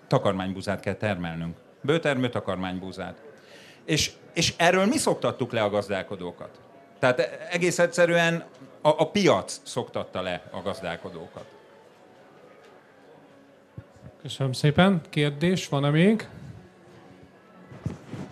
takarmánybúzát 0.06 0.80
kell 0.80 0.94
termelnünk. 0.94 1.56
Bőtermő 1.82 2.28
takarmánybúzát. 2.28 3.22
És, 3.84 4.10
és 4.34 4.54
erről 4.56 4.86
mi 4.86 4.96
szoktattuk 4.96 5.52
le 5.52 5.62
a 5.62 5.70
gazdálkodókat? 5.70 6.60
Tehát 6.98 7.20
egész 7.50 7.78
egyszerűen 7.78 8.44
a, 8.86 8.94
a 8.98 9.10
piac 9.10 9.60
szoktatta 9.62 10.22
le 10.22 10.42
a 10.50 10.60
gazdálkodókat. 10.62 11.44
Köszönöm 14.22 14.52
szépen. 14.52 15.00
Kérdés 15.10 15.68
van-e 15.68 15.90
még? 15.90 16.28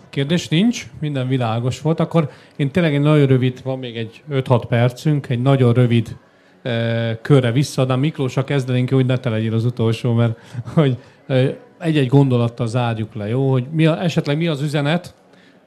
Kérdés 0.09 0.47
nincs, 0.47 0.89
minden 0.99 1.27
világos 1.27 1.81
volt. 1.81 1.99
Akkor 1.99 2.29
én 2.55 2.71
tényleg 2.71 2.93
egy 2.93 3.01
nagyon 3.01 3.27
rövid, 3.27 3.63
van 3.63 3.79
még 3.79 3.97
egy 3.97 4.23
5-6 4.31 4.63
percünk, 4.67 5.29
egy 5.29 5.41
nagyon 5.41 5.73
rövid 5.73 6.17
e, 6.61 7.21
körre 7.21 7.51
visszaadnám. 7.51 7.99
Miklósra 7.99 8.43
kezdenénk, 8.43 8.89
hogy 8.89 9.05
ne 9.05 9.17
te 9.17 9.29
legyél 9.29 9.53
az 9.53 9.65
utolsó, 9.65 10.13
mert 10.13 10.39
hogy 10.73 10.97
e, 11.27 11.57
egy-egy 11.79 12.07
gondolattal 12.07 12.67
zárjuk 12.67 13.13
le, 13.13 13.27
jó? 13.27 13.51
Hogy 13.51 13.67
mi 13.71 13.85
a, 13.85 14.01
esetleg 14.03 14.37
mi 14.37 14.47
az 14.47 14.61
üzenet 14.61 15.13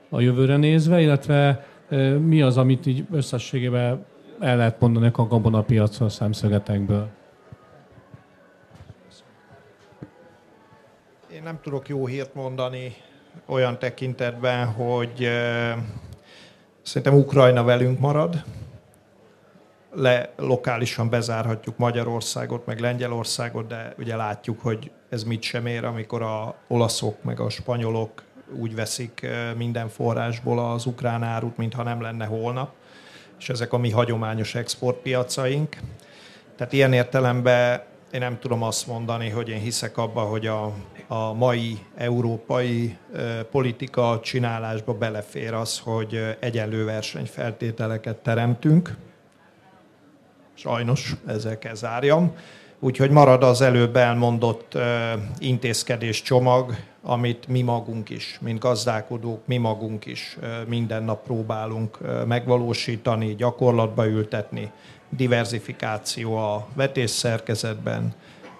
a 0.09 0.20
jövőre 0.20 0.56
nézve, 0.56 1.01
illetve 1.01 1.66
e, 1.89 1.97
mi 2.12 2.43
az, 2.43 2.56
amit 2.56 2.86
így 2.86 3.05
összességében 3.12 4.05
el 4.40 4.56
lehet 4.56 4.81
mondani 4.81 5.10
a 5.12 5.27
gabonapiacról 5.27 6.09
szemszögetekből? 6.09 7.09
Én 11.32 11.43
nem 11.43 11.59
tudok 11.62 11.89
jó 11.89 12.06
hírt 12.06 12.35
mondani 12.35 12.94
olyan 13.47 13.78
tekintetben, 13.78 14.66
hogy 14.66 15.24
eh, 15.24 15.77
szerintem 16.82 17.19
Ukrajna 17.19 17.65
velünk 17.65 17.98
marad, 17.98 18.44
le, 19.93 20.32
lokálisan 20.36 21.09
bezárhatjuk 21.10 21.77
Magyarországot, 21.77 22.66
meg 22.66 22.81
Lengyelországot, 22.81 23.66
de 23.66 23.94
ugye 23.98 24.16
látjuk, 24.16 24.60
hogy 24.60 24.90
ez 25.09 25.24
mit 25.24 25.43
sem 25.43 25.66
ér, 25.66 25.85
amikor 25.85 26.23
a 26.23 26.55
olaszok 26.69 27.23
meg 27.23 27.40
a 27.40 27.48
spanyolok 27.48 28.23
úgy 28.52 28.74
veszik 28.74 29.23
eh, 29.23 29.55
minden 29.56 29.89
forrásból 29.89 30.59
az 30.59 30.86
ukrán 30.86 31.23
árut, 31.23 31.56
mintha 31.56 31.82
nem 31.82 32.01
lenne 32.01 32.24
holnap, 32.24 32.73
és 33.39 33.48
ezek 33.48 33.73
a 33.73 33.78
mi 33.78 33.90
hagyományos 33.90 34.55
exportpiacaink. 34.55 35.77
Tehát 36.56 36.73
ilyen 36.73 36.93
értelemben 36.93 37.82
én 38.12 38.20
nem 38.20 38.39
tudom 38.39 38.62
azt 38.62 38.86
mondani, 38.86 39.28
hogy 39.28 39.48
én 39.48 39.60
hiszek 39.60 39.97
abba, 39.97 40.20
hogy 40.20 40.47
a, 40.47 40.73
a 41.06 41.32
mai 41.32 41.78
európai 41.97 42.97
politika 43.51 44.20
csinálásba 44.23 44.94
belefér 44.94 45.55
az, 45.55 45.78
hogy 45.78 46.36
egyenlő 46.40 46.85
versenyfeltételeket 46.85 48.16
teremtünk. 48.16 48.97
Sajnos 50.55 51.15
ezzel 51.27 51.59
kell 51.59 51.74
zárjam. 51.74 52.35
Úgyhogy 52.81 53.10
marad 53.10 53.43
az 53.43 53.60
előbb 53.60 53.97
elmondott 53.97 54.78
intézkedés 55.39 56.23
csomag, 56.23 56.74
amit 57.09 57.47
mi 57.47 57.62
magunk 57.62 58.10
is, 58.10 58.39
mint 58.40 58.59
gazdálkodók, 58.59 59.47
mi 59.47 59.56
magunk 59.56 60.06
is 60.06 60.39
minden 60.66 61.02
nap 61.02 61.24
próbálunk 61.24 61.98
megvalósítani, 62.26 63.35
gyakorlatba 63.35 64.06
ültetni. 64.06 64.70
Diversifikáció 65.09 66.36
a 66.36 66.66
vetésszerkezetben, 66.74 68.14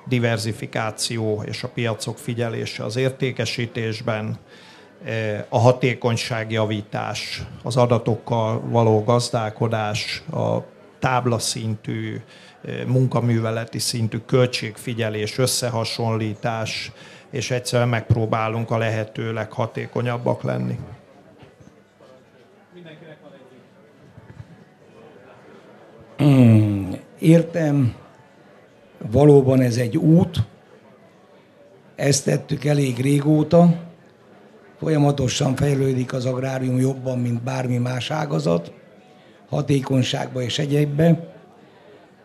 diversifikáció 0.07 1.43
és 1.47 1.62
a 1.62 1.69
piacok 1.69 2.19
figyelése 2.19 2.85
az 2.85 2.97
értékesítésben, 2.97 4.39
a 5.49 5.59
hatékonyságjavítás, 5.59 7.43
az 7.62 7.77
adatokkal 7.77 8.61
való 8.61 9.05
gazdálkodás, 9.05 10.23
a 10.33 10.59
táblaszintű, 10.99 12.20
munkaműveleti 12.87 13.79
szintű 13.79 14.19
költségfigyelés, 14.27 15.39
összehasonlítás, 15.39 16.93
és 17.31 17.51
egyszerűen 17.51 17.89
megpróbálunk 17.89 18.71
a 18.71 18.79
lehető 18.79 19.33
leghatékonyabbak 19.33 20.43
lenni. 20.43 20.79
Hmm, 26.17 26.99
értem, 27.19 27.95
valóban 29.11 29.61
ez 29.61 29.77
egy 29.77 29.97
út, 29.97 30.45
ezt 31.97 32.25
tettük 32.25 32.65
elég 32.65 33.01
régóta, 33.01 33.87
folyamatosan 34.79 35.57
fejlődik 35.57 36.13
az 36.13 36.27
agrárium 36.27 36.79
jobban, 36.79 37.19
mint 37.19 37.43
bármi 37.43 37.77
más 37.77 38.11
ágazat, 38.11 38.73
hatékonyságba 39.49 40.43
és 40.43 40.59
egyébbe. 40.59 41.35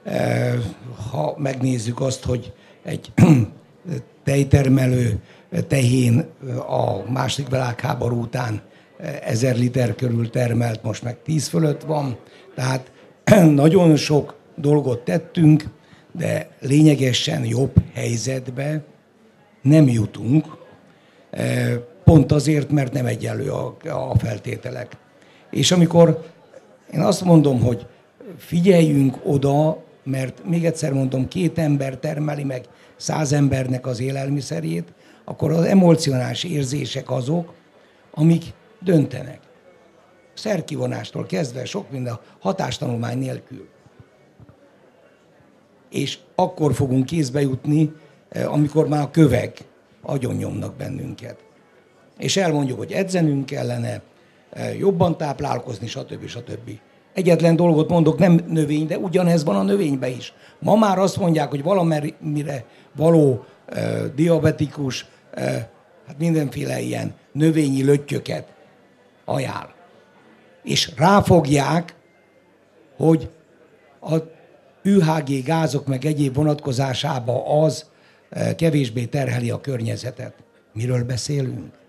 Eh, 0.04 0.54
ha 1.12 1.36
megnézzük 1.38 2.02
azt, 2.02 2.26
hogy 2.26 2.54
egy 2.84 3.12
tejtermelő 4.24 5.20
tehén 5.68 6.26
a 6.68 7.12
második 7.12 7.50
világháború 7.50 8.22
után 8.22 8.62
ezer 9.22 9.56
liter 9.56 9.95
körül 9.95 10.30
termelt, 10.30 10.84
most 10.84 11.04
meg 11.04 11.18
tíz 11.24 11.48
fölött 11.48 11.82
van. 11.82 12.18
Tehát 12.56 12.91
nagyon 13.50 13.95
sok 13.95 14.36
dolgot 14.56 15.00
tettünk, 15.00 15.64
de 16.12 16.50
lényegesen 16.60 17.45
jobb 17.45 17.74
helyzetbe 17.94 18.84
nem 19.62 19.88
jutunk, 19.88 20.45
pont 22.04 22.32
azért, 22.32 22.72
mert 22.72 22.94
nem 22.94 23.06
egyenlő 23.06 23.50
a, 23.50 23.78
a 23.90 24.18
feltételek. 24.18 24.98
És 25.52 25.72
amikor 25.72 26.32
én 26.94 27.00
azt 27.00 27.24
mondom, 27.24 27.62
hogy 27.62 27.86
figyeljünk 28.38 29.20
oda, 29.24 29.84
mert 30.04 30.41
még 30.45 30.66
egyszer 30.66 30.94
mondom, 30.94 31.28
két 31.28 31.58
ember 31.58 31.98
termeli 31.98 32.44
meg 32.44 32.66
száz 32.95 33.32
embernek 33.32 33.86
az 33.86 33.99
élelmiszerét, 33.99 34.94
akkor 35.24 35.52
az 35.52 35.64
emocionális 35.64 36.44
érzések 36.44 37.11
azok, 37.11 37.53
amik 38.11 38.44
döntenek. 38.80 39.40
Szerkivonástól 40.34 41.26
kezdve 41.26 41.65
sok 41.65 41.91
minden 41.91 42.20
hatástanulmány 42.40 43.18
nélkül. 43.18 43.68
És 45.90 46.20
akkor 46.36 46.74
fogunk 46.74 47.06
kézbe 47.06 47.41
jutni, 47.41 47.91
eh, 48.30 48.53
amikor 48.53 48.88
már 48.88 49.02
a 49.02 49.11
kövek 49.11 49.57
agyon 50.02 50.36
nyomnak 50.36 50.76
bennünket. 50.76 51.38
És 52.18 52.38
elmondjuk, 52.38 52.78
hogy 52.78 52.91
edzenünk 52.91 53.45
kellene, 53.45 54.02
eh, 54.49 54.78
jobban 54.80 55.18
táplálkozni, 55.18 55.88
stb. 55.88 56.28
stb. 56.28 56.80
Egyetlen 57.14 57.56
dolgot 57.56 57.90
mondok, 57.90 58.18
nem 58.18 58.40
növény, 58.48 58.88
de 58.88 58.98
ugyanez 58.98 59.44
van 59.44 59.56
a 59.56 59.64
növényben 59.64 60.10
is. 60.10 60.34
Ma 60.60 60.76
már 60.76 60.99
azt 60.99 61.18
mondják, 61.18 61.49
hogy 61.49 61.64
valamire 61.64 62.65
való 62.95 63.45
uh, 63.72 64.06
diabetikus, 64.15 65.06
uh, 65.38 65.44
hát 66.07 66.18
mindenféle 66.18 66.80
ilyen 66.80 67.14
növényi 67.31 67.84
löttyöket 67.84 68.48
ajánl. 69.26 69.69
És 70.64 70.91
ráfogják, 70.98 71.95
hogy 72.98 73.30
a 74.02 74.15
UHG 74.84 75.44
gázok 75.44 75.88
meg 75.88 76.06
egyéb 76.06 76.35
vonatkozásába 76.35 77.61
az 77.64 77.85
uh, 78.31 78.56
kevésbé 78.56 79.06
terheli 79.06 79.49
a 79.49 79.61
környezetet. 79.61 80.34
Miről 80.73 81.03
beszélünk? 81.03 81.83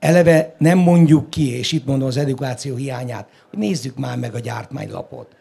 Eleve 0.00 0.54
nem 0.58 0.78
mondjuk 0.78 1.30
ki, 1.30 1.56
és 1.56 1.72
itt 1.72 1.86
mondom 1.86 2.08
az 2.08 2.16
edukáció 2.16 2.76
hiányát, 2.76 3.28
hogy 3.50 3.58
nézzük 3.58 3.96
már 3.96 4.18
meg 4.18 4.34
a 4.34 4.38
gyártmánylapot. 4.38 5.36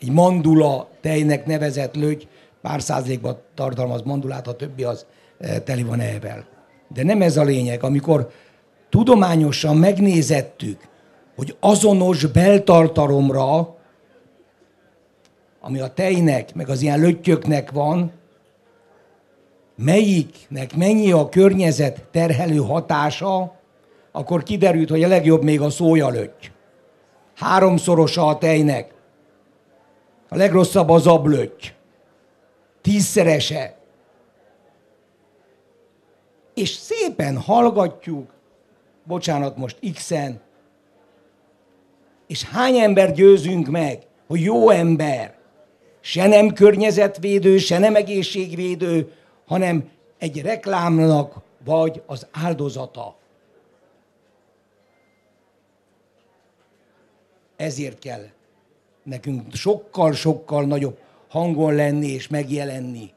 Egy 0.00 0.10
mandula 0.10 0.88
tejnek 1.00 1.46
nevezett 1.46 1.94
lögy 1.94 2.28
pár 2.62 2.82
százalékban 2.82 3.38
tartalmaz 3.54 4.02
mandulát, 4.02 4.46
a 4.46 4.56
többi 4.56 4.82
az 4.82 5.06
e, 5.38 5.60
teli 5.60 5.82
van 5.82 6.00
elvel. 6.00 6.46
De 6.94 7.02
nem 7.02 7.22
ez 7.22 7.36
a 7.36 7.42
lényeg. 7.42 7.82
Amikor 7.82 8.30
tudományosan 8.88 9.76
megnézettük, 9.76 10.80
hogy 11.36 11.56
azonos 11.60 12.26
beltartalomra, 12.26 13.76
ami 15.60 15.80
a 15.80 15.88
tejnek, 15.88 16.54
meg 16.54 16.68
az 16.68 16.82
ilyen 16.82 17.00
löttyöknek 17.00 17.70
van, 17.70 18.12
melyiknek 19.78 20.76
mennyi 20.76 21.12
a 21.12 21.28
környezet 21.28 22.04
terhelő 22.10 22.56
hatása, 22.56 23.56
akkor 24.12 24.42
kiderült, 24.42 24.90
hogy 24.90 25.02
a 25.02 25.08
legjobb 25.08 25.42
még 25.42 25.60
a 25.60 25.70
szójalötty. 25.70 26.46
Háromszorosa 27.34 28.26
a 28.26 28.38
tejnek. 28.38 28.94
A 30.28 30.36
legrosszabb 30.36 30.88
az 30.88 31.06
ablötty. 31.06 31.66
tízszerese. 32.80 33.76
És 36.54 36.70
szépen 36.70 37.38
hallgatjuk, 37.38 38.30
bocsánat, 39.04 39.56
most 39.56 39.78
X-en, 39.94 40.40
és 42.26 42.44
hány 42.44 42.76
ember 42.76 43.12
győzünk 43.12 43.66
meg, 43.66 44.02
hogy 44.26 44.40
jó 44.40 44.70
ember, 44.70 45.34
se 46.00 46.26
nem 46.26 46.52
környezetvédő, 46.52 47.58
se 47.58 47.78
nem 47.78 47.94
egészségvédő, 47.94 49.12
hanem 49.48 49.88
egy 50.18 50.42
reklámnak 50.42 51.40
vagy 51.64 52.02
az 52.06 52.26
áldozata. 52.30 53.16
Ezért 57.56 57.98
kell 57.98 58.26
nekünk 59.02 59.54
sokkal-sokkal 59.54 60.64
nagyobb 60.64 60.98
hangon 61.28 61.74
lenni 61.74 62.06
és 62.06 62.28
megjelenni, 62.28 63.10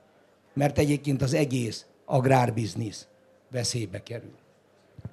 mert 0.54 0.78
egyébként 0.78 1.22
az 1.22 1.34
egész 1.34 1.86
agrárbiznisz 2.06 3.08
veszélybe 3.52 4.04
kerül. 4.04 4.36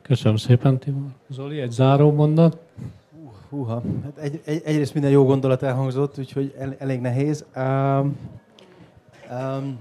Köszönöm 0.03 0.37
szépen, 0.37 0.79
Tibor. 0.79 1.11
Zoli, 1.29 1.61
egy 1.61 1.71
záró 1.71 2.13
mondat. 2.13 2.59
Húha, 3.49 3.83
hát 4.03 4.19
egy, 4.19 4.41
egy, 4.45 4.63
egyrészt 4.65 4.93
minden 4.93 5.11
jó 5.11 5.25
gondolat 5.25 5.63
elhangzott, 5.63 6.19
úgyhogy 6.19 6.55
el, 6.59 6.77
elég 6.79 7.01
nehéz. 7.01 7.45
Um, 7.57 8.19
um, 9.31 9.79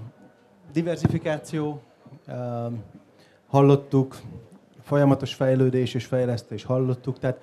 diversifikáció, 0.78 1.80
um, 2.28 2.82
hallottuk, 3.48 4.16
folyamatos 4.82 5.34
fejlődés 5.34 5.94
és 5.94 6.04
fejlesztés 6.04 6.64
hallottuk, 6.64 7.18
tehát 7.18 7.40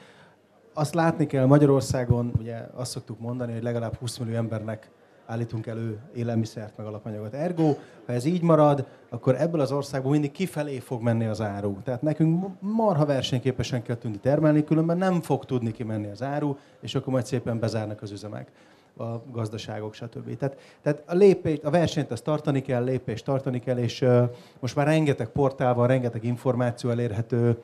azt 0.73 0.93
látni 0.93 1.25
kell 1.25 1.45
Magyarországon, 1.45 2.31
ugye 2.39 2.55
azt 2.73 2.91
szoktuk 2.91 3.19
mondani, 3.19 3.53
hogy 3.53 3.63
legalább 3.63 3.95
20 3.95 4.17
millió 4.17 4.35
embernek 4.35 4.89
állítunk 5.25 5.67
elő 5.67 5.99
élelmiszert, 6.13 6.77
meg 6.77 6.85
alapanyagot. 6.85 7.33
Ergo, 7.33 7.75
ha 8.05 8.13
ez 8.13 8.25
így 8.25 8.41
marad, 8.41 8.85
akkor 9.09 9.35
ebből 9.41 9.61
az 9.61 9.71
országból 9.71 10.11
mindig 10.11 10.31
kifelé 10.31 10.79
fog 10.79 11.01
menni 11.01 11.25
az 11.25 11.41
áru. 11.41 11.81
Tehát 11.83 12.01
nekünk 12.01 12.47
marha 12.59 13.05
versenyképesen 13.05 13.81
kell 13.81 13.97
tudni 13.97 14.17
termelni, 14.17 14.63
különben 14.63 14.97
nem 14.97 15.21
fog 15.21 15.45
tudni 15.45 15.71
kimenni 15.71 16.09
az 16.09 16.21
áru, 16.21 16.57
és 16.79 16.95
akkor 16.95 17.13
majd 17.13 17.25
szépen 17.25 17.59
bezárnak 17.59 18.01
az 18.01 18.11
üzemek 18.11 18.51
a 18.97 19.21
gazdaságok, 19.31 19.93
stb. 19.93 20.37
Tehát, 20.37 20.57
tehát 20.81 21.03
a, 21.05 21.15
lépést, 21.15 21.63
a 21.63 21.69
versenyt 21.69 22.11
ezt 22.11 22.23
tartani 22.23 22.61
kell, 22.61 22.83
lépést 22.83 23.25
tartani 23.25 23.59
kell, 23.59 23.77
és 23.77 24.01
uh, 24.01 24.29
most 24.59 24.75
már 24.75 24.85
rengeteg 24.85 25.27
portál 25.27 25.73
van, 25.73 25.87
rengeteg 25.87 26.23
információ 26.23 26.89
elérhető, 26.89 27.57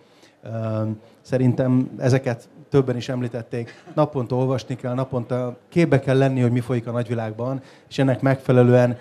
Szerintem 1.21 1.91
ezeket 1.97 2.49
többen 2.69 2.95
is 2.95 3.09
említették. 3.09 3.83
Naponta 3.95 4.35
olvasni 4.35 4.75
kell, 4.75 4.93
naponta 4.93 5.57
képbe 5.69 5.99
kell 5.99 6.17
lenni, 6.17 6.41
hogy 6.41 6.51
mi 6.51 6.59
folyik 6.59 6.87
a 6.87 6.91
nagyvilágban, 6.91 7.61
és 7.89 7.99
ennek 7.99 8.21
megfelelően 8.21 8.97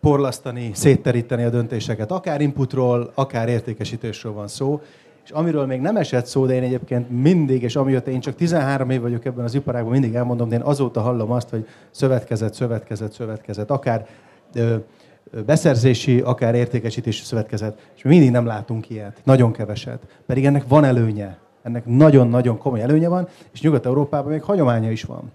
porlasztani, 0.00 0.70
szétteríteni 0.74 1.42
a 1.42 1.50
döntéseket. 1.50 2.10
Akár 2.10 2.40
inputról, 2.40 3.10
akár 3.14 3.48
értékesítésről 3.48 4.32
van 4.32 4.48
szó. 4.48 4.80
És 5.24 5.30
amiről 5.30 5.66
még 5.66 5.80
nem 5.80 5.96
esett 5.96 6.26
szó, 6.26 6.46
de 6.46 6.54
én 6.54 6.62
egyébként 6.62 7.10
mindig, 7.10 7.62
és 7.62 7.76
amióta 7.76 8.10
én 8.10 8.20
csak 8.20 8.34
13 8.34 8.90
év 8.90 9.00
vagyok 9.00 9.24
ebben 9.24 9.44
az 9.44 9.54
iparágban, 9.54 9.92
mindig 9.92 10.14
elmondom, 10.14 10.48
de 10.48 10.54
én 10.54 10.62
azóta 10.62 11.00
hallom 11.00 11.30
azt, 11.30 11.48
hogy 11.48 11.66
szövetkezet, 11.90 12.54
szövetkezet, 12.54 13.12
szövetkezet. 13.12 13.70
Akár 13.70 14.06
ö, 14.54 14.76
beszerzési, 15.46 16.20
akár 16.20 16.54
értékesítési 16.54 17.24
szövetkezet, 17.24 17.90
és 17.96 18.02
mi 18.02 18.10
mindig 18.10 18.30
nem 18.30 18.46
látunk 18.46 18.90
ilyet, 18.90 19.20
nagyon 19.24 19.52
keveset. 19.52 20.06
Pedig 20.26 20.44
ennek 20.44 20.68
van 20.68 20.84
előnye, 20.84 21.38
ennek 21.62 21.86
nagyon-nagyon 21.86 22.58
komoly 22.58 22.80
előnye 22.80 23.08
van, 23.08 23.28
és 23.52 23.60
Nyugat-Európában 23.60 24.32
még 24.32 24.42
hagyománya 24.42 24.90
is 24.90 25.02
van. 25.02 25.32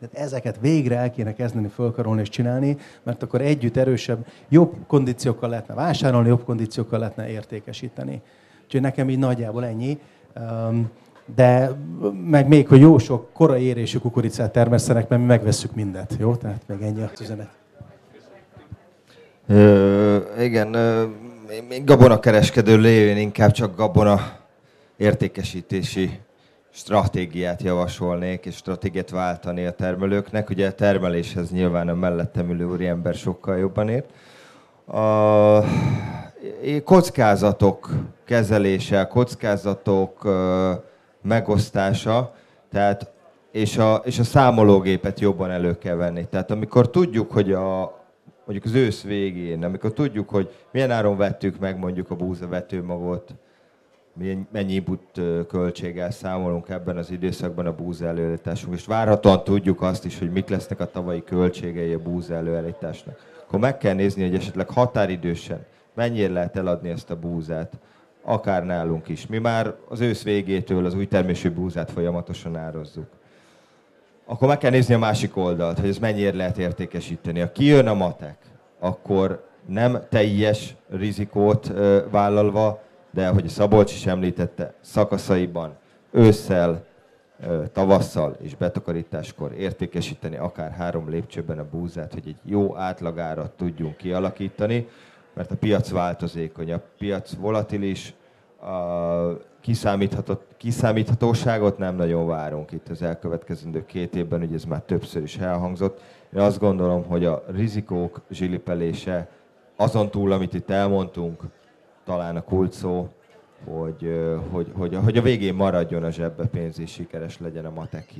Tehát 0.00 0.26
ezeket 0.26 0.58
végre 0.60 0.96
el 0.96 1.10
kéne 1.10 1.32
kezdeni 1.32 1.68
fölkarolni 1.68 2.20
és 2.20 2.28
csinálni, 2.28 2.76
mert 3.02 3.22
akkor 3.22 3.40
együtt 3.40 3.76
erősebb, 3.76 4.26
jobb 4.48 4.74
kondíciókkal 4.86 5.48
lehetne 5.48 5.74
vásárolni, 5.74 6.28
jobb 6.28 6.44
kondíciókkal 6.44 6.98
lehetne 6.98 7.28
értékesíteni. 7.28 8.22
Úgyhogy 8.70 8.84
nekem 8.84 9.10
így 9.10 9.18
nagyjából 9.18 9.64
ennyi. 9.64 9.98
De 11.34 11.70
meg 12.24 12.48
még, 12.48 12.68
hogy 12.68 12.80
jó 12.80 12.98
sok 12.98 13.32
korai 13.32 13.62
érésű 13.62 13.98
kukoricát 13.98 14.52
termesztenek, 14.52 15.08
mert 15.08 15.20
mi 15.20 15.26
megvesszük 15.26 15.74
mindet. 15.74 16.16
Jó? 16.18 16.34
Tehát 16.36 16.62
még 16.66 16.80
ennyi 16.82 17.02
az 17.02 17.20
üzenet. 17.20 17.48
Ö, 19.46 20.16
igen, 20.38 20.74
én 21.70 21.84
gabonakereskedő 21.84 22.78
lévén 22.78 23.16
inkább 23.16 23.50
csak 23.50 23.76
gabona 23.76 24.20
értékesítési 24.96 26.20
stratégiát 26.70 27.62
javasolnék, 27.62 28.46
és 28.46 28.54
stratégiát 28.54 29.10
váltani 29.10 29.66
a 29.66 29.72
termelőknek. 29.72 30.50
Ugye 30.50 30.66
a 30.66 30.72
termeléshez 30.72 31.50
nyilván 31.50 31.88
a 31.88 31.94
mellettem 31.94 32.50
ülő 32.50 32.64
úriember 32.64 33.14
sokkal 33.14 33.58
jobban 33.58 33.88
ért. 33.88 34.10
A 34.86 35.64
kockázatok 36.84 37.90
kezelése, 38.24 39.06
kockázatok 39.06 40.28
megosztása, 41.22 42.34
tehát 42.70 43.10
és 43.50 43.76
a, 43.78 44.02
és 44.04 44.18
a 44.18 44.24
számológépet 44.24 45.20
jobban 45.20 45.50
elő 45.50 45.78
kell 45.78 45.96
venni. 45.96 46.26
Tehát 46.30 46.50
amikor 46.50 46.90
tudjuk, 46.90 47.32
hogy 47.32 47.52
a, 47.52 47.98
mondjuk 48.44 48.64
az 48.64 48.74
ősz 48.74 49.02
végén, 49.02 49.64
amikor 49.64 49.92
tudjuk, 49.92 50.28
hogy 50.28 50.50
milyen 50.72 50.90
áron 50.90 51.16
vettük 51.16 51.58
meg 51.58 51.78
mondjuk 51.78 52.10
a 52.10 52.16
búzavetőmagot, 52.16 53.34
mennyi 54.52 54.72
input 54.72 55.20
költséggel 55.48 56.10
számolunk 56.10 56.68
ebben 56.68 56.96
az 56.96 57.10
időszakban 57.10 57.66
a 57.66 57.74
búza 57.74 58.06
előállításunk, 58.06 58.74
és 58.74 58.86
várhatóan 58.86 59.44
tudjuk 59.44 59.82
azt 59.82 60.04
is, 60.04 60.18
hogy 60.18 60.30
mik 60.30 60.48
lesznek 60.48 60.80
a 60.80 60.90
tavalyi 60.90 61.24
költségei 61.24 61.92
a 61.92 61.98
búza 61.98 62.34
előállításnak. 62.34 63.18
Akkor 63.46 63.58
meg 63.58 63.78
kell 63.78 63.94
nézni, 63.94 64.22
hogy 64.22 64.34
esetleg 64.34 64.68
határidősen 64.68 65.66
mennyire 66.00 66.32
lehet 66.32 66.56
eladni 66.56 66.88
ezt 66.88 67.10
a 67.10 67.16
búzát, 67.16 67.72
akár 68.22 68.64
nálunk 68.64 69.08
is. 69.08 69.26
Mi 69.26 69.38
már 69.38 69.74
az 69.88 70.00
ősz 70.00 70.22
végétől 70.22 70.84
az 70.84 70.94
új 70.94 71.06
termésű 71.06 71.50
búzát 71.50 71.90
folyamatosan 71.90 72.56
ározzuk 72.56 73.06
akkor 74.30 74.48
meg 74.48 74.58
kell 74.58 74.70
nézni 74.70 74.94
a 74.94 74.98
másik 74.98 75.36
oldalt, 75.36 75.78
hogy 75.78 75.88
ez 75.88 75.98
mennyire 75.98 76.36
lehet 76.36 76.58
értékesíteni. 76.58 77.40
Ha 77.40 77.52
kijön 77.52 77.86
a 77.86 77.94
matek, 77.94 78.36
akkor 78.78 79.44
nem 79.66 79.98
teljes 80.08 80.74
rizikót 80.88 81.68
ö, 81.68 82.02
vállalva, 82.10 82.82
de 83.10 83.28
ahogy 83.28 83.48
Szabolcs 83.48 83.92
is 83.92 84.06
említette, 84.06 84.74
szakaszaiban 84.80 85.76
ősszel, 86.10 86.84
tavasszal 87.72 88.36
és 88.42 88.54
betakarításkor 88.54 89.52
értékesíteni 89.52 90.36
akár 90.36 90.70
három 90.70 91.10
lépcsőben 91.10 91.58
a 91.58 91.68
búzát, 91.70 92.12
hogy 92.12 92.22
egy 92.26 92.38
jó 92.44 92.76
átlagárat 92.76 93.50
tudjunk 93.50 93.96
kialakítani, 93.96 94.88
mert 95.40 95.52
a 95.52 95.56
piac 95.56 95.90
változékony, 95.90 96.72
a 96.72 96.80
piac 96.98 97.34
volatilis, 97.34 98.14
a 98.62 98.76
kiszámíthatóságot 100.58 101.78
nem 101.78 101.96
nagyon 101.96 102.26
várunk 102.26 102.72
itt 102.72 102.88
az 102.88 103.02
elkövetkezendő 103.02 103.86
két 103.86 104.14
évben, 104.14 104.42
ugye 104.42 104.54
ez 104.54 104.64
már 104.64 104.82
többször 104.82 105.22
is 105.22 105.38
elhangzott. 105.38 106.00
Én 106.34 106.40
azt 106.40 106.58
gondolom, 106.58 107.04
hogy 107.04 107.24
a 107.24 107.44
rizikók 107.46 108.20
zsilipelése 108.30 109.28
azon 109.76 110.10
túl, 110.10 110.32
amit 110.32 110.54
itt 110.54 110.70
elmondtunk, 110.70 111.42
talán 112.04 112.36
a 112.36 112.42
kult 112.42 112.72
szó, 112.72 113.08
hogy, 113.64 114.20
hogy, 114.50 114.72
hogy, 114.76 114.94
hogy 115.04 115.16
a 115.16 115.22
végén 115.22 115.54
maradjon 115.54 116.04
a 116.04 116.10
zsebbe 116.10 116.46
pénz 116.46 116.78
és 116.78 116.90
sikeres 116.90 117.38
legyen 117.38 117.64
a 117.64 117.70
matek. 117.70 118.12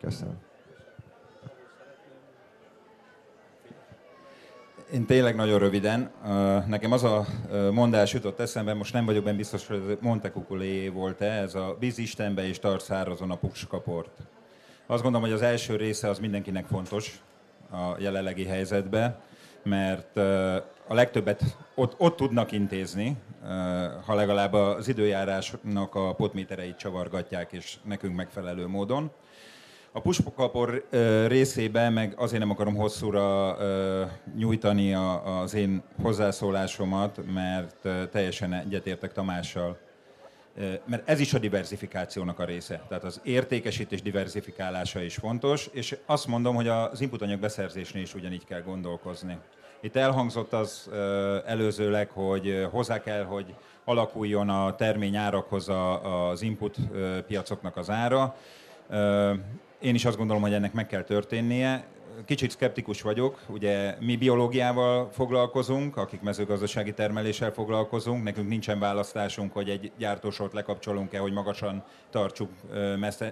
Köszönöm. 0.00 0.51
Én 4.92 5.06
tényleg 5.06 5.34
nagyon 5.34 5.58
röviden. 5.58 6.10
Nekem 6.66 6.92
az 6.92 7.04
a 7.04 7.26
mondás 7.72 8.12
jutott 8.12 8.40
eszembe, 8.40 8.74
most 8.74 8.92
nem 8.92 9.04
vagyok 9.04 9.24
benne 9.24 9.36
biztos, 9.36 9.66
hogy 9.66 9.82
ez 9.88 9.96
Montekukuléjé 10.00 10.88
volt-e, 10.88 11.30
ez 11.30 11.54
a 11.54 11.76
Bíz 11.78 11.98
Istenbe 11.98 12.46
és 12.46 12.58
tart 12.58 12.84
szárazon 12.84 13.30
a 13.30 13.36
puskaport. 13.36 14.10
Azt 14.86 15.02
gondolom, 15.02 15.26
hogy 15.26 15.36
az 15.36 15.42
első 15.42 15.76
része 15.76 16.08
az 16.08 16.18
mindenkinek 16.18 16.66
fontos 16.66 17.22
a 17.70 17.96
jelenlegi 17.98 18.44
helyzetben, 18.44 19.16
mert 19.62 20.16
a 20.86 20.94
legtöbbet 20.94 21.42
ott, 21.74 21.94
ott 21.98 22.16
tudnak 22.16 22.52
intézni, 22.52 23.16
ha 24.04 24.14
legalább 24.14 24.52
az 24.52 24.88
időjárásnak 24.88 25.94
a 25.94 26.14
potmétereit 26.14 26.76
csavargatják, 26.76 27.52
és 27.52 27.76
nekünk 27.84 28.16
megfelelő 28.16 28.66
módon. 28.66 29.10
A 29.94 30.00
puspokapor 30.00 30.86
részében 31.26 31.92
meg 31.92 32.14
azért 32.16 32.40
nem 32.40 32.50
akarom 32.50 32.74
hosszúra 32.74 33.56
nyújtani 34.36 34.94
az 34.94 35.54
én 35.54 35.82
hozzászólásomat, 36.02 37.20
mert 37.34 37.88
teljesen 38.10 38.52
egyetértek 38.52 39.12
Tamással. 39.12 39.78
Mert 40.84 41.08
ez 41.08 41.20
is 41.20 41.34
a 41.34 41.38
diversifikációnak 41.38 42.38
a 42.38 42.44
része. 42.44 42.82
Tehát 42.88 43.04
az 43.04 43.20
értékesítés 43.24 44.02
diversifikálása 44.02 45.02
is 45.02 45.14
fontos, 45.14 45.68
és 45.72 45.96
azt 46.06 46.26
mondom, 46.26 46.54
hogy 46.54 46.68
az 46.68 47.00
inputanyag 47.00 47.40
beszerzésnél 47.40 48.02
is 48.02 48.14
ugyanígy 48.14 48.44
kell 48.44 48.62
gondolkozni. 48.62 49.38
Itt 49.80 49.96
elhangzott 49.96 50.52
az 50.52 50.90
előzőleg, 51.46 52.10
hogy 52.10 52.66
hozzá 52.70 53.00
kell, 53.00 53.24
hogy 53.24 53.54
alakuljon 53.84 54.48
a 54.48 54.74
termény 54.74 55.16
árakhoz 55.16 55.68
az 56.30 56.42
input 56.42 56.76
piacoknak 57.26 57.76
az 57.76 57.90
ára 57.90 58.36
én 59.82 59.94
is 59.94 60.04
azt 60.04 60.16
gondolom, 60.16 60.42
hogy 60.42 60.52
ennek 60.52 60.72
meg 60.72 60.86
kell 60.86 61.02
történnie. 61.02 61.84
kicsit 62.24 62.50
szkeptikus 62.50 63.02
vagyok. 63.02 63.40
Ugye 63.48 63.96
mi 64.00 64.16
biológiával 64.16 65.10
foglalkozunk, 65.12 65.96
akik 65.96 66.20
mezőgazdasági 66.20 66.92
termeléssel 66.92 67.52
foglalkozunk. 67.52 68.22
Nekünk 68.22 68.48
nincsen 68.48 68.78
választásunk, 68.78 69.52
hogy 69.52 69.68
egy 69.68 69.92
gyártósort 69.98 70.52
lekapcsolunk-e, 70.52 71.18
hogy 71.18 71.32
magasan 71.32 71.84
tartsuk 72.10 72.50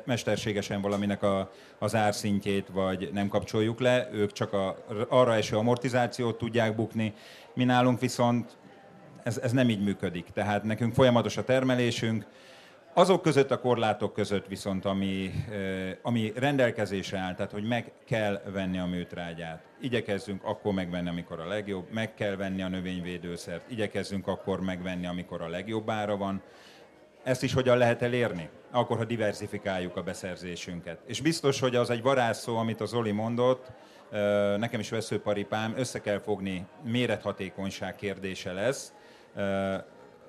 mesterségesen 0.05 0.81
valaminek 0.81 1.23
a, 1.23 1.51
az 1.79 1.95
árszintjét, 1.95 2.69
vagy 2.73 3.11
nem 3.13 3.29
kapcsoljuk 3.29 3.81
le. 3.81 4.09
Ők 4.13 4.33
csak 4.33 4.53
a, 4.53 4.85
arra 5.09 5.35
eső 5.35 5.57
amortizációt 5.57 6.39
tudják 6.39 6.75
bukni. 6.75 7.15
Mi 7.55 7.65
nálunk 7.65 8.01
viszont 8.01 8.59
ez, 9.23 9.39
ez 9.39 9.53
nem 9.53 9.69
így 9.69 9.83
működik. 9.83 10.27
Tehát 10.35 10.63
nekünk 10.63 10.95
folyamatos 10.95 11.37
a 11.37 11.45
termelésünk, 11.45 12.27
azok 12.95 13.23
között 13.23 13.51
a 13.51 13.61
korlátok 13.61 14.13
között 14.13 14.47
viszont, 14.47 14.85
ami, 14.85 15.31
ami 16.03 16.33
rendelkezésre 16.37 17.19
áll, 17.19 17.35
tehát 17.35 17.53
hogy 17.53 17.65
meg 17.65 17.93
kell 18.07 18.43
venni 18.53 18.79
a 18.79 18.87
műtrágyát. 18.87 19.63
Igyekezzünk 19.81 20.45
akkor 20.45 20.73
megvenni, 20.73 21.09
amikor 21.09 21.41
a 21.41 21.47
legjobb, 21.47 21.93
meg 21.93 22.15
kell 22.15 22.37
venni 22.37 22.63
a 22.63 22.69
növényvédőszert, 22.69 23.71
igyekezzünk 23.71 24.27
akkor 24.27 24.61
megvenni, 24.61 25.07
amikor 25.07 25.43
a 25.43 25.49
legjobb 25.49 25.91
ára 25.91 26.17
van. 26.17 26.43
Ezt 27.23 27.43
is 27.43 27.53
hogyan 27.53 27.79
lehet 27.79 28.03
elérni? 28.03 28.49
Akkor, 28.71 28.97
ha 28.97 29.05
diversifikáljuk 29.05 29.97
a 29.97 30.03
beszerzésünket. 30.03 30.99
És 31.07 31.21
biztos, 31.21 31.61
hogy 31.61 31.77
az 31.77 31.91
egy 31.91 32.03
varázsszó, 32.03 32.57
amit 32.57 32.81
az 32.81 32.89
Zoli 32.89 33.11
mondott, 33.11 33.73
nekem 34.57 34.81
is 34.81 34.91
veszőparipám, 34.91 35.75
össze 35.77 36.01
kell 36.01 36.19
fogni, 36.19 36.67
mérethatékonyság 36.85 37.97
kérdése 37.97 38.53
lesz 38.53 38.93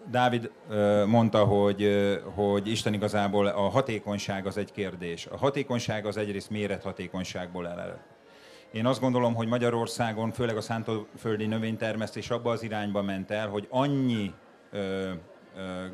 Dávid 0.09 0.51
mondta, 1.05 1.43
hogy, 1.43 1.89
hogy 2.35 2.67
Isten 2.67 2.93
igazából 2.93 3.47
a 3.47 3.69
hatékonyság 3.69 4.45
az 4.45 4.57
egy 4.57 4.71
kérdés. 4.71 5.25
A 5.25 5.37
hatékonyság 5.37 6.05
az 6.05 6.17
egyrészt 6.17 6.49
mérethatékonyságból 6.49 7.67
ered. 7.67 7.99
Én 8.71 8.85
azt 8.85 8.99
gondolom, 8.99 9.33
hogy 9.33 9.47
Magyarországon, 9.47 10.31
főleg 10.31 10.57
a 10.57 10.61
szántóföldi 10.61 11.45
növénytermesztés 11.45 12.29
abba 12.29 12.51
az 12.51 12.63
irányba 12.63 13.01
ment 13.01 13.31
el, 13.31 13.47
hogy 13.47 13.67
annyi 13.69 14.33
ö, 14.71 14.77
ö, 14.77 15.13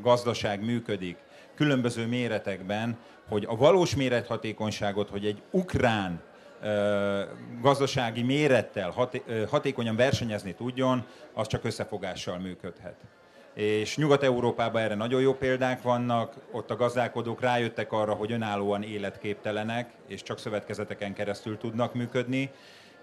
gazdaság 0.01 0.65
működik 0.65 1.17
különböző 1.55 2.07
méretekben, 2.07 2.97
hogy 3.29 3.45
a 3.47 3.55
valós 3.55 3.95
mérethatékonyságot, 3.95 5.09
hogy 5.09 5.25
egy 5.25 5.41
ukrán 5.51 6.21
ö, 6.61 7.21
gazdasági 7.61 8.21
mérettel 8.21 8.89
haté, 8.89 9.21
ö, 9.27 9.43
hatékonyan 9.49 9.95
versenyezni 9.95 10.53
tudjon, 10.53 11.05
az 11.33 11.47
csak 11.47 11.63
összefogással 11.63 12.37
működhet 12.37 12.95
és 13.57 13.97
Nyugat-Európában 13.97 14.81
erre 14.81 14.95
nagyon 14.95 15.21
jó 15.21 15.33
példák 15.33 15.81
vannak, 15.81 16.33
ott 16.51 16.71
a 16.71 16.75
gazdálkodók 16.75 17.41
rájöttek 17.41 17.91
arra, 17.91 18.13
hogy 18.13 18.31
önállóan 18.31 18.83
életképtelenek, 18.83 19.89
és 20.07 20.23
csak 20.23 20.39
szövetkezeteken 20.39 21.13
keresztül 21.13 21.57
tudnak 21.57 21.93
működni. 21.93 22.51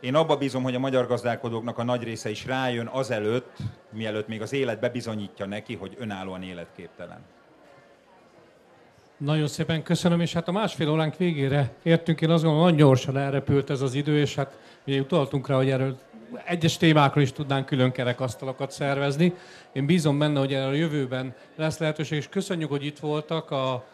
Én 0.01 0.15
abba 0.15 0.37
bízom, 0.37 0.63
hogy 0.63 0.75
a 0.75 0.79
magyar 0.79 1.07
gazdálkodóknak 1.07 1.79
a 1.79 1.85
nagy 1.85 2.03
része 2.03 2.31
is 2.31 2.47
rájön 2.47 2.87
azelőtt, 2.87 3.57
mielőtt 3.93 4.29
még 4.29 4.43
az 4.43 4.53
élet 4.53 4.81
bebizonyítja 4.81 5.47
neki, 5.47 5.75
hogy 5.75 5.97
önállóan 5.99 6.43
életképtelen. 6.43 7.19
Nagyon 9.17 9.47
szépen 9.47 9.83
köszönöm, 9.83 10.21
és 10.21 10.33
hát 10.33 10.49
a 10.49 10.53
másfél 10.53 10.91
óránk 10.91 11.17
végére 11.17 11.73
értünk. 11.83 12.21
Én 12.21 12.31
azt 12.31 12.43
gondolom, 12.43 12.65
nagyon 12.67 12.81
gyorsan 12.81 13.17
elrepült 13.17 13.71
ez 13.71 13.81
az 13.81 13.95
idő, 13.95 14.19
és 14.19 14.35
hát 14.35 14.59
ugye 14.87 15.01
utaltunk 15.01 15.49
rá, 15.49 15.57
hogy 15.57 15.71
erről 15.71 15.99
egyes 16.45 16.77
témákról 16.77 17.23
is 17.23 17.33
tudnánk 17.33 17.67
külön 17.67 17.93
kerekasztalokat 17.93 18.71
szervezni. 18.71 19.35
Én 19.73 19.87
bízom 19.87 20.19
benne, 20.19 20.39
hogy 20.39 20.53
erre 20.53 20.67
a 20.67 20.73
jövőben 20.73 21.35
lesz 21.57 21.79
lehetőség, 21.79 22.19
és 22.19 22.29
köszönjük, 22.29 22.71
hogy 22.71 22.85
itt 22.85 22.99
voltak 22.99 23.51
a 23.51 23.85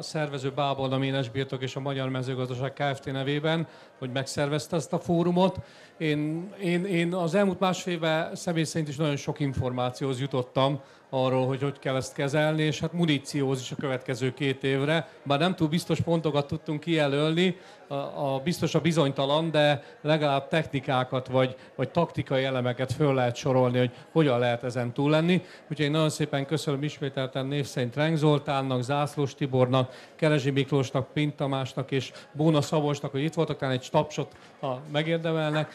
szervező 0.00 0.50
Bábol, 0.50 0.92
a 0.92 0.98
Ménes 0.98 1.30
Birtok 1.30 1.62
és 1.62 1.76
a 1.76 1.80
Magyar 1.80 2.08
Mezőgazdaság 2.08 2.72
Kft. 2.72 3.12
nevében, 3.12 3.66
hogy 3.98 4.10
megszervezte 4.12 4.76
ezt 4.76 4.92
a 4.92 4.98
fórumot. 4.98 5.60
Én, 5.96 6.52
én, 6.60 6.84
én 6.84 7.14
az 7.14 7.34
elmúlt 7.34 7.60
másfél 7.60 7.94
évben 7.94 8.34
személy 8.34 8.64
szerint 8.64 8.88
is 8.88 8.96
nagyon 8.96 9.16
sok 9.16 9.40
információhoz 9.40 10.20
jutottam 10.20 10.80
arról, 11.10 11.46
hogy 11.46 11.62
hogy 11.62 11.78
kell 11.78 11.96
ezt 11.96 12.14
kezelni, 12.14 12.62
és 12.62 12.80
hát 12.80 12.92
munícióhoz 12.92 13.60
is 13.60 13.70
a 13.70 13.76
következő 13.76 14.34
két 14.34 14.64
évre. 14.64 15.08
Bár 15.22 15.38
nem 15.38 15.54
túl 15.54 15.68
biztos 15.68 16.00
pontokat 16.00 16.46
tudtunk 16.46 16.80
kijelölni, 16.80 17.56
a, 17.88 17.94
a 17.94 18.40
biztos 18.44 18.74
a 18.74 18.80
bizonytalan, 18.80 19.50
de 19.50 19.82
legalább 20.00 20.48
technikákat 20.48 21.28
vagy, 21.28 21.56
vagy 21.74 21.88
taktikai 21.88 22.44
elemeket 22.44 22.92
föl 22.92 23.14
lehet 23.14 23.36
sorolni, 23.36 23.78
hogy 23.78 23.90
hogyan 24.12 24.38
lehet 24.38 24.64
ezen 24.64 24.92
túl 24.92 25.10
lenni. 25.10 25.42
Úgyhogy 25.62 25.86
én 25.86 25.90
nagyon 25.90 26.10
szépen 26.10 26.46
köszönöm 26.46 26.82
ismételten 26.82 27.46
név 27.46 27.66
szerint 27.66 27.94
Renk 27.94 28.16
Zoltánnak, 28.16 28.82
Zászlós 28.82 29.34
Tibornak, 29.34 29.94
Kerezsi 30.16 30.50
Miklósnak, 30.50 31.12
Pint 31.12 31.36
Tamásnak 31.36 31.90
és 31.90 32.12
Bóna 32.32 32.60
Szabolcsnak, 32.60 33.10
hogy 33.10 33.22
itt 33.22 33.34
voltak, 33.34 33.58
talán 33.58 33.74
egy 33.74 33.88
tapsot 33.90 34.32
ha 34.60 34.80
megérdemelnek, 34.92 35.74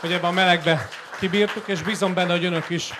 hogy 0.00 0.12
ebben 0.12 0.30
a 0.30 0.32
melegbe 0.32 0.88
kibírtuk, 1.18 1.68
és 1.68 1.82
bízom 1.82 2.14
benne, 2.14 2.32
hogy 2.32 2.44
önök 2.44 2.70
is 2.70 2.90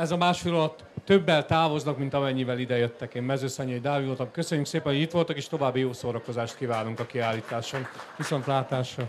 ez 0.00 0.10
a 0.10 0.16
másfél 0.16 0.54
alatt 0.54 0.84
többel 1.04 1.46
távoznak, 1.46 1.98
mint 1.98 2.14
amennyivel 2.14 2.58
idejöttek. 2.58 3.14
Én 3.14 3.22
Mezőszanyai 3.22 3.80
Dávid 3.80 4.06
voltam. 4.06 4.30
Köszönjük 4.30 4.66
szépen, 4.66 4.92
hogy 4.92 5.02
itt 5.02 5.10
voltak, 5.10 5.36
és 5.36 5.48
további 5.48 5.80
jó 5.80 5.92
szórakozást 5.92 6.56
kívánunk 6.56 7.00
a 7.00 7.06
kiállításon. 7.06 7.86
Viszontlátásra! 8.16 9.08